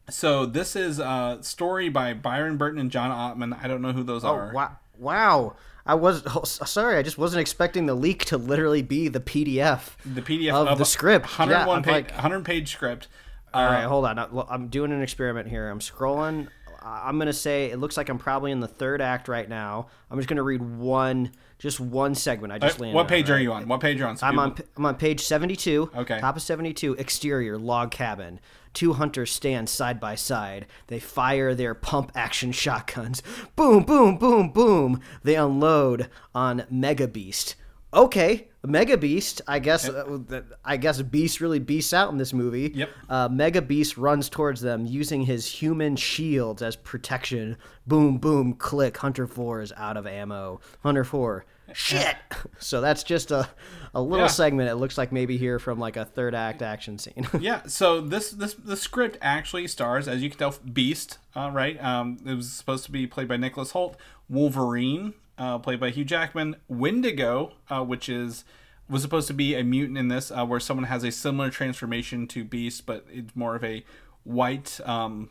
so 0.09 0.47
this 0.47 0.75
is 0.77 0.99
a 1.01 1.39
story 1.43 1.89
by 1.89 2.15
Byron 2.15 2.57
Burton 2.57 2.79
and 2.81 2.91
John 2.91 3.11
Ottman. 3.11 3.59
I 3.63 3.69
don't 3.69 3.83
know 3.83 3.93
who 3.93 4.03
those 4.05 4.25
are. 4.25 4.51
Oh, 4.51 4.55
wow 4.55 4.77
wow. 4.99 5.57
I 5.87 5.95
was 5.95 6.23
oh, 6.35 6.45
sorry. 6.45 6.97
I 6.99 7.03
just 7.03 7.19
wasn't 7.19 7.41
expecting 7.41 7.87
the 7.87 7.95
leak 7.95 8.25
to 8.27 8.37
literally 8.37 8.83
be 8.83 9.09
the 9.09 9.21
PDF. 9.21 9.91
the 10.05 10.23
PDF 10.23 10.53
of 10.67 10.79
the 10.79 10.85
script. 10.85 11.27
101 11.27 11.79
Yeah, 11.79 11.83
page, 11.85 11.93
like- 11.93 12.11
100 12.13 12.45
page 12.45 12.73
script. 12.73 13.09
Uh, 13.55 13.59
All 13.59 13.65
right, 13.67 13.85
hold 13.85 14.05
on. 14.05 14.19
I'm 14.51 14.69
doing 14.69 14.93
an 14.93 15.01
experiment 15.03 15.49
here. 15.49 15.71
I'm 15.71 15.79
scrolling. 15.81 16.49
I'm 16.83 17.19
gonna 17.19 17.33
say 17.33 17.71
it 17.71 17.79
looks 17.79 17.97
like 17.97 18.09
I'm 18.09 18.19
probably 18.19 18.53
in 18.53 18.61
the 18.61 18.69
third 18.69 19.01
act 19.01 19.27
right 19.29 19.49
now. 19.49 19.89
I'm 20.11 20.19
just 20.19 20.29
gonna 20.29 20.43
read 20.43 20.63
one, 20.63 21.33
just 21.59 21.81
one 21.81 22.15
segment. 22.15 22.53
I 22.53 22.59
just 22.59 22.79
landed. 22.79 22.95
what 22.95 23.03
on, 23.03 23.09
page 23.09 23.29
are 23.29 23.33
right? 23.35 23.43
you 23.43 23.53
on? 23.53 23.67
What 23.67 23.81
page 23.81 23.97
are 23.97 24.01
you 24.01 24.07
on? 24.07 24.17
So 24.17 24.27
I'm 24.27 24.39
on. 24.39 24.57
I'm 24.77 24.87
on 24.87 24.95
page 24.95 25.23
72. 25.23 25.91
Okay. 25.97 26.21
Top 26.21 26.37
of 26.37 26.43
72. 26.43 26.95
Exterior 26.95 27.59
log 27.59 27.91
cabin. 27.91 28.39
Two 28.77 28.93
hunters 28.93 29.33
stand 29.33 29.71
side 29.71 29.99
by 29.99 30.17
side. 30.17 30.67
They 30.89 30.99
fire 30.99 31.55
their 31.55 31.75
pump 31.75 32.13
action 32.15 32.53
shotguns. 32.65 33.23
Boom, 33.57 33.85
boom, 33.85 34.19
boom, 34.19 34.51
boom. 34.51 35.01
They 35.23 35.35
unload 35.35 36.11
on 36.35 36.67
Mega 36.69 37.09
Beast. 37.09 37.55
Okay, 37.95 38.49
Mega 38.63 38.99
Beast. 38.99 39.41
I 39.49 39.61
guess. 39.61 39.89
Uh, 39.89 40.43
I 40.63 40.77
guess 40.77 41.01
Beast 41.01 41.41
really 41.41 41.59
beasts 41.59 41.95
out 41.95 42.13
in 42.13 42.19
this 42.19 42.35
movie. 42.35 42.71
Yep. 42.75 42.91
Uh, 43.09 43.29
Mega 43.33 43.63
Beast 43.63 43.97
runs 43.97 44.29
towards 44.29 44.61
them 44.61 44.85
using 44.85 45.23
his 45.23 45.47
human 45.47 45.97
shields 45.97 46.61
as 46.61 46.77
protection. 46.77 47.57
Boom, 47.87 48.19
boom, 48.19 48.53
click. 48.53 48.99
Hunter 48.99 49.27
4 49.27 49.63
is 49.63 49.73
out 49.79 49.97
of 49.97 50.07
ammo. 50.07 50.61
Hunter 50.83 51.05
4. 51.05 51.47
Shit! 51.73 52.17
So 52.59 52.81
that's 52.81 53.03
just 53.03 53.31
a, 53.31 53.49
a 53.95 54.01
little 54.01 54.27
Yeah. 54.27 54.31
segment. 54.33 54.71
It 54.71 54.77
looks 54.77 54.97
like 54.97 55.13
maybe 55.13 55.37
here 55.37 55.59
from 55.59 55.79
like 55.79 55.97
a 55.97 56.05
third 56.05 56.35
act 56.35 56.63
action 56.63 56.99
scene. 56.99 57.27
yeah, 57.41 57.63
so 57.67 58.01
this 58.01 58.31
this 58.31 58.55
the 58.55 58.77
script 58.77 59.19
actually 59.21 59.67
stars, 59.69 60.09
as 60.09 60.23
you 60.23 60.31
can 60.31 60.39
tell, 60.39 60.55
Beast. 60.73 61.19
Uh, 61.37 61.51
right? 61.53 61.83
Um, 61.85 62.19
it 62.25 62.35
was 62.35 62.51
supposed 62.53 62.85
to 62.87 62.91
be 62.93 63.07
played 63.07 63.29
by 63.29 63.37
Nicholas 63.37 63.73
Hoult. 63.73 63.97
Wolverine, 64.29 65.15
uh, 65.39 65.59
played 65.59 65.81
by 65.81 65.91
Hugh 65.91 66.05
Jackman. 66.05 66.57
Wendigo, 66.69 67.53
uh, 67.69 67.85
which 67.85 68.09
is 68.09 68.45
was 68.89 69.03
supposed 69.03 69.27
to 69.29 69.35
be 69.35 69.55
a 69.55 69.65
mutant 69.65 69.99
in 69.99 70.09
this, 70.09 70.31
uh, 70.31 70.45
where 70.47 70.61
someone 70.61 70.85
has 70.87 71.03
a 71.05 71.11
similar 71.11 71.51
transformation 71.51 72.27
to 72.29 72.45
Beast, 72.45 72.87
but 72.87 73.05
it's 73.11 73.35
more 73.35 73.57
of 73.57 73.65
a 73.65 73.85
white, 74.25 74.81
um, 74.85 75.31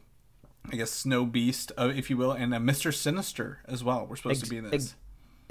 I 0.71 0.75
guess, 0.75 0.91
snow 0.91 1.25
beast, 1.25 1.71
uh, 1.77 1.91
if 1.95 2.09
you 2.09 2.17
will, 2.17 2.31
and 2.33 2.53
a 2.53 2.59
Mister 2.59 2.91
Sinister 2.91 3.59
as 3.65 3.83
well. 3.83 4.05
We're 4.09 4.15
supposed 4.17 4.43
to 4.43 4.49
be 4.49 4.57
in 4.57 4.65
this. 4.65 4.73
Ex- 4.73 4.95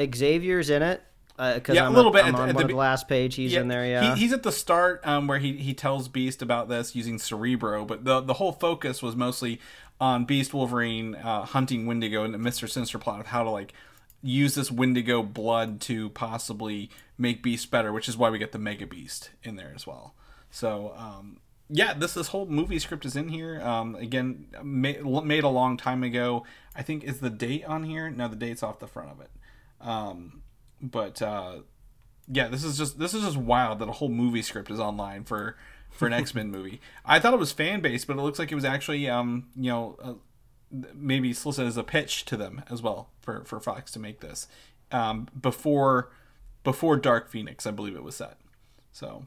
Xavier's 0.00 0.70
in 0.70 0.82
it. 0.82 1.02
Because 1.36 1.74
Yeah, 1.74 1.82
a 1.82 1.86
I'm 1.86 1.94
little 1.94 2.12
bit 2.12 2.24
I'm 2.24 2.34
at- 2.36 2.40
on 2.40 2.48
at 2.50 2.56
the 2.56 2.64
the 2.68 2.76
last 2.76 3.08
page. 3.08 3.34
He's 3.34 3.54
in 3.54 3.66
there. 3.66 3.84
Yeah. 3.84 4.14
He, 4.14 4.20
he's 4.20 4.32
at 4.32 4.44
the 4.44 4.52
start 4.52 5.04
um, 5.04 5.26
where 5.26 5.38
he, 5.40 5.56
he 5.56 5.74
tells 5.74 6.06
Beast 6.06 6.42
about 6.42 6.68
this 6.68 6.94
using 6.94 7.18
Cerebro, 7.18 7.84
but 7.84 8.04
the 8.04 8.20
the 8.20 8.34
whole 8.34 8.52
focus 8.52 9.02
was 9.02 9.16
mostly 9.16 9.60
on 10.00 10.26
Beast 10.26 10.54
Wolverine 10.54 11.16
uh, 11.16 11.44
hunting 11.44 11.86
Wendigo 11.86 12.22
and 12.22 12.32
the 12.32 12.38
Mister 12.38 12.68
Sinister 12.68 12.98
plot 13.00 13.18
of 13.18 13.26
how 13.26 13.42
to 13.42 13.50
like 13.50 13.72
use 14.22 14.54
this 14.54 14.70
Wendigo 14.70 15.24
blood 15.24 15.80
to 15.82 16.10
possibly 16.10 16.88
make 17.18 17.42
Beast 17.42 17.68
better, 17.68 17.92
which 17.92 18.08
is 18.08 18.16
why 18.16 18.30
we 18.30 18.38
get 18.38 18.52
the 18.52 18.58
Mega 18.58 18.86
Beast 18.86 19.30
in 19.42 19.56
there 19.56 19.72
as 19.74 19.88
well. 19.88 20.14
So 20.52 20.94
um, 20.96 21.38
yeah, 21.68 21.94
this 21.94 22.14
this 22.14 22.28
whole 22.28 22.46
movie 22.46 22.78
script 22.78 23.04
is 23.04 23.16
in 23.16 23.28
here. 23.28 23.60
Um, 23.60 23.96
again, 23.96 24.46
made, 24.62 25.04
made 25.04 25.42
a 25.42 25.48
long 25.48 25.76
time 25.76 26.04
ago. 26.04 26.44
I 26.76 26.82
think 26.82 27.02
is 27.02 27.18
the 27.18 27.30
date 27.30 27.64
on 27.64 27.82
here. 27.82 28.08
No, 28.08 28.28
the 28.28 28.36
date's 28.36 28.62
off 28.62 28.78
the 28.78 28.86
front 28.86 29.10
of 29.10 29.20
it. 29.20 29.30
Um, 29.80 30.42
but 30.80 31.20
uh, 31.22 31.60
yeah, 32.28 32.48
this 32.48 32.64
is 32.64 32.78
just 32.78 32.98
this 32.98 33.14
is 33.14 33.22
just 33.22 33.36
wild 33.36 33.78
that 33.80 33.88
a 33.88 33.92
whole 33.92 34.08
movie 34.08 34.42
script 34.42 34.70
is 34.70 34.80
online 34.80 35.24
for 35.24 35.56
for 35.90 36.06
an 36.06 36.12
X 36.14 36.34
Men 36.34 36.50
movie. 36.50 36.80
I 37.04 37.18
thought 37.18 37.34
it 37.34 37.40
was 37.40 37.52
fan 37.52 37.80
based, 37.80 38.06
but 38.06 38.16
it 38.16 38.22
looks 38.22 38.38
like 38.38 38.50
it 38.52 38.54
was 38.54 38.64
actually 38.64 39.08
um 39.08 39.48
you 39.56 39.70
know 39.70 39.96
uh, 40.02 40.14
maybe 40.94 41.32
solicited 41.32 41.68
as 41.68 41.76
a 41.76 41.84
pitch 41.84 42.24
to 42.26 42.36
them 42.36 42.62
as 42.70 42.82
well 42.82 43.10
for 43.20 43.44
for 43.44 43.60
Fox 43.60 43.92
to 43.92 43.98
make 43.98 44.20
this 44.20 44.48
um 44.90 45.28
before 45.40 46.10
before 46.62 46.96
Dark 46.96 47.30
Phoenix, 47.30 47.66
I 47.66 47.70
believe 47.70 47.96
it 47.96 48.02
was 48.04 48.16
set. 48.16 48.38
So 48.92 49.26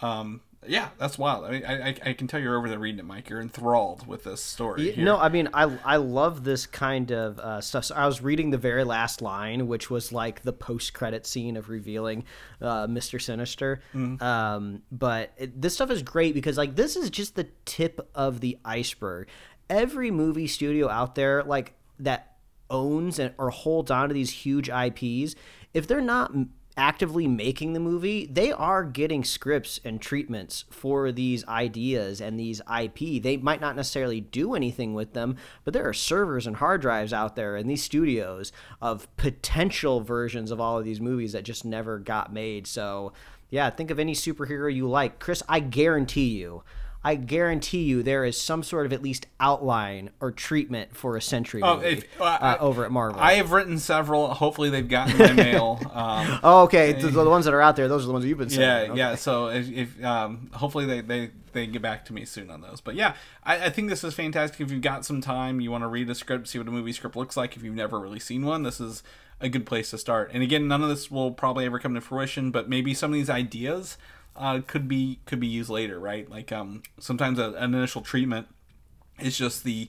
um 0.00 0.40
yeah, 0.68 0.88
that's 0.98 1.18
wild. 1.18 1.44
I 1.44 1.50
mean, 1.50 1.64
I, 1.64 1.88
I, 1.88 1.96
I 2.06 2.12
can 2.12 2.26
tell 2.26 2.40
you're 2.40 2.56
over 2.56 2.68
there 2.68 2.78
reading 2.78 2.98
it, 2.98 3.04
Mike. 3.04 3.28
You're 3.28 3.40
enthralled 3.40 4.06
with 4.06 4.24
this 4.24 4.42
story. 4.42 4.92
here. 4.92 5.04
No, 5.04 5.18
I 5.18 5.28
mean 5.28 5.48
I 5.52 5.64
I 5.84 5.96
love 5.96 6.44
this 6.44 6.66
kind 6.66 7.10
of 7.12 7.38
uh, 7.38 7.60
stuff. 7.60 7.86
So 7.86 7.94
I 7.94 8.06
was 8.06 8.22
reading 8.22 8.50
the 8.50 8.58
very 8.58 8.84
last 8.84 9.22
line, 9.22 9.66
which 9.66 9.90
was 9.90 10.12
like 10.12 10.42
the 10.42 10.52
post 10.52 10.94
credit 10.94 11.26
scene 11.26 11.56
of 11.56 11.68
revealing 11.68 12.24
uh, 12.60 12.86
Mister 12.86 13.18
Sinister. 13.18 13.80
Mm-hmm. 13.94 14.22
Um, 14.22 14.82
but 14.90 15.32
it, 15.36 15.60
this 15.60 15.74
stuff 15.74 15.90
is 15.90 16.02
great 16.02 16.34
because 16.34 16.56
like 16.56 16.76
this 16.76 16.96
is 16.96 17.10
just 17.10 17.36
the 17.36 17.48
tip 17.64 18.08
of 18.14 18.40
the 18.40 18.58
iceberg. 18.64 19.28
Every 19.68 20.10
movie 20.10 20.46
studio 20.46 20.88
out 20.88 21.14
there 21.14 21.42
like 21.42 21.74
that 21.98 22.36
owns 22.70 23.18
and 23.18 23.34
or 23.38 23.50
holds 23.50 23.90
on 23.90 24.08
to 24.08 24.14
these 24.14 24.30
huge 24.30 24.68
IPs, 24.68 25.34
if 25.74 25.86
they're 25.86 26.00
not 26.00 26.32
actively 26.76 27.26
making 27.26 27.72
the 27.72 27.80
movie, 27.80 28.26
they 28.26 28.52
are 28.52 28.84
getting 28.84 29.24
scripts 29.24 29.80
and 29.84 30.00
treatments 30.00 30.64
for 30.70 31.10
these 31.10 31.46
ideas 31.46 32.20
and 32.20 32.38
these 32.38 32.60
IP. 32.60 33.22
They 33.22 33.38
might 33.38 33.60
not 33.60 33.76
necessarily 33.76 34.20
do 34.20 34.54
anything 34.54 34.92
with 34.92 35.14
them, 35.14 35.36
but 35.64 35.72
there 35.72 35.88
are 35.88 35.94
servers 35.94 36.46
and 36.46 36.56
hard 36.56 36.82
drives 36.82 37.12
out 37.12 37.36
there 37.36 37.56
in 37.56 37.66
these 37.66 37.82
studios 37.82 38.52
of 38.80 39.14
potential 39.16 40.00
versions 40.00 40.50
of 40.50 40.60
all 40.60 40.78
of 40.78 40.84
these 40.84 41.00
movies 41.00 41.32
that 41.32 41.44
just 41.44 41.64
never 41.64 41.98
got 41.98 42.32
made. 42.32 42.66
So, 42.66 43.12
yeah, 43.48 43.70
think 43.70 43.90
of 43.90 43.98
any 43.98 44.12
superhero 44.12 44.72
you 44.72 44.88
like. 44.88 45.18
Chris, 45.18 45.42
I 45.48 45.60
guarantee 45.60 46.38
you. 46.38 46.62
I 47.04 47.14
guarantee 47.14 47.84
you 47.84 48.02
there 48.02 48.24
is 48.24 48.40
some 48.40 48.62
sort 48.64 48.84
of 48.86 48.92
at 48.92 49.00
least 49.00 49.26
outline 49.38 50.10
or 50.20 50.32
treatment 50.32 50.96
for 50.96 51.16
a 51.16 51.22
Sentry 51.22 51.62
movie 51.62 51.86
Oh, 51.86 51.88
if, 51.88 52.20
uh, 52.20 52.24
uh, 52.24 52.56
over 52.58 52.84
at 52.84 52.90
Marvel. 52.90 53.20
I 53.20 53.34
have 53.34 53.52
written 53.52 53.78
several. 53.78 54.32
Hopefully, 54.34 54.70
they've 54.70 54.88
gotten 54.88 55.16
my 55.16 55.32
mail. 55.44 55.78
Um, 55.92 56.40
oh, 56.42 56.62
okay. 56.64 56.92
The, 56.94 57.08
the 57.08 57.28
ones 57.30 57.44
that 57.44 57.54
are 57.54 57.62
out 57.62 57.76
there, 57.76 57.86
those 57.86 58.02
are 58.04 58.08
the 58.08 58.12
ones 58.12 58.24
you've 58.24 58.38
been 58.38 58.50
saying. 58.50 58.60
yeah, 58.86 58.90
Okay. 58.92 58.98
yeah. 58.98 59.14
So 59.14 59.48
if, 59.48 59.70
if 59.70 60.04
um, 60.04 60.50
hopefully 60.52 60.84
they, 60.86 61.00
they 61.00 61.30
they 61.52 61.66
get 61.66 61.80
back 61.80 62.04
to 62.06 62.12
me 62.12 62.24
soon 62.24 62.50
on 62.50 62.60
those. 62.60 62.80
But 62.80 62.96
yeah, 62.96 63.14
I, 63.44 63.66
I 63.66 63.70
think 63.70 63.88
this 63.88 64.02
is 64.04 64.12
fantastic. 64.12 64.60
If 64.60 64.70
you've 64.72 64.82
got 64.82 65.04
some 65.04 65.20
time, 65.20 65.60
you 65.60 65.70
want 65.70 65.84
to 65.84 65.88
read 65.88 66.10
a 66.10 66.14
script, 66.14 66.48
see 66.48 66.58
what 66.58 66.66
a 66.68 66.72
movie 66.72 66.92
script 66.92 67.14
looks 67.16 67.36
like. 67.36 67.56
If 67.56 67.62
you've 67.62 67.74
never 67.74 67.98
really 68.00 68.18
seen 68.20 68.44
one, 68.44 68.62
this 68.64 68.80
is 68.80 69.02
a 69.40 69.48
good 69.48 69.64
place 69.64 69.90
to 69.90 69.98
start. 69.98 70.30
And 70.34 70.42
again, 70.42 70.66
none 70.66 70.82
of 70.82 70.88
this 70.88 71.10
will 71.10 71.30
probably 71.30 71.66
ever 71.66 71.78
come 71.78 71.94
to 71.94 72.00
fruition, 72.00 72.50
but 72.50 72.68
maybe 72.68 72.94
some 72.94 73.10
of 73.10 73.14
these 73.14 73.30
ideas 73.30 73.96
uh, 74.38 74.60
could 74.66 74.88
be 74.88 75.20
could 75.26 75.40
be 75.40 75.46
used 75.46 75.70
later, 75.70 75.98
right? 75.98 76.28
Like 76.30 76.52
um, 76.52 76.82
sometimes 76.98 77.38
a, 77.38 77.52
an 77.52 77.74
initial 77.74 78.02
treatment 78.02 78.48
is 79.18 79.36
just 79.36 79.64
the 79.64 79.88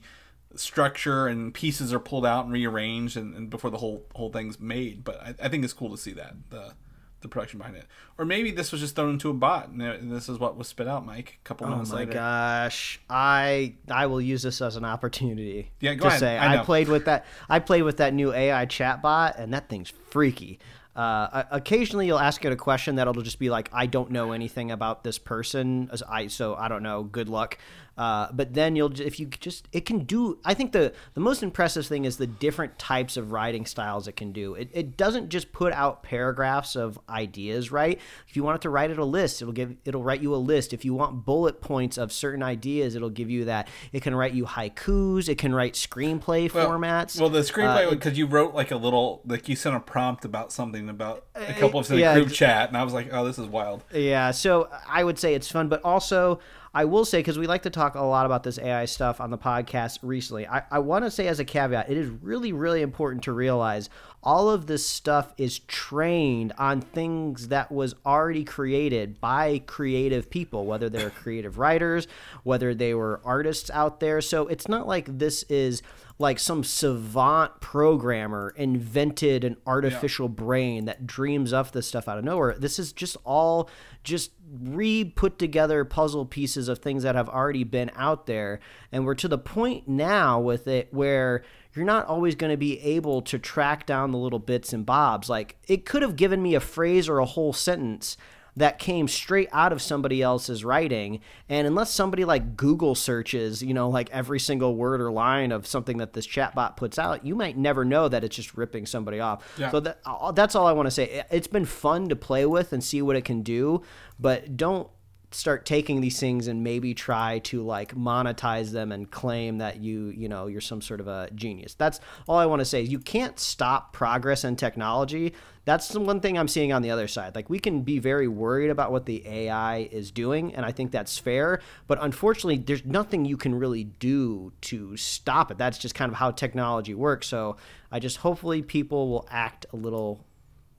structure 0.54 1.26
and 1.26 1.52
pieces 1.52 1.92
are 1.92 2.00
pulled 2.00 2.24
out 2.24 2.44
and 2.44 2.52
rearranged 2.52 3.16
and, 3.16 3.34
and 3.34 3.50
before 3.50 3.70
the 3.70 3.76
whole 3.78 4.04
whole 4.14 4.30
thing's 4.30 4.58
made 4.58 5.04
but 5.04 5.20
I, 5.20 5.34
I 5.42 5.48
think 5.48 5.62
it's 5.62 5.74
cool 5.74 5.90
to 5.90 5.98
see 5.98 6.12
that 6.12 6.34
the 6.48 6.72
the 7.20 7.28
production 7.28 7.58
behind 7.58 7.76
it 7.76 7.84
or 8.16 8.24
maybe 8.24 8.50
this 8.50 8.72
was 8.72 8.80
just 8.80 8.96
thrown 8.96 9.10
into 9.10 9.28
a 9.28 9.34
bot 9.34 9.68
and 9.68 10.10
this 10.10 10.28
is 10.28 10.38
what 10.38 10.56
was 10.56 10.68
spit 10.68 10.88
out 10.88 11.04
mike 11.04 11.38
a 11.44 11.46
couple 11.46 11.66
Oh 11.66 11.70
minutes 11.70 11.90
my 11.90 11.98
later 11.98 12.12
gosh, 12.12 13.00
I 13.10 13.74
I 13.90 14.06
will 14.06 14.20
use 14.20 14.42
this 14.42 14.62
as 14.62 14.76
an 14.76 14.84
opportunity. 14.84 15.70
Yeah, 15.80 15.94
go 15.94 16.02
to 16.02 16.06
ahead. 16.08 16.20
say 16.20 16.38
I 16.38 16.60
I, 16.60 16.64
played 16.64 16.88
with 16.88 17.04
that. 17.06 17.26
I 17.48 17.58
played 17.58 17.82
with 17.82 17.98
that 17.98 18.14
new 18.14 18.32
AI 18.32 18.66
chatbot, 18.66 19.38
and 19.38 19.52
that 19.52 19.68
thing's 19.68 19.90
freaky. 19.90 20.60
Uh, 20.98 21.44
occasionally, 21.52 22.06
you'll 22.08 22.18
ask 22.18 22.44
it 22.44 22.50
a 22.50 22.56
question 22.56 22.96
that'll 22.96 23.22
just 23.22 23.38
be 23.38 23.50
like, 23.50 23.70
"I 23.72 23.86
don't 23.86 24.10
know 24.10 24.32
anything 24.32 24.72
about 24.72 25.04
this 25.04 25.16
person," 25.16 25.88
as 25.92 26.02
I 26.02 26.26
so 26.26 26.56
I 26.56 26.66
don't 26.66 26.82
know. 26.82 27.04
Good 27.04 27.28
luck. 27.28 27.56
Uh, 27.98 28.28
but 28.32 28.54
then 28.54 28.76
you'll 28.76 28.98
if 29.00 29.18
you 29.18 29.26
just 29.26 29.68
it 29.72 29.84
can 29.84 30.04
do. 30.04 30.38
I 30.44 30.54
think 30.54 30.72
the 30.72 30.92
the 31.14 31.20
most 31.20 31.42
impressive 31.42 31.84
thing 31.86 32.04
is 32.04 32.16
the 32.16 32.28
different 32.28 32.78
types 32.78 33.16
of 33.16 33.32
writing 33.32 33.66
styles 33.66 34.06
it 34.06 34.16
can 34.16 34.30
do. 34.32 34.54
It, 34.54 34.70
it 34.72 34.96
doesn't 34.96 35.30
just 35.30 35.50
put 35.52 35.72
out 35.72 36.02
paragraphs 36.04 36.76
of 36.76 36.98
ideas, 37.08 37.72
right? 37.72 38.00
If 38.28 38.36
you 38.36 38.44
want 38.44 38.56
it 38.56 38.62
to 38.62 38.70
write 38.70 38.92
it 38.92 38.98
a 38.98 39.04
list, 39.04 39.42
it'll 39.42 39.52
give 39.52 39.74
it'll 39.84 40.02
write 40.02 40.22
you 40.22 40.34
a 40.34 40.36
list. 40.36 40.72
If 40.72 40.84
you 40.84 40.94
want 40.94 41.24
bullet 41.24 41.60
points 41.60 41.98
of 41.98 42.12
certain 42.12 42.42
ideas, 42.42 42.94
it'll 42.94 43.10
give 43.10 43.30
you 43.30 43.46
that. 43.46 43.68
It 43.92 44.02
can 44.02 44.14
write 44.14 44.32
you 44.32 44.44
haikus. 44.44 45.28
It 45.28 45.38
can 45.38 45.52
write 45.52 45.74
screenplay 45.74 46.52
well, 46.52 46.68
formats. 46.68 47.20
well 47.20 47.30
the 47.30 47.40
screenplay 47.40 47.86
Uh, 47.86 47.90
because 47.90 48.16
you 48.16 48.26
wrote 48.26 48.54
like 48.54 48.70
a 48.70 48.76
little 48.76 49.22
like 49.26 49.48
you 49.48 49.56
sent 49.56 49.74
a 49.74 49.80
prompt 49.80 50.24
about 50.24 50.52
something 50.52 50.88
about 50.88 51.24
a 51.34 51.52
couple 51.54 51.80
of 51.80 51.90
in 51.90 51.96
a 51.96 52.00
yeah, 52.00 52.14
group 52.14 52.30
chat 52.30 52.68
and 52.68 52.76
i 52.76 52.84
was 52.84 52.92
like 52.92 53.08
oh 53.12 53.24
this 53.24 53.38
is 53.38 53.46
wild 53.46 53.82
Yeah, 53.92 54.30
so 54.30 54.68
I 54.88 55.02
would 55.04 55.18
say 55.18 55.34
it's 55.34 55.50
fun, 55.50 55.68
but 55.68 55.82
also 55.84 56.38
I 56.78 56.84
will 56.84 57.04
say 57.04 57.18
because 57.18 57.36
we 57.36 57.48
like 57.48 57.62
to 57.62 57.70
talk 57.70 57.96
a 57.96 58.02
lot 58.02 58.24
about 58.24 58.44
this 58.44 58.56
AI 58.56 58.84
stuff 58.84 59.20
on 59.20 59.32
the 59.32 59.36
podcast 59.36 59.98
recently. 60.02 60.46
I, 60.46 60.62
I 60.70 60.78
want 60.78 61.04
to 61.04 61.10
say 61.10 61.26
as 61.26 61.40
a 61.40 61.44
caveat, 61.44 61.90
it 61.90 61.96
is 61.96 62.08
really 62.08 62.52
really 62.52 62.82
important 62.82 63.24
to 63.24 63.32
realize 63.32 63.90
all 64.22 64.48
of 64.48 64.68
this 64.68 64.86
stuff 64.86 65.34
is 65.36 65.58
trained 65.58 66.52
on 66.56 66.80
things 66.80 67.48
that 67.48 67.72
was 67.72 67.96
already 68.06 68.44
created 68.44 69.20
by 69.20 69.58
creative 69.66 70.30
people, 70.30 70.66
whether 70.66 70.88
they're 70.88 71.10
creative 71.10 71.58
writers, 71.58 72.06
whether 72.44 72.72
they 72.76 72.94
were 72.94 73.20
artists 73.24 73.70
out 73.70 73.98
there. 73.98 74.20
So 74.20 74.46
it's 74.46 74.68
not 74.68 74.86
like 74.86 75.18
this 75.18 75.42
is 75.48 75.82
like 76.18 76.38
some 76.38 76.64
savant 76.64 77.60
programmer 77.60 78.52
invented 78.56 79.44
an 79.44 79.56
artificial 79.66 80.28
brain 80.28 80.86
that 80.86 81.06
dreams 81.06 81.52
up 81.52 81.70
this 81.70 81.86
stuff 81.86 82.08
out 82.08 82.18
of 82.18 82.24
nowhere. 82.24 82.56
This 82.58 82.78
is 82.78 82.92
just 82.92 83.16
all 83.24 83.70
just 84.02 84.32
re 84.60 85.04
put 85.04 85.38
together 85.38 85.84
puzzle 85.84 86.26
pieces 86.26 86.68
of 86.68 86.80
things 86.80 87.04
that 87.04 87.14
have 87.14 87.28
already 87.28 87.62
been 87.62 87.90
out 87.94 88.26
there. 88.26 88.58
And 88.90 89.04
we're 89.04 89.14
to 89.14 89.28
the 89.28 89.38
point 89.38 89.86
now 89.86 90.40
with 90.40 90.66
it 90.66 90.92
where 90.92 91.44
you're 91.74 91.84
not 91.84 92.06
always 92.06 92.34
going 92.34 92.50
to 92.50 92.56
be 92.56 92.80
able 92.80 93.22
to 93.22 93.38
track 93.38 93.86
down 93.86 94.10
the 94.10 94.18
little 94.18 94.40
bits 94.40 94.72
and 94.72 94.84
bobs. 94.84 95.30
Like 95.30 95.56
it 95.68 95.86
could 95.86 96.02
have 96.02 96.16
given 96.16 96.42
me 96.42 96.56
a 96.56 96.60
phrase 96.60 97.08
or 97.08 97.20
a 97.20 97.26
whole 97.26 97.52
sentence 97.52 98.16
that 98.58 98.78
came 98.78 99.08
straight 99.08 99.48
out 99.52 99.72
of 99.72 99.80
somebody 99.80 100.20
else's 100.22 100.64
writing. 100.64 101.20
And 101.48 101.66
unless 101.66 101.90
somebody 101.90 102.24
like 102.24 102.56
google 102.56 102.94
searches 102.94 103.62
you 103.62 103.72
know 103.74 103.88
like 103.88 104.10
every 104.10 104.40
single 104.40 104.76
word 104.76 105.00
or 105.00 105.10
line 105.10 105.52
of 105.52 105.66
something 105.66 105.96
that 105.98 106.12
this 106.12 106.26
chatbot 106.26 106.76
puts 106.76 106.98
out 106.98 107.24
you 107.24 107.34
might 107.34 107.56
never 107.56 107.84
know 107.84 108.08
that 108.08 108.22
it's 108.24 108.36
just 108.36 108.56
ripping 108.56 108.86
somebody 108.86 109.20
off. 109.20 109.44
Yeah. 109.58 109.70
so 109.70 109.80
that, 109.80 110.00
uh, 110.04 110.32
that's 110.32 110.54
all 110.54 110.66
i 110.66 110.72
want 110.72 110.86
to 110.86 110.90
say. 110.90 111.04
It- 111.04 111.26
it's 111.30 111.46
been 111.46 111.64
fun 111.64 112.08
to 112.08 112.16
play 112.16 112.44
with 112.46 112.72
and 112.72 112.82
see 112.84 113.00
what 113.02 113.16
it 113.16 113.24
can 113.24 113.42
do 113.42 113.82
but 114.20 114.56
don't 114.56 114.88
start 115.30 115.66
taking 115.66 116.00
these 116.00 116.18
things 116.18 116.46
and 116.48 116.64
maybe 116.64 116.94
try 116.94 117.38
to 117.40 117.62
like 117.62 117.94
monetize 117.94 118.70
them 118.72 118.90
and 118.90 119.10
claim 119.10 119.58
that 119.58 119.78
you 119.78 120.08
you 120.16 120.26
know 120.28 120.46
you're 120.46 120.60
some 120.60 120.80
sort 120.80 121.00
of 121.00 121.06
a 121.08 121.28
genius. 121.34 121.74
That's 121.74 122.00
all 122.26 122.38
i 122.38 122.46
want 122.46 122.60
to 122.60 122.64
say 122.64 122.80
you 122.80 122.98
can't 122.98 123.38
stop 123.38 123.92
progress 123.92 124.42
and 124.44 124.58
technology 124.58 125.34
that's 125.68 125.88
the 125.88 126.00
one 126.00 126.18
thing 126.20 126.38
i'm 126.38 126.48
seeing 126.48 126.72
on 126.72 126.80
the 126.80 126.90
other 126.90 127.06
side 127.06 127.34
like 127.34 127.50
we 127.50 127.58
can 127.58 127.82
be 127.82 127.98
very 127.98 128.26
worried 128.26 128.70
about 128.70 128.90
what 128.90 129.04
the 129.04 129.26
ai 129.26 129.88
is 129.92 130.10
doing 130.10 130.54
and 130.54 130.64
i 130.64 130.72
think 130.72 130.90
that's 130.90 131.18
fair 131.18 131.60
but 131.86 131.98
unfortunately 132.00 132.56
there's 132.56 132.84
nothing 132.86 133.24
you 133.26 133.36
can 133.36 133.54
really 133.54 133.84
do 133.84 134.50
to 134.62 134.96
stop 134.96 135.50
it 135.50 135.58
that's 135.58 135.76
just 135.76 135.94
kind 135.94 136.10
of 136.10 136.16
how 136.16 136.30
technology 136.30 136.94
works 136.94 137.26
so 137.26 137.56
i 137.92 137.98
just 137.98 138.16
hopefully 138.18 138.62
people 138.62 139.10
will 139.10 139.28
act 139.30 139.66
a 139.72 139.76
little 139.76 140.24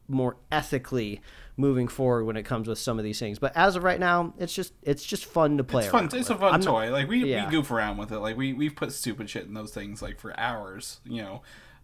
more 0.07 0.37
ethically 0.51 1.21
moving 1.55 1.87
forward 1.87 2.25
when 2.25 2.35
it 2.35 2.43
comes 2.43 2.67
with 2.67 2.79
some 2.79 2.97
of 2.97 3.03
these 3.03 3.19
things. 3.19 3.37
But 3.37 3.55
as 3.55 3.75
of 3.75 3.83
right 3.83 3.99
now, 3.99 4.33
it's 4.39 4.53
just 4.53 4.73
it's 4.81 5.05
just 5.05 5.25
fun 5.25 5.57
to 5.57 5.63
play. 5.63 5.83
it's 5.83 5.91
fun 5.91 6.05
it's 6.05 6.29
a 6.29 6.35
fun 6.35 6.53
I'm 6.53 6.61
not- 6.61 6.63
toy 6.63 6.91
like 6.91 7.07
we, 7.07 7.25
yeah. 7.25 7.45
we 7.45 7.51
goof 7.51 7.69
around 7.69 7.97
with 7.97 8.11
it 8.11 8.19
like 8.19 8.35
we 8.37 8.53
we've 8.53 8.75
put 8.75 8.91
stupid 8.91 9.29
shit 9.29 9.45
in 9.45 9.53
those 9.53 9.71
things 9.71 10.01
like 10.01 10.19
for 10.19 10.37
hours 10.39 10.99
you 11.05 11.21
know 11.21 11.41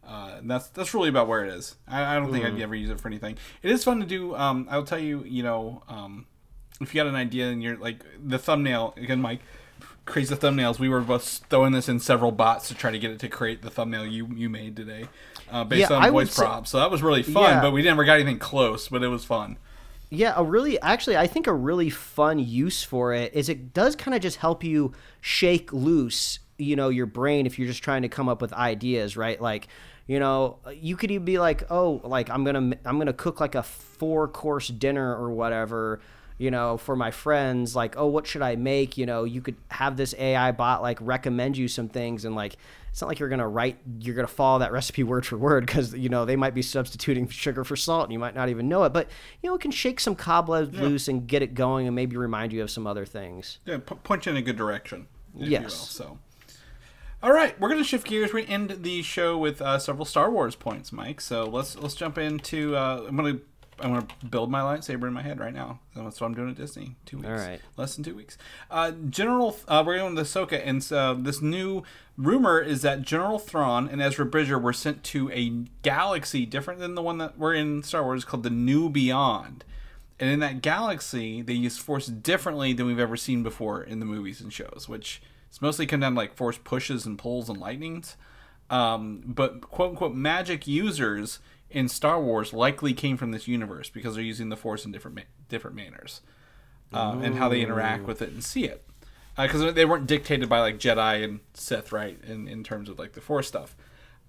uh, 0.08 0.40
that's 0.44 0.68
that's 0.70 0.94
really 0.94 1.10
about 1.10 1.28
where 1.28 1.44
it 1.46 1.54
is. 1.54 1.76
I, 1.88 2.16
I 2.16 2.20
don't 2.20 2.32
think 2.32 2.46
Mm. 2.46 2.56
I'd 2.56 2.62
ever 2.62 2.76
use 2.76 2.90
it 2.90 3.00
for 3.00 3.08
anything. 3.08 3.38
It 3.64 3.72
is 3.72 3.84
fun 3.84 4.00
to 4.00 4.06
do. 4.06 4.36
Um, 4.36 4.68
I'll 4.70 4.84
tell 4.84 5.00
you, 5.00 5.24
you 5.26 5.44
know, 5.44 5.84
um, 5.88 6.26
if 6.82 6.94
you 6.94 7.00
got 7.02 7.08
an 7.08 7.16
idea 7.16 7.48
and 7.50 7.64
you're 7.64 7.78
like 7.78 8.04
the 8.24 8.38
thumbnail 8.38 8.94
again, 8.98 9.22
Mike 9.22 9.40
creates 10.06 10.30
the 10.30 10.38
thumbnails. 10.38 10.78
We 10.78 10.90
were 10.90 11.02
both 11.02 11.42
throwing 11.50 11.72
this 11.74 11.90
in 11.90 12.00
several 12.00 12.32
bots 12.32 12.68
to 12.68 12.76
try 12.76 12.92
to 12.92 13.00
get 13.00 13.12
it 13.12 13.20
to 13.20 13.28
create 13.28 13.62
the 13.62 13.70
thumbnail 13.72 14.06
you 14.06 14.28
you 14.36 14.50
made 14.50 14.76
today. 14.76 15.08
uh, 15.52 15.64
based 15.64 15.90
Yeah, 15.90 15.98
on 15.98 16.04
I 16.04 16.10
voice 16.10 16.32
say- 16.34 16.44
props. 16.44 16.70
So 16.72 16.80
that 16.80 16.90
was 16.92 17.02
really 17.04 17.24
fun, 17.24 17.44
Yeah. 17.44 17.62
but 17.62 17.72
we 17.72 17.82
never 17.84 18.04
got 18.04 18.16
anything 18.16 18.40
close. 18.40 18.88
But 18.88 19.04
it 19.04 19.08
was 19.10 19.24
fun. 19.26 19.58
Yeah, 20.12 20.34
a 20.36 20.44
really 20.44 20.80
actually 20.82 21.18
I 21.18 21.26
think 21.28 21.48
a 21.48 21.54
really 21.54 21.90
fun 21.90 22.38
use 22.40 22.84
for 22.84 23.14
it 23.14 23.34
is 23.34 23.50
it 23.50 23.74
does 23.74 23.96
kind 23.96 24.14
of 24.16 24.22
just 24.22 24.38
help 24.38 24.64
you 24.64 24.94
shake 25.22 25.74
loose, 25.74 26.40
you 26.58 26.76
know, 26.76 26.90
your 26.90 27.06
brain 27.08 27.46
if 27.46 27.58
you're 27.58 27.68
just 27.68 27.84
trying 27.84 28.04
to 28.04 28.10
come 28.10 28.30
up 28.30 28.42
with 28.42 28.54
ideas, 28.54 29.18
right? 29.18 29.42
Like, 29.42 29.68
you 30.08 30.20
know, 30.20 30.60
you 30.74 30.96
could 30.96 31.12
even 31.12 31.26
be 31.26 31.40
like, 31.40 31.70
"Oh, 31.72 32.02
like 32.04 32.30
I'm 32.30 32.44
going 32.44 32.72
to 32.72 32.78
I'm 32.86 33.00
to 33.04 33.14
cook 33.14 33.40
like 33.40 33.56
a 33.56 33.64
four-course 33.64 34.68
dinner 34.70 35.16
or 35.16 35.32
whatever." 35.32 36.00
You 36.38 36.52
know, 36.52 36.76
for 36.76 36.98
my 36.98 37.12
friends, 37.12 37.78
like, 37.78 37.96
oh, 37.98 38.08
what 38.08 38.28
should 38.28 38.42
I 38.42 38.58
make? 38.58 38.98
You 38.98 39.06
know, 39.06 39.24
you 39.24 39.42
could 39.42 39.56
have 39.72 39.96
this 39.96 40.14
AI 40.18 40.52
bot 40.52 40.82
like 40.82 40.98
recommend 41.00 41.56
you 41.56 41.70
some 41.70 41.88
things, 41.88 42.26
and 42.26 42.36
like, 42.36 42.58
it's 42.92 43.02
not 43.02 43.08
like 43.08 43.20
you're 43.20 43.30
gonna 43.30 43.48
write, 43.48 43.78
you're 44.00 44.16
gonna 44.16 44.28
follow 44.28 44.60
that 44.60 44.72
recipe 44.74 45.04
word 45.04 45.26
for 45.26 45.38
word 45.38 45.66
because 45.66 45.94
you 45.96 46.10
know 46.10 46.26
they 46.26 46.36
might 46.36 46.54
be 46.54 46.62
substituting 46.62 47.28
sugar 47.30 47.64
for 47.64 47.76
salt, 47.76 48.04
and 48.04 48.14
you 48.14 48.20
might 48.20 48.36
not 48.36 48.50
even 48.50 48.68
know 48.68 48.84
it. 48.84 48.94
But 48.94 49.10
you 49.42 49.50
know, 49.50 49.56
it 49.56 49.62
can 49.62 49.72
shake 49.72 50.00
some 50.00 50.16
cobwebs 50.16 50.78
loose 50.78 51.08
and 51.08 51.26
get 51.26 51.42
it 51.42 51.56
going, 51.56 51.88
and 51.88 51.96
maybe 51.96 52.16
remind 52.16 52.54
you 52.54 52.62
of 52.62 52.70
some 52.70 52.86
other 52.86 53.06
things. 53.06 53.60
Yeah, 53.66 53.78
p- 53.78 53.96
point 53.96 54.26
you 54.26 54.32
in 54.32 54.38
a 54.38 54.42
good 54.42 54.58
direction. 54.58 55.08
If 55.40 55.48
Yes. 55.48 55.62
You 55.62 55.66
will, 55.66 55.70
so. 55.70 56.20
All 57.26 57.34
right, 57.34 57.60
we're 57.60 57.70
gonna 57.70 57.84
shift 57.84 58.06
gears. 58.06 58.34
We 58.34 58.46
end 58.46 58.84
the 58.84 59.02
show 59.02 59.36
with 59.36 59.60
uh, 59.60 59.80
several 59.80 60.06
Star 60.06 60.30
Wars 60.30 60.56
points, 60.56 60.92
Mike. 60.92 61.20
So 61.20 61.46
let's 61.46 61.76
let's 61.76 61.96
jump 61.96 62.20
into. 62.20 62.76
Uh, 62.76 63.04
I'm 63.08 63.16
gonna 63.16 63.40
I'm 63.80 63.96
gonna 63.96 64.08
build 64.30 64.52
my 64.52 64.60
lightsaber 64.60 65.08
in 65.08 65.14
my 65.14 65.24
head 65.24 65.40
right 65.40 65.52
now. 65.52 65.80
That's 65.96 66.22
what 66.22 66.28
I'm 66.28 66.36
doing 66.36 66.52
at 66.52 66.56
Disney. 66.56 66.98
Two 67.08 67.18
weeks. 67.18 67.28
All 67.28 67.36
right. 67.36 67.60
Less 67.78 67.96
than 67.96 68.04
two 68.04 68.14
weeks. 68.14 68.38
Uh, 68.70 68.92
General, 69.10 69.58
uh, 69.68 69.82
we're 69.84 69.98
going 69.98 70.16
to 70.16 70.22
Ahsoka, 70.22 70.62
and 70.64 70.88
uh, 70.94 71.16
this 71.18 71.42
new 71.42 71.82
rumor 72.16 72.62
is 72.62 72.84
that 72.84 73.02
General 73.02 73.40
Thrawn 73.40 73.90
and 73.90 74.04
Ezra 74.04 74.24
Bridger 74.28 74.60
were 74.60 74.72
sent 74.72 75.04
to 75.06 75.32
a 75.32 75.50
galaxy 75.82 76.46
different 76.46 76.80
than 76.80 76.94
the 76.94 77.02
one 77.02 77.18
that 77.18 77.40
we're 77.40 77.56
in 77.56 77.82
Star 77.82 78.04
Wars, 78.04 78.24
called 78.24 78.44
the 78.44 78.52
New 78.52 78.88
Beyond. 78.88 79.66
And 80.20 80.30
in 80.30 80.42
that 80.42 80.62
galaxy, 80.62 81.42
they 81.42 81.54
use 81.54 81.80
force 81.80 82.06
differently 82.06 82.72
than 82.74 82.86
we've 82.86 83.00
ever 83.00 83.18
seen 83.18 83.42
before 83.42 83.82
in 83.82 84.00
the 84.00 84.06
movies 84.06 84.42
and 84.42 84.54
shows, 84.54 84.86
which 84.88 85.24
it's 85.56 85.62
mostly 85.62 85.86
come 85.86 86.02
down 86.02 86.16
to 86.16 86.18
like 86.18 86.36
force 86.36 86.58
pushes 86.58 87.06
and 87.06 87.18
pulls 87.18 87.48
and 87.48 87.58
lightnings. 87.58 88.18
Um, 88.70 89.24
but 89.26 89.62
quote 89.62 89.92
unquote 89.92 90.14
magic 90.14 90.68
users 90.68 91.40
in 91.70 91.88
Star 91.88 92.22
Wars 92.22 92.52
likely 92.52 92.94
came 92.94 93.16
from 93.16 93.32
this 93.32 93.48
universe 93.48 93.90
because 93.90 94.16
they're 94.16 94.24
using 94.24 94.50
the 94.50 94.58
force 94.58 94.84
in 94.84 94.92
different 94.92 95.16
ma- 95.16 95.24
different 95.48 95.78
manners 95.78 96.20
uh, 96.92 97.18
and 97.24 97.36
how 97.36 97.48
they 97.48 97.62
interact 97.62 98.06
with 98.06 98.22
it 98.22 98.32
and 98.32 98.44
see 98.44 98.66
it. 98.66 98.86
Because 99.38 99.74
they 99.74 99.86
weren't 99.86 100.08
dictated 100.08 100.50
by 100.50 100.60
like 100.60 100.78
Jedi 100.78 101.24
and 101.24 101.40
Sith, 101.54 101.94
right? 101.94 102.20
In 102.28 102.50
in 102.50 102.62
terms 102.66 102.90
of 102.90 103.00
like 103.00 103.14
the 103.14 103.22
Force 103.22 103.48
stuff. 103.48 103.78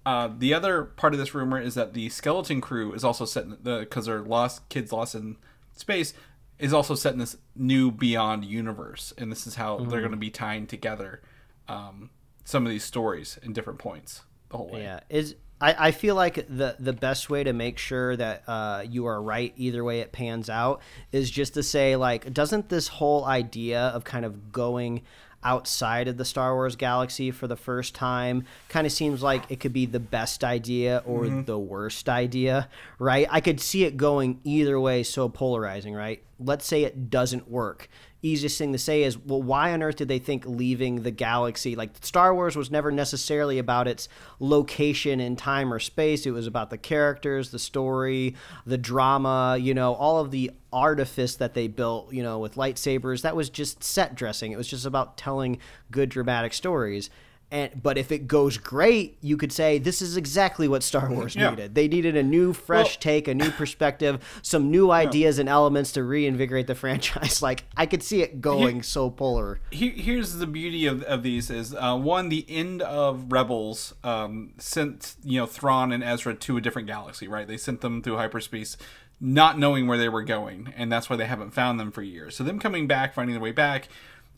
Uh, 0.05 0.29
the 0.37 0.53
other 0.53 0.85
part 0.85 1.13
of 1.13 1.19
this 1.19 1.35
rumor 1.35 1.59
is 1.59 1.75
that 1.75 1.93
the 1.93 2.07
skeleton 2.07 2.61
crew 2.61 2.93
is 2.93 3.03
also 3.03 3.25
set 3.25 3.43
in 3.43 3.57
the 3.63 3.79
because 3.79 4.05
they're 4.05 4.21
lost 4.21 4.69
kids 4.69 4.93
lost 4.93 5.13
in 5.13 5.35
space 5.75 6.13
is 6.59 6.73
also 6.73 6.95
set 6.95 7.13
in 7.13 7.19
this 7.19 7.37
new 7.55 7.91
beyond 7.91 8.45
universe, 8.45 9.13
and 9.17 9.31
this 9.31 9.45
is 9.45 9.55
how 9.55 9.77
they're 9.77 9.99
going 9.99 10.11
to 10.11 10.17
be 10.17 10.31
tying 10.31 10.65
together 10.67 11.21
um, 11.67 12.09
some 12.43 12.65
of 12.65 12.71
these 12.71 12.83
stories 12.83 13.37
in 13.43 13.53
different 13.53 13.79
points 13.79 14.23
the 14.49 14.57
whole 14.57 14.69
way. 14.69 14.81
Yeah, 14.81 15.01
is 15.09 15.35
I, 15.59 15.87
I 15.87 15.91
feel 15.91 16.15
like 16.15 16.35
the 16.47 16.75
the 16.79 16.93
best 16.93 17.29
way 17.29 17.43
to 17.43 17.53
make 17.53 17.77
sure 17.77 18.15
that 18.15 18.43
uh, 18.47 18.83
you 18.87 19.05
are 19.07 19.21
right 19.21 19.53
either 19.57 19.83
way 19.83 20.01
it 20.01 20.11
pans 20.11 20.49
out 20.49 20.81
is 21.11 21.29
just 21.29 21.55
to 21.55 21.63
say 21.63 21.95
like, 21.95 22.33
doesn't 22.33 22.69
this 22.69 22.87
whole 22.87 23.25
idea 23.25 23.81
of 23.81 24.03
kind 24.03 24.25
of 24.25 24.51
going 24.51 25.01
outside 25.43 26.07
of 26.07 26.17
the 26.17 26.25
Star 26.25 26.55
Wars 26.55 26.75
galaxy 26.75 27.31
for 27.31 27.47
the 27.47 27.55
first 27.55 27.95
time 27.95 28.45
kind 28.69 28.85
of 28.85 28.93
seems 28.93 29.21
like 29.21 29.43
it 29.49 29.59
could 29.59 29.73
be 29.73 29.85
the 29.85 29.99
best 29.99 30.43
idea 30.43 31.03
or 31.05 31.23
mm-hmm. 31.23 31.43
the 31.43 31.57
worst 31.57 32.09
idea, 32.09 32.69
right? 32.99 33.27
I 33.29 33.41
could 33.41 33.59
see 33.59 33.83
it 33.83 33.97
going 33.97 34.39
either 34.43 34.79
way, 34.79 35.03
so 35.03 35.29
polarizing, 35.29 35.93
right? 35.93 36.23
Let's 36.39 36.65
say 36.65 36.83
it 36.83 37.09
doesn't 37.09 37.49
work. 37.49 37.89
Easiest 38.23 38.57
thing 38.57 38.71
to 38.71 38.79
say 38.79 39.03
is, 39.03 39.17
well, 39.17 39.41
why 39.41 39.73
on 39.73 39.83
earth 39.83 39.97
did 39.97 40.07
they 40.07 40.17
think 40.17 40.45
leaving 40.47 41.03
the 41.03 41.11
galaxy? 41.11 41.75
Like, 41.75 41.91
Star 42.03 42.33
Wars 42.33 42.55
was 42.55 42.71
never 42.71 42.91
necessarily 42.91 43.59
about 43.59 43.87
its 43.87 44.09
location 44.39 45.19
in 45.19 45.35
time 45.35 45.71
or 45.71 45.77
space. 45.79 46.25
It 46.25 46.31
was 46.31 46.47
about 46.47 46.71
the 46.71 46.79
characters, 46.79 47.51
the 47.51 47.59
story, 47.59 48.35
the 48.65 48.77
drama, 48.77 49.57
you 49.59 49.73
know, 49.75 49.93
all 49.93 50.19
of 50.19 50.31
the 50.31 50.51
artifice 50.73 51.35
that 51.35 51.53
they 51.53 51.67
built, 51.67 52.11
you 52.11 52.23
know, 52.23 52.39
with 52.39 52.55
lightsabers. 52.55 53.21
That 53.21 53.35
was 53.35 53.49
just 53.49 53.83
set 53.83 54.15
dressing. 54.15 54.51
It 54.51 54.57
was 54.57 54.67
just 54.67 54.85
about 54.85 55.17
telling 55.17 55.59
good 55.91 56.09
dramatic 56.09 56.53
stories. 56.53 57.11
And 57.49 57.81
but 57.81 57.97
if 57.97 58.11
it 58.11 58.27
goes 58.27 58.57
great, 58.57 59.17
you 59.21 59.37
could 59.37 59.51
say 59.53 59.77
this 59.77 60.01
is 60.01 60.17
exactly 60.17 60.67
what 60.67 60.83
Star 60.83 61.09
Wars 61.13 61.35
Yeah. 61.35 61.51
needed. 61.51 61.75
They 61.75 61.87
needed 61.87 62.17
a 62.17 62.23
new, 62.23 62.51
fresh 62.53 62.95
Well- 62.95 62.99
take, 62.99 63.27
a 63.29 63.33
new 63.33 63.51
perspective, 63.51 64.21
some 64.41 64.69
new 64.69 64.91
ideas 64.91 65.39
and 65.39 65.47
elements 65.47 65.93
to 65.93 66.03
reinvigorate 66.03 66.67
the 66.67 66.75
franchise. 66.83 67.41
Like 67.41 67.63
I 67.77 67.85
could 67.85 68.03
see 68.03 68.21
it 68.21 68.41
going 68.41 68.83
so 68.83 69.09
polar. 69.09 69.59
Here, 69.71 69.91
here's 69.95 70.35
the 70.35 70.47
beauty 70.47 70.85
of, 70.87 71.03
of 71.03 71.23
these 71.23 71.49
is 71.49 71.73
uh, 71.73 71.95
one 71.97 72.29
the 72.29 72.45
end 72.49 72.81
of 72.81 73.31
rebels 73.31 73.93
um, 74.03 74.53
sent 74.57 75.15
you 75.23 75.39
know 75.39 75.45
thrawn 75.45 75.91
and 75.91 76.03
ezra 76.03 76.33
to 76.33 76.57
a 76.57 76.61
different 76.61 76.87
galaxy 76.87 77.27
right 77.27 77.47
they 77.47 77.57
sent 77.57 77.81
them 77.81 78.01
through 78.01 78.15
hyperspace 78.17 78.75
not 79.19 79.57
knowing 79.57 79.87
where 79.87 79.97
they 79.97 80.09
were 80.09 80.23
going 80.23 80.73
and 80.75 80.91
that's 80.91 81.09
why 81.09 81.15
they 81.15 81.25
haven't 81.25 81.51
found 81.51 81.79
them 81.79 81.91
for 81.91 82.01
years 82.01 82.35
so 82.35 82.43
them 82.43 82.59
coming 82.59 82.87
back 82.87 83.13
finding 83.13 83.33
their 83.33 83.41
way 83.41 83.51
back 83.51 83.87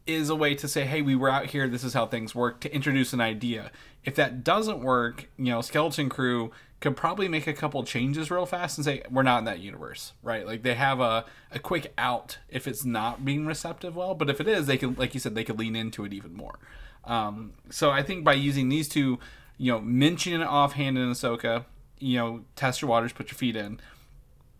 is 0.10 0.30
a 0.30 0.36
way 0.36 0.56
to 0.56 0.68
say 0.68 0.86
hey 0.86 1.02
we 1.02 1.15
were 1.15 1.30
out 1.30 1.48
here 1.48 1.68
this 1.68 1.84
is 1.84 1.94
how 1.94 2.06
things 2.06 2.34
work 2.34 2.60
to 2.61 2.73
introduce 2.73 3.14
an 3.14 3.22
idea. 3.22 3.72
If 4.03 4.15
that 4.15 4.44
doesn't 4.44 4.81
work 4.81 5.30
you 5.38 5.45
know 5.45 5.61
skeleton 5.61 6.10
crew 6.10 6.52
could 6.80 6.95
probably 6.95 7.27
make 7.27 7.45
a 7.45 7.53
couple 7.53 7.84
changes 7.84 8.31
real 8.31 8.45
fast 8.45 8.77
and 8.77 8.86
say 8.86 9.03
we're 9.11 9.23
not 9.23 9.40
in 9.40 9.45
that 9.45 9.60
universe 9.60 10.14
right? 10.23 10.45
Like 10.45 10.64
they 10.64 10.76
have 10.76 10.99
a, 10.99 11.26
a 11.52 11.60
quick 11.60 11.94
out 11.98 12.38
if 12.49 12.68
it's 12.68 12.86
not 12.86 13.23
being 13.23 13.45
receptive 13.45 13.95
well 13.95 14.15
but 14.15 14.30
if 14.30 14.41
it 14.41 14.48
is 14.48 14.65
they 14.65 14.77
can, 14.77 14.95
like 14.95 15.14
you 15.14 15.19
said 15.19 15.36
they 15.36 15.44
could 15.44 15.60
lean 15.60 15.76
into 15.76 16.06
it 16.06 16.14
even 16.14 16.34
more. 16.34 16.60
Um, 17.06 17.53
so 17.69 17.91
i 17.91 18.03
think 18.03 18.23
by 18.23 18.34
using 18.34 18.69
these 18.69 18.90
two 18.90 19.19
you 19.57 19.72
know 19.72 19.80
mentioning 19.80 20.41
it 20.41 20.48
offhand 20.48 20.98
in 20.98 21.10
ahsoka 21.11 21.65
you 21.99 22.18
know 22.18 22.41
test 22.56 22.81
your 22.81 22.90
waters 22.90 23.14
put 23.14 23.30
your 23.30 23.38
feet 23.38 23.56
in. 23.56 23.80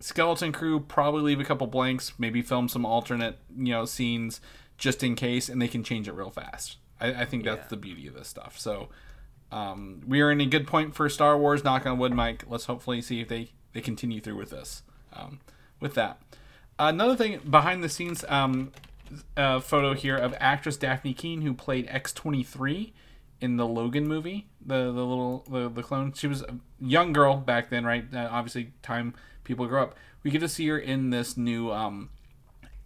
Skeleton 0.02 0.50
crew 0.50 0.80
probably 0.80 1.20
leave 1.20 1.40
a 1.40 1.44
couple 1.44 1.66
blanks 1.66 2.12
maybe 2.18 2.40
film 2.40 2.68
some 2.68 2.86
alternate 2.86 3.38
you 3.56 3.72
know 3.72 3.84
scenes 3.84 4.40
just 4.80 5.04
in 5.04 5.14
case 5.14 5.48
and 5.48 5.62
they 5.62 5.68
can 5.68 5.84
change 5.84 6.08
it 6.08 6.12
real 6.12 6.30
fast 6.30 6.78
i, 7.00 7.08
I 7.22 7.24
think 7.24 7.44
that's 7.44 7.68
the 7.68 7.76
beauty 7.76 8.08
of 8.08 8.14
this 8.14 8.28
stuff 8.28 8.58
so 8.58 8.88
um, 9.52 10.02
we 10.06 10.20
are 10.20 10.30
in 10.30 10.40
a 10.40 10.46
good 10.46 10.66
point 10.66 10.94
for 10.94 11.08
star 11.08 11.36
wars 11.36 11.62
knock 11.62 11.86
on 11.86 11.98
wood 11.98 12.12
mike 12.12 12.44
let's 12.48 12.64
hopefully 12.64 13.00
see 13.00 13.20
if 13.20 13.28
they 13.28 13.50
they 13.72 13.80
continue 13.80 14.20
through 14.20 14.36
with 14.36 14.50
this 14.50 14.82
um, 15.12 15.40
with 15.78 15.94
that 15.94 16.20
another 16.78 17.14
thing 17.14 17.38
behind 17.48 17.84
the 17.84 17.88
scenes 17.88 18.24
um, 18.28 18.72
uh, 19.36 19.60
photo 19.60 19.92
here 19.92 20.16
of 20.16 20.34
actress 20.40 20.76
dafne 20.76 21.16
keen 21.16 21.42
who 21.42 21.52
played 21.52 21.86
x23 21.88 22.92
in 23.40 23.56
the 23.56 23.66
Logan 23.66 24.06
movie, 24.06 24.46
the 24.64 24.84
the 24.92 25.04
little 25.04 25.44
the, 25.50 25.68
the 25.68 25.82
clone. 25.82 26.12
She 26.12 26.26
was 26.26 26.42
a 26.42 26.56
young 26.78 27.12
girl 27.12 27.36
back 27.36 27.70
then, 27.70 27.84
right? 27.84 28.04
Uh, 28.12 28.28
obviously, 28.30 28.72
time 28.82 29.14
people 29.44 29.66
grow 29.66 29.84
up. 29.84 29.96
We 30.22 30.30
get 30.30 30.40
to 30.40 30.48
see 30.48 30.68
her 30.68 30.78
in 30.78 31.10
this 31.10 31.36
new 31.36 31.72
um, 31.72 32.10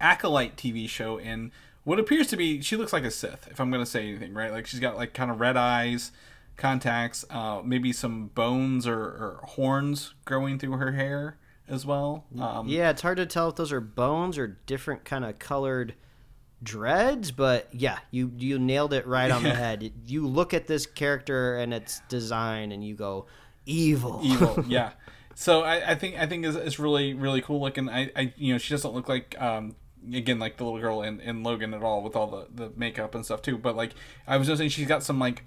acolyte 0.00 0.56
TV 0.56 0.88
show 0.88 1.18
in 1.18 1.50
what 1.84 1.98
appears 1.98 2.26
to 2.28 2.36
be. 2.36 2.60
She 2.60 2.76
looks 2.76 2.92
like 2.92 3.04
a 3.04 3.10
Sith, 3.10 3.48
if 3.50 3.60
I'm 3.60 3.70
going 3.70 3.82
to 3.84 3.90
say 3.90 4.08
anything, 4.08 4.34
right? 4.34 4.50
Like 4.50 4.66
she's 4.66 4.80
got 4.80 4.96
like 4.96 5.14
kind 5.14 5.30
of 5.30 5.40
red 5.40 5.56
eyes, 5.56 6.12
contacts, 6.56 7.24
uh, 7.30 7.60
maybe 7.64 7.92
some 7.92 8.28
bones 8.28 8.86
or, 8.86 8.98
or 9.00 9.40
horns 9.44 10.14
growing 10.24 10.58
through 10.58 10.72
her 10.72 10.92
hair 10.92 11.38
as 11.68 11.86
well. 11.86 12.24
Um, 12.38 12.68
Yeah, 12.68 12.90
it's 12.90 13.02
hard 13.02 13.16
to 13.18 13.26
tell 13.26 13.48
if 13.48 13.56
those 13.56 13.72
are 13.72 13.80
bones 13.80 14.36
or 14.38 14.58
different 14.66 15.04
kind 15.04 15.24
of 15.24 15.38
colored 15.38 15.94
dreads, 16.62 17.30
but 17.30 17.68
yeah, 17.72 17.98
you 18.10 18.32
you 18.38 18.58
nailed 18.58 18.92
it 18.92 19.06
right 19.06 19.30
on 19.30 19.42
the 19.42 19.54
head. 19.54 19.92
You 20.06 20.26
look 20.26 20.54
at 20.54 20.66
this 20.66 20.86
character 20.86 21.56
and 21.58 21.74
its 21.74 22.00
design, 22.08 22.72
and 22.72 22.82
you 22.84 22.94
go, 22.94 23.26
evil. 23.66 24.20
evil 24.22 24.62
yeah 24.68 24.90
so 25.34 25.62
I, 25.62 25.92
I 25.92 25.94
think 25.94 26.16
i 26.18 26.26
think 26.26 26.44
it's, 26.44 26.54
it's 26.56 26.78
really 26.78 27.14
really 27.14 27.40
cool 27.40 27.60
looking 27.60 27.88
I, 27.88 28.10
I 28.14 28.32
you 28.36 28.52
know 28.52 28.58
she 28.58 28.72
doesn't 28.74 28.92
look 28.94 29.08
like 29.08 29.34
um 29.40 29.74
again 30.12 30.38
like 30.38 30.56
the 30.56 30.64
little 30.64 30.80
girl 30.80 31.02
in, 31.02 31.20
in 31.20 31.42
logan 31.42 31.72
at 31.72 31.82
all 31.82 32.02
with 32.02 32.16
all 32.16 32.26
the 32.26 32.46
the 32.54 32.72
makeup 32.76 33.14
and 33.14 33.24
stuff 33.24 33.40
too 33.40 33.56
but 33.56 33.76
like 33.76 33.92
i 34.26 34.36
was 34.36 34.48
just 34.48 34.58
saying 34.58 34.68
she's 34.68 34.88
got 34.88 35.02
some 35.02 35.18
like 35.18 35.42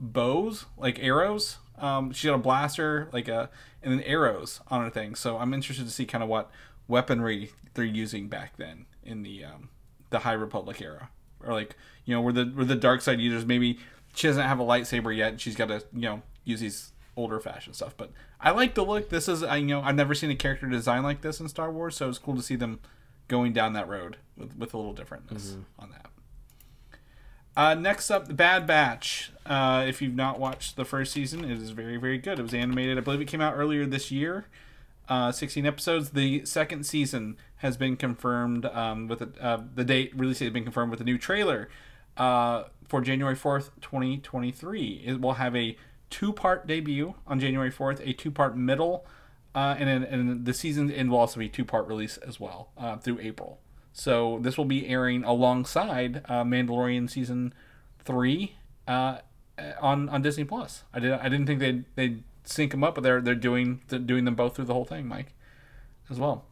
bows 0.00 0.64
like 0.76 0.98
arrows. 1.00 1.58
Um 1.78 2.12
she 2.12 2.26
got 2.26 2.34
a 2.34 2.38
blaster 2.38 3.08
like 3.12 3.28
a 3.28 3.50
and 3.82 3.92
then 3.92 4.00
arrows 4.02 4.60
on 4.68 4.82
her 4.82 4.90
thing. 4.90 5.14
So 5.14 5.36
i'm 5.36 5.54
interested 5.54 5.84
to 5.84 5.92
see 5.92 6.06
kind 6.06 6.24
of 6.24 6.30
what 6.30 6.50
weaponry 6.88 7.52
they're 7.74 7.84
using 7.84 8.28
back 8.28 8.56
then 8.56 8.86
in 9.04 9.22
the 9.22 9.44
um 9.44 9.68
the 10.08 10.20
high 10.20 10.32
republic 10.32 10.80
era. 10.80 11.10
Or 11.44 11.52
like 11.52 11.76
you 12.04 12.14
know 12.14 12.22
where 12.22 12.32
the 12.32 12.46
where 12.46 12.64
the 12.64 12.74
dark 12.74 13.02
side 13.02 13.20
users 13.20 13.44
maybe 13.44 13.78
she 14.14 14.26
doesn't 14.26 14.42
have 14.42 14.58
a 14.58 14.64
lightsaber 14.64 15.14
yet 15.16 15.32
and 15.32 15.40
she's 15.40 15.54
got 15.54 15.68
to 15.68 15.84
you 15.92 16.00
know 16.00 16.22
use 16.44 16.60
these 16.60 16.92
older 17.16 17.38
fashioned 17.38 17.76
stuff 17.76 17.94
but 17.96 18.10
i 18.40 18.50
like 18.50 18.74
the 18.74 18.84
look. 18.84 19.10
This 19.10 19.28
is 19.28 19.42
i 19.42 19.56
you 19.56 19.66
know 19.66 19.82
i've 19.82 19.94
never 19.94 20.14
seen 20.14 20.30
a 20.30 20.36
character 20.36 20.66
design 20.66 21.02
like 21.02 21.20
this 21.20 21.40
in 21.40 21.48
star 21.48 21.70
wars 21.70 21.96
so 21.96 22.08
it's 22.08 22.18
cool 22.18 22.34
to 22.36 22.42
see 22.42 22.56
them 22.56 22.80
going 23.30 23.52
down 23.54 23.72
that 23.72 23.88
road 23.88 24.18
with, 24.36 24.58
with 24.58 24.74
a 24.74 24.76
little 24.76 24.92
differentness 24.92 25.56
on 25.78 25.90
that 25.92 26.10
Uh, 27.56 27.74
next 27.74 28.10
up, 28.10 28.26
The 28.26 28.34
Bad 28.34 28.66
Batch. 28.66 29.30
Uh, 29.46 29.84
if 29.86 30.02
you've 30.02 30.14
not 30.14 30.38
watched 30.38 30.76
the 30.76 30.84
first 30.84 31.12
season, 31.12 31.44
it 31.44 31.58
is 31.62 31.70
very, 31.70 31.96
very 31.96 32.18
good. 32.18 32.38
It 32.38 32.42
was 32.42 32.54
animated. 32.54 32.98
I 32.98 33.00
believe 33.00 33.20
it 33.20 33.26
came 33.26 33.40
out 33.40 33.54
earlier 33.56 33.86
this 33.86 34.10
year. 34.10 34.46
Uh, 35.08 35.32
16 35.32 35.66
episodes. 35.66 36.10
The 36.10 36.44
second 36.44 36.84
season 36.86 37.36
has 37.56 37.76
been 37.76 37.96
confirmed 37.96 38.66
um, 38.66 39.08
with 39.08 39.20
a, 39.22 39.30
uh, 39.40 39.62
the 39.74 39.84
date 39.84 40.12
release 40.16 40.38
date 40.38 40.46
has 40.46 40.52
been 40.52 40.62
confirmed 40.64 40.90
with 40.90 41.00
a 41.00 41.04
new 41.04 41.18
trailer 41.18 41.68
uh, 42.16 42.64
for 42.86 43.00
January 43.00 43.34
4th, 43.36 43.70
2023. 43.80 45.02
It 45.04 45.20
will 45.20 45.34
have 45.34 45.56
a 45.56 45.76
two-part 46.10 46.66
debut 46.66 47.14
on 47.26 47.40
January 47.40 47.70
4th, 47.72 48.00
a 48.08 48.12
two-part 48.12 48.56
middle, 48.56 49.04
uh, 49.54 49.76
and, 49.78 49.88
then- 49.88 50.04
and 50.04 50.44
the 50.44 50.54
season 50.54 50.90
end 50.90 51.10
will 51.10 51.18
also 51.18 51.38
be 51.40 51.48
two-part 51.48 51.86
release 51.86 52.16
as 52.18 52.38
well 52.40 52.70
uh, 52.78 52.96
through 52.96 53.18
April. 53.20 53.60
So 53.92 54.38
this 54.42 54.56
will 54.56 54.64
be 54.66 54.86
airing 54.88 55.24
alongside 55.24 56.22
uh, 56.26 56.44
Mandalorian 56.44 57.10
season 57.10 57.52
three 58.04 58.56
uh, 58.86 59.18
on 59.80 60.08
on 60.08 60.22
Disney 60.22 60.44
Plus. 60.44 60.84
I 60.94 61.00
did 61.00 61.12
I 61.12 61.28
didn't 61.28 61.46
think 61.46 61.58
they'd 61.60 61.84
they'd 61.96 62.22
sync 62.44 62.70
them 62.70 62.84
up, 62.84 62.94
but 62.94 63.02
they're 63.02 63.20
they're 63.20 63.34
doing 63.34 63.80
they're 63.88 63.98
doing 63.98 64.24
them 64.24 64.34
both 64.36 64.54
through 64.56 64.66
the 64.66 64.74
whole 64.74 64.84
thing, 64.84 65.06
Mike, 65.08 65.34
as 66.08 66.18
well. 66.20 66.44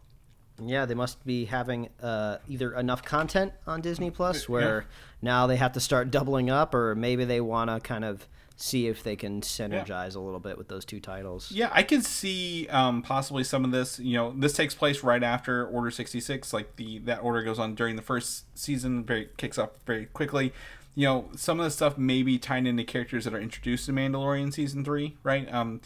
Yeah, 0.61 0.85
they 0.87 0.95
must 0.95 1.25
be 1.25 1.45
having 1.45 1.89
uh, 2.03 2.39
either 2.49 2.75
enough 2.75 3.05
content 3.05 3.53
on 3.69 3.81
Disney 3.81 4.11
Plus 4.11 4.49
where 4.49 4.87
now 5.23 5.47
they 5.47 5.55
have 5.57 5.73
to 5.75 5.81
start 5.81 6.11
doubling 6.11 6.51
up, 6.51 6.75
or 6.75 6.97
maybe 6.97 7.25
they 7.25 7.41
want 7.41 7.71
to 7.71 7.79
kind 7.79 8.05
of 8.05 8.27
see 8.61 8.89
if 8.89 9.05
they 9.05 9.15
can 9.15 9.41
synergize 9.41 10.17
a 10.17 10.19
little 10.19 10.41
bit 10.41 10.59
with 10.59 10.67
those 10.67 10.85
two 10.85 10.99
titles. 10.99 11.53
Yeah, 11.53 11.71
I 11.73 11.85
can 11.85 12.03
see 12.03 12.67
um, 12.69 13.03
possibly 13.03 13.45
some 13.45 13.65
of 13.65 13.71
this. 13.71 13.99
You 14.01 14.17
know, 14.17 14.35
this 14.37 14.53
takes 14.53 14.75
place 14.75 15.03
right 15.05 15.23
after 15.23 15.67
Order 15.67 15.91
sixty 15.93 16.21
six. 16.21 16.53
Like 16.53 16.77
the 16.77 16.99
that 17.01 17.23
order 17.23 17.43
goes 17.43 17.59
on 17.59 17.75
during 17.75 17.97
the 17.97 18.03
first 18.03 18.45
season, 18.59 19.05
very 19.05 19.29
kicks 19.37 19.59
off 19.59 19.71
very 19.87 20.07
quickly. 20.07 20.53
You 20.95 21.05
know, 21.07 21.29
some 21.37 21.61
of 21.61 21.65
the 21.65 21.71
stuff 21.71 21.97
may 21.97 22.23
be 22.25 22.39
tied 22.39 22.67
into 22.67 22.83
characters 22.83 23.25
that 23.25 23.33
are 23.33 23.41
introduced 23.41 23.89
in 23.89 23.95
Mandalorian 23.95 24.53
season 24.53 24.85
three, 24.85 25.17
right? 25.23 25.53
Um, 25.55 25.81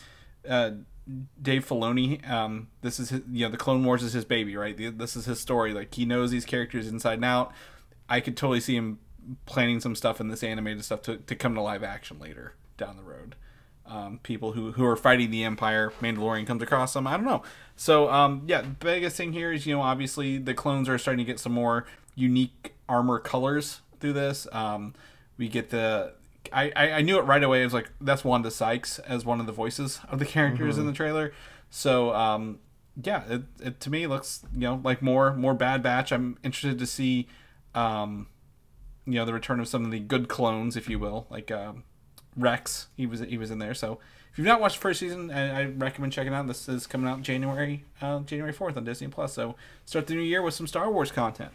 uh, 0.48 0.70
Dave 1.40 1.66
Filoni, 1.68 2.26
um, 2.30 2.68
this 2.80 2.98
is 2.98 3.10
his, 3.10 3.20
you 3.30 3.44
know 3.44 3.50
the 3.50 3.58
Clone 3.58 3.84
Wars 3.84 4.02
is 4.02 4.14
his 4.14 4.24
baby, 4.24 4.56
right? 4.56 4.74
The- 4.76 4.88
This 4.88 5.14
is 5.16 5.26
his 5.26 5.38
story. 5.40 5.74
Like 5.74 5.92
he 5.94 6.06
knows 6.06 6.30
these 6.30 6.46
characters 6.46 6.88
inside 6.88 7.14
and 7.14 7.24
out. 7.26 7.52
I 8.08 8.20
could 8.20 8.36
totally 8.36 8.60
see 8.60 8.76
him 8.76 8.98
planning 9.46 9.80
some 9.80 9.94
stuff 9.94 10.20
in 10.20 10.28
this 10.28 10.42
animated 10.42 10.84
stuff 10.84 11.02
to, 11.02 11.16
to 11.18 11.34
come 11.36 11.54
to 11.54 11.60
live 11.60 11.82
action 11.84 12.18
later 12.18 12.54
down 12.84 12.96
the 12.96 13.02
road. 13.02 13.36
Um, 13.84 14.20
people 14.22 14.52
who, 14.52 14.72
who 14.72 14.84
are 14.86 14.96
fighting 14.96 15.30
the 15.30 15.44
Empire, 15.44 15.92
Mandalorian 16.00 16.46
comes 16.46 16.62
across 16.62 16.92
them. 16.92 17.06
I 17.06 17.16
don't 17.16 17.26
know. 17.26 17.42
So 17.76 18.10
um, 18.10 18.42
yeah, 18.46 18.62
biggest 18.62 19.16
thing 19.16 19.32
here 19.32 19.52
is 19.52 19.66
you 19.66 19.74
know 19.74 19.82
obviously 19.82 20.38
the 20.38 20.54
clones 20.54 20.88
are 20.88 20.98
starting 20.98 21.24
to 21.24 21.30
get 21.30 21.40
some 21.40 21.52
more 21.52 21.86
unique 22.14 22.74
armor 22.88 23.18
colors 23.18 23.80
through 24.00 24.12
this. 24.14 24.46
Um, 24.52 24.94
we 25.36 25.48
get 25.48 25.70
the 25.70 26.14
I, 26.52 26.72
I, 26.74 26.90
I 26.92 27.02
knew 27.02 27.18
it 27.18 27.22
right 27.22 27.42
away. 27.42 27.62
It 27.62 27.64
was 27.64 27.74
like 27.74 27.90
that's 28.00 28.24
Wanda 28.24 28.50
Sykes 28.50 28.98
as 29.00 29.24
one 29.24 29.40
of 29.40 29.46
the 29.46 29.52
voices 29.52 30.00
of 30.08 30.18
the 30.18 30.24
characters 30.24 30.78
in 30.78 30.86
the 30.86 30.92
trailer. 30.92 31.32
So 31.70 32.14
um, 32.14 32.60
yeah, 33.02 33.22
it, 33.28 33.42
it 33.60 33.80
to 33.80 33.90
me 33.90 34.06
looks 34.06 34.44
you 34.52 34.60
know 34.60 34.80
like 34.84 35.02
more 35.02 35.34
more 35.34 35.54
Bad 35.54 35.82
Batch. 35.82 36.12
I'm 36.12 36.38
interested 36.42 36.78
to 36.78 36.86
see 36.86 37.28
um, 37.74 38.28
you 39.06 39.14
know 39.14 39.24
the 39.24 39.32
return 39.32 39.60
of 39.60 39.68
some 39.68 39.84
of 39.84 39.90
the 39.90 40.00
good 40.00 40.28
clones, 40.28 40.76
if 40.76 40.88
you 40.88 40.98
will, 40.98 41.26
like 41.30 41.50
um, 41.50 41.84
Rex. 42.36 42.88
He 42.96 43.06
was 43.06 43.20
he 43.20 43.38
was 43.38 43.50
in 43.50 43.58
there. 43.58 43.74
So 43.74 43.98
if 44.32 44.38
you've 44.38 44.46
not 44.46 44.60
watched 44.60 44.76
the 44.76 44.82
first 44.82 45.00
season, 45.00 45.30
I, 45.30 45.60
I 45.60 45.64
recommend 45.64 46.12
checking 46.12 46.32
out. 46.32 46.46
This 46.46 46.68
is 46.68 46.86
coming 46.86 47.08
out 47.08 47.22
January 47.22 47.84
uh, 48.00 48.20
January 48.20 48.52
fourth 48.52 48.76
on 48.76 48.84
Disney 48.84 49.08
Plus. 49.08 49.34
So 49.34 49.56
start 49.84 50.06
the 50.06 50.14
new 50.14 50.22
year 50.22 50.42
with 50.42 50.54
some 50.54 50.66
Star 50.66 50.90
Wars 50.90 51.12
content. 51.12 51.52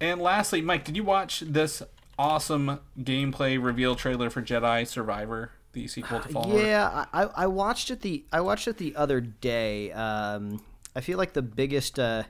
And 0.00 0.20
lastly, 0.20 0.60
Mike, 0.60 0.84
did 0.84 0.96
you 0.96 1.04
watch 1.04 1.40
this 1.40 1.82
awesome 2.18 2.80
gameplay 3.00 3.62
reveal 3.62 3.94
trailer 3.94 4.28
for 4.28 4.42
Jedi 4.42 4.86
Survivor, 4.86 5.52
the 5.72 5.86
sequel 5.86 6.20
to 6.20 6.28
Fallen 6.28 6.58
Yeah, 6.58 7.06
I, 7.12 7.24
I 7.24 7.28
I 7.36 7.46
watched 7.46 7.90
it 7.90 8.02
the 8.02 8.24
I 8.32 8.42
watched 8.42 8.68
it 8.68 8.76
the 8.76 8.94
other 8.96 9.20
day. 9.20 9.92
Um, 9.92 10.62
I 10.94 11.00
feel 11.00 11.16
like 11.18 11.32
the 11.32 11.42
biggest 11.42 11.98
uh, 11.98 12.24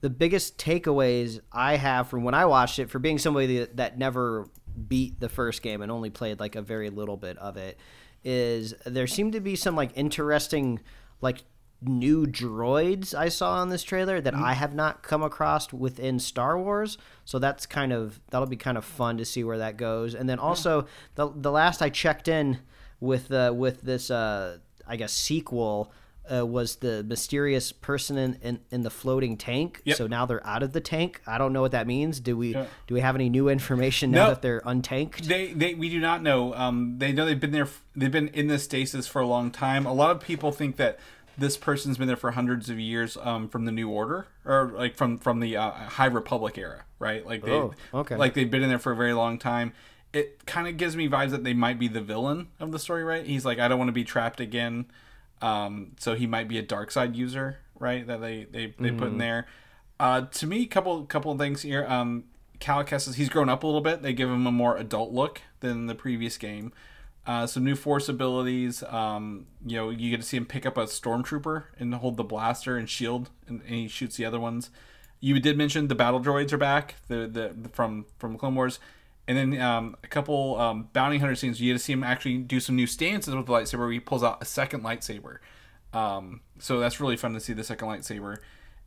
the 0.00 0.10
biggest 0.10 0.58
takeaways 0.58 1.40
I 1.52 1.76
have 1.76 2.08
from 2.08 2.22
when 2.24 2.34
I 2.34 2.44
watched 2.44 2.78
it, 2.78 2.90
for 2.90 2.98
being 2.98 3.18
somebody 3.18 3.58
that, 3.58 3.76
that 3.78 3.98
never 3.98 4.48
beat 4.78 5.20
the 5.20 5.28
first 5.28 5.62
game 5.62 5.82
and 5.82 5.90
only 5.90 6.10
played 6.10 6.40
like 6.40 6.56
a 6.56 6.62
very 6.62 6.90
little 6.90 7.16
bit 7.16 7.36
of 7.38 7.56
it, 7.56 7.78
is 8.24 8.74
there 8.84 9.06
seemed 9.06 9.32
to 9.32 9.40
be 9.40 9.56
some 9.56 9.76
like 9.76 9.90
interesting 9.94 10.80
like 11.20 11.42
new 11.80 12.26
droids 12.26 13.14
I 13.14 13.28
saw 13.28 13.62
in 13.62 13.68
this 13.68 13.84
trailer 13.84 14.20
that 14.20 14.34
I 14.34 14.54
have 14.54 14.74
not 14.74 15.02
come 15.02 15.22
across 15.22 15.72
within 15.72 16.18
Star 16.18 16.58
Wars. 16.58 16.98
So 17.24 17.38
that's 17.38 17.66
kind 17.66 17.92
of 17.92 18.20
that'll 18.30 18.48
be 18.48 18.56
kind 18.56 18.76
of 18.76 18.84
fun 18.84 19.18
to 19.18 19.24
see 19.24 19.44
where 19.44 19.58
that 19.58 19.76
goes. 19.76 20.14
And 20.14 20.28
then 20.28 20.38
also 20.38 20.86
the 21.14 21.30
the 21.34 21.52
last 21.52 21.82
I 21.82 21.88
checked 21.88 22.28
in 22.28 22.58
with 23.00 23.30
uh, 23.30 23.52
with 23.54 23.82
this 23.82 24.10
uh, 24.10 24.58
I 24.86 24.96
guess 24.96 25.12
sequel 25.12 25.92
uh, 26.32 26.44
was 26.46 26.76
the 26.76 27.02
mysterious 27.04 27.72
person 27.72 28.16
in, 28.18 28.34
in, 28.42 28.60
in 28.70 28.82
the 28.82 28.90
floating 28.90 29.36
tank. 29.36 29.80
Yep. 29.84 29.96
So 29.96 30.06
now 30.06 30.26
they're 30.26 30.46
out 30.46 30.62
of 30.62 30.72
the 30.72 30.80
tank. 30.80 31.20
I 31.26 31.38
don't 31.38 31.52
know 31.52 31.60
what 31.62 31.72
that 31.72 31.86
means. 31.86 32.20
Do 32.20 32.36
we 32.36 32.52
Yeah. 32.54 32.66
do 32.86 32.94
we 32.94 33.00
have 33.00 33.14
any 33.14 33.28
new 33.28 33.48
information 33.48 34.10
now 34.10 34.24
No. 34.24 34.28
that 34.30 34.42
they're 34.42 34.60
untanked? 34.62 35.24
They, 35.26 35.52
they, 35.52 35.74
we 35.74 35.88
do 35.88 36.00
not 36.00 36.22
know. 36.22 36.54
Um, 36.54 36.96
they 36.98 37.12
know 37.12 37.24
they've 37.26 37.38
been 37.40 37.52
there. 37.52 37.68
They've 37.96 38.10
been 38.12 38.28
in 38.28 38.46
this 38.48 38.64
stasis 38.64 39.06
for 39.06 39.20
a 39.22 39.26
long 39.26 39.50
time. 39.50 39.86
A 39.86 39.92
lot 39.92 40.10
of 40.10 40.20
people 40.20 40.52
think 40.52 40.76
that 40.76 40.98
this 41.36 41.56
person's 41.56 41.98
been 41.98 42.08
there 42.08 42.16
for 42.16 42.32
hundreds 42.32 42.68
of 42.68 42.80
years 42.80 43.16
um, 43.22 43.48
from 43.48 43.64
the 43.64 43.70
New 43.72 43.88
Order 43.88 44.26
or 44.44 44.72
like 44.74 44.96
from 44.96 45.18
from 45.18 45.40
the 45.40 45.56
uh, 45.56 45.70
High 45.70 46.06
Republic 46.06 46.58
era, 46.58 46.84
right? 46.98 47.24
Like 47.24 47.44
they, 47.44 47.52
Oh, 47.52 47.74
okay. 47.94 48.16
like 48.16 48.34
they've 48.34 48.50
been 48.50 48.62
in 48.62 48.68
there 48.68 48.78
for 48.80 48.92
a 48.92 48.96
very 48.96 49.12
long 49.12 49.38
time. 49.38 49.72
It 50.12 50.46
kind 50.46 50.66
of 50.66 50.76
gives 50.78 50.96
me 50.96 51.06
vibes 51.08 51.30
that 51.30 51.44
they 51.44 51.52
might 51.52 51.78
be 51.78 51.86
the 51.86 52.00
villain 52.00 52.48
of 52.58 52.72
the 52.72 52.78
story, 52.78 53.04
right? 53.04 53.26
He's 53.26 53.44
like, 53.44 53.58
I 53.58 53.68
don't 53.68 53.78
want 53.78 53.88
to 53.88 53.92
be 53.92 54.04
trapped 54.04 54.40
again. 54.40 54.86
Um, 55.40 55.92
so 55.98 56.14
he 56.14 56.26
might 56.26 56.48
be 56.48 56.58
a 56.58 56.62
dark 56.62 56.90
side 56.90 57.16
user, 57.16 57.58
right? 57.78 58.06
That 58.06 58.20
they 58.20 58.44
they, 58.50 58.74
they 58.78 58.90
put 58.90 59.08
in 59.08 59.18
there. 59.18 59.46
Uh, 60.00 60.22
to 60.22 60.46
me, 60.46 60.66
couple 60.66 61.04
couple 61.06 61.32
of 61.32 61.38
things 61.38 61.62
here. 61.62 61.84
Um, 61.86 62.24
Cal 62.60 62.84
Kestis, 62.84 63.14
he's 63.14 63.28
grown 63.28 63.48
up 63.48 63.62
a 63.62 63.66
little 63.66 63.80
bit. 63.80 64.02
They 64.02 64.12
give 64.12 64.28
him 64.28 64.46
a 64.46 64.52
more 64.52 64.76
adult 64.76 65.12
look 65.12 65.42
than 65.60 65.86
the 65.86 65.94
previous 65.94 66.36
game. 66.36 66.72
Uh, 67.26 67.46
some 67.46 67.62
new 67.62 67.76
force 67.76 68.08
abilities. 68.08 68.82
Um, 68.84 69.46
you 69.64 69.76
know, 69.76 69.90
you 69.90 70.10
get 70.10 70.20
to 70.20 70.26
see 70.26 70.36
him 70.36 70.46
pick 70.46 70.64
up 70.64 70.76
a 70.76 70.84
stormtrooper 70.84 71.64
and 71.78 71.94
hold 71.94 72.16
the 72.16 72.24
blaster 72.24 72.76
and 72.76 72.88
shield, 72.88 73.30
and, 73.46 73.60
and 73.62 73.74
he 73.74 73.88
shoots 73.88 74.16
the 74.16 74.24
other 74.24 74.40
ones. 74.40 74.70
You 75.20 75.38
did 75.38 75.58
mention 75.58 75.88
the 75.88 75.94
battle 75.94 76.20
droids 76.20 76.52
are 76.52 76.58
back, 76.58 76.94
the, 77.08 77.26
the 77.26 77.68
from 77.70 78.06
from 78.18 78.38
Clone 78.38 78.54
Wars, 78.54 78.78
and 79.28 79.36
then 79.38 79.60
um, 79.60 79.96
a 80.02 80.08
couple 80.08 80.58
um, 80.58 80.88
bounty 80.92 81.18
hunter 81.18 81.36
scenes. 81.36 81.60
You 81.60 81.72
get 81.72 81.78
to 81.78 81.84
see 81.84 81.92
him 81.92 82.02
actually 82.02 82.38
do 82.38 82.58
some 82.58 82.74
new 82.74 82.86
stances 82.88 83.34
with 83.34 83.46
the 83.46 83.52
lightsaber. 83.52 83.78
Where 83.78 83.92
he 83.92 84.00
pulls 84.00 84.24
out 84.24 84.42
a 84.42 84.44
second 84.44 84.82
lightsaber. 84.82 85.38
Um, 85.92 86.40
so 86.58 86.80
that's 86.80 87.00
really 87.00 87.16
fun 87.16 87.34
to 87.34 87.40
see 87.40 87.52
the 87.52 87.62
second 87.62 87.86
lightsaber. 87.86 88.38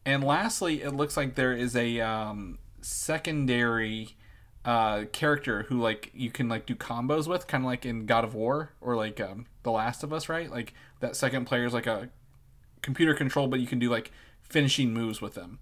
And 0.05 0.23
lastly, 0.23 0.81
it 0.81 0.91
looks 0.91 1.15
like 1.15 1.35
there 1.35 1.53
is 1.53 1.75
a 1.75 1.99
um, 2.01 2.57
secondary 2.81 4.17
uh, 4.65 5.05
character 5.11 5.63
who 5.63 5.79
like 5.79 6.11
you 6.13 6.31
can 6.31 6.49
like 6.49 6.65
do 6.65 6.75
combos 6.75 7.27
with, 7.27 7.47
kind 7.47 7.63
of 7.63 7.67
like 7.67 7.85
in 7.85 8.05
God 8.05 8.23
of 8.23 8.33
War 8.33 8.73
or 8.81 8.95
like 8.95 9.19
um, 9.19 9.45
The 9.63 9.71
Last 9.71 10.03
of 10.03 10.11
Us, 10.11 10.27
right? 10.27 10.49
Like 10.49 10.73
that 10.99 11.15
second 11.15 11.45
player 11.45 11.65
is 11.65 11.73
like 11.73 11.87
a 11.87 12.09
computer 12.81 13.13
control, 13.13 13.47
but 13.47 13.59
you 13.59 13.67
can 13.67 13.79
do 13.79 13.89
like 13.89 14.11
finishing 14.41 14.93
moves 14.93 15.21
with 15.21 15.35
them. 15.35 15.59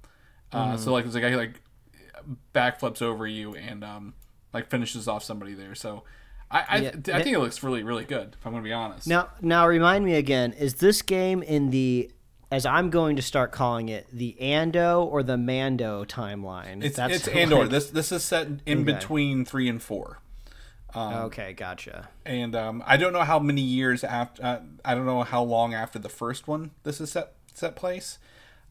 Uh, 0.52 0.78
So 0.78 0.92
like 0.92 1.04
there's 1.04 1.16
a 1.16 1.22
guy 1.22 1.32
who 1.32 1.38
like 1.38 1.62
backflips 2.54 3.02
over 3.02 3.28
you 3.28 3.56
and 3.56 3.84
um, 3.84 4.14
like 4.54 4.70
finishes 4.70 5.08
off 5.08 5.24
somebody 5.24 5.54
there. 5.54 5.76
So 5.76 6.04
I 6.52 6.66
I, 6.70 6.78
Yeah. 6.78 6.90
I 7.14 7.22
think 7.24 7.36
it 7.36 7.40
looks 7.40 7.62
really 7.64 7.84
really 7.84 8.06
good. 8.06 8.36
If 8.40 8.46
I'm 8.46 8.52
gonna 8.54 8.64
be 8.64 8.74
honest. 8.74 9.08
Now, 9.08 9.30
now 9.42 9.68
remind 9.68 10.06
me 10.06 10.16
again: 10.16 10.54
is 10.54 10.76
this 10.76 11.02
game 11.02 11.44
in 11.44 11.70
the, 11.70 12.12
as 12.52 12.66
I'm 12.66 12.90
going 12.90 13.16
to 13.18 13.22
start 13.22 13.52
calling 13.52 13.90
it, 13.90 14.08
the 14.12 14.36
Ando 14.42 15.06
or 15.06 15.22
the 15.22 15.38
Mando 15.38 16.04
timeline? 16.06 16.84
It's 16.84 16.98
That's 16.98 17.16
it's 17.16 17.28
Andor. 17.42 17.60
like- 17.62 17.70
This 17.70 17.90
this 17.92 18.12
is 18.12 18.24
set 18.24 18.48
in 18.66 18.82
Okay. 18.82 18.94
between 18.94 19.46
three 19.46 19.70
and 19.70 19.82
four, 19.82 20.20
okay, 20.96 21.54
gotcha. 21.54 22.10
and 22.26 22.56
um, 22.56 22.84
I 22.86 22.98
don't 22.98 23.14
know 23.14 23.22
how 23.24 23.40
many 23.40 23.62
years 23.62 24.04
after. 24.04 24.44
Uh, 24.44 24.60
I 24.84 24.96
don't 24.96 25.06
know 25.06 25.22
how 25.24 25.44
long 25.44 25.74
after 25.74 26.00
the 26.00 26.10
first 26.10 26.48
one 26.48 26.72
this 26.84 27.00
is 27.00 27.12
set 27.12 27.34
set 27.54 27.76
place, 27.76 28.18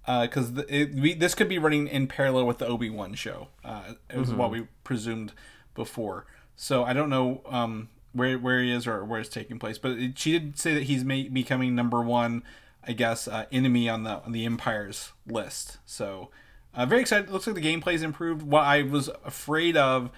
because 0.04 0.50
it 0.68 0.94
we, 0.94 1.14
this 1.14 1.34
could 1.36 1.48
be 1.48 1.58
running 1.58 1.86
in 1.86 2.08
parallel 2.08 2.46
with 2.46 2.58
the 2.58 2.66
Obi 2.66 2.90
Wan 2.90 3.14
show. 3.14 3.48
Uh, 3.64 3.92
it 4.10 4.16
was 4.18 4.32
what 4.34 4.50
we 4.50 4.66
presumed 4.82 5.32
before. 5.78 6.26
So 6.56 6.84
I 6.84 6.92
don't 6.92 7.08
know 7.08 7.40
um, 7.46 7.88
where 8.12 8.38
where 8.38 8.60
he 8.60 8.70
is 8.70 8.86
or 8.86 9.02
where 9.04 9.20
it's 9.20 9.30
taking 9.30 9.58
place, 9.58 9.78
but 9.78 9.92
it, 9.92 10.18
she 10.18 10.32
did 10.32 10.58
say 10.58 10.74
that 10.74 10.82
he's 10.82 11.04
may, 11.04 11.28
becoming 11.28 11.74
number 11.74 12.02
one. 12.02 12.42
I 12.86 12.92
guess 12.92 13.28
uh, 13.28 13.46
enemy 13.52 13.88
on 13.88 14.04
the 14.04 14.22
on 14.22 14.32
the 14.32 14.44
Empire's 14.44 15.12
list. 15.26 15.78
So 15.86 16.30
uh, 16.74 16.86
very 16.86 17.00
excited. 17.00 17.30
looks 17.30 17.46
like 17.46 17.56
the 17.56 17.62
gameplay's 17.62 18.02
improved. 18.02 18.42
What 18.42 18.64
I 18.64 18.82
was 18.82 19.08
afraid 19.24 19.76
of 19.76 20.10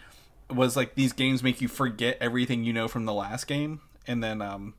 was 0.49 0.77
like 0.77 0.95
these 0.95 1.13
games 1.13 1.43
make 1.43 1.61
you 1.61 1.69
forget 1.69 2.17
everything 2.21 2.65
you 2.65 2.73
know 2.73 2.89
from 2.89 3.07
the 3.07 3.13
last 3.13 3.47
game, 3.47 3.81
and 4.07 4.23
then 4.23 4.43
um, 4.43 4.75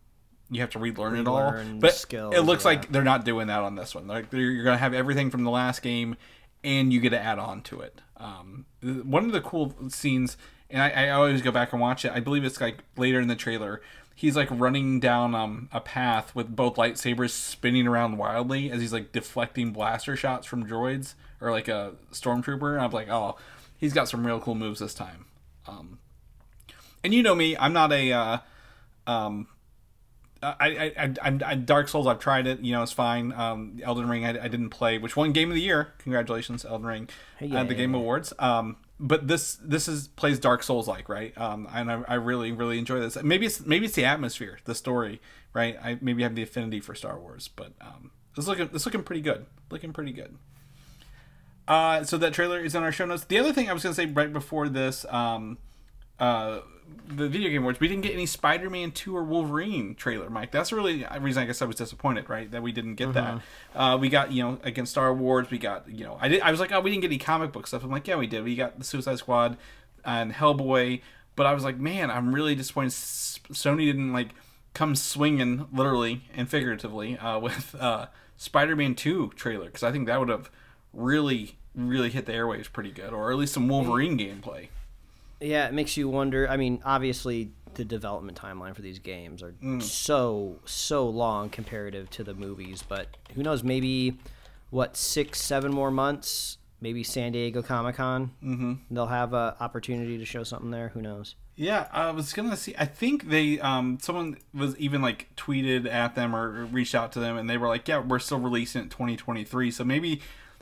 you 0.50 0.62
have 0.62 0.70
to 0.72 0.80
relearn 0.80 1.18
it 1.18 1.28
all. 1.28 1.56
But 1.80 1.94
skills, 1.96 2.36
it 2.36 2.42
looks 2.42 2.64
yeah. 2.64 2.72
like 2.72 2.92
they're 2.92 3.04
not 3.04 3.26
doing 3.26 3.48
that 3.48 3.62
on 3.62 3.76
this 3.76 3.96
one. 3.96 4.08
Like 4.08 4.32
you're 4.32 4.64
gonna 4.64 4.78
have 4.78 4.94
everything 4.94 5.30
from 5.32 5.44
the 5.44 5.52
last 5.52 5.82
game, 5.82 6.18
and 6.64 6.92
you 6.92 7.00
get 7.00 7.10
to 7.12 7.20
add 7.20 7.40
on 7.40 7.62
to 7.64 7.82
it. 7.82 8.02
Um, 8.18 8.66
one 8.82 9.26
of 9.26 9.32
the 9.32 9.42
cool 9.42 9.74
scenes, 9.90 10.38
and 10.72 10.82
I, 10.82 11.08
I 11.08 11.10
always 11.12 11.42
go 11.42 11.52
back 11.52 11.72
and 11.72 11.82
watch 11.82 12.06
it. 12.06 12.12
I 12.12 12.20
believe 12.20 12.44
it's 12.44 12.60
like 12.60 12.80
later 12.98 13.20
in 13.20 13.28
the 13.28 13.36
trailer. 13.36 13.82
He's 14.16 14.36
like 14.36 14.50
running 14.52 15.00
down 15.00 15.34
um, 15.34 15.70
a 15.72 15.80
path 15.80 16.36
with 16.36 16.56
both 16.56 16.76
lightsabers 16.76 17.32
spinning 17.32 17.88
around 17.88 18.18
wildly 18.18 18.70
as 18.70 18.82
he's 18.82 18.94
like 18.94 19.12
deflecting 19.12 19.72
blaster 19.72 20.16
shots 20.16 20.46
from 20.46 20.68
droids 20.68 21.16
or 21.40 21.52
like 21.52 21.68
a 21.68 21.94
stormtrooper. 22.12 22.74
And 22.74 22.82
I'm 22.82 22.92
like, 22.92 23.10
oh, 23.10 23.38
he's 23.78 23.94
got 23.94 24.10
some 24.10 24.26
real 24.26 24.40
cool 24.40 24.56
moves 24.56 24.80
this 24.80 24.94
time. 24.94 25.26
Um, 25.68 26.00
and 27.04 27.14
you 27.14 27.24
know 27.24 27.34
me, 27.34 27.58
I'm 27.58 27.74
not 27.74 27.92
a 27.92 28.12
uh, 28.12 28.38
um, 29.08 29.48
I, 30.44 30.94
I, 30.98 31.16
I, 31.22 31.40
I, 31.46 31.56
Dark 31.56 31.88
Souls. 31.88 32.08
I've 32.08 32.20
tried 32.20 32.48
it. 32.48 32.62
You 32.62 32.72
know, 32.74 32.82
it's 32.82 32.92
fine. 32.92 33.32
Um, 33.34 33.80
Elden 33.84 34.10
Ring. 34.10 34.26
I, 34.26 34.30
I 34.30 34.48
didn't 34.48 34.70
play, 34.70 34.98
which 34.98 35.16
won 35.16 35.34
Game 35.34 35.50
of 35.50 35.56
the 35.56 35.62
Year. 35.62 35.94
Congratulations, 36.00 36.66
Elden 36.66 36.88
Ring, 36.88 37.10
at 37.40 37.68
the 37.68 37.76
Game 37.76 37.94
Awards. 37.94 38.34
Um, 38.40 38.78
but 39.02 39.28
this 39.28 39.58
this 39.64 39.88
is 39.88 40.08
plays 40.10 40.40
Dark 40.40 40.62
Souls 40.62 40.88
like 40.88 41.10
right. 41.10 41.36
Um, 41.38 41.68
and 41.74 41.92
I, 41.92 42.04
I 42.08 42.14
really 42.16 42.52
really 42.52 42.78
enjoy 42.78 43.00
this. 43.00 43.22
Maybe 43.22 43.48
it's 43.48 43.66
maybe 43.66 43.88
it's 43.88 43.96
the 43.96 44.06
atmosphere, 44.06 44.60
the 44.66 44.76
story, 44.76 45.20
right. 45.54 45.76
I 45.84 45.98
maybe 46.02 46.22
have 46.24 46.36
the 46.36 46.44
affinity 46.44 46.80
for 46.80 46.94
Star 46.94 47.20
Wars, 47.20 47.50
but 47.54 47.74
um, 47.82 48.12
it's 48.38 48.48
looking 48.48 48.70
it's 48.74 48.86
looking 48.86 49.04
pretty 49.04 49.22
good. 49.22 49.48
Looking 49.72 49.92
pretty 49.92 50.14
good. 50.14 50.38
Uh, 51.68 52.04
so 52.04 52.18
that 52.20 52.34
trailer 52.34 52.60
is 52.60 52.76
in 52.76 52.84
our 52.84 52.92
show 52.92 53.06
notes. 53.06 53.24
The 53.24 53.40
other 53.40 53.52
thing 53.52 53.70
I 53.70 53.74
was 53.74 53.82
gonna 53.82 53.96
say 53.96 54.06
right 54.06 54.32
before 54.32 54.70
this, 54.70 55.04
um, 55.10 55.58
uh, 56.20 56.60
the 57.08 57.28
video 57.28 57.50
game 57.50 57.62
awards, 57.62 57.80
we 57.80 57.88
didn't 57.88 58.04
get 58.04 58.14
any 58.14 58.26
Spider-Man 58.26 58.92
Two 58.92 59.16
or 59.16 59.24
Wolverine 59.24 59.96
trailer, 59.96 60.30
Mike. 60.30 60.52
That's 60.52 60.72
really 60.72 61.04
the 61.04 61.20
reason 61.20 61.44
I 61.44 61.46
guess 61.46 61.62
I 61.62 61.66
was 61.66 61.76
disappointed, 61.76 62.30
right, 62.30 62.50
that 62.52 62.62
we 62.62 62.72
didn't 62.72 62.96
get 62.96 63.14
that. 63.14 63.42
Uh, 63.76 63.98
we 64.00 64.10
got 64.10 64.32
you 64.32 64.44
know 64.44 64.60
against 64.64 64.92
Star 64.92 65.14
Wars, 65.14 65.50
we 65.50 65.58
got 65.58 65.90
you 65.90 66.04
know 66.04 66.18
I 66.20 66.28
did 66.28 66.42
I 66.42 66.52
was 66.52 66.60
like 66.60 66.72
oh 66.72 66.80
we 66.82 66.90
didn't 66.92 67.02
get 67.02 67.08
any 67.08 67.18
comic 67.18 67.52
book 67.52 67.68
stuff. 67.68 67.84
I'm 67.84 67.92
like 67.92 68.08
yeah 68.08 68.16
we 68.16 68.28
did. 68.28 68.44
We 68.44 68.56
got 68.56 68.78
the 68.78 68.86
Suicide 68.86 69.18
Squad 69.18 69.58
and 70.04 70.34
Hellboy, 70.34 71.02
but 71.36 71.46
I 71.46 71.54
was 71.54 71.64
like 71.64 71.78
man 71.78 72.10
I'm 72.12 72.34
really 72.34 72.56
disappointed 72.56 72.92
Sony 72.92 73.86
didn't 73.86 74.14
like 74.14 74.30
come 74.74 74.96
swinging 74.96 75.68
literally 75.74 76.24
and 76.36 76.50
figuratively 76.50 77.18
uh, 77.18 77.40
with 77.48 77.76
uh, 77.76 78.08
Spider-Man 78.38 78.96
Two 78.96 79.32
trailer 79.36 79.66
because 79.66 79.84
I 79.84 79.92
think 79.92 80.08
that 80.08 80.20
would 80.20 80.30
have 80.30 80.50
really 80.94 81.58
really 81.76 82.10
hit 82.10 82.26
the 82.26 82.34
airwaves 82.34 82.72
pretty 82.72 82.92
good, 82.92 83.14
or 83.14 83.32
at 83.32 83.38
least 83.38 83.54
some 83.54 83.68
Wolverine 83.68 84.18
gameplay. 84.18 84.68
Yeah, 85.42 85.68
it 85.68 85.74
makes 85.74 85.98
you 85.98 86.08
wonder. 86.08 86.48
I 86.48 86.58
mean, 86.58 86.82
obviously, 86.86 87.52
the 87.74 87.86
development 87.86 88.38
timeline 88.40 88.76
for 88.76 88.82
these 88.82 89.00
games 89.00 89.42
are 89.42 89.54
so 89.80 90.60
so 90.66 91.08
long 91.08 91.50
comparative 91.50 92.10
to 92.12 92.24
the 92.24 92.34
movies, 92.34 92.84
but 92.88 93.08
who 93.34 93.44
knows? 93.44 93.64
Maybe 93.64 94.18
what 94.70 94.96
six, 94.96 95.42
seven 95.42 95.72
more 95.74 95.92
months? 95.92 96.58
Maybe 96.80 97.04
San 97.04 97.32
Diego 97.32 97.62
Comic 97.62 97.96
Con. 97.96 98.32
Mm-hmm. 98.44 98.74
They'll 98.90 99.06
have 99.08 99.34
a 99.34 99.56
opportunity 99.60 100.18
to 100.18 100.26
show 100.26 100.44
something 100.44 100.72
there. 100.72 100.90
Who 100.90 101.02
knows? 101.02 101.36
Yeah, 101.56 101.88
I 101.92 102.10
was 102.12 102.34
gonna 102.34 102.58
see. 102.58 102.74
I 102.78 102.86
think 102.86 103.30
they, 103.30 103.60
um, 103.60 104.00
someone 104.02 104.38
was 104.54 104.76
even 104.78 105.02
like 105.02 105.28
tweeted 105.36 105.88
at 105.88 106.16
them 106.16 106.36
or 106.36 106.66
reached 106.66 106.96
out 106.96 107.12
to 107.14 107.20
them, 107.20 107.38
and 107.38 107.50
they 107.50 107.58
were 107.58 107.68
like, 107.68 107.88
"Yeah, 107.88 108.00
we're 108.00 108.20
still 108.20 108.40
releasing 108.40 108.84
it 108.84 108.90
2023." 108.90 109.70
So 109.70 109.84
maybe, 109.84 110.22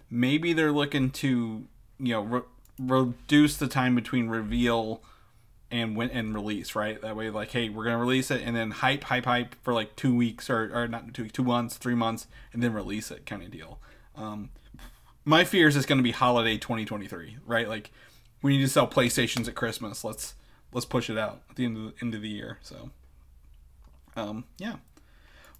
maybe 0.09 0.51
they're 0.51 0.73
looking 0.73 1.09
to, 1.11 1.65
you 1.99 2.13
know, 2.13 2.21
re- 2.21 2.41
reduce 2.79 3.57
the 3.57 3.67
time 3.67 3.93
between 3.93 4.29
reveal 4.29 5.03
and 5.71 5.95
win- 5.95 6.09
and 6.09 6.33
release, 6.33 6.75
right? 6.75 6.99
That 7.01 7.15
way, 7.15 7.29
like, 7.29 7.51
hey, 7.51 7.69
we're 7.69 7.83
gonna 7.83 7.97
release 7.97 8.31
it, 8.31 8.41
and 8.43 8.55
then 8.55 8.71
hype, 8.71 9.03
hype, 9.03 9.25
hype 9.25 9.55
for 9.63 9.73
like 9.73 9.95
two 9.95 10.15
weeks 10.15 10.49
or 10.49 10.71
or 10.73 10.87
not 10.87 11.13
two 11.13 11.27
two 11.27 11.43
months, 11.43 11.77
three 11.77 11.95
months, 11.95 12.27
and 12.53 12.63
then 12.63 12.73
release 12.73 13.11
it, 13.11 13.25
kind 13.25 13.43
of 13.43 13.51
deal. 13.51 13.79
Um, 14.15 14.49
my 15.25 15.43
fear 15.43 15.67
is 15.67 15.85
to 15.85 16.01
be 16.01 16.11
holiday 16.11 16.57
2023, 16.57 17.37
right? 17.45 17.67
Like 17.67 17.91
we 18.41 18.57
need 18.57 18.63
to 18.63 18.69
sell 18.69 18.87
PlayStations 18.87 19.47
at 19.47 19.55
Christmas. 19.55 20.03
Let's 20.03 20.33
let's 20.73 20.85
push 20.85 21.09
it 21.09 21.17
out 21.17 21.41
at 21.49 21.55
the 21.55 21.65
end 21.65 21.77
of 21.77 21.83
the 21.83 21.93
end 22.01 22.15
of 22.15 22.21
the 22.21 22.29
year. 22.29 22.57
So, 22.61 22.89
um, 24.15 24.45
yeah. 24.57 24.77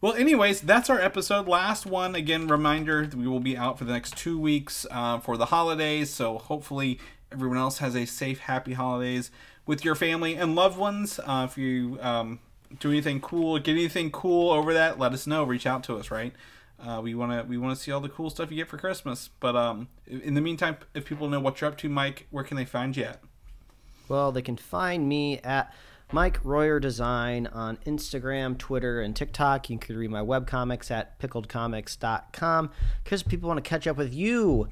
Well, 0.01 0.13
anyways, 0.13 0.61
that's 0.61 0.89
our 0.89 1.01
episode. 1.01 1.49
Last 1.49 1.85
one. 1.85 2.15
Again, 2.15 2.47
reminder 2.47 3.09
we 3.13 3.27
will 3.27 3.41
be 3.41 3.57
out 3.57 3.77
for 3.77 3.84
the 3.84 3.91
next 3.91 4.15
two 4.15 4.39
weeks 4.39 4.85
uh, 4.89 5.19
for 5.19 5.35
the 5.35 5.47
holidays. 5.47 6.09
So 6.09 6.38
hopefully 6.38 6.99
everyone 7.34 7.57
else 7.57 7.80
has 7.80 7.97
a 7.97 8.05
safe, 8.05 8.39
happy 8.39 8.73
holidays 8.73 9.30
with 9.65 9.84
your 9.84 9.95
family 9.95 10.35
and 10.35 10.55
loved 10.55 10.77
ones. 10.77 11.19
Uh, 11.19 11.45
if 11.49 11.57
you 11.57 11.97
um, 12.01 12.39
do 12.80 12.89
anything 12.89 13.19
cool, 13.19 13.59
get 13.59 13.73
anything 13.73 14.09
cool 14.09 14.51
over 14.51 14.73
that, 14.73 14.97
let 14.97 15.11
us 15.11 15.27
know. 15.27 15.43
Reach 15.43 15.67
out 15.67 15.84
to 15.84 15.97
us, 15.97 16.09
right? 16.09 16.34
Uh, 16.81 17.01
we 17.03 17.13
want 17.13 17.34
to 17.34 17.45
we 17.45 17.57
want 17.57 17.77
to 17.77 17.84
see 17.84 17.91
all 17.91 17.99
the 17.99 18.07
cool 18.07 18.30
stuff 18.30 18.49
you 18.51 18.55
get 18.55 18.69
for 18.69 18.77
Christmas. 18.77 19.30
But 19.41 19.57
um, 19.57 19.89
in 20.07 20.34
the 20.34 20.39
meantime, 20.39 20.77
if 20.93 21.03
people 21.03 21.27
know 21.27 21.41
what 21.41 21.59
you're 21.59 21.69
up 21.69 21.77
to, 21.80 21.89
Mike, 21.89 22.26
where 22.31 22.45
can 22.45 22.55
they 22.55 22.63
find 22.63 22.95
you 22.95 23.03
at? 23.03 23.19
Well, 24.07 24.31
they 24.31 24.41
can 24.41 24.55
find 24.55 25.09
me 25.09 25.39
at 25.39 25.73
Mike 26.11 26.44
Royer 26.44 26.80
Design 26.80 27.45
on 27.48 27.77
Instagram, 27.86 28.57
Twitter, 28.57 28.99
and 28.99 29.15
TikTok. 29.15 29.69
You 29.69 29.77
can 29.77 29.95
read 29.95 30.10
my 30.10 30.22
webcomics 30.22 30.90
at 30.90 31.19
pickledcomics.com. 31.19 32.72
Because 33.03 33.22
people 33.22 33.48
want 33.48 33.64
to 33.64 33.69
catch 33.69 33.86
up 33.86 33.98
with 33.98 34.14
you, 34.14 34.64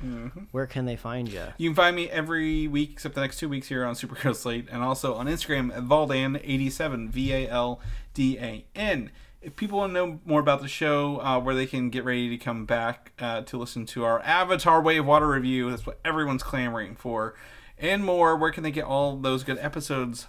where 0.51 0.65
can 0.65 0.85
they 0.85 0.95
find 0.95 1.29
you? 1.29 1.43
You 1.57 1.69
can 1.69 1.75
find 1.75 1.95
me 1.95 2.09
every 2.09 2.67
week 2.67 2.91
except 2.93 3.13
the 3.15 3.21
next 3.21 3.37
two 3.37 3.49
weeks 3.49 3.67
here 3.67 3.85
on 3.85 3.93
Superhero 3.93 4.35
Slate 4.35 4.67
and 4.71 4.81
also 4.81 5.13
on 5.13 5.27
Instagram 5.27 5.75
at 5.75 5.83
Valdan87, 5.83 7.09
V 7.09 7.33
A 7.33 7.49
L 7.49 7.81
D 8.13 8.39
A 8.39 8.65
N. 8.75 9.11
If 9.39 9.55
people 9.55 9.77
want 9.77 9.91
to 9.91 9.93
know 9.93 10.19
more 10.25 10.39
about 10.39 10.61
the 10.63 10.67
show, 10.67 11.21
uh, 11.21 11.39
where 11.39 11.53
they 11.53 11.67
can 11.67 11.91
get 11.91 12.03
ready 12.03 12.29
to 12.29 12.37
come 12.37 12.65
back 12.65 13.13
uh, 13.19 13.41
to 13.41 13.57
listen 13.57 13.85
to 13.87 14.03
our 14.03 14.19
Avatar 14.21 14.81
Way 14.81 14.97
of 14.97 15.05
Water 15.05 15.27
review, 15.27 15.69
that's 15.69 15.85
what 15.85 15.99
everyone's 16.03 16.41
clamoring 16.41 16.95
for, 16.95 17.35
and 17.77 18.03
more, 18.03 18.35
where 18.35 18.51
can 18.51 18.63
they 18.63 18.71
get 18.71 18.85
all 18.85 19.15
those 19.15 19.43
good 19.43 19.59
episodes 19.59 20.25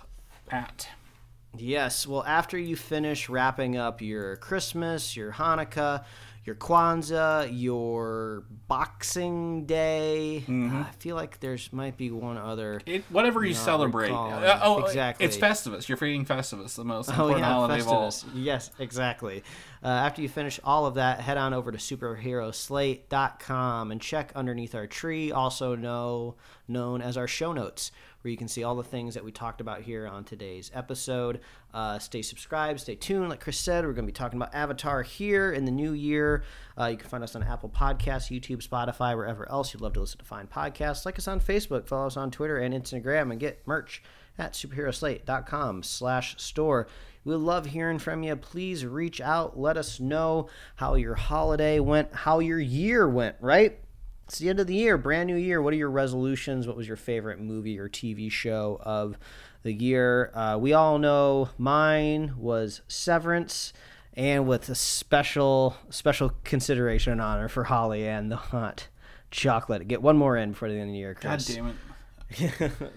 at? 0.51 0.89
Yes. 1.60 2.06
Well, 2.06 2.24
after 2.24 2.56
you 2.59 2.76
finish 2.76 3.28
wrapping 3.28 3.76
up 3.76 4.01
your 4.01 4.36
Christmas, 4.36 5.16
your 5.16 5.32
Hanukkah, 5.32 6.05
your 6.44 6.55
Kwanzaa, 6.56 7.51
your 7.52 8.44
Boxing 8.68 9.66
Day, 9.66 10.44
I 10.48 10.86
feel 10.98 11.14
like 11.14 11.40
there's 11.40 11.70
might 11.74 11.98
be 11.98 12.10
one 12.10 12.39
other. 12.39 12.80
It, 12.86 13.05
whatever 13.10 13.44
you 13.44 13.52
celebrate. 13.52 14.10
Uh, 14.10 14.59
oh, 14.62 14.82
Exactly. 14.85 15.26
It's 15.26 15.36
Festivus. 15.36 15.89
You're 15.89 15.98
forgetting 15.98 16.24
Festivus, 16.24 16.74
the 16.74 16.85
most 16.85 17.10
Oh 17.10 17.12
important 17.12 17.40
yeah, 17.40 17.52
holiday 17.52 17.80
of 17.80 17.89
all. 17.89 18.14
Yes, 18.35 18.70
exactly. 18.78 19.43
Uh, 19.82 19.89
after 19.89 20.22
you 20.22 20.28
finish 20.30 20.59
all 20.64 20.86
of 20.86 20.94
that, 20.94 21.20
head 21.20 21.36
on 21.36 21.52
over 21.52 21.70
to 21.70 21.76
superheroslate.com 21.78 23.93
and 23.93 24.01
check 24.01 24.32
underneath 24.35 24.74
our 24.74 24.86
tree, 24.86 25.30
also 25.30 25.74
know, 25.74 26.36
known 26.66 27.02
as 27.02 27.18
our 27.18 27.28
show 27.28 27.52
notes, 27.52 27.93
where 28.23 28.31
you 28.31 28.36
can 28.36 28.49
see 28.49 28.65
all 28.65 28.74
the 28.74 28.82
things 28.82 29.15
that 29.15 29.24
we 29.24 29.31
talked 29.31 29.61
about 29.61 29.82
here 29.82 30.07
on 30.07 30.24
today's 30.24 30.70
episode. 30.74 31.40
Uh, 31.73 31.99
stay 31.99 32.23
subscribed, 32.23 32.81
stay 32.81 32.95
tuned. 32.95 33.28
Like 33.28 33.40
Chris 33.40 33.59
said, 33.59 33.85
we're 33.85 33.93
going 33.93 34.07
to 34.07 34.12
be 34.12 34.16
talking 34.16 34.39
about 34.39 34.55
Avatar 34.55 35.03
here 35.03 35.53
in 35.53 35.65
the 35.65 35.70
new 35.70 35.93
year. 35.93 36.43
Uh, 36.78 36.86
you 36.86 36.97
can 36.97 37.09
find 37.09 37.23
us 37.23 37.36
on 37.36 37.43
Apple 37.43 37.69
Podcasts, 37.69 38.31
YouTube, 38.31 38.66
Spotify, 38.66 39.16
wherever 39.16 39.49
else 39.51 39.73
you'd 39.73 39.81
love 39.81 39.93
to 39.95 40.01
listen 40.01 40.19
to 40.19 40.24
find 40.24 40.51
podcasts. 40.51 41.07
Like 41.07 41.19
us 41.19 41.28
on 41.28 41.40
Facebook, 41.40 41.86
follow 41.86 42.07
us 42.07 42.16
on 42.16 42.31
Twitter 42.31 42.59
and 42.59 42.74
Instagram, 42.74 43.31
and 43.31 43.40
get 43.40 43.66
merch 43.66 44.03
at 44.39 44.53
superheroslate.com 44.53 45.82
slash 45.82 46.40
store. 46.40 46.86
We 47.24 47.35
love 47.35 47.66
hearing 47.66 47.99
from 47.99 48.23
you. 48.23 48.36
Please 48.36 48.86
reach 48.86 49.20
out. 49.20 49.59
Let 49.59 49.77
us 49.77 50.01
know 50.01 50.49
how 50.77 50.95
your 50.95 51.15
holiday 51.15 51.81
went, 51.81 52.12
how 52.12 52.39
your 52.39 52.61
year 52.61 53.09
went, 53.09 53.36
right? 53.40 53.81
It's 54.28 54.40
the 54.40 54.50
end 54.50 54.60
of 54.60 54.66
the 54.66 54.74
year, 54.74 54.98
brand 54.98 55.26
new 55.26 55.36
year. 55.36 55.62
What 55.62 55.72
are 55.72 55.78
your 55.78 55.90
resolutions? 55.90 56.66
What 56.66 56.76
was 56.76 56.86
your 56.86 56.98
favorite 56.98 57.40
movie 57.40 57.78
or 57.78 57.88
TV 57.88 58.30
show 58.30 58.78
of 58.82 59.16
the 59.62 59.72
year? 59.72 60.30
Uh, 60.34 60.59
we 60.60 60.74
all 60.74 60.98
know 60.98 61.48
mine 61.56 62.34
was 62.36 62.82
Severance, 62.88 63.72
and 64.12 64.46
with 64.46 64.68
a 64.68 64.74
special 64.74 65.78
special 65.88 66.32
consideration 66.44 67.12
and 67.12 67.22
honor 67.22 67.48
for 67.48 67.64
Holly 67.64 68.06
and 68.06 68.30
the 68.30 68.36
hot 68.36 68.88
chocolate. 69.30 69.88
Get 69.88 70.02
one 70.02 70.18
more 70.18 70.36
in 70.36 70.50
before 70.50 70.68
the 70.68 70.74
end 70.74 70.90
of 70.90 70.92
the 70.92 70.98
year, 70.98 71.14
Chris. 71.14 71.48
God 71.48 71.55
damn 71.55 71.68
it. 71.68 71.76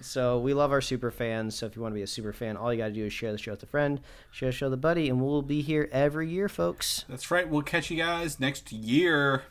so 0.02 0.38
we 0.38 0.52
love 0.52 0.70
our 0.70 0.82
super 0.82 1.10
fans. 1.10 1.54
So 1.54 1.64
if 1.64 1.76
you 1.76 1.80
want 1.80 1.92
to 1.92 1.96
be 1.96 2.02
a 2.02 2.06
super 2.06 2.34
fan, 2.34 2.58
all 2.58 2.70
you 2.70 2.78
got 2.78 2.88
to 2.88 2.92
do 2.92 3.06
is 3.06 3.12
share 3.14 3.32
the 3.32 3.38
show 3.38 3.52
with 3.52 3.62
a 3.62 3.66
friend, 3.66 4.00
share 4.30 4.50
the 4.50 4.52
show 4.52 4.66
with 4.66 4.74
a 4.74 4.76
buddy, 4.76 5.08
and 5.08 5.22
we'll 5.22 5.40
be 5.40 5.62
here 5.62 5.88
every 5.92 6.28
year, 6.28 6.50
folks. 6.50 7.06
That's 7.08 7.30
right. 7.30 7.48
We'll 7.48 7.62
catch 7.62 7.90
you 7.90 7.96
guys 7.96 8.38
next 8.38 8.70
year. 8.70 9.44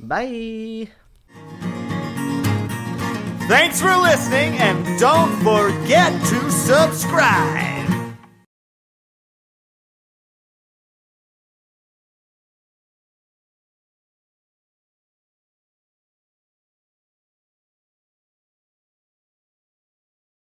Bye. 0.00 0.88
Thanks 3.48 3.80
for 3.80 3.96
listening, 3.96 4.58
and 4.58 4.98
don't 5.00 5.32
forget 5.42 6.12
to 6.26 6.50
subscribe. 6.50 7.77